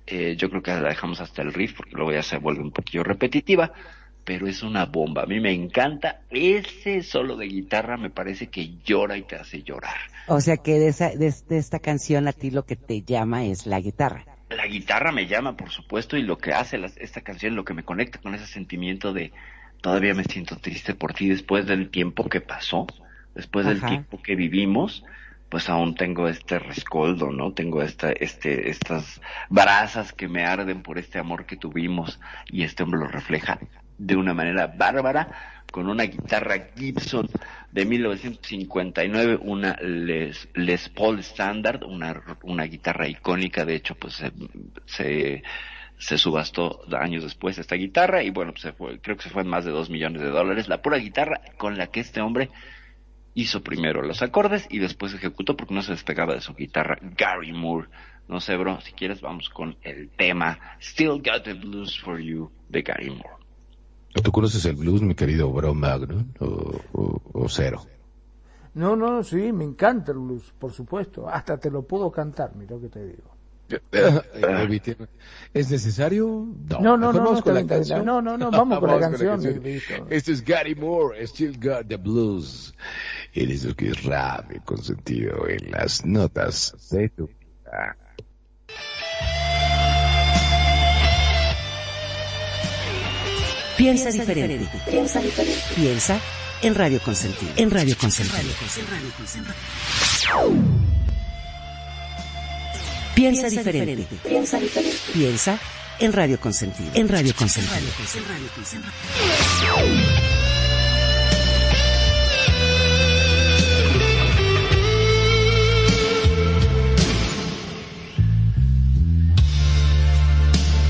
Eh, 0.07 0.35
yo 0.37 0.49
creo 0.49 0.61
que 0.61 0.71
la 0.71 0.89
dejamos 0.89 1.21
hasta 1.21 1.41
el 1.41 1.53
riff 1.53 1.73
porque 1.75 1.95
luego 1.95 2.11
ya 2.11 2.23
se 2.23 2.37
vuelve 2.37 2.61
un 2.61 2.71
poquillo 2.71 3.03
repetitiva. 3.03 3.71
Pero 4.23 4.47
es 4.47 4.63
una 4.63 4.85
bomba. 4.85 5.23
A 5.23 5.27
mí 5.27 5.39
me 5.39 5.53
encanta. 5.53 6.21
Ese 6.31 7.03
solo 7.03 7.37
de 7.37 7.45
guitarra 7.45 7.95
me 7.95 8.09
parece 8.09 8.47
que 8.47 8.71
llora 8.83 9.17
y 9.17 9.21
te 9.21 9.35
hace 9.35 9.61
llorar. 9.61 9.97
o 10.27 10.41
sea 10.41 10.57
que 10.57 10.79
de, 10.79 10.87
esa, 10.87 11.11
de 11.11 11.31
esta 11.49 11.79
canción 11.79 12.27
a 12.27 12.33
ti 12.33 12.49
lo 12.49 12.65
que 12.65 12.75
te 12.75 13.03
llama 13.03 13.45
es 13.45 13.67
la 13.67 13.79
guitarra. 13.79 14.34
La 14.49 14.67
guitarra 14.67 15.11
me 15.11 15.27
llama, 15.27 15.55
por 15.55 15.71
supuesto, 15.71 16.17
y 16.17 16.21
lo 16.23 16.37
que 16.37 16.53
hace 16.53 16.77
las- 16.77 16.97
esta 16.97 17.21
canción, 17.21 17.55
lo 17.55 17.65
que 17.65 17.73
me 17.73 17.83
conecta 17.83 18.19
con 18.19 18.35
ese 18.35 18.45
sentimiento 18.47 19.11
de 19.13 19.33
todavía 19.81 20.13
me 20.13 20.23
siento 20.23 20.57
triste 20.57 20.93
por 20.95 21.13
ti 21.13 21.29
después 21.29 21.65
del 21.65 21.89
tiempo 21.91 22.29
que 22.29 22.41
pasó, 22.41 22.85
después 23.33 23.65
del 23.67 23.85
tiempo 23.85 24.21
que 24.21 24.35
vivimos, 24.35 25.03
pues 25.49 25.69
aún 25.69 25.95
tengo 25.95 26.27
este 26.27 26.59
rescoldo, 26.59 27.31
¿no? 27.31 27.53
Tengo 27.53 27.81
esta, 27.81 28.11
este, 28.11 28.69
estas 28.69 29.19
brasas 29.49 30.13
que 30.13 30.27
me 30.27 30.45
arden 30.45 30.81
por 30.83 30.97
este 30.99 31.19
amor 31.19 31.45
que 31.45 31.57
tuvimos 31.57 32.19
y 32.47 32.63
este 32.63 32.83
hombre 32.83 32.99
lo 32.99 33.07
refleja 33.07 33.63
de 33.97 34.15
una 34.15 34.33
manera 34.33 34.67
bárbara 34.67 35.55
con 35.71 35.89
una 35.89 36.03
guitarra 36.03 36.69
Gibson 36.75 37.27
de 37.71 37.85
1959, 37.85 39.39
una 39.41 39.75
Les, 39.81 40.89
Paul 40.95 41.19
Standard, 41.19 41.83
una, 41.83 42.23
una 42.43 42.63
guitarra 42.63 43.09
icónica, 43.09 43.65
de 43.65 43.75
hecho, 43.75 43.95
pues 43.95 44.23
se, 44.85 45.43
se, 45.97 46.17
subastó 46.17 46.81
años 46.97 47.23
después 47.23 47.57
esta 47.57 47.75
guitarra 47.75 48.23
y 48.23 48.29
bueno, 48.29 48.53
pues 48.53 48.61
se 48.61 48.71
fue, 48.71 49.01
creo 49.01 49.17
que 49.17 49.23
se 49.23 49.29
fue 49.29 49.41
en 49.41 49.49
más 49.49 49.65
de 49.65 49.71
dos 49.71 49.89
millones 49.89 50.21
de 50.21 50.29
dólares, 50.29 50.69
la 50.69 50.81
pura 50.81 50.97
guitarra 50.97 51.41
con 51.57 51.77
la 51.77 51.87
que 51.87 51.99
este 51.99 52.21
hombre 52.21 52.49
hizo 53.33 53.61
primero 53.61 54.01
los 54.01 54.21
acordes 54.21 54.65
y 54.69 54.79
después 54.79 55.13
ejecutó 55.13 55.57
porque 55.57 55.73
no 55.73 55.81
se 55.81 55.91
despegaba 55.91 56.35
de 56.35 56.41
su 56.41 56.55
guitarra 56.55 56.97
Gary 57.01 57.51
Moore. 57.51 57.89
No 58.29 58.39
sé, 58.39 58.55
bro, 58.55 58.79
si 58.79 58.93
quieres 58.93 59.19
vamos 59.19 59.49
con 59.49 59.75
el 59.81 60.09
tema 60.09 60.57
Still 60.81 61.21
Got 61.21 61.43
the 61.43 61.53
Blues 61.53 61.99
for 61.99 62.19
You 62.19 62.49
de 62.69 62.81
Gary 62.81 63.09
Moore. 63.09 63.44
¿Tú 64.23 64.31
conoces 64.31 64.65
el 64.65 64.75
blues, 64.75 65.01
mi 65.01 65.13
querido 65.15 65.51
Bro 65.51 65.73
Magno? 65.73 66.25
¿O, 66.39 66.45
o- 66.93 67.21
o 67.33 67.49
cero? 67.49 67.81
No, 68.73 68.95
no, 68.95 69.23
sí, 69.23 69.51
me 69.53 69.63
encanta 69.63 70.11
el 70.11 70.17
blues, 70.19 70.53
por 70.59 70.71
supuesto. 70.73 71.29
Hasta 71.29 71.57
te 71.57 71.69
lo 71.71 71.83
puedo 71.83 72.11
cantar, 72.11 72.55
mira 72.55 72.75
lo 72.75 72.81
que 72.81 72.89
te 72.89 73.05
digo. 73.05 73.35
Eh, 73.91 74.91
¿Es 75.53 75.71
necesario? 75.71 76.27
No, 76.69 76.79
no, 76.81 76.97
no, 76.97 77.07
Mejor 77.07 77.15
vamos 77.23 77.37
no, 77.39 77.43
con 77.43 77.53
la 77.55 77.65
canción. 77.65 78.05
No, 78.05 78.21
no, 78.21 78.37
no, 78.37 78.51
vamos 78.51 78.79
con 78.79 78.89
la 78.89 78.99
canción, 79.09 79.41
listo. 79.63 79.93
Este 80.09 80.31
es 80.33 80.43
Gary 80.43 80.75
Moore, 80.75 81.25
Still 81.25 81.57
Got 81.59 81.87
the 81.87 81.97
Blues. 81.97 82.73
Él 83.33 83.51
es 83.51 83.65
el 83.65 83.75
que 83.75 83.89
es 83.89 84.03
rap 84.03 84.51
y 84.55 84.59
consentido 84.59 85.47
en 85.47 85.71
las 85.71 86.05
notas 86.05 86.75
de 86.91 87.09
tu 87.09 87.27
vida. 87.27 87.97
Piensa 93.85 94.09
diferente. 94.09 94.67
Piensa 94.89 95.21
diferente. 95.21 95.61
Piensa 95.75 96.19
en 96.63 96.73
Radio 96.73 96.99
Consentido. 97.03 97.51
En 97.55 97.69
Radio 97.69 97.95
Consentido. 97.95 98.39
Piensa 103.13 103.47
diferente. 103.47 104.07
Piensa 104.23 104.59
diferente. 104.59 104.97
Piensa 105.13 105.59
en 105.99 106.13
Radio 106.13 106.39
Consentido. 106.39 106.89
En 106.95 107.07
Radio 107.07 107.31
Consentido. 107.35 107.75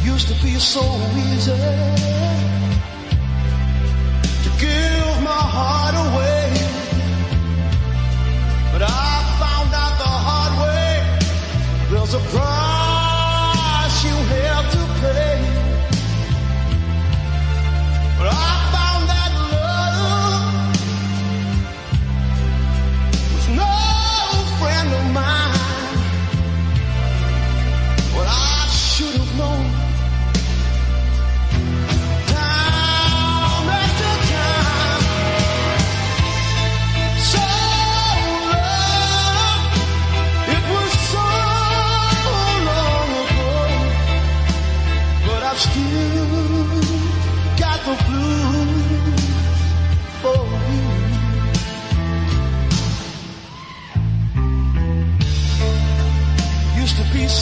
Used 0.06 0.30
to 0.30 0.36
be 0.42 0.58
so 0.58 0.82
easy. 1.34 2.55
But 8.78 8.84
I 8.84 9.38
found 9.40 9.74
out 9.74 9.98
the 9.98 10.12
hard 10.28 10.54
way. 10.62 11.98
There's 11.98 12.14
a 12.14 12.20
problem. 12.36 12.75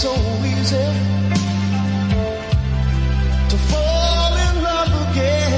so 0.04 0.14
easy 0.44 0.88
to 3.52 3.58
fall 3.72 4.34
in 4.48 4.54
love 4.68 4.92
again. 5.08 5.54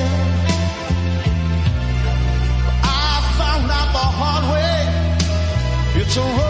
I 2.84 3.12
found 3.40 3.66
out 3.78 3.90
the 3.98 4.08
hard 4.20 4.46
way. 4.54 4.80
It's 6.00 6.16
a 6.18 6.45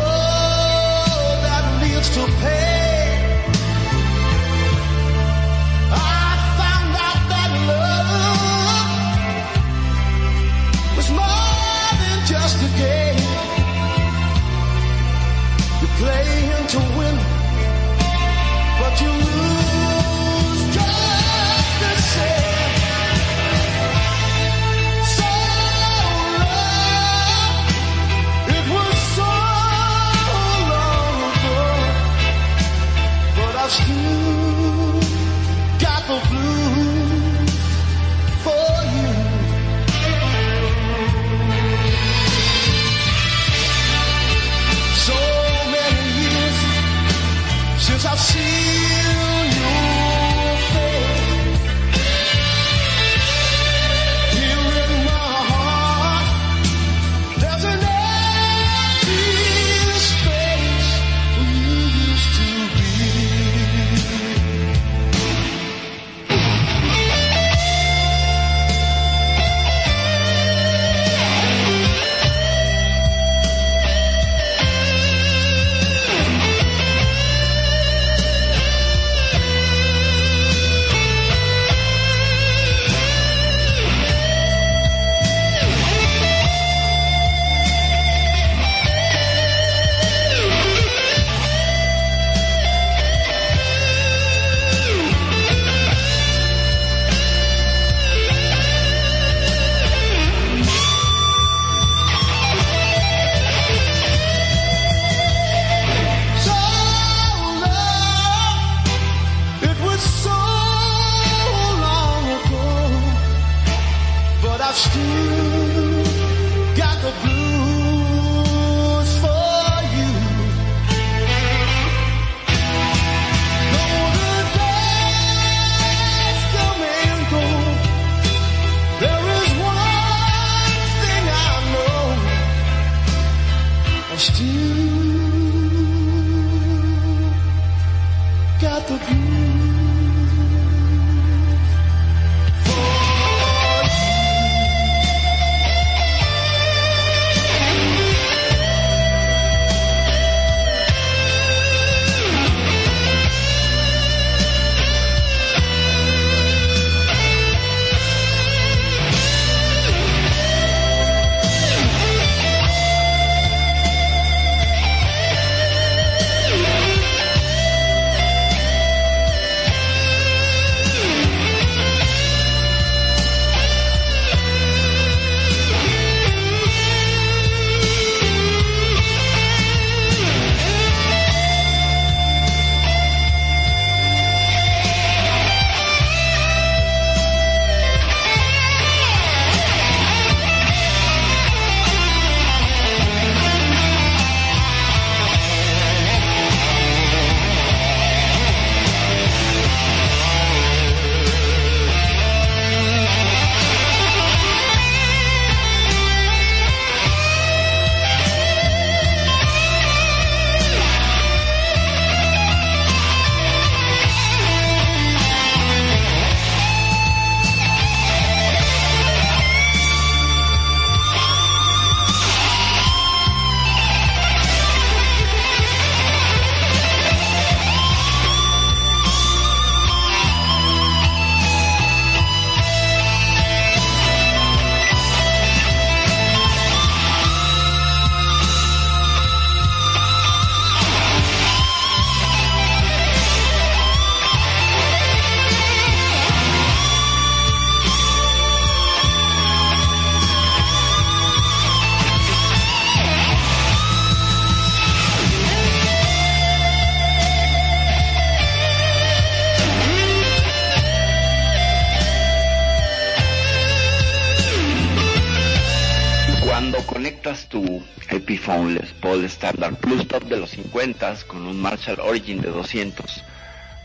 Marshall 271.86 272.07
Origin 272.07 272.41
de 272.41 272.49
200, 272.49 273.24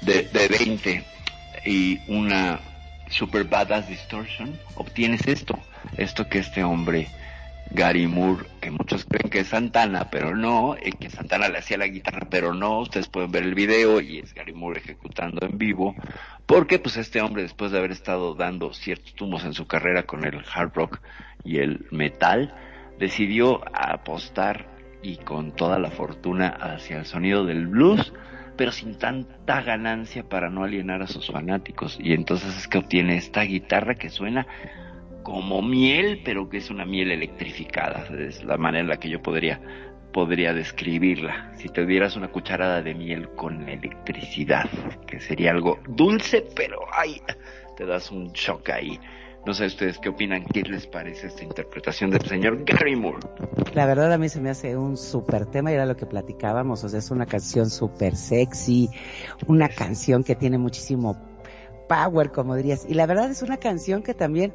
de, 0.01 0.23
de 0.23 0.49
20 0.49 1.05
y 1.67 1.99
una 2.09 2.61
Super 3.11 3.45
Badass 3.45 3.89
Distortion, 3.89 4.59
obtienes 4.77 5.27
esto, 5.27 5.59
esto 5.99 6.27
que 6.29 6.39
este 6.39 6.65
hombre 6.65 7.09
Gary 7.73 8.07
Moore, 8.07 8.47
que 8.61 8.71
muchos 8.71 9.05
creen 9.05 9.29
que 9.29 9.41
es 9.41 9.49
Santana, 9.49 10.09
pero 10.11 10.35
no, 10.35 10.77
y 10.83 10.93
que 10.93 11.11
Santana 11.11 11.49
le 11.49 11.59
hacía 11.59 11.77
la 11.77 11.89
guitarra, 11.89 12.27
pero 12.31 12.55
no, 12.55 12.81
ustedes 12.81 13.09
pueden 13.09 13.33
ver 13.33 13.43
el 13.43 13.55
video 13.55 14.01
y 14.01 14.21
es 14.21 14.33
Gary 14.33 14.55
Moore 14.55 14.81
ejecutando 14.81 15.47
en 15.47 15.59
vivo, 15.59 15.95
porque 16.47 16.79
pues 16.79 16.97
este 16.97 17.21
hombre 17.21 17.43
después 17.43 17.71
de 17.71 17.79
haber 17.79 17.91
estado 17.91 18.35
dando 18.35 18.73
ciertos 18.73 19.15
tumos 19.15 19.45
en 19.45 19.53
su 19.53 19.67
carrera 19.67 20.05
con 20.05 20.25
el 20.25 20.43
hard 20.55 20.73
rock 20.75 21.01
y 21.45 21.59
el 21.59 21.87
metal, 21.91 22.55
decidió 22.99 23.61
apostar 23.75 24.80
y 25.03 25.17
con 25.17 25.53
toda 25.53 25.79
la 25.79 25.91
fortuna 25.91 26.49
hacia 26.49 26.99
el 26.99 27.07
sonido 27.07 27.45
del 27.45 27.67
blues, 27.67 28.13
pero 28.57 28.73
sin 28.73 28.99
tanta 28.99 29.63
ganancia 29.63 30.29
para 30.29 30.51
no 30.51 30.65
alienar 30.65 31.03
a 31.03 31.07
sus 31.07 31.31
fanáticos. 31.31 31.99
Y 32.01 32.13
entonces 32.13 32.57
es 32.57 32.69
que 32.69 32.79
obtiene 32.79 33.17
esta 33.17 33.43
guitarra 33.43 33.95
que 33.95 34.11
suena 34.11 34.47
como 35.23 35.63
miel, 35.63 36.21
pero 36.25 36.49
que 36.49 36.59
es 36.59 36.71
una 36.71 36.85
miel 36.85 37.11
electrificada. 37.11 38.07
Es 38.19 38.45
la 38.45 38.57
manera 38.57 38.81
en 38.81 38.89
la 38.89 38.99
que 38.99 39.09
yo 39.09 39.23
podría, 39.23 39.61
podría 40.13 40.53
describirla. 40.53 41.53
Si 41.57 41.69
te 41.69 41.87
dieras 41.87 42.17
una 42.17 42.29
cucharada 42.29 42.83
de 42.83 42.95
miel 42.95 43.29
con 43.31 43.69
electricidad, 43.69 44.69
que 45.07 45.21
sería 45.21 45.53
algo 45.53 45.81
dulce, 45.89 46.45
pero 46.55 46.81
ay, 46.93 47.23
te 47.77 47.87
das 47.87 48.11
un 48.11 48.33
shock 48.33 48.71
ahí. 48.71 48.99
No 49.47 49.55
sé 49.55 49.67
ustedes 49.67 49.99
qué 49.99 50.11
opinan, 50.11 50.45
qué 50.45 50.63
les 50.63 50.87
parece 50.87 51.29
esta 51.29 51.43
interpretación 51.43 52.11
del 52.11 52.23
señor 52.27 52.63
Gary 52.65 52.95
Moore. 52.95 53.27
La 53.75 53.87
verdad 53.87 54.13
a 54.13 54.19
mí 54.19 54.29
se 54.29 54.41
me 54.41 54.51
hace 54.51 54.77
un 54.77 54.99
súper 54.99 55.47
tema 55.47 55.71
y 55.71 55.75
era 55.75 55.87
lo 55.87 55.97
que 55.97 56.05
platicábamos, 56.05 56.85
o 56.85 56.89
sea, 56.89 56.99
es 56.99 57.11
una 57.11 57.25
canción 57.25 57.71
súper 57.71 58.17
sexy, 58.17 58.91
una 59.47 59.69
canción 59.69 60.25
que 60.25 60.35
tiene 60.35 60.59
muchísimo 60.59 61.17
power, 61.89 62.31
como 62.31 62.55
dirías, 62.55 62.85
y 62.87 62.95
la 62.95 63.07
verdad 63.07 63.31
es 63.31 63.43
una 63.43 63.57
canción 63.57 64.03
que 64.03 64.13
también 64.13 64.53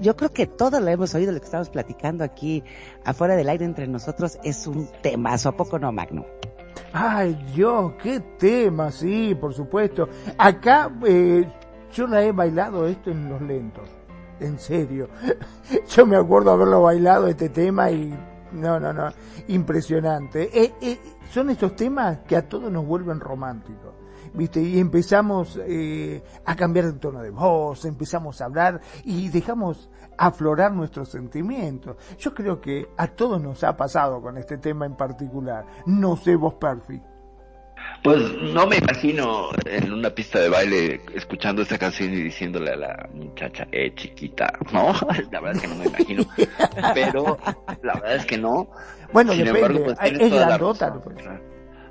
yo 0.00 0.16
creo 0.16 0.32
que 0.32 0.46
todos 0.46 0.82
lo 0.82 0.88
hemos 0.88 1.14
oído, 1.14 1.32
lo 1.32 1.38
que 1.38 1.46
estamos 1.46 1.70
platicando 1.70 2.24
aquí 2.24 2.64
afuera 3.04 3.36
del 3.36 3.48
aire 3.48 3.64
entre 3.64 3.86
nosotros 3.86 4.38
es 4.42 4.66
un 4.66 4.88
temazo, 5.02 5.50
¿a 5.50 5.56
poco 5.56 5.78
no, 5.78 5.92
Magno? 5.92 6.26
Ay, 6.92 7.36
Dios, 7.54 7.92
qué 8.02 8.20
tema, 8.38 8.90
sí, 8.90 9.36
por 9.40 9.54
supuesto. 9.54 10.08
Acá 10.38 10.92
eh, 11.06 11.46
yo 11.94 12.08
la 12.08 12.22
he 12.22 12.32
bailado 12.32 12.86
esto 12.86 13.10
en 13.10 13.28
los 13.28 13.40
lentos, 13.40 13.88
en 14.40 14.58
serio. 14.58 15.08
Yo 15.88 16.04
me 16.04 16.16
acuerdo 16.16 16.50
haberlo 16.50 16.82
bailado 16.82 17.28
este 17.28 17.48
tema 17.48 17.90
y 17.90 18.12
no, 18.52 18.80
no, 18.80 18.92
no, 18.92 19.08
impresionante. 19.48 20.50
Eh, 20.52 20.74
eh, 20.80 20.98
son 21.30 21.50
estos 21.50 21.76
temas 21.76 22.18
que 22.26 22.36
a 22.36 22.48
todos 22.48 22.70
nos 22.70 22.84
vuelven 22.84 23.20
románticos. 23.20 23.94
¿Viste? 24.32 24.60
Y 24.60 24.80
empezamos 24.80 25.60
eh, 25.64 26.20
a 26.44 26.56
cambiar 26.56 26.86
de 26.86 26.98
tono 26.98 27.22
de 27.22 27.30
voz, 27.30 27.84
empezamos 27.84 28.40
a 28.40 28.46
hablar 28.46 28.80
y 29.04 29.28
dejamos 29.28 29.88
aflorar 30.18 30.72
nuestros 30.72 31.08
sentimientos. 31.10 31.96
Yo 32.18 32.34
creo 32.34 32.60
que 32.60 32.88
a 32.96 33.06
todos 33.06 33.40
nos 33.40 33.62
ha 33.62 33.76
pasado 33.76 34.20
con 34.20 34.36
este 34.36 34.58
tema 34.58 34.86
en 34.86 34.96
particular. 34.96 35.64
No 35.86 36.16
sé 36.16 36.34
vos, 36.34 36.54
Perfi. 36.54 37.00
Pues 38.02 38.20
no 38.34 38.66
me 38.66 38.76
imagino 38.76 39.48
en 39.64 39.90
una 39.92 40.10
pista 40.10 40.38
de 40.38 40.50
baile 40.50 41.00
escuchando 41.14 41.62
esta 41.62 41.78
canción 41.78 42.12
y 42.12 42.16
diciéndole 42.16 42.72
a 42.72 42.76
la 42.76 43.08
muchacha, 43.14 43.66
eh, 43.72 43.94
chiquita, 43.94 44.52
no, 44.72 44.92
la 45.32 45.40
verdad 45.40 45.56
es 45.56 45.62
que 45.62 45.68
no 45.68 45.74
me 45.76 45.86
imagino, 45.86 46.24
pero 46.92 47.38
la 47.82 47.94
verdad 47.94 48.16
es 48.16 48.26
que 48.26 48.36
no. 48.36 48.68
Bueno, 49.12 49.32
Sin 49.32 49.44
depende, 49.44 49.66
embargo, 49.66 49.84
pues, 49.98 50.12
es 50.12 50.18
toda 50.30 50.40
la 50.42 50.46
grandota. 50.48 50.94
pues. 51.02 51.16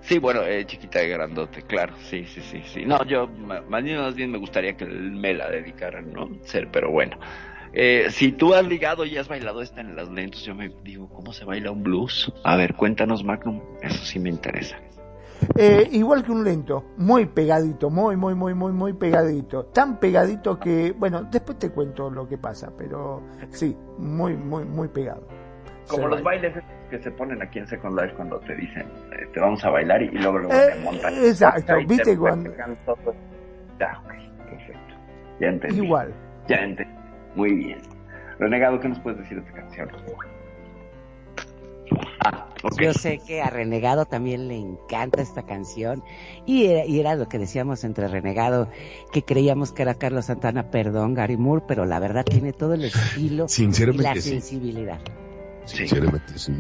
Sí, 0.02 0.20
bueno, 0.20 0.44
eh, 0.44 0.66
chiquita 0.66 1.02
y 1.02 1.08
grandote, 1.10 1.62
claro, 1.64 1.94
sí, 2.10 2.26
sí, 2.26 2.42
sí, 2.42 2.62
sí. 2.66 2.86
No, 2.86 3.04
yo 3.06 3.26
más 3.28 3.84
bien, 3.84 3.98
más 4.00 4.14
bien 4.14 4.32
me 4.32 4.38
gustaría 4.38 4.76
que 4.76 4.86
me 4.86 5.34
la 5.34 5.50
dedicara, 5.50 6.02
¿no? 6.02 6.30
Ser, 6.44 6.68
pero 6.72 6.92
bueno. 6.92 7.18
Eh, 7.76 8.08
si 8.12 8.34
tú 8.34 8.54
has 8.54 8.68
ligado 8.68 9.04
y 9.06 9.18
has 9.18 9.28
bailado 9.28 9.62
esta 9.62 9.82
en 9.82 9.96
las 9.96 10.10
lentos, 10.10 10.44
yo 10.46 10.54
me 10.54 10.70
digo, 10.84 11.10
¿cómo 11.10 11.34
se 11.34 11.44
baila 11.46 11.72
un 11.72 11.82
blues? 11.82 12.32
A 12.44 12.56
ver, 12.56 12.76
cuéntanos, 12.76 13.24
Magnum, 13.24 13.62
eso 13.82 14.04
sí 14.06 14.20
me 14.20 14.30
interesa. 14.30 14.78
Eh, 15.58 15.88
igual 15.92 16.24
que 16.24 16.32
un 16.32 16.44
lento, 16.44 16.84
muy 16.98 17.26
pegadito, 17.26 17.90
muy, 17.90 18.16
muy, 18.16 18.36
muy, 18.36 18.54
muy, 18.54 18.72
muy 18.72 18.94
pegadito. 18.94 19.66
Tan 19.66 20.00
pegadito 20.00 20.60
que, 20.60 20.92
bueno, 20.98 21.24
después 21.24 21.58
te 21.60 21.70
cuento 21.70 22.10
lo 22.10 22.28
que 22.28 22.38
pasa, 22.38 22.72
pero 22.78 23.22
sí, 23.50 23.76
muy, 23.98 24.36
muy, 24.36 24.66
muy 24.66 24.88
pegado. 24.88 25.28
Como 25.88 26.04
Se 26.04 26.10
los 26.10 26.24
baila. 26.24 26.50
bailes 26.50 26.64
que 26.90 27.00
se 27.00 27.12
ponen 27.12 27.42
aquí 27.42 27.60
en 27.60 27.68
Second 27.68 28.00
Life 28.00 28.14
cuando 28.16 28.40
te 28.40 28.56
dicen, 28.56 28.84
eh, 29.12 29.28
te 29.34 29.40
vamos 29.40 29.64
a 29.66 29.70
bailar 29.70 30.02
y, 30.02 30.10
luego 30.12 30.40
luego 30.40 30.54
Eh, 30.54 30.72
te 30.74 30.80
montan. 30.84 31.14
exacto, 31.16 31.74
¿viste 31.88 32.18
cuando- 32.18 32.52
todo. 32.86 33.14
Ya, 33.80 34.00
ok, 34.06 34.14
perfecto. 34.50 34.94
Ya 35.40 35.48
entendí. 35.48 35.78
Igual. 35.84 36.14
Ya 36.48 36.58
entendí. 36.58 36.94
Muy 37.36 37.54
bien. 37.54 37.80
Renegado, 38.40 38.80
¿qué 38.80 38.90
nos 38.90 39.00
puedes 39.00 39.20
decir 39.20 39.42
de 39.42 39.48
esta 39.48 39.60
canción? 39.62 39.90
Ah. 42.20 42.50
Yo 42.80 42.94
sé 42.94 43.20
que 43.20 43.42
a 43.42 43.50
Renegado 43.50 44.06
también 44.06 44.48
le 44.48 44.56
encanta 44.56 45.22
esta 45.22 45.44
canción 45.44 46.04
y 46.46 46.66
era, 46.66 46.86
y 46.86 47.00
era 47.00 47.16
lo 47.16 47.28
que 47.28 47.38
decíamos 47.38 47.84
entre 47.84 48.08
Renegado, 48.08 48.70
que 49.12 49.24
creíamos 49.24 49.74
que 49.74 49.82
era 49.82 49.96
Carlos 49.96 50.26
Santana, 50.26 50.72
perdón, 50.72 51.14
Gary 51.14 51.36
Moore, 51.36 51.66
pero 51.68 51.86
la 51.86 52.00
verdad 52.00 52.24
tiene 52.24 52.54
todo 52.54 52.74
el 52.74 52.86
estilo 52.86 53.46
y 53.46 53.50
Sinceramente 53.50 54.04
la 54.04 54.16
sí. 54.16 54.30
sensibilidad. 54.30 55.00
Sinceramente 55.66 56.38
sí. 56.38 56.54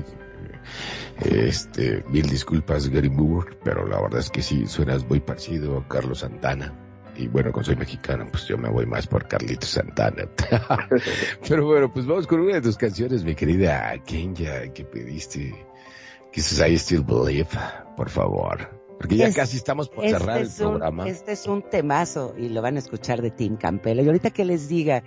Este, 1.23 2.03
mil 2.10 2.27
disculpas 2.27 2.89
Gary 2.89 3.10
Moore, 3.10 3.57
pero 3.64 3.88
la 3.88 4.01
verdad 4.01 4.19
es 4.19 4.30
que 4.30 4.41
sí, 4.41 4.65
suenas 4.68 5.07
muy 5.07 5.19
parecido 5.19 5.77
a 5.77 5.88
Carlos 5.88 6.19
Santana. 6.19 6.73
Y 7.15 7.27
bueno, 7.27 7.52
como 7.52 7.64
soy 7.64 7.76
mexicano, 7.76 8.26
pues 8.31 8.45
yo 8.48 8.57
me 8.57 8.69
voy 8.69 8.85
más 8.85 9.06
por 9.07 9.27
Carlito 9.27 9.65
Santana. 9.68 10.27
pero 11.48 11.65
bueno, 11.65 11.91
pues 11.94 12.06
vamos 12.06 12.26
con 12.27 12.40
una 12.41 12.56
de 12.56 12.61
tus 12.61 12.77
canciones, 12.77 13.23
mi 13.23 13.35
querida 13.35 13.94
Kenya, 14.06 14.72
que 14.73 14.84
pediste. 14.84 15.53
Que 16.31 16.40
es 16.40 16.60
I 16.60 16.77
Still 16.80 17.03
Believe, 17.03 17.48
por 17.95 18.10
favor. 18.10 18.81
Porque 18.98 19.15
ya 19.18 19.27
Es- 19.27 19.35
casi 19.35 19.57
estamos 19.57 19.90
por 19.90 20.03
Este 20.06 20.18
cerrar 20.18 20.38
el 20.40 20.48
un, 20.48 20.53
programa. 20.56 21.07
este 21.07 21.34
es 21.34 21.45
un 21.48 21.61
temazo 21.61 22.34
y 22.38 22.49
lo 22.49 22.61
van 22.64 22.77
a 22.77 22.80
escuchar 22.80 23.22
de 23.22 23.30
Tim 23.30 23.57
Campelo. 23.57 24.02
Y 24.02 24.07
ahorita 24.07 24.31
que 24.31 24.44
les 24.45 24.68
diga 24.68 25.03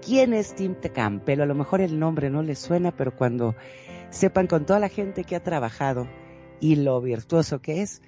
quién 0.00 0.32
es 0.32 0.54
Tim 0.54 0.74
Campelo, 0.94 1.42
a 1.42 1.46
lo 1.46 1.54
mejor 1.54 1.82
el 1.82 1.98
nombre 1.98 2.30
no 2.30 2.42
les 2.42 2.58
suena, 2.58 2.92
pero 2.96 3.14
cuando 3.14 3.54
sepan 4.08 4.46
con 4.46 4.64
toda 4.64 4.78
la 4.80 4.88
gente 4.88 5.24
que 5.24 5.36
ha 5.36 5.42
trabajado 5.42 6.08
y 6.60 6.76
lo 6.76 6.98
virtuoso 7.02 7.60
que 7.60 7.82
es, 7.82 8.00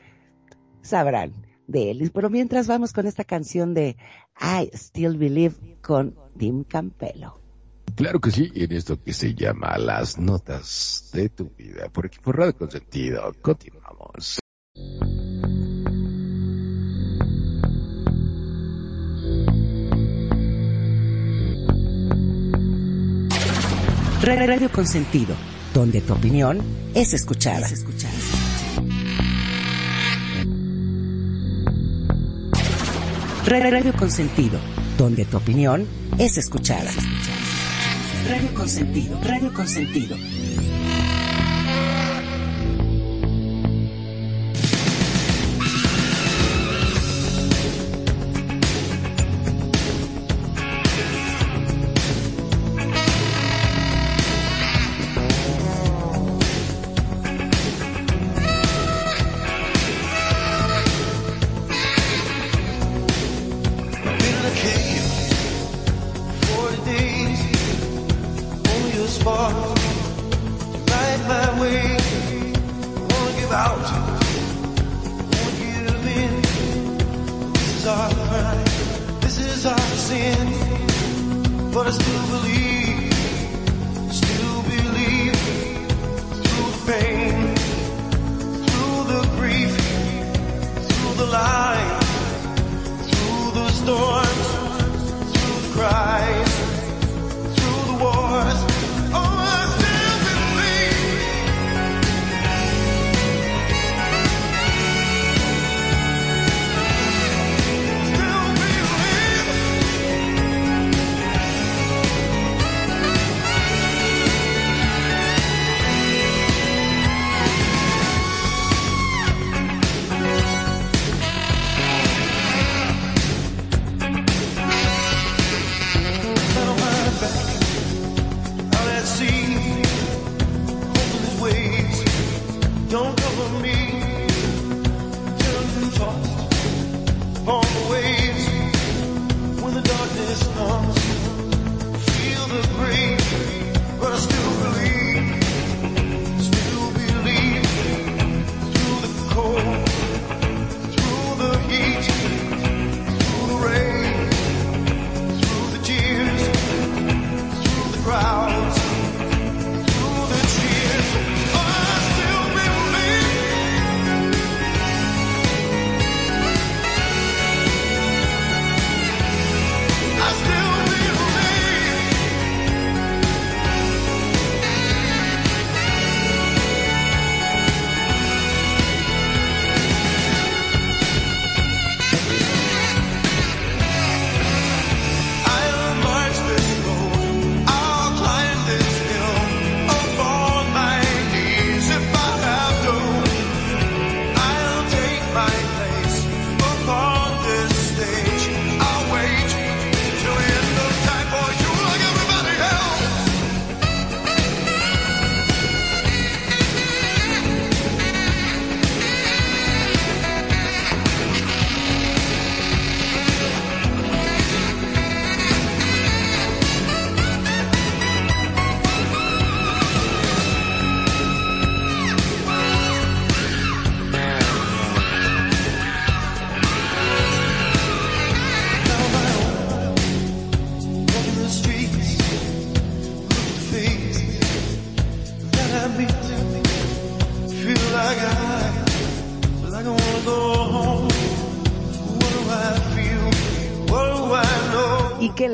sabrán 0.80 1.45
de 1.66 1.90
él. 1.90 2.10
Pero 2.12 2.30
mientras 2.30 2.66
vamos 2.66 2.92
con 2.92 3.06
esta 3.06 3.24
canción 3.24 3.74
de 3.74 3.96
I 4.40 4.70
Still 4.74 5.16
Believe 5.16 5.54
con 5.82 6.14
Tim 6.38 6.64
Campelo. 6.64 7.40
Claro 7.94 8.20
que 8.20 8.30
sí, 8.30 8.50
en 8.54 8.72
esto 8.72 9.02
que 9.02 9.12
se 9.12 9.34
llama 9.34 9.78
Las 9.78 10.18
Notas 10.18 11.10
de 11.12 11.30
tu 11.30 11.50
Vida. 11.56 11.88
Por 11.88 12.06
aquí 12.06 12.18
por 12.22 12.36
Radio 12.36 12.56
Consentido. 12.56 13.32
Continuamos. 13.40 14.38
Radio 24.26 24.70
Consentido, 24.70 25.34
donde 25.72 26.00
tu 26.00 26.12
opinión 26.12 26.60
es 26.94 27.14
escuchada. 27.14 27.68
Radio 33.46 33.92
Consentido, 33.92 34.58
donde 34.98 35.24
tu 35.24 35.36
opinión 35.36 35.86
es 36.18 36.36
escuchada. 36.36 36.90
Radio 38.28 38.52
Consentido, 38.54 39.20
Radio 39.22 39.54
Consentido. 39.54 40.16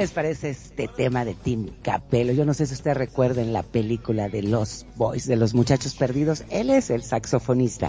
Les 0.02 0.10
parece 0.10 0.50
este 0.50 0.88
tema 0.88 1.24
de 1.24 1.34
Tim 1.34 1.68
Capello? 1.80 2.32
Yo 2.32 2.44
no 2.44 2.54
sé 2.54 2.66
si 2.66 2.74
usted 2.74 2.94
recuerda 2.94 3.40
en 3.40 3.52
la 3.52 3.62
película 3.62 4.28
de 4.28 4.42
Los 4.42 4.84
Boys, 4.96 5.28
de 5.28 5.36
los 5.36 5.54
muchachos 5.54 5.94
perdidos, 5.94 6.44
él 6.50 6.70
es 6.70 6.90
el 6.90 7.04
saxofonista. 7.04 7.88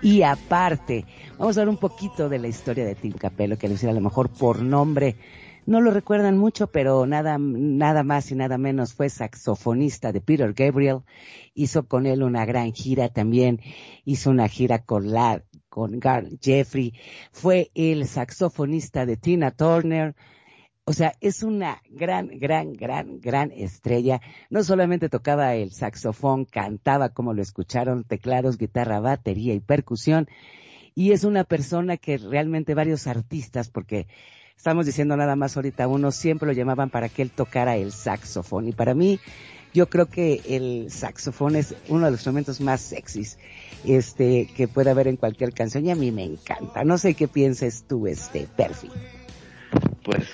Y 0.00 0.22
aparte, 0.22 1.04
vamos 1.36 1.58
a 1.58 1.60
ver 1.60 1.68
un 1.68 1.76
poquito 1.76 2.30
de 2.30 2.38
la 2.38 2.48
historia 2.48 2.86
de 2.86 2.94
Tim 2.94 3.12
Capello, 3.12 3.58
que 3.58 3.68
decir 3.68 3.90
a 3.90 3.92
lo 3.92 4.00
mejor 4.00 4.30
por 4.30 4.62
nombre 4.62 5.16
no 5.66 5.82
lo 5.82 5.90
recuerdan 5.90 6.38
mucho, 6.38 6.66
pero 6.66 7.06
nada, 7.06 7.36
nada 7.38 8.02
más 8.04 8.30
y 8.30 8.34
nada 8.34 8.56
menos 8.56 8.94
fue 8.94 9.10
saxofonista 9.10 10.12
de 10.12 10.22
Peter 10.22 10.52
Gabriel. 10.54 11.00
Hizo 11.54 11.88
con 11.88 12.06
él 12.06 12.22
una 12.22 12.46
gran 12.46 12.72
gira 12.72 13.10
también. 13.10 13.60
Hizo 14.06 14.30
una 14.30 14.48
gira 14.48 14.78
con 14.80 15.10
la, 15.10 15.42
con 15.68 16.00
Gar 16.00 16.26
Jeffrey. 16.40 16.94
Fue 17.32 17.70
el 17.74 18.06
saxofonista 18.06 19.06
de 19.06 19.16
Tina 19.16 19.50
Turner. 19.50 20.14
O 20.86 20.92
sea, 20.92 21.14
es 21.22 21.42
una 21.42 21.80
gran, 21.88 22.28
gran, 22.38 22.74
gran, 22.74 23.18
gran 23.18 23.50
estrella. 23.52 24.20
No 24.50 24.62
solamente 24.62 25.08
tocaba 25.08 25.54
el 25.54 25.72
saxofón, 25.72 26.44
cantaba 26.44 27.08
como 27.08 27.32
lo 27.32 27.40
escucharon, 27.40 28.04
teclados, 28.04 28.58
guitarra, 28.58 29.00
batería 29.00 29.54
y 29.54 29.60
percusión. 29.60 30.28
Y 30.94 31.12
es 31.12 31.24
una 31.24 31.44
persona 31.44 31.96
que 31.96 32.18
realmente 32.18 32.74
varios 32.74 33.06
artistas, 33.06 33.70
porque 33.70 34.08
estamos 34.58 34.84
diciendo 34.84 35.16
nada 35.16 35.36
más 35.36 35.56
ahorita, 35.56 35.88
uno 35.88 36.12
siempre 36.12 36.46
lo 36.46 36.52
llamaban 36.52 36.90
para 36.90 37.08
que 37.08 37.22
él 37.22 37.30
tocara 37.30 37.76
el 37.76 37.90
saxofón. 37.90 38.68
Y 38.68 38.72
para 38.72 38.94
mí, 38.94 39.18
yo 39.72 39.88
creo 39.88 40.06
que 40.06 40.42
el 40.46 40.90
saxofón 40.90 41.56
es 41.56 41.74
uno 41.88 42.04
de 42.04 42.10
los 42.10 42.20
instrumentos 42.20 42.60
más 42.60 42.82
sexys 42.82 43.38
este 43.86 44.48
que 44.54 44.68
puede 44.68 44.90
haber 44.90 45.08
en 45.08 45.16
cualquier 45.16 45.54
canción 45.54 45.86
y 45.86 45.90
a 45.90 45.96
mí 45.96 46.12
me 46.12 46.24
encanta. 46.24 46.84
No 46.84 46.98
sé 46.98 47.14
qué 47.14 47.26
pienses 47.26 47.84
tú, 47.88 48.06
este, 48.06 48.46
Perfi. 48.54 48.90
Pues, 50.04 50.28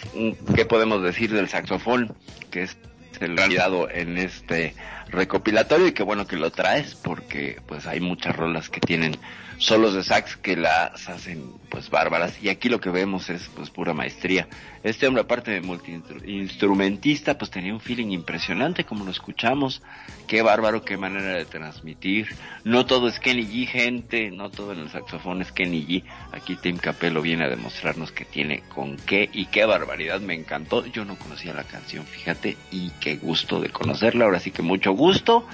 ¿qué 0.55 0.66
podemos 0.66 1.02
decir 1.02 1.32
del 1.32 1.48
saxofón? 1.48 2.14
Que 2.51 2.64
es 2.64 2.76
el 3.20 3.36
realidad 3.36 3.70
en 3.92 4.18
este 4.18 4.74
recopilatorio 5.09 5.86
y 5.86 5.92
qué 5.92 6.02
bueno 6.02 6.26
que 6.26 6.36
lo 6.36 6.51
traes 6.51 6.94
porque 6.94 7.60
pues 7.66 7.86
hay 7.86 8.01
muchas 8.01 8.36
rolas 8.36 8.68
que 8.68 8.80
tienen 8.80 9.16
solos 9.60 9.92
de 9.92 10.02
sax 10.02 10.36
que 10.36 10.56
las 10.56 11.08
hacen 11.10 11.52
pues 11.68 11.90
bárbaras 11.90 12.42
y 12.42 12.48
aquí 12.48 12.70
lo 12.70 12.80
que 12.80 12.88
vemos 12.88 13.28
es 13.28 13.48
pues 13.54 13.68
pura 13.68 13.92
maestría. 13.92 14.48
Este 14.82 15.06
hombre 15.06 15.22
aparte 15.22 15.50
de 15.50 15.60
multiinstrumentista 15.60 17.36
pues 17.36 17.50
tenía 17.50 17.74
un 17.74 17.80
feeling 17.80 18.10
impresionante 18.10 18.84
como 18.84 19.04
lo 19.04 19.10
escuchamos. 19.10 19.82
Qué 20.26 20.40
bárbaro, 20.40 20.82
qué 20.82 20.96
manera 20.96 21.34
de 21.34 21.44
transmitir. 21.44 22.28
No 22.64 22.86
todo 22.86 23.06
es 23.06 23.20
Kenny 23.20 23.42
G, 23.42 23.66
gente, 23.66 24.30
no 24.30 24.50
todo 24.50 24.72
en 24.72 24.80
el 24.80 24.88
saxofón 24.88 25.42
es 25.42 25.52
Kenny 25.52 25.86
G. 25.86 26.04
Aquí 26.32 26.56
Tim 26.56 26.78
Capello 26.78 27.20
viene 27.20 27.44
a 27.44 27.48
demostrarnos 27.50 28.12
que 28.12 28.24
tiene 28.24 28.62
con 28.74 28.96
qué 28.96 29.28
y 29.30 29.46
qué 29.46 29.66
barbaridad. 29.66 30.20
Me 30.22 30.34
encantó. 30.34 30.86
Yo 30.86 31.04
no 31.04 31.16
conocía 31.16 31.52
la 31.52 31.64
canción, 31.64 32.06
fíjate, 32.06 32.56
y 32.70 32.90
qué 33.00 33.16
gusto 33.16 33.60
de 33.60 33.68
conocerla. 33.68 34.24
Ahora 34.24 34.40
sí 34.40 34.52
que 34.52 34.62
mucho 34.62 34.92
gusto. 34.92 35.46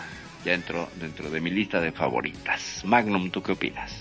Ya 0.47 0.55
entró 0.55 0.89
dentro 1.01 1.29
de 1.29 1.41
mi 1.41 1.51
lista 1.51 1.81
de 1.81 1.91
favoritas. 1.91 2.81
Magnum, 2.85 3.31
¿tú 3.33 3.43
qué 3.43 3.51
opinas? 3.51 3.93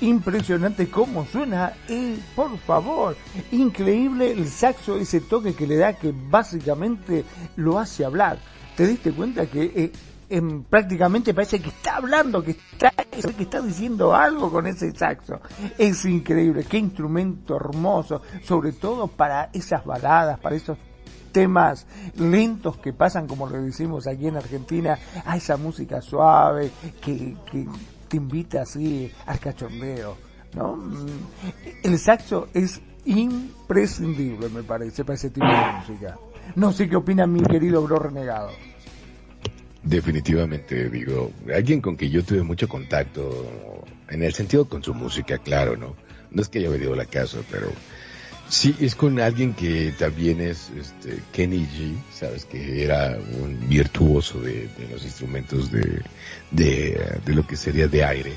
Impresionante 0.00 0.88
cómo 0.88 1.26
suena, 1.26 1.72
eh, 1.88 2.16
por 2.36 2.56
favor, 2.58 3.16
increíble 3.50 4.30
el 4.30 4.46
saxo, 4.46 4.96
ese 4.96 5.22
toque 5.22 5.54
que 5.54 5.66
le 5.66 5.74
da 5.78 5.94
que 5.94 6.14
básicamente 6.14 7.24
lo 7.56 7.80
hace 7.80 8.04
hablar. 8.04 8.38
¿Te 8.76 8.86
diste 8.86 9.10
cuenta 9.10 9.46
que 9.46 9.72
eh, 9.74 9.92
em, 10.30 10.62
prácticamente 10.62 11.34
parece 11.34 11.60
que 11.60 11.70
está 11.70 11.96
hablando, 11.96 12.44
que 12.44 12.52
está, 12.52 12.90
que 12.90 13.42
está 13.42 13.60
diciendo 13.60 14.14
algo 14.14 14.52
con 14.52 14.68
ese 14.68 14.92
saxo? 14.92 15.40
Es 15.76 16.04
increíble, 16.04 16.64
qué 16.64 16.78
instrumento 16.78 17.56
hermoso, 17.56 18.22
sobre 18.44 18.70
todo 18.70 19.08
para 19.08 19.50
esas 19.52 19.84
baladas, 19.84 20.38
para 20.38 20.54
esos 20.54 20.78
temas 21.32 21.86
lentos 22.16 22.76
que 22.76 22.92
pasan, 22.92 23.26
como 23.26 23.48
lo 23.48 23.60
decimos 23.60 24.06
aquí 24.06 24.28
en 24.28 24.36
Argentina, 24.36 24.98
a 25.24 25.36
esa 25.36 25.56
música 25.56 26.00
suave 26.00 26.70
que, 27.00 27.36
que 27.50 27.66
te 28.08 28.16
invita 28.16 28.62
así 28.62 29.10
al 29.26 29.40
cachondeo, 29.40 30.16
¿no? 30.54 30.76
Mm, 30.76 31.06
El 31.82 31.98
saxo 31.98 32.48
es 32.52 32.80
imprescindible, 33.04 34.48
me 34.48 34.62
parece, 34.62 35.04
para 35.04 35.14
ese 35.14 35.30
tipo 35.30 35.46
de 35.46 35.72
música. 35.78 36.18
No 36.54 36.72
sé 36.72 36.88
qué 36.88 36.96
opina 36.96 37.26
mi 37.26 37.42
querido 37.42 37.82
bro 37.82 37.98
renegado. 37.98 38.50
Definitivamente, 39.82 40.88
digo, 40.88 41.32
alguien 41.52 41.80
con 41.80 41.96
quien 41.96 42.12
yo 42.12 42.24
tuve 42.24 42.42
mucho 42.42 42.68
contacto, 42.68 43.82
en 44.08 44.22
el 44.22 44.32
sentido 44.32 44.68
con 44.68 44.82
su 44.82 44.94
música, 44.94 45.38
claro, 45.38 45.76
¿no? 45.76 45.96
No 46.30 46.42
es 46.42 46.48
que 46.48 46.60
haya 46.60 46.70
venido 46.70 46.94
la 46.94 47.06
casa, 47.06 47.38
pero 47.50 47.68
sí 48.52 48.76
es 48.80 48.94
con 48.94 49.18
alguien 49.18 49.54
que 49.54 49.94
también 49.98 50.40
es 50.42 50.70
este, 50.78 51.22
Kenny 51.32 51.66
G, 51.66 51.96
sabes 52.12 52.44
que 52.44 52.84
era 52.84 53.18
un 53.40 53.58
virtuoso 53.66 54.40
de, 54.40 54.68
los 54.90 55.04
instrumentos 55.04 55.72
de, 55.72 56.02
de, 56.50 57.18
de 57.24 57.34
lo 57.34 57.46
que 57.46 57.56
sería 57.56 57.88
de 57.88 58.04
aire. 58.04 58.32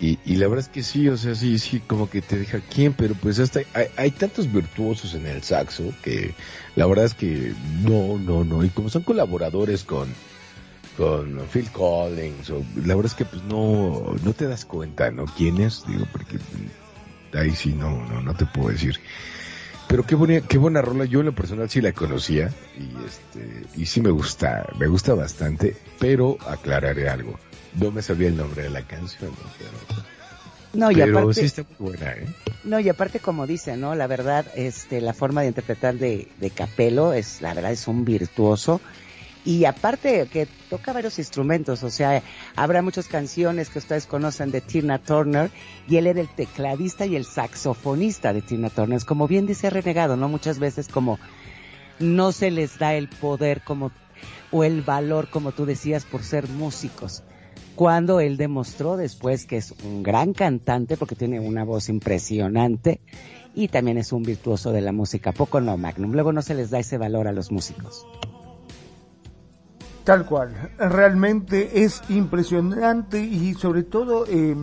Y, 0.00 0.20
y 0.24 0.36
la 0.36 0.46
verdad 0.46 0.64
es 0.64 0.68
que 0.68 0.84
sí, 0.84 1.08
o 1.08 1.16
sea, 1.16 1.34
sí, 1.34 1.58
sí, 1.58 1.80
como 1.80 2.08
que 2.08 2.22
te 2.22 2.38
deja 2.38 2.60
quién, 2.60 2.92
pero 2.92 3.14
pues 3.14 3.40
hasta 3.40 3.60
hay, 3.74 3.86
hay 3.96 4.10
tantos 4.12 4.52
virtuosos 4.52 5.14
en 5.14 5.26
el 5.26 5.42
saxo 5.42 5.92
que 6.02 6.34
la 6.76 6.86
verdad 6.86 7.06
es 7.06 7.14
que 7.14 7.54
no, 7.82 8.18
no, 8.18 8.44
no. 8.44 8.64
Y 8.64 8.68
como 8.68 8.88
son 8.88 9.02
colaboradores 9.02 9.82
con, 9.82 10.08
con 10.96 11.40
Phil 11.52 11.70
Collins, 11.70 12.50
o, 12.50 12.64
la 12.84 12.94
verdad 12.94 13.06
es 13.06 13.14
que 13.14 13.24
pues 13.24 13.42
no, 13.44 14.14
no 14.22 14.32
te 14.32 14.46
das 14.46 14.64
cuenta, 14.64 15.10
¿no? 15.10 15.24
¿Quién 15.24 15.60
es? 15.60 15.84
Digo, 15.86 16.06
porque 16.12 16.38
ahí 17.34 17.50
sí 17.54 17.72
no, 17.72 18.04
no, 18.06 18.22
no 18.22 18.34
te 18.34 18.46
puedo 18.46 18.70
decir. 18.70 18.98
Pero 19.88 20.04
qué 20.04 20.14
buena, 20.14 20.40
qué 20.40 20.58
buena 20.58 20.82
rola. 20.82 21.04
Yo 21.04 21.20
en 21.20 21.26
lo 21.26 21.34
personal 21.34 21.68
sí 21.68 21.80
la 21.80 21.92
conocía 21.92 22.50
y 22.78 23.04
este, 23.04 23.66
y 23.76 23.86
sí 23.86 24.00
me 24.00 24.10
gusta, 24.10 24.66
me 24.78 24.86
gusta 24.86 25.14
bastante, 25.14 25.76
pero 25.98 26.38
aclararé 26.48 27.08
algo. 27.08 27.38
No 27.78 27.90
me 27.90 28.02
sabía 28.02 28.28
el 28.28 28.36
nombre 28.36 28.62
de 28.62 28.70
la 28.70 28.82
canción, 28.82 29.30
¿no? 29.30 29.50
pero, 29.58 30.02
No, 30.72 30.90
y 30.90 30.96
pero 30.96 31.18
aparte, 31.18 31.40
sí 31.40 31.46
está 31.46 31.64
muy 31.78 31.90
buena, 31.90 32.12
¿eh? 32.12 32.26
no, 32.64 32.80
y 32.80 32.88
aparte 32.88 33.20
como 33.20 33.46
dice, 33.46 33.76
¿no? 33.76 33.94
La 33.94 34.06
verdad, 34.06 34.46
este, 34.54 35.00
la 35.00 35.12
forma 35.12 35.42
de 35.42 35.48
interpretar 35.48 35.94
de, 35.96 36.28
de 36.40 36.50
Capello 36.50 37.12
es, 37.12 37.42
la 37.42 37.52
verdad, 37.52 37.72
es 37.72 37.86
un 37.86 38.04
virtuoso. 38.04 38.80
Y 39.44 39.66
aparte 39.66 40.26
que 40.32 40.48
toca 40.70 40.94
varios 40.94 41.18
instrumentos, 41.18 41.82
o 41.82 41.90
sea, 41.90 42.22
habrá 42.56 42.80
muchas 42.80 43.08
canciones 43.08 43.68
que 43.68 43.78
ustedes 43.78 44.06
conocen 44.06 44.50
de 44.50 44.62
Tina 44.62 44.98
Turner 44.98 45.50
y 45.86 45.96
él 45.96 46.06
era 46.06 46.20
el 46.20 46.28
tecladista 46.28 47.04
y 47.04 47.14
el 47.14 47.26
saxofonista 47.26 48.32
de 48.32 48.40
Tina 48.40 48.70
Turner. 48.70 48.96
Es 48.96 49.04
como 49.04 49.28
bien 49.28 49.46
dice 49.46 49.68
Renegado, 49.68 50.16
¿no? 50.16 50.30
Muchas 50.30 50.58
veces 50.58 50.88
como 50.88 51.18
no 51.98 52.32
se 52.32 52.50
les 52.50 52.78
da 52.78 52.94
el 52.94 53.08
poder 53.08 53.62
como 53.62 53.92
o 54.50 54.64
el 54.64 54.82
valor, 54.82 55.28
como 55.28 55.52
tú 55.52 55.66
decías, 55.66 56.04
por 56.04 56.22
ser 56.22 56.48
músicos. 56.48 57.22
Cuando 57.74 58.20
él 58.20 58.36
demostró 58.36 58.96
después 58.96 59.46
que 59.46 59.56
es 59.56 59.74
un 59.84 60.02
gran 60.02 60.32
cantante 60.32 60.96
porque 60.96 61.16
tiene 61.16 61.40
una 61.40 61.64
voz 61.64 61.88
impresionante 61.88 63.00
y 63.54 63.68
también 63.68 63.98
es 63.98 64.12
un 64.12 64.22
virtuoso 64.22 64.72
de 64.72 64.80
la 64.80 64.92
música. 64.92 65.32
Poco 65.32 65.60
no, 65.60 65.76
Magnum. 65.76 66.12
Luego 66.12 66.32
no 66.32 66.40
se 66.40 66.54
les 66.54 66.70
da 66.70 66.78
ese 66.78 66.98
valor 66.98 67.26
a 67.26 67.32
los 67.32 67.50
músicos. 67.50 68.06
Tal 70.04 70.26
cual, 70.26 70.70
realmente 70.78 71.82
es 71.82 72.02
impresionante 72.10 73.22
y 73.22 73.54
sobre 73.54 73.84
todo 73.84 74.26
eh, 74.28 74.54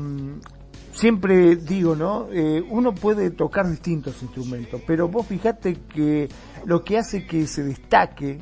siempre 0.93 1.55
digo, 1.55 1.95
¿no? 1.95 2.27
Eh, 2.31 2.63
uno 2.69 2.93
puede 2.93 3.31
tocar 3.31 3.67
distintos 3.67 4.21
instrumentos, 4.21 4.81
pero 4.85 5.07
vos 5.07 5.25
fijate 5.25 5.79
que 5.91 6.29
lo 6.65 6.83
que 6.83 6.99
hace 6.99 7.25
que 7.25 7.47
se 7.47 7.63
destaque 7.63 8.39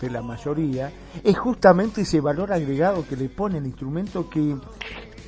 de 0.00 0.10
la 0.10 0.22
mayoría 0.22 0.90
es 1.22 1.38
justamente 1.38 2.00
ese 2.00 2.20
valor 2.20 2.52
agregado 2.52 3.06
que 3.06 3.16
le 3.16 3.28
pone 3.28 3.58
el 3.58 3.66
instrumento 3.66 4.28
que 4.28 4.56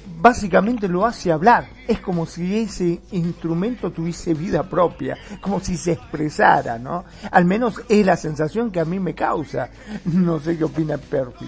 básicamente 0.07 0.89
lo 0.89 1.05
hace 1.05 1.33
hablar. 1.33 1.69
Es 1.87 2.01
como 2.01 2.27
si 2.27 2.59
ese 2.59 3.01
instrumento 3.13 3.91
tuviese 3.91 4.35
vida 4.35 4.63
propia, 4.63 5.17
como 5.41 5.61
si 5.61 5.77
se 5.77 5.93
expresara, 5.93 6.79
¿no? 6.79 7.05
Al 7.31 7.45
menos 7.45 7.83
es 7.89 8.05
la 8.07 8.17
sensación 8.17 8.71
que 8.71 8.81
a 8.81 8.85
mí 8.85 8.99
me 8.99 9.15
causa. 9.15 9.71
No 10.05 10.39
sé 10.41 10.57
qué 10.57 10.65
opina 10.65 10.99
Perfi. 10.99 11.47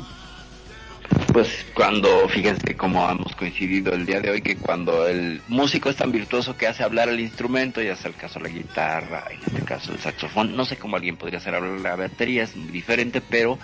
Pues 1.32 1.66
cuando, 1.74 2.28
fíjense 2.28 2.76
cómo 2.76 3.08
hemos 3.08 3.36
coincidido 3.36 3.92
el 3.92 4.06
día 4.06 4.20
de 4.20 4.30
hoy, 4.30 4.40
que 4.40 4.56
cuando 4.56 5.06
el 5.06 5.42
músico 5.48 5.90
es 5.90 5.96
tan 5.96 6.10
virtuoso 6.10 6.56
que 6.56 6.66
hace 6.66 6.82
hablar 6.82 7.08
el 7.08 7.20
instrumento, 7.20 7.82
ya 7.82 7.94
sea 7.94 8.10
el 8.10 8.16
caso 8.16 8.40
la 8.40 8.48
guitarra, 8.48 9.24
en 9.30 9.40
este 9.40 9.62
caso 9.62 9.92
el 9.92 9.98
saxofón, 9.98 10.56
no 10.56 10.64
sé 10.64 10.76
cómo 10.76 10.96
alguien 10.96 11.16
podría 11.16 11.38
hacer 11.38 11.54
hablar 11.54 11.80
la 11.80 11.96
batería, 11.96 12.44
es 12.44 12.54
diferente, 12.72 13.20
pero 13.20 13.58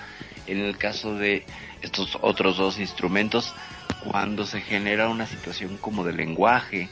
en 0.46 0.58
el 0.58 0.76
caso 0.76 1.14
de 1.14 1.44
estos 1.80 2.18
otros 2.20 2.58
dos 2.58 2.78
instrumentos, 2.78 3.54
cuando 4.00 4.46
se 4.46 4.60
genera 4.60 5.08
una 5.08 5.26
situación 5.26 5.76
como 5.78 6.04
de 6.04 6.12
lenguaje, 6.12 6.88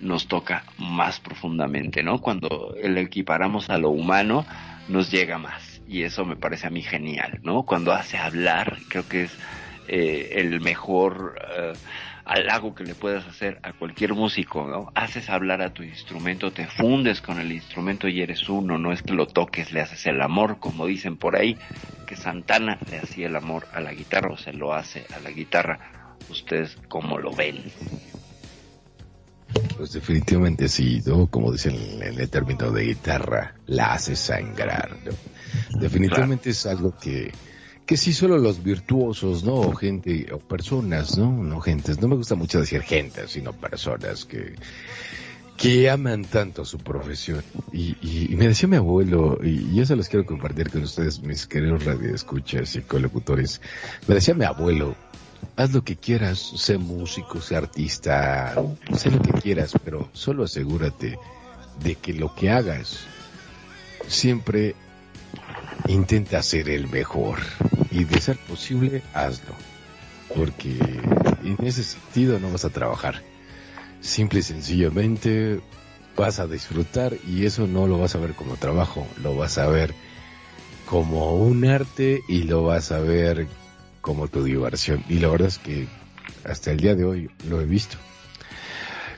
nos 0.00 0.28
toca 0.28 0.64
más 0.78 1.20
profundamente, 1.20 2.02
¿no? 2.02 2.20
Cuando 2.20 2.74
el 2.80 2.98
equiparamos 2.98 3.70
a 3.70 3.78
lo 3.78 3.90
humano, 3.90 4.46
nos 4.88 5.10
llega 5.10 5.38
más. 5.38 5.80
Y 5.88 6.02
eso 6.02 6.24
me 6.24 6.36
parece 6.36 6.66
a 6.66 6.70
mí 6.70 6.82
genial, 6.82 7.40
¿no? 7.42 7.64
Cuando 7.64 7.92
hace 7.92 8.16
hablar, 8.16 8.78
creo 8.88 9.08
que 9.08 9.24
es 9.24 9.32
eh, 9.88 10.32
el 10.36 10.60
mejor 10.60 11.38
eh, 11.56 11.76
halago 12.24 12.74
que 12.74 12.84
le 12.84 12.94
puedas 12.94 13.26
hacer 13.26 13.60
a 13.62 13.72
cualquier 13.72 14.14
músico, 14.14 14.66
¿no? 14.66 14.90
Haces 14.94 15.30
hablar 15.30 15.62
a 15.62 15.72
tu 15.72 15.84
instrumento, 15.84 16.52
te 16.52 16.66
fundes 16.66 17.20
con 17.20 17.38
el 17.38 17.52
instrumento 17.52 18.08
y 18.08 18.20
eres 18.20 18.48
uno, 18.48 18.78
no 18.78 18.92
es 18.92 19.02
que 19.02 19.14
lo 19.14 19.26
toques, 19.26 19.72
le 19.72 19.80
haces 19.80 20.06
el 20.06 20.20
amor, 20.20 20.58
como 20.58 20.86
dicen 20.86 21.16
por 21.16 21.36
ahí, 21.36 21.56
que 22.06 22.16
Santana 22.16 22.78
le 22.90 22.98
hacía 22.98 23.28
el 23.28 23.36
amor 23.36 23.68
a 23.72 23.80
la 23.80 23.92
guitarra 23.92 24.32
o 24.32 24.36
se 24.36 24.52
lo 24.52 24.74
hace 24.74 25.06
a 25.14 25.20
la 25.20 25.30
guitarra. 25.30 26.05
¿Ustedes 26.30 26.76
cómo 26.88 27.18
lo 27.18 27.34
ven? 27.34 27.64
Pues 29.76 29.92
definitivamente 29.92 30.68
sí. 30.68 31.02
Como 31.30 31.52
dicen 31.52 31.76
en 32.02 32.20
el 32.20 32.28
término 32.28 32.70
de 32.70 32.84
guitarra, 32.84 33.54
la 33.66 33.94
hace 33.94 34.16
sangrar. 34.16 34.96
Definitivamente 35.78 36.50
es 36.50 36.66
algo 36.66 36.94
que, 36.96 37.32
que 37.86 37.96
sí 37.96 38.12
solo 38.12 38.38
los 38.38 38.62
virtuosos, 38.62 39.44
¿no? 39.44 39.54
O 39.54 39.74
gente, 39.74 40.26
o 40.32 40.38
personas, 40.38 41.16
¿no? 41.16 41.30
No 41.30 41.60
gentes, 41.60 42.00
no 42.00 42.08
me 42.08 42.16
gusta 42.16 42.34
mucho 42.34 42.60
decir 42.60 42.82
gente, 42.82 43.28
sino 43.28 43.52
personas 43.52 44.24
que, 44.24 44.54
que 45.56 45.88
aman 45.88 46.24
tanto 46.24 46.64
su 46.64 46.78
profesión. 46.78 47.42
Y, 47.72 47.96
y, 48.02 48.32
y 48.32 48.36
me 48.36 48.48
decía 48.48 48.68
mi 48.68 48.76
abuelo, 48.76 49.38
y, 49.42 49.70
y 49.72 49.80
eso 49.80 49.96
los 49.96 50.08
quiero 50.08 50.26
compartir 50.26 50.70
con 50.70 50.82
ustedes, 50.82 51.20
mis 51.20 51.46
queridos 51.46 51.84
radioescuchas 51.84 52.74
y 52.76 52.82
colocutores. 52.82 53.60
Me 54.06 54.16
decía 54.16 54.34
mi 54.34 54.44
abuelo, 54.44 54.96
haz 55.56 55.72
lo 55.72 55.82
que 55.82 55.96
quieras, 55.96 56.38
sé 56.38 56.78
músico, 56.78 57.40
sé 57.40 57.56
artista, 57.56 58.54
sé 58.94 59.10
lo 59.10 59.20
que 59.20 59.32
quieras, 59.32 59.72
pero 59.84 60.08
solo 60.12 60.44
asegúrate 60.44 61.18
de 61.82 61.94
que 61.94 62.12
lo 62.12 62.34
que 62.34 62.50
hagas 62.50 63.00
siempre 64.06 64.74
intenta 65.88 66.42
ser 66.42 66.68
el 66.68 66.88
mejor 66.88 67.38
y 67.90 68.04
de 68.04 68.20
ser 68.20 68.36
posible 68.38 69.02
hazlo. 69.14 69.54
Porque 70.34 70.76
en 71.44 71.56
ese 71.64 71.82
sentido 71.82 72.38
no 72.40 72.50
vas 72.50 72.64
a 72.64 72.70
trabajar. 72.70 73.22
Simple 74.00 74.40
y 74.40 74.42
sencillamente 74.42 75.60
vas 76.16 76.38
a 76.38 76.46
disfrutar 76.46 77.14
y 77.26 77.44
eso 77.46 77.66
no 77.66 77.86
lo 77.86 77.98
vas 77.98 78.14
a 78.14 78.18
ver 78.18 78.32
como 78.32 78.56
trabajo 78.56 79.06
lo 79.22 79.36
vas 79.36 79.58
a 79.58 79.66
ver 79.66 79.94
como 80.86 81.34
un 81.34 81.66
arte 81.66 82.22
y 82.26 82.44
lo 82.44 82.64
vas 82.64 82.90
a 82.90 83.00
ver 83.00 83.46
como 84.06 84.28
tu 84.28 84.44
diversión 84.44 85.02
y 85.08 85.18
la 85.18 85.26
verdad 85.26 85.48
es 85.48 85.58
que 85.58 85.88
hasta 86.44 86.70
el 86.70 86.78
día 86.78 86.94
de 86.94 87.04
hoy 87.04 87.28
lo 87.48 87.60
he 87.60 87.64
visto 87.64 87.96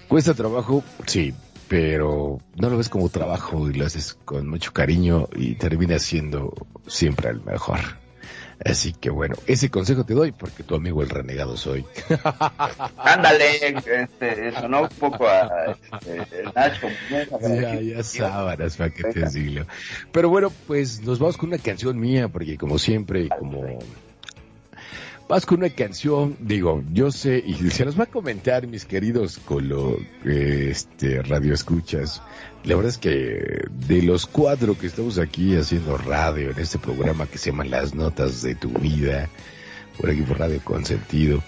cuesta 0.09 0.33
trabajo 0.33 0.83
sí 1.05 1.35
pero 1.69 2.39
no 2.57 2.71
lo 2.71 2.79
ves 2.79 2.89
como 2.89 3.11
trabajo 3.11 3.69
y 3.69 3.75
lo 3.75 3.85
haces 3.85 4.15
con 4.25 4.49
mucho 4.49 4.73
cariño 4.73 5.29
y 5.37 5.57
termina 5.57 5.99
siendo 5.99 6.55
siempre 6.87 7.29
el 7.29 7.43
mejor. 7.43 7.81
Así 8.65 8.95
que 8.95 9.11
bueno, 9.11 9.37
ese 9.47 9.71
consejo 9.71 10.05
te 10.05 10.15
doy 10.15 10.33
porque 10.33 10.63
tu 10.63 10.75
amigo 10.75 11.03
el 11.03 11.11
renegado 11.11 11.59
soy. 11.59 11.85
Ándale, 12.97 13.77
este, 13.87 14.53
sonó 14.53 14.85
un 14.85 14.89
poco 14.89 15.29
a 15.29 15.77
este, 15.93 16.43
Nacho. 16.55 16.89
ya, 17.43 17.81
ya 17.81 18.03
sábanas 18.03 18.79
para 18.79 18.89
que 18.89 19.05
te 19.05 19.29
digo. 19.29 19.67
Pero 20.11 20.31
bueno, 20.31 20.51
pues 20.67 21.03
nos 21.03 21.19
vamos 21.19 21.37
con 21.37 21.51
una 21.51 21.59
canción 21.59 22.01
mía 22.01 22.29
porque 22.29 22.57
como 22.57 22.79
siempre 22.79 23.29
como 23.29 23.79
Vas 25.29 25.45
con 25.45 25.59
una 25.59 25.69
canción, 25.69 26.39
digo, 26.41 26.83
yo 26.91 27.11
sé, 27.11 27.45
y 27.47 27.55
se 27.71 27.85
los 27.85 28.01
va 28.01 28.05
a 28.05 28.07
comentar 28.07 28.67
mis 28.67 28.87
queridos 28.87 29.39
colo, 29.39 29.99
eh, 30.25 30.69
este, 30.71 31.23
radio 31.23 31.53
escuchas. 31.53 32.23
La 32.65 32.75
verdad 32.77 32.93
es 32.93 32.97
que 32.97 33.67
de 33.87 34.03
los 34.03 34.25
cuatro 34.25 34.79
que 34.79 34.87
estamos 34.87 35.19
aquí 35.19 35.55
haciendo 35.55 35.99
radio 35.99 36.51
en 36.53 36.59
este 36.59 36.79
programa 36.79 37.27
que 37.27 37.37
se 37.37 37.51
llama 37.51 37.67
Las 37.67 37.95
Notas 37.95 38.41
de 38.41 38.55
tu 38.55 38.71
Vida, 38.71 39.29
por 40.01 40.09
aquí 40.09 40.23
por 40.23 40.39
Radio 40.39 40.63
Consentido, 40.65 41.43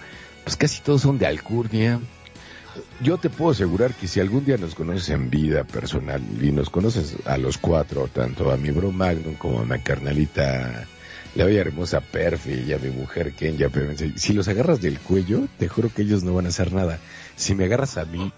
pues 0.45 0.59
casi 0.59 0.83
todos 0.83 1.01
son 1.01 1.19
de 1.19 1.27
Alcurnia. 1.27 2.01
Yo 3.03 3.17
te 3.17 3.31
puedo 3.31 3.53
asegurar 3.53 3.95
que 3.95 4.09
si 4.09 4.21
algún 4.21 4.45
día 4.45 4.59
nos 4.59 4.75
conoces 4.75 5.09
en 5.09 5.31
vida 5.31 5.65
personal 5.65 6.21
y 6.43 6.53
nos 6.53 6.69
conoces 6.69 7.17
a 7.25 7.39
los 7.39 7.57
cuatro, 7.57 8.09
tanto 8.09 8.51
a 8.53 8.59
mi 8.59 8.73
bro 8.73 8.93
Magnum 8.93 9.37
como 9.37 9.61
a 9.61 9.65
mi 9.65 9.79
carnalita 9.79 10.87
la 11.35 11.45
bella 11.45 11.61
hermosa 11.61 12.01
Perfi 12.01 12.65
y 12.67 12.73
a 12.73 12.79
mi 12.79 12.91
mujer 12.91 13.33
Kenya, 13.33 13.69
si 14.17 14.33
los 14.33 14.49
agarras 14.49 14.81
del 14.81 14.99
cuello, 14.99 15.47
te 15.59 15.69
juro 15.69 15.91
que 15.95 16.03
ellos 16.03 16.23
no 16.23 16.35
van 16.35 16.47
a 16.47 16.49
hacer 16.49 16.73
nada. 16.73 16.99
Si 17.37 17.55
me 17.55 17.65
agarras 17.65 17.97
a 17.99 18.05
mí, 18.05 18.33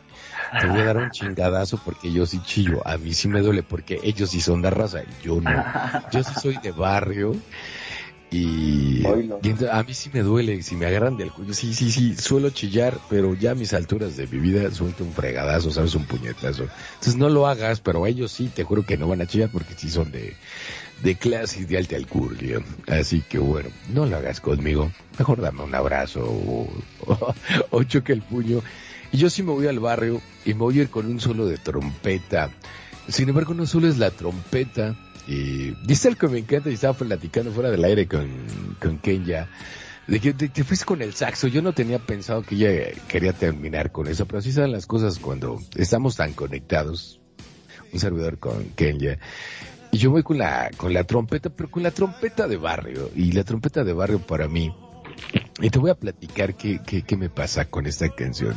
te 0.60 0.66
voy 0.66 0.81
a 0.81 0.85
dar 0.85 0.97
un 0.98 1.10
chingadazo 1.10 1.81
porque 1.85 2.12
yo 2.12 2.27
sí 2.27 2.40
chillo. 2.44 2.86
A 2.86 2.98
mí 2.98 3.14
sí 3.14 3.28
me 3.28 3.40
duele 3.40 3.62
porque 3.62 3.98
ellos 4.02 4.31
sí 4.31 4.40
son 4.40 4.62
de 4.62 4.70
raza, 4.70 5.02
yo 5.23 5.40
no. 5.40 5.64
Yo 6.10 6.23
sí 6.23 6.32
soy 6.40 6.59
de 6.59 6.73
barrio 6.73 7.35
Y, 8.32 9.04
Oílo. 9.04 9.40
y 9.42 9.48
entonces 9.50 9.68
a 9.70 9.82
mí 9.82 9.92
sí 9.92 10.10
me 10.12 10.20
duele, 10.20 10.62
si 10.62 10.74
me 10.74 10.86
agarran 10.86 11.18
del 11.18 11.30
cuello, 11.30 11.52
sí, 11.52 11.74
sí, 11.74 11.90
sí, 11.92 12.16
suelo 12.16 12.48
chillar, 12.48 12.98
pero 13.10 13.34
ya 13.34 13.50
a 13.50 13.54
mis 13.54 13.74
alturas 13.74 14.16
de 14.16 14.26
mi 14.26 14.38
vida 14.38 14.70
suelto 14.70 15.04
un 15.04 15.12
fregadazo, 15.12 15.70
sabes, 15.70 15.94
un 15.94 16.06
puñetazo. 16.06 16.62
Entonces 16.94 17.16
no 17.16 17.28
lo 17.28 17.46
hagas, 17.46 17.80
pero 17.80 18.06
ellos 18.06 18.32
sí, 18.32 18.48
te 18.48 18.64
juro 18.64 18.86
que 18.86 18.96
no 18.96 19.06
van 19.06 19.20
a 19.20 19.26
chillar 19.26 19.50
porque 19.50 19.74
sí 19.76 19.90
son 19.90 20.10
de, 20.10 20.34
de 21.02 21.14
clase 21.16 21.60
y 21.60 21.64
de 21.64 21.76
alta 21.76 21.96
alcurnia. 21.96 22.60
Así 22.86 23.20
que 23.20 23.38
bueno, 23.38 23.68
no 23.92 24.06
lo 24.06 24.16
hagas 24.16 24.40
conmigo, 24.40 24.90
mejor 25.18 25.42
dame 25.42 25.62
un 25.62 25.74
abrazo 25.74 26.24
o, 26.24 26.68
o, 27.06 27.34
o 27.70 27.82
choque 27.82 28.12
el 28.14 28.22
puño. 28.22 28.62
Y 29.12 29.18
yo 29.18 29.28
sí 29.28 29.42
me 29.42 29.52
voy 29.52 29.66
al 29.66 29.78
barrio 29.78 30.22
y 30.46 30.54
me 30.54 30.60
voy 30.60 30.78
a 30.78 30.82
ir 30.82 30.88
con 30.88 31.06
un 31.06 31.20
solo 31.20 31.46
de 31.46 31.59
trompeta. 31.59 32.50
Sin 33.09 33.28
embargo, 33.28 33.52
no 33.52 33.66
solo 33.66 33.88
es 33.88 33.98
la 33.98 34.10
trompeta, 34.10 34.96
y 35.26 35.74
dice 35.86 36.08
algo 36.08 36.20
que 36.20 36.28
me 36.28 36.38
encanta 36.38 36.70
y 36.70 36.74
estaba 36.74 36.94
platicando 36.94 37.52
fuera 37.52 37.70
del 37.70 37.84
aire 37.84 38.08
con, 38.08 38.98
Kenya, 39.02 39.48
de 40.06 40.20
que 40.20 40.32
te, 40.32 40.48
te 40.48 40.64
fuiste 40.64 40.84
con 40.84 41.00
el 41.00 41.14
saxo. 41.14 41.46
Yo 41.46 41.62
no 41.62 41.72
tenía 41.72 41.98
pensado 41.98 42.42
que 42.42 42.56
ella 42.56 43.00
quería 43.08 43.32
terminar 43.32 43.92
con 43.92 44.08
eso, 44.08 44.26
pero 44.26 44.38
así 44.38 44.52
son 44.52 44.72
las 44.72 44.86
cosas 44.86 45.18
cuando 45.18 45.60
estamos 45.76 46.16
tan 46.16 46.32
conectados. 46.32 47.20
Un 47.92 48.00
servidor 48.00 48.38
con 48.38 48.64
Kenya. 48.70 49.18
Y 49.90 49.98
yo 49.98 50.10
voy 50.10 50.22
con 50.22 50.38
la, 50.38 50.70
con 50.76 50.94
la 50.94 51.04
trompeta, 51.04 51.50
pero 51.50 51.70
con 51.70 51.82
la 51.82 51.90
trompeta 51.90 52.48
de 52.48 52.56
barrio. 52.56 53.10
Y 53.14 53.32
la 53.32 53.44
trompeta 53.44 53.84
de 53.84 53.92
barrio 53.92 54.18
para 54.18 54.48
mí, 54.48 54.74
y 55.60 55.70
te 55.70 55.78
voy 55.78 55.90
a 55.90 55.94
platicar 55.94 56.56
qué, 56.56 56.80
qué, 56.84 57.02
qué 57.02 57.16
me 57.16 57.28
pasa 57.28 57.66
con 57.66 57.86
esta 57.86 58.08
canción. 58.08 58.56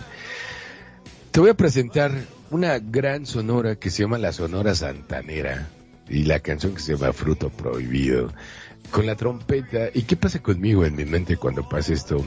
Te 1.32 1.42
voy 1.42 1.50
a 1.50 1.54
presentar 1.54 2.14
una 2.50 2.80
gran 2.80 3.26
sonora 3.26 3.76
que 3.76 3.90
se 3.90 4.04
llama 4.04 4.18
la 4.18 4.32
Sonora 4.32 4.74
Santanera 4.74 5.68
y 6.10 6.24
la 6.24 6.40
canción 6.40 6.74
que 6.74 6.82
se 6.82 6.96
llama 6.96 7.14
Fruto 7.14 7.50
Prohibido 7.50 8.32
con 8.92 9.06
la 9.06 9.16
trompeta. 9.16 9.90
¿Y 9.94 10.04
qué 10.04 10.16
pasa 10.16 10.42
conmigo 10.42 10.86
en 10.86 10.96
mi 10.96 11.06
mente 11.06 11.38
cuando 11.38 11.68
pasa 11.68 11.94
esto? 11.94 12.24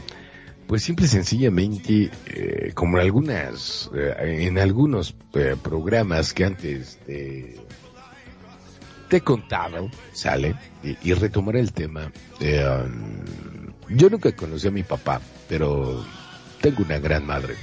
Pues 0.66 0.82
simple 0.82 1.06
y 1.06 1.08
sencillamente, 1.08 2.10
eh, 2.26 2.72
como 2.74 2.98
en 2.98 3.04
algunas, 3.04 3.90
eh, 3.94 4.46
en 4.46 4.58
algunos 4.58 5.14
eh, 5.34 5.56
programas 5.62 6.34
que 6.34 6.44
antes 6.44 6.98
te, 7.06 7.56
te 9.08 9.16
he 9.16 9.20
contado, 9.22 9.90
sale, 10.12 10.56
y, 10.82 11.10
y 11.10 11.14
retomar 11.14 11.56
el 11.56 11.72
tema. 11.72 12.12
yo 13.88 14.10
nunca 14.10 14.32
conocí 14.32 14.68
a 14.68 14.70
mi 14.70 14.82
papá, 14.82 15.22
pero 15.48 16.04
tengo 16.60 16.82
una 16.82 16.98
gran 16.98 17.24
madre. 17.24 17.54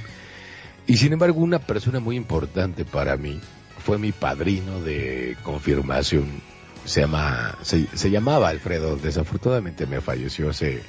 Y 0.88 0.98
sin 0.98 1.14
embargo, 1.14 1.42
una 1.42 1.60
persona 1.60 2.00
muy 2.00 2.16
importante 2.16 2.86
para 2.86 3.18
mí 3.18 3.40
fue 3.86 4.00
mi 4.00 4.12
padrino 4.12 4.82
de 4.82 5.38
confirmación. 5.44 6.42
Se 6.86 7.02
llama, 7.02 7.56
se, 7.62 8.10
llamaba 8.10 8.50
Alfredo. 8.50 8.98
Desafortunadamente 8.98 9.86
me 9.86 10.02
falleció 10.02 10.50
hace 10.50 10.82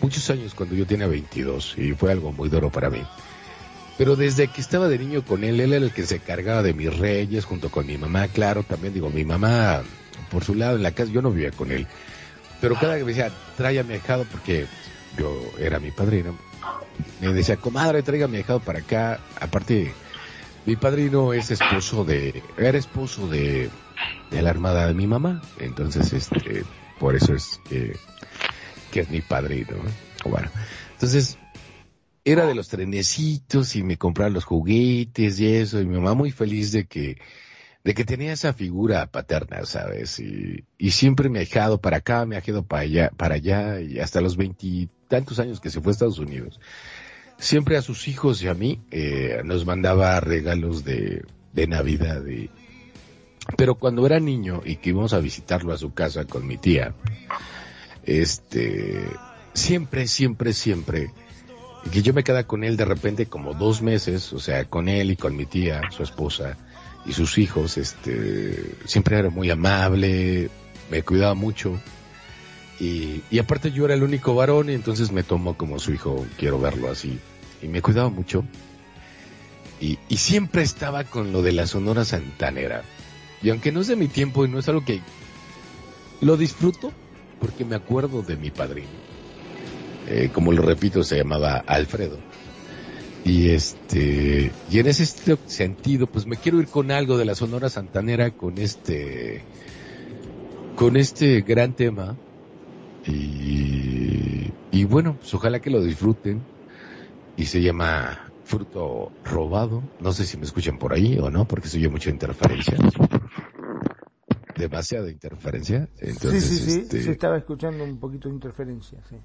muchos 0.00 0.28
años 0.30 0.54
cuando 0.54 0.74
yo 0.74 0.86
tenía 0.86 1.06
22 1.06 1.74
y 1.76 1.92
fue 1.92 2.10
algo 2.10 2.32
muy 2.32 2.48
duro 2.48 2.70
para 2.70 2.88
mí. 2.88 3.02
Pero 3.98 4.16
desde 4.16 4.48
que 4.48 4.62
estaba 4.62 4.88
de 4.88 4.98
niño 4.98 5.24
con 5.24 5.44
él, 5.44 5.60
él 5.60 5.74
era 5.74 5.84
el 5.84 5.92
que 5.92 6.06
se 6.06 6.20
cargaba 6.20 6.62
de 6.62 6.72
mis 6.72 6.96
reyes 6.96 7.44
junto 7.44 7.70
con 7.70 7.86
mi 7.86 7.98
mamá, 7.98 8.28
claro, 8.28 8.62
también 8.62 8.94
digo, 8.94 9.10
mi 9.10 9.24
mamá 9.24 9.82
por 10.30 10.44
su 10.44 10.54
lado 10.54 10.76
en 10.76 10.82
la 10.82 10.92
casa, 10.92 11.10
yo 11.10 11.20
no 11.20 11.30
vivía 11.30 11.50
con 11.50 11.70
él. 11.70 11.86
Pero 12.60 12.76
cada 12.76 12.94
vez 12.94 13.04
me 13.04 13.12
decía, 13.12 13.84
mi 13.84 13.94
ahijado 13.94 14.24
porque 14.30 14.66
yo 15.18 15.38
era 15.58 15.80
mi 15.80 15.90
padrino. 15.90 16.38
Me 17.20 17.32
decía, 17.32 17.56
comadre, 17.56 18.02
traiga 18.02 18.24
a 18.24 18.28
mi 18.28 18.38
ahijado 18.38 18.60
para 18.60 18.78
acá. 18.80 19.20
Aparte, 19.38 19.92
mi 20.68 20.76
padrino 20.76 21.32
es 21.32 21.50
esposo 21.50 22.04
de, 22.04 22.42
era 22.58 22.76
esposo 22.76 23.26
de, 23.26 23.70
de 24.30 24.42
la 24.42 24.50
armada 24.50 24.86
de 24.86 24.92
mi 24.92 25.06
mamá. 25.06 25.40
Entonces, 25.58 26.12
este, 26.12 26.62
por 27.00 27.16
eso 27.16 27.32
es 27.32 27.58
que, 27.70 27.96
que 28.92 29.00
es 29.00 29.08
mi 29.08 29.22
padrino. 29.22 29.78
¿no? 29.78 30.30
Bueno, 30.30 30.50
entonces, 30.92 31.38
era 32.22 32.44
de 32.44 32.54
los 32.54 32.68
trenecitos 32.68 33.76
y 33.76 33.82
me 33.82 33.96
compraba 33.96 34.28
los 34.28 34.44
juguetes 34.44 35.40
y 35.40 35.54
eso. 35.54 35.80
Y 35.80 35.86
mi 35.86 35.96
mamá 35.96 36.12
muy 36.12 36.32
feliz 36.32 36.70
de 36.72 36.84
que, 36.84 37.16
de 37.82 37.94
que 37.94 38.04
tenía 38.04 38.34
esa 38.34 38.52
figura 38.52 39.10
paterna, 39.10 39.64
¿sabes? 39.64 40.20
Y, 40.20 40.66
y 40.76 40.90
siempre 40.90 41.30
me 41.30 41.38
ha 41.38 41.40
dejado 41.40 41.80
para 41.80 41.96
acá, 41.96 42.26
me 42.26 42.36
ha 42.36 42.40
dejado 42.40 42.62
para 42.62 42.82
allá, 42.82 43.10
para 43.16 43.36
allá, 43.36 43.80
y 43.80 44.00
hasta 44.00 44.20
los 44.20 44.36
veintitantos 44.36 45.38
años 45.38 45.60
que 45.60 45.70
se 45.70 45.80
fue 45.80 45.92
a 45.92 45.94
Estados 45.94 46.18
Unidos. 46.18 46.60
Siempre 47.38 47.76
a 47.76 47.82
sus 47.82 48.08
hijos 48.08 48.42
y 48.42 48.48
a 48.48 48.54
mí 48.54 48.80
eh, 48.90 49.42
nos 49.44 49.64
mandaba 49.64 50.18
regalos 50.20 50.84
de, 50.84 51.24
de 51.52 51.66
Navidad. 51.66 52.24
Y, 52.26 52.50
pero 53.56 53.76
cuando 53.76 54.04
era 54.04 54.20
niño 54.20 54.62
y 54.64 54.76
que 54.76 54.90
íbamos 54.90 55.12
a 55.12 55.20
visitarlo 55.20 55.72
a 55.72 55.78
su 55.78 55.94
casa 55.94 56.24
con 56.24 56.46
mi 56.46 56.58
tía, 56.58 56.94
este, 58.04 59.04
siempre, 59.54 60.06
siempre, 60.06 60.52
siempre, 60.52 61.12
que 61.92 62.02
yo 62.02 62.12
me 62.12 62.24
quedaba 62.24 62.44
con 62.44 62.64
él 62.64 62.76
de 62.76 62.84
repente 62.84 63.26
como 63.26 63.54
dos 63.54 63.82
meses, 63.82 64.32
o 64.32 64.40
sea, 64.40 64.64
con 64.64 64.88
él 64.88 65.10
y 65.10 65.16
con 65.16 65.36
mi 65.36 65.46
tía, 65.46 65.82
su 65.90 66.02
esposa, 66.02 66.56
y 67.06 67.12
sus 67.12 67.38
hijos, 67.38 67.78
este, 67.78 68.74
siempre 68.84 69.18
era 69.18 69.30
muy 69.30 69.50
amable, 69.50 70.50
me 70.90 71.02
cuidaba 71.02 71.34
mucho. 71.34 71.78
Y, 72.80 73.22
y 73.30 73.38
aparte 73.38 73.72
yo 73.72 73.84
era 73.84 73.94
el 73.94 74.02
único 74.02 74.34
varón 74.34 74.70
y 74.70 74.74
entonces 74.74 75.10
me 75.10 75.22
tomó 75.22 75.56
como 75.56 75.78
su 75.78 75.92
hijo, 75.92 76.24
quiero 76.36 76.60
verlo 76.60 76.90
así. 76.90 77.18
Y 77.62 77.68
me 77.68 77.82
cuidaba 77.82 78.08
mucho. 78.08 78.44
Y, 79.80 79.98
y 80.08 80.16
siempre 80.16 80.62
estaba 80.62 81.04
con 81.04 81.32
lo 81.32 81.42
de 81.42 81.52
la 81.52 81.66
Sonora 81.66 82.04
Santanera. 82.04 82.82
Y 83.42 83.50
aunque 83.50 83.72
no 83.72 83.80
es 83.80 83.86
de 83.86 83.96
mi 83.96 84.08
tiempo 84.08 84.44
y 84.44 84.48
no 84.48 84.58
es 84.58 84.68
algo 84.68 84.84
que 84.84 85.00
lo 86.20 86.36
disfruto, 86.36 86.92
porque 87.40 87.64
me 87.64 87.76
acuerdo 87.76 88.22
de 88.22 88.36
mi 88.36 88.50
padrino. 88.50 88.88
Eh, 90.08 90.30
como 90.32 90.52
lo 90.52 90.62
repito, 90.62 91.02
se 91.02 91.16
llamaba 91.16 91.62
Alfredo. 91.66 92.18
Y 93.24 93.50
este, 93.50 94.50
y 94.70 94.78
en 94.78 94.86
ese 94.86 95.06
sentido, 95.46 96.06
pues 96.06 96.26
me 96.26 96.36
quiero 96.36 96.60
ir 96.60 96.68
con 96.68 96.90
algo 96.90 97.18
de 97.18 97.24
la 97.24 97.34
Sonora 97.34 97.68
Santanera, 97.68 98.30
con 98.30 98.58
este, 98.58 99.42
con 100.76 100.96
este 100.96 101.42
gran 101.42 101.74
tema. 101.74 102.16
Y, 103.08 104.52
y 104.70 104.84
bueno, 104.84 105.16
pues 105.18 105.32
ojalá 105.34 105.60
que 105.60 105.70
lo 105.70 105.82
disfruten. 105.82 106.42
Y 107.36 107.44
se 107.46 107.62
llama 107.62 108.30
Fruto 108.44 109.12
Robado. 109.24 109.82
No 110.00 110.12
sé 110.12 110.24
si 110.24 110.36
me 110.36 110.44
escuchan 110.44 110.78
por 110.78 110.92
ahí 110.92 111.18
o 111.18 111.30
no, 111.30 111.46
porque 111.46 111.68
se 111.68 111.78
oye 111.78 111.88
mucha 111.88 112.10
interferencia. 112.10 112.76
Demasiada 114.56 115.10
interferencia. 115.10 115.88
Entonces, 115.98 116.44
sí, 116.44 116.56
sí, 116.56 116.70
sí, 116.70 116.80
este, 116.80 117.02
se 117.02 117.12
estaba 117.12 117.36
escuchando 117.36 117.84
un 117.84 118.00
poquito 118.00 118.28
de 118.28 118.34
interferencia, 118.34 118.98
sí. 119.08 119.16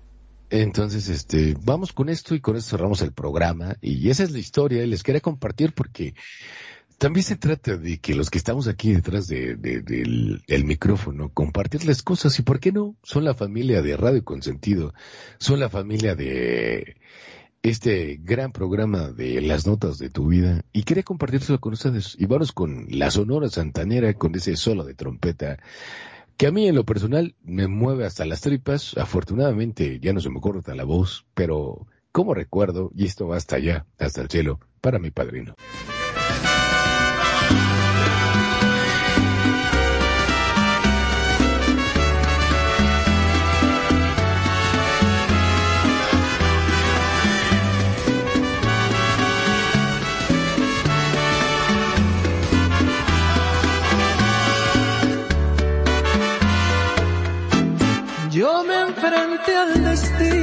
entonces, 0.52 1.10
este, 1.10 1.56
vamos 1.64 1.92
con 1.92 2.10
esto 2.10 2.36
y 2.36 2.40
con 2.40 2.56
esto 2.56 2.78
cerramos 2.78 3.02
el 3.02 3.14
programa. 3.14 3.76
Y 3.82 4.10
esa 4.10 4.24
es 4.24 4.32
la 4.32 4.40
historia. 4.40 4.84
y 4.84 4.88
Les 4.88 5.02
quería 5.02 5.22
compartir 5.22 5.74
porque 5.74 6.14
también 7.04 7.26
se 7.26 7.36
trata 7.36 7.76
de 7.76 7.98
que 7.98 8.16
los 8.16 8.30
que 8.30 8.38
estamos 8.38 8.70
aquí 8.70 8.94
detrás 8.94 9.28
de, 9.28 9.58
de- 9.58 9.82
del, 9.82 10.42
del 10.48 10.64
micrófono, 10.64 11.28
compartirles 11.34 12.02
cosas. 12.02 12.40
Y 12.40 12.44
por 12.44 12.62
qué 12.62 12.72
no, 12.72 12.96
son 13.04 13.26
la 13.26 13.34
familia 13.34 13.82
de 13.82 13.98
Radio 13.98 14.24
Consentido. 14.24 14.94
Son 15.38 15.60
la 15.60 15.68
familia 15.68 16.16
de 16.16 16.96
este 17.62 18.22
gran 18.24 18.54
programa 18.54 19.10
de 19.12 19.42
las 19.42 19.68
notas 19.68 19.98
de 19.98 20.10
tu 20.10 20.28
vida. 20.30 20.64
Y 20.72 20.84
quería 20.84 21.04
compartírselo 21.04 21.60
con 21.60 21.74
ustedes. 21.74 22.16
Y 22.18 22.26
vamos 22.26 22.54
con 22.54 22.86
la 22.90 23.12
Sonora 23.12 23.50
Santanera, 23.50 24.14
con 24.14 24.34
ese 24.36 24.56
solo 24.56 24.86
de 24.86 24.94
trompeta 24.94 25.60
que 26.38 26.48
a 26.48 26.52
mí 26.52 26.70
en 26.70 26.76
lo 26.76 26.86
personal 26.86 27.36
me 27.44 27.68
mueve 27.68 28.06
hasta 28.06 28.24
las 28.26 28.40
tripas. 28.40 28.98
Afortunadamente 28.98 30.00
ya 30.00 30.14
no 30.14 30.22
se 30.22 30.30
me 30.30 30.40
corta 30.40 30.74
la 30.74 30.86
voz, 30.86 31.26
pero 31.34 31.86
como 32.14 32.34
recuerdo, 32.34 32.92
y 32.96 33.08
esto 33.08 33.28
va 33.28 33.36
hasta 33.36 33.58
allá, 33.58 33.86
hasta 34.00 34.22
el 34.22 34.30
cielo, 34.30 34.62
para 34.80 35.00
mi 35.00 35.12
padrino. 35.12 35.56
Enfrenté 59.04 59.54
al 59.54 59.84
destino 59.84 60.43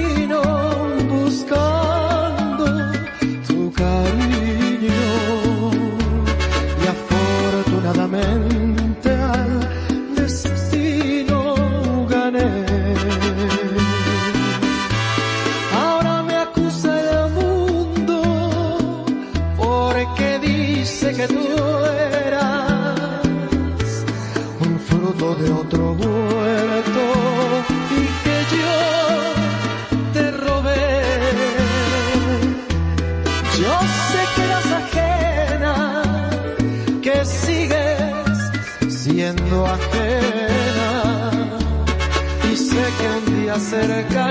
cercano 43.86 44.29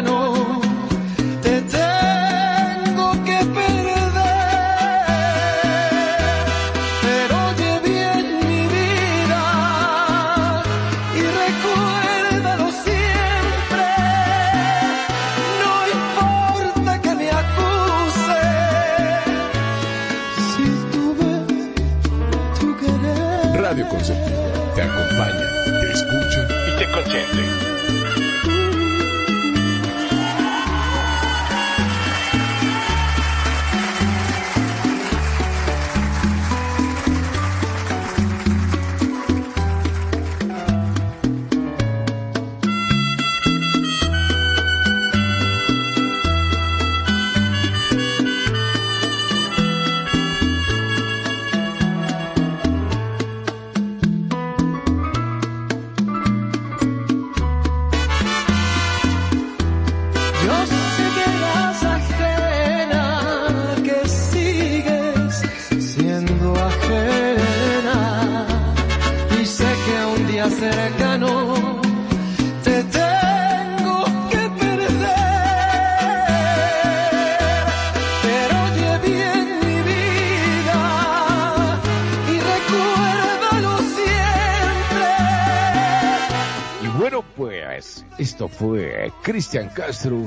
esto 88.19 88.49
fue 88.49 89.11
Cristian 89.23 89.69
Castro 89.69 90.21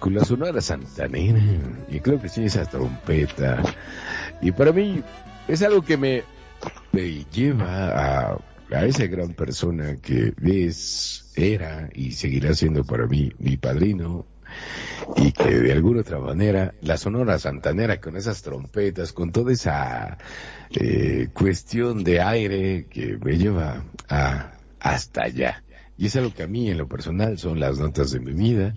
con 0.00 0.14
la 0.14 0.24
sonora 0.24 0.60
santanera. 0.60 1.40
Y 1.88 2.00
creo 2.00 2.20
que 2.20 2.28
sí, 2.28 2.44
esa 2.44 2.64
trompeta. 2.64 3.62
Y 4.42 4.50
para 4.52 4.72
mí 4.72 5.02
es 5.46 5.62
algo 5.62 5.82
que 5.82 5.96
me, 5.96 6.24
me 6.92 7.24
lleva 7.32 8.32
a, 8.32 8.38
a 8.72 8.84
esa 8.84 9.06
gran 9.06 9.32
persona 9.34 9.96
que 9.96 10.34
es, 10.42 11.30
era 11.36 11.88
y 11.94 12.12
seguirá 12.12 12.52
siendo 12.54 12.84
para 12.84 13.06
mí 13.06 13.32
mi 13.38 13.56
padrino. 13.56 14.26
Y 15.16 15.32
que 15.32 15.50
de 15.50 15.72
alguna 15.72 16.00
otra 16.00 16.18
manera 16.18 16.74
la 16.80 16.96
sonora 16.96 17.38
santanera 17.38 18.00
con 18.00 18.16
esas 18.16 18.42
trompetas, 18.42 19.12
con 19.12 19.32
toda 19.32 19.52
esa 19.52 20.18
eh, 20.70 21.28
cuestión 21.32 22.04
de 22.04 22.20
aire 22.20 22.86
que 22.88 23.18
me 23.22 23.36
lleva 23.36 23.84
a 24.08 24.52
hasta 24.80 25.22
allá. 25.22 25.64
Y 25.96 26.06
es 26.06 26.16
algo 26.16 26.34
que 26.34 26.42
a 26.42 26.48
mí 26.48 26.70
en 26.70 26.78
lo 26.78 26.88
personal 26.88 27.38
son 27.38 27.60
las 27.60 27.78
notas 27.78 28.10
de 28.10 28.20
mi 28.20 28.32
vida. 28.32 28.74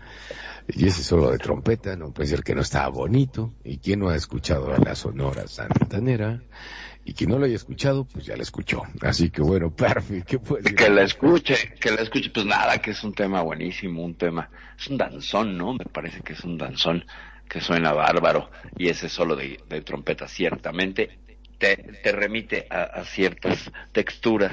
Y 0.68 0.88
ese 0.88 1.04
solo 1.04 1.32
de 1.32 1.38
trompeta, 1.38 1.96
no 1.96 2.12
puede 2.12 2.30
ser 2.30 2.44
que 2.44 2.54
no 2.54 2.62
estaba 2.62 2.90
bonito. 2.90 3.54
Y 3.64 3.78
quien 3.78 4.00
no 4.00 4.10
ha 4.10 4.16
escuchado 4.16 4.74
a 4.74 4.78
la 4.78 4.96
Sonora 4.96 5.48
Santanera, 5.48 6.42
y 7.08 7.14
quien 7.14 7.30
no 7.30 7.40
lo 7.40 7.46
haya 7.46 7.56
escuchado, 7.56 8.04
pues 8.04 8.26
ya 8.26 8.36
la 8.36 8.44
escuchó. 8.44 8.84
Así 9.02 9.30
que 9.30 9.42
bueno, 9.42 9.72
perfecto. 9.76 10.42
Que 10.76 10.90
la 10.90 11.04
escuche, 11.04 11.74
que 11.80 11.92
la 11.92 12.02
escuche, 12.02 12.30
pues 12.32 12.46
nada, 12.46 12.80
que 12.80 12.92
es 12.92 13.02
un 13.02 13.14
tema 13.14 13.42
buenísimo, 13.42 14.04
un 14.04 14.16
tema, 14.16 14.50
es 14.78 14.88
un 14.88 14.98
danzón, 14.98 15.58
¿no? 15.58 15.74
Me 15.74 15.86
parece 15.86 16.20
que 16.20 16.34
es 16.34 16.44
un 16.44 16.58
danzón 16.58 17.06
que 17.48 17.62
suena 17.62 17.94
bárbaro 17.94 18.52
y 18.78 18.90
ese 18.90 19.08
solo 19.08 19.38
de, 19.38 19.58
trompeta 19.86 20.28
ciertamente 20.28 21.18
te, 21.58 21.78
te 21.78 22.12
remite 22.12 22.68
a 22.70 23.06
ciertas 23.06 23.72
texturas 23.94 24.52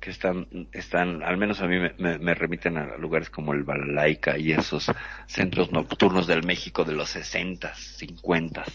que 0.00 0.10
están, 0.10 0.46
están, 0.72 1.22
al 1.22 1.36
menos 1.36 1.60
a 1.60 1.66
mí 1.66 1.76
me, 1.98 2.34
remiten 2.34 2.78
a 2.78 2.96
lugares 2.96 3.30
como 3.30 3.52
el 3.52 3.64
Balalaika 3.64 4.38
y 4.38 4.52
esos 4.52 4.90
centros 5.26 5.72
nocturnos 5.72 6.26
del 6.26 6.44
México 6.44 6.84
de 6.84 6.92
los 6.92 7.10
sesentas, 7.10 7.96
cincuentas, 7.98 8.72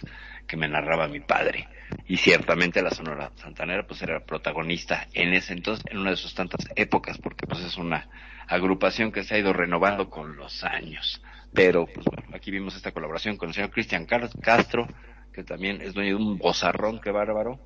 que 0.47 0.57
me 0.57 0.67
narraba 0.67 1.07
mi 1.07 1.21
padre. 1.21 1.67
Y 2.07 2.17
ciertamente 2.17 2.81
la 2.81 2.91
Sonora 2.91 3.31
Santanera 3.35 3.87
pues 3.87 4.01
era 4.01 4.19
protagonista 4.25 5.07
en 5.13 5.33
ese 5.33 5.53
entonces, 5.53 5.85
en 5.89 5.99
una 5.99 6.11
de 6.11 6.17
sus 6.17 6.33
tantas 6.33 6.67
épocas, 6.75 7.17
porque 7.17 7.47
pues 7.47 7.61
es 7.61 7.77
una 7.77 8.09
agrupación 8.47 9.11
que 9.11 9.23
se 9.23 9.35
ha 9.35 9.39
ido 9.39 9.53
renovando 9.53 10.09
con 10.09 10.35
los 10.35 10.63
años. 10.63 11.21
Pero 11.53 11.85
pues 11.85 12.05
bueno, 12.05 12.35
aquí 12.35 12.51
vimos 12.51 12.75
esta 12.75 12.91
colaboración 12.91 13.37
con 13.37 13.49
el 13.49 13.55
señor 13.55 13.71
Cristian 13.71 14.05
Castro, 14.05 14.87
que 15.31 15.43
también 15.43 15.81
es 15.81 15.93
dueño 15.93 16.17
de 16.17 16.23
un 16.23 16.37
bozarrón, 16.37 16.99
que 16.99 17.11
bárbaro. 17.11 17.59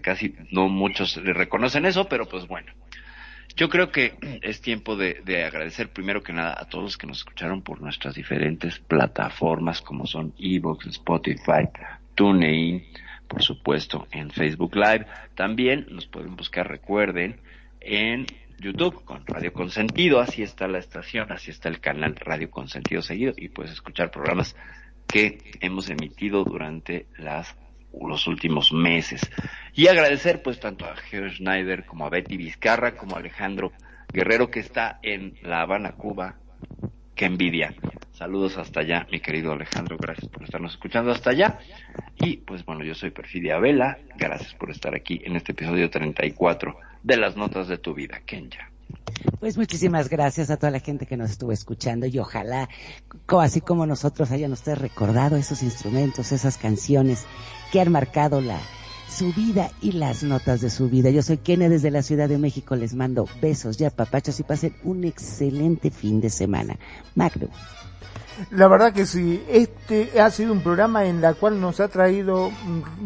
Casi 0.00 0.34
no 0.50 0.68
muchos 0.68 1.16
le 1.16 1.32
reconocen 1.32 1.86
eso, 1.86 2.08
pero 2.08 2.28
pues 2.28 2.46
bueno. 2.46 2.72
Yo 3.56 3.68
creo 3.68 3.90
que 3.90 4.14
es 4.42 4.60
tiempo 4.60 4.96
de, 4.96 5.20
de 5.24 5.44
agradecer 5.44 5.90
primero 5.90 6.22
que 6.22 6.32
nada 6.32 6.56
a 6.56 6.66
todos 6.66 6.84
los 6.84 6.96
que 6.96 7.06
nos 7.06 7.18
escucharon 7.18 7.62
por 7.62 7.80
nuestras 7.80 8.14
diferentes 8.14 8.78
plataformas 8.78 9.82
como 9.82 10.06
son 10.06 10.32
Evox, 10.38 10.86
Spotify, 10.86 11.68
TuneIn, 12.14 12.84
por 13.26 13.42
supuesto 13.42 14.06
en 14.12 14.30
Facebook 14.30 14.76
Live. 14.76 15.06
También 15.34 15.86
nos 15.90 16.06
pueden 16.06 16.36
buscar, 16.36 16.68
recuerden, 16.68 17.40
en 17.80 18.26
YouTube 18.58 19.04
con 19.04 19.26
Radio 19.26 19.52
Consentido, 19.52 20.20
así 20.20 20.42
está 20.42 20.68
la 20.68 20.78
estación, 20.78 21.32
así 21.32 21.50
está 21.50 21.68
el 21.68 21.80
canal 21.80 22.16
Radio 22.16 22.50
Consentido 22.50 23.02
seguido 23.02 23.32
y 23.36 23.48
puedes 23.48 23.72
escuchar 23.72 24.10
programas 24.10 24.54
que 25.06 25.38
hemos 25.60 25.90
emitido 25.90 26.44
durante 26.44 27.06
las 27.18 27.56
los 28.08 28.26
últimos 28.26 28.72
meses. 28.72 29.20
Y 29.74 29.88
agradecer 29.88 30.42
pues 30.42 30.60
tanto 30.60 30.84
a 30.84 30.96
Geo 30.96 31.28
Schneider 31.28 31.84
como 31.84 32.06
a 32.06 32.10
Betty 32.10 32.36
Vizcarra 32.36 32.96
como 32.96 33.16
a 33.16 33.18
Alejandro 33.18 33.72
Guerrero 34.12 34.50
que 34.50 34.60
está 34.60 34.98
en 35.02 35.34
La 35.42 35.62
Habana, 35.62 35.92
Cuba. 35.92 36.36
Qué 37.14 37.26
envidia. 37.26 37.74
Saludos 38.12 38.58
hasta 38.58 38.80
allá, 38.80 39.06
mi 39.10 39.20
querido 39.20 39.52
Alejandro. 39.52 39.96
Gracias 39.98 40.28
por 40.28 40.42
estarnos 40.42 40.72
escuchando 40.72 41.10
hasta 41.10 41.30
allá. 41.30 41.58
Y 42.16 42.38
pues 42.38 42.64
bueno, 42.64 42.84
yo 42.84 42.94
soy 42.94 43.10
Perfidia 43.10 43.58
Vela. 43.58 43.98
Gracias 44.16 44.54
por 44.54 44.70
estar 44.70 44.94
aquí 44.94 45.22
en 45.24 45.36
este 45.36 45.52
episodio 45.52 45.88
34 45.88 46.76
de 47.02 47.16
las 47.16 47.36
notas 47.36 47.68
de 47.68 47.78
tu 47.78 47.94
vida, 47.94 48.20
Kenya. 48.26 48.69
Pues 49.38 49.56
muchísimas 49.56 50.08
gracias 50.08 50.50
a 50.50 50.56
toda 50.56 50.70
la 50.70 50.80
gente 50.80 51.06
que 51.06 51.16
nos 51.16 51.30
estuvo 51.30 51.52
escuchando 51.52 52.06
y 52.06 52.18
ojalá, 52.18 52.68
así 53.26 53.60
como 53.60 53.86
nosotros, 53.86 54.30
hayan 54.30 54.52
ustedes 54.52 54.78
recordado 54.78 55.36
esos 55.36 55.62
instrumentos, 55.62 56.32
esas 56.32 56.58
canciones 56.58 57.24
que 57.72 57.80
han 57.80 57.90
marcado 57.92 58.40
la 58.40 58.58
su 59.10 59.32
vida 59.32 59.70
y 59.82 59.92
las 59.92 60.22
notas 60.22 60.60
de 60.60 60.70
su 60.70 60.88
vida. 60.88 61.10
Yo 61.10 61.22
soy 61.22 61.38
Kenia 61.38 61.68
desde 61.68 61.90
la 61.90 62.02
Ciudad 62.02 62.28
de 62.28 62.38
México. 62.38 62.76
Les 62.76 62.94
mando 62.94 63.26
besos 63.42 63.80
y 63.80 63.84
apapachos 63.84 64.38
y 64.40 64.44
pasen 64.44 64.74
un 64.84 65.04
excelente 65.04 65.90
fin 65.90 66.20
de 66.20 66.30
semana. 66.30 66.78
Magno. 67.14 67.48
La 68.52 68.68
verdad 68.68 68.92
que 68.92 69.04
sí, 69.04 69.44
este 69.48 70.18
ha 70.18 70.30
sido 70.30 70.52
un 70.52 70.62
programa 70.62 71.04
en 71.04 71.20
la 71.20 71.34
cual 71.34 71.60
nos 71.60 71.78
ha 71.78 71.88
traído 71.88 72.50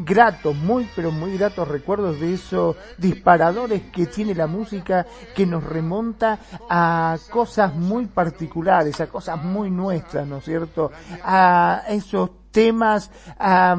gratos, 0.04 0.54
muy 0.54 0.88
pero 0.94 1.10
muy 1.10 1.36
gratos 1.36 1.66
recuerdos 1.66 2.20
de 2.20 2.34
esos 2.34 2.76
disparadores 2.98 3.82
que 3.92 4.06
tiene 4.06 4.34
la 4.34 4.46
música 4.46 5.06
que 5.34 5.44
nos 5.44 5.64
remonta 5.64 6.38
a 6.70 7.16
cosas 7.30 7.74
muy 7.74 8.06
particulares, 8.06 9.00
a 9.00 9.08
cosas 9.08 9.42
muy 9.42 9.70
nuestras, 9.70 10.26
¿no 10.26 10.38
es 10.38 10.44
cierto? 10.44 10.92
A 11.24 11.82
esos 11.88 12.30
temas, 12.52 13.10
a 13.36 13.76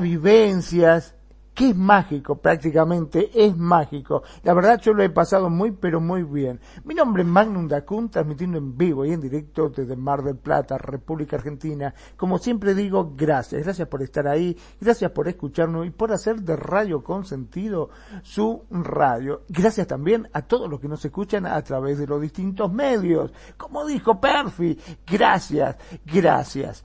vivencias, 0.00 1.14
que 1.58 1.70
es 1.70 1.76
mágico 1.76 2.36
prácticamente, 2.36 3.30
es 3.34 3.56
mágico. 3.56 4.22
La 4.44 4.54
verdad 4.54 4.80
yo 4.80 4.92
lo 4.92 5.02
he 5.02 5.10
pasado 5.10 5.50
muy 5.50 5.72
pero 5.72 6.00
muy 6.00 6.22
bien. 6.22 6.60
Mi 6.84 6.94
nombre 6.94 7.24
es 7.24 7.28
Magnum 7.28 7.66
Dacun, 7.66 8.10
transmitiendo 8.10 8.58
en 8.58 8.78
vivo 8.78 9.04
y 9.04 9.10
en 9.10 9.20
directo 9.20 9.68
desde 9.68 9.96
Mar 9.96 10.22
del 10.22 10.36
Plata, 10.36 10.78
República 10.78 11.34
Argentina. 11.34 11.92
Como 12.16 12.38
siempre 12.38 12.76
digo, 12.76 13.12
gracias, 13.16 13.64
gracias 13.64 13.88
por 13.88 14.02
estar 14.02 14.28
ahí, 14.28 14.56
gracias 14.80 15.10
por 15.10 15.26
escucharnos 15.26 15.84
y 15.84 15.90
por 15.90 16.12
hacer 16.12 16.42
de 16.42 16.54
Radio 16.54 17.02
Consentido 17.02 17.90
su 18.22 18.62
radio. 18.70 19.42
Gracias 19.48 19.88
también 19.88 20.28
a 20.32 20.42
todos 20.42 20.70
los 20.70 20.78
que 20.78 20.86
nos 20.86 21.04
escuchan 21.04 21.44
a 21.44 21.60
través 21.62 21.98
de 21.98 22.06
los 22.06 22.20
distintos 22.22 22.72
medios. 22.72 23.32
Como 23.56 23.84
dijo 23.84 24.20
Perfi, 24.20 24.78
gracias, 25.04 25.76
gracias. 26.06 26.84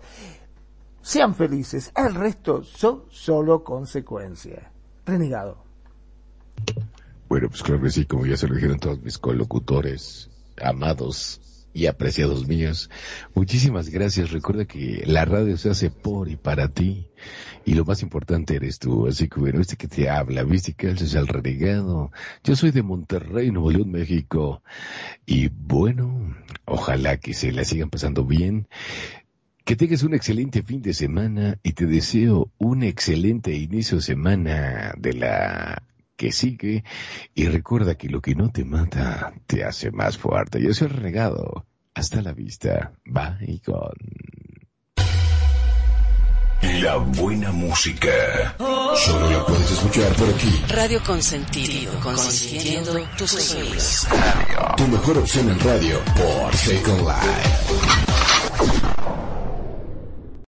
Sean 1.04 1.36
felices, 1.36 1.92
el 1.98 2.16
resto 2.16 2.64
son 2.64 3.04
solo 3.12 3.62
consecuencias. 3.64 4.64
Renegado. 5.06 5.66
Bueno, 7.28 7.50
pues 7.50 7.62
claro 7.62 7.82
que 7.82 7.90
sí, 7.90 8.06
como 8.06 8.26
ya 8.26 8.38
se 8.38 8.48
lo 8.48 8.56
dijeron 8.56 8.80
todos 8.80 9.02
mis 9.02 9.18
colocutores, 9.18 10.30
amados, 10.62 11.42
y 11.74 11.88
apreciados 11.88 12.48
míos, 12.48 12.90
muchísimas 13.34 13.90
gracias. 13.90 14.32
Recuerda 14.32 14.66
que 14.66 15.04
la 15.08 15.26
radio 15.26 15.58
se 15.58 15.72
hace 15.72 15.90
por 15.90 16.30
y 16.30 16.36
para 16.36 16.68
ti. 16.68 17.10
Y 17.66 17.74
lo 17.74 17.86
más 17.86 18.04
importante 18.04 18.56
eres 18.56 18.78
tú. 18.78 19.08
Así 19.08 19.28
que 19.28 19.40
bueno, 19.40 19.60
este 19.60 19.76
que 19.76 19.88
te 19.88 20.10
habla, 20.10 20.44
viste 20.44 20.74
que 20.74 20.92
es 20.92 21.14
el 21.16 21.28
renegado. 21.28 22.12
Yo 22.44 22.56
soy 22.56 22.72
de 22.72 22.84
Monterrey, 22.84 23.52
Nuevo 23.52 23.72
León, 23.72 23.92
México. 23.92 24.62
Y 25.26 25.48
bueno, 25.48 26.36
ojalá 26.66 27.18
que 27.18 27.34
se 27.34 27.52
la 27.52 27.64
sigan 27.64 27.90
pasando 27.90 28.24
bien. 28.24 28.68
Que 29.64 29.78
tengas 29.78 30.04
un 30.04 30.14
excelente 30.14 30.62
fin 30.62 30.82
de 30.82 30.94
semana 30.94 31.58
y 31.64 31.72
te 31.72 31.86
deseo 31.86 32.52
un 32.58 32.84
excelente 32.84 33.54
inicio 33.54 33.98
de 33.98 34.04
semana 34.04 34.94
de 34.98 35.14
la 35.14 35.84
que 36.18 36.34
sigue. 36.34 36.84
Y 37.34 37.48
recuerda 37.48 37.96
que 37.96 38.10
lo 38.10 38.22
que 38.22 38.36
no 38.36 38.52
te 38.52 38.66
mata 38.66 39.34
te 39.48 39.64
hace 39.64 39.92
más 39.92 40.18
fuerte. 40.18 40.62
Yo 40.62 40.74
soy 40.74 40.88
el 40.88 40.96
renegado. 40.96 41.66
Hasta 41.94 42.22
la 42.22 42.34
vista. 42.34 42.92
Bye 43.06 43.62
con. 43.64 43.94
La 46.82 46.98
buena 46.98 47.52
música. 47.52 48.56
Solo 48.58 49.32
la 49.32 49.46
puedes 49.46 49.72
escuchar 49.72 50.14
por 50.16 50.30
aquí. 50.30 50.62
Radio 50.70 51.02
Consentido, 51.06 51.94
consintiendo 52.02 53.06
tus 53.18 53.56
oídos. 53.56 54.08
Tu 54.76 54.88
mejor 54.88 55.18
opción 55.20 55.50
en 55.50 55.60
radio 55.60 56.00
por 56.16 56.54
Second 56.56 57.02
Life. 57.02 58.93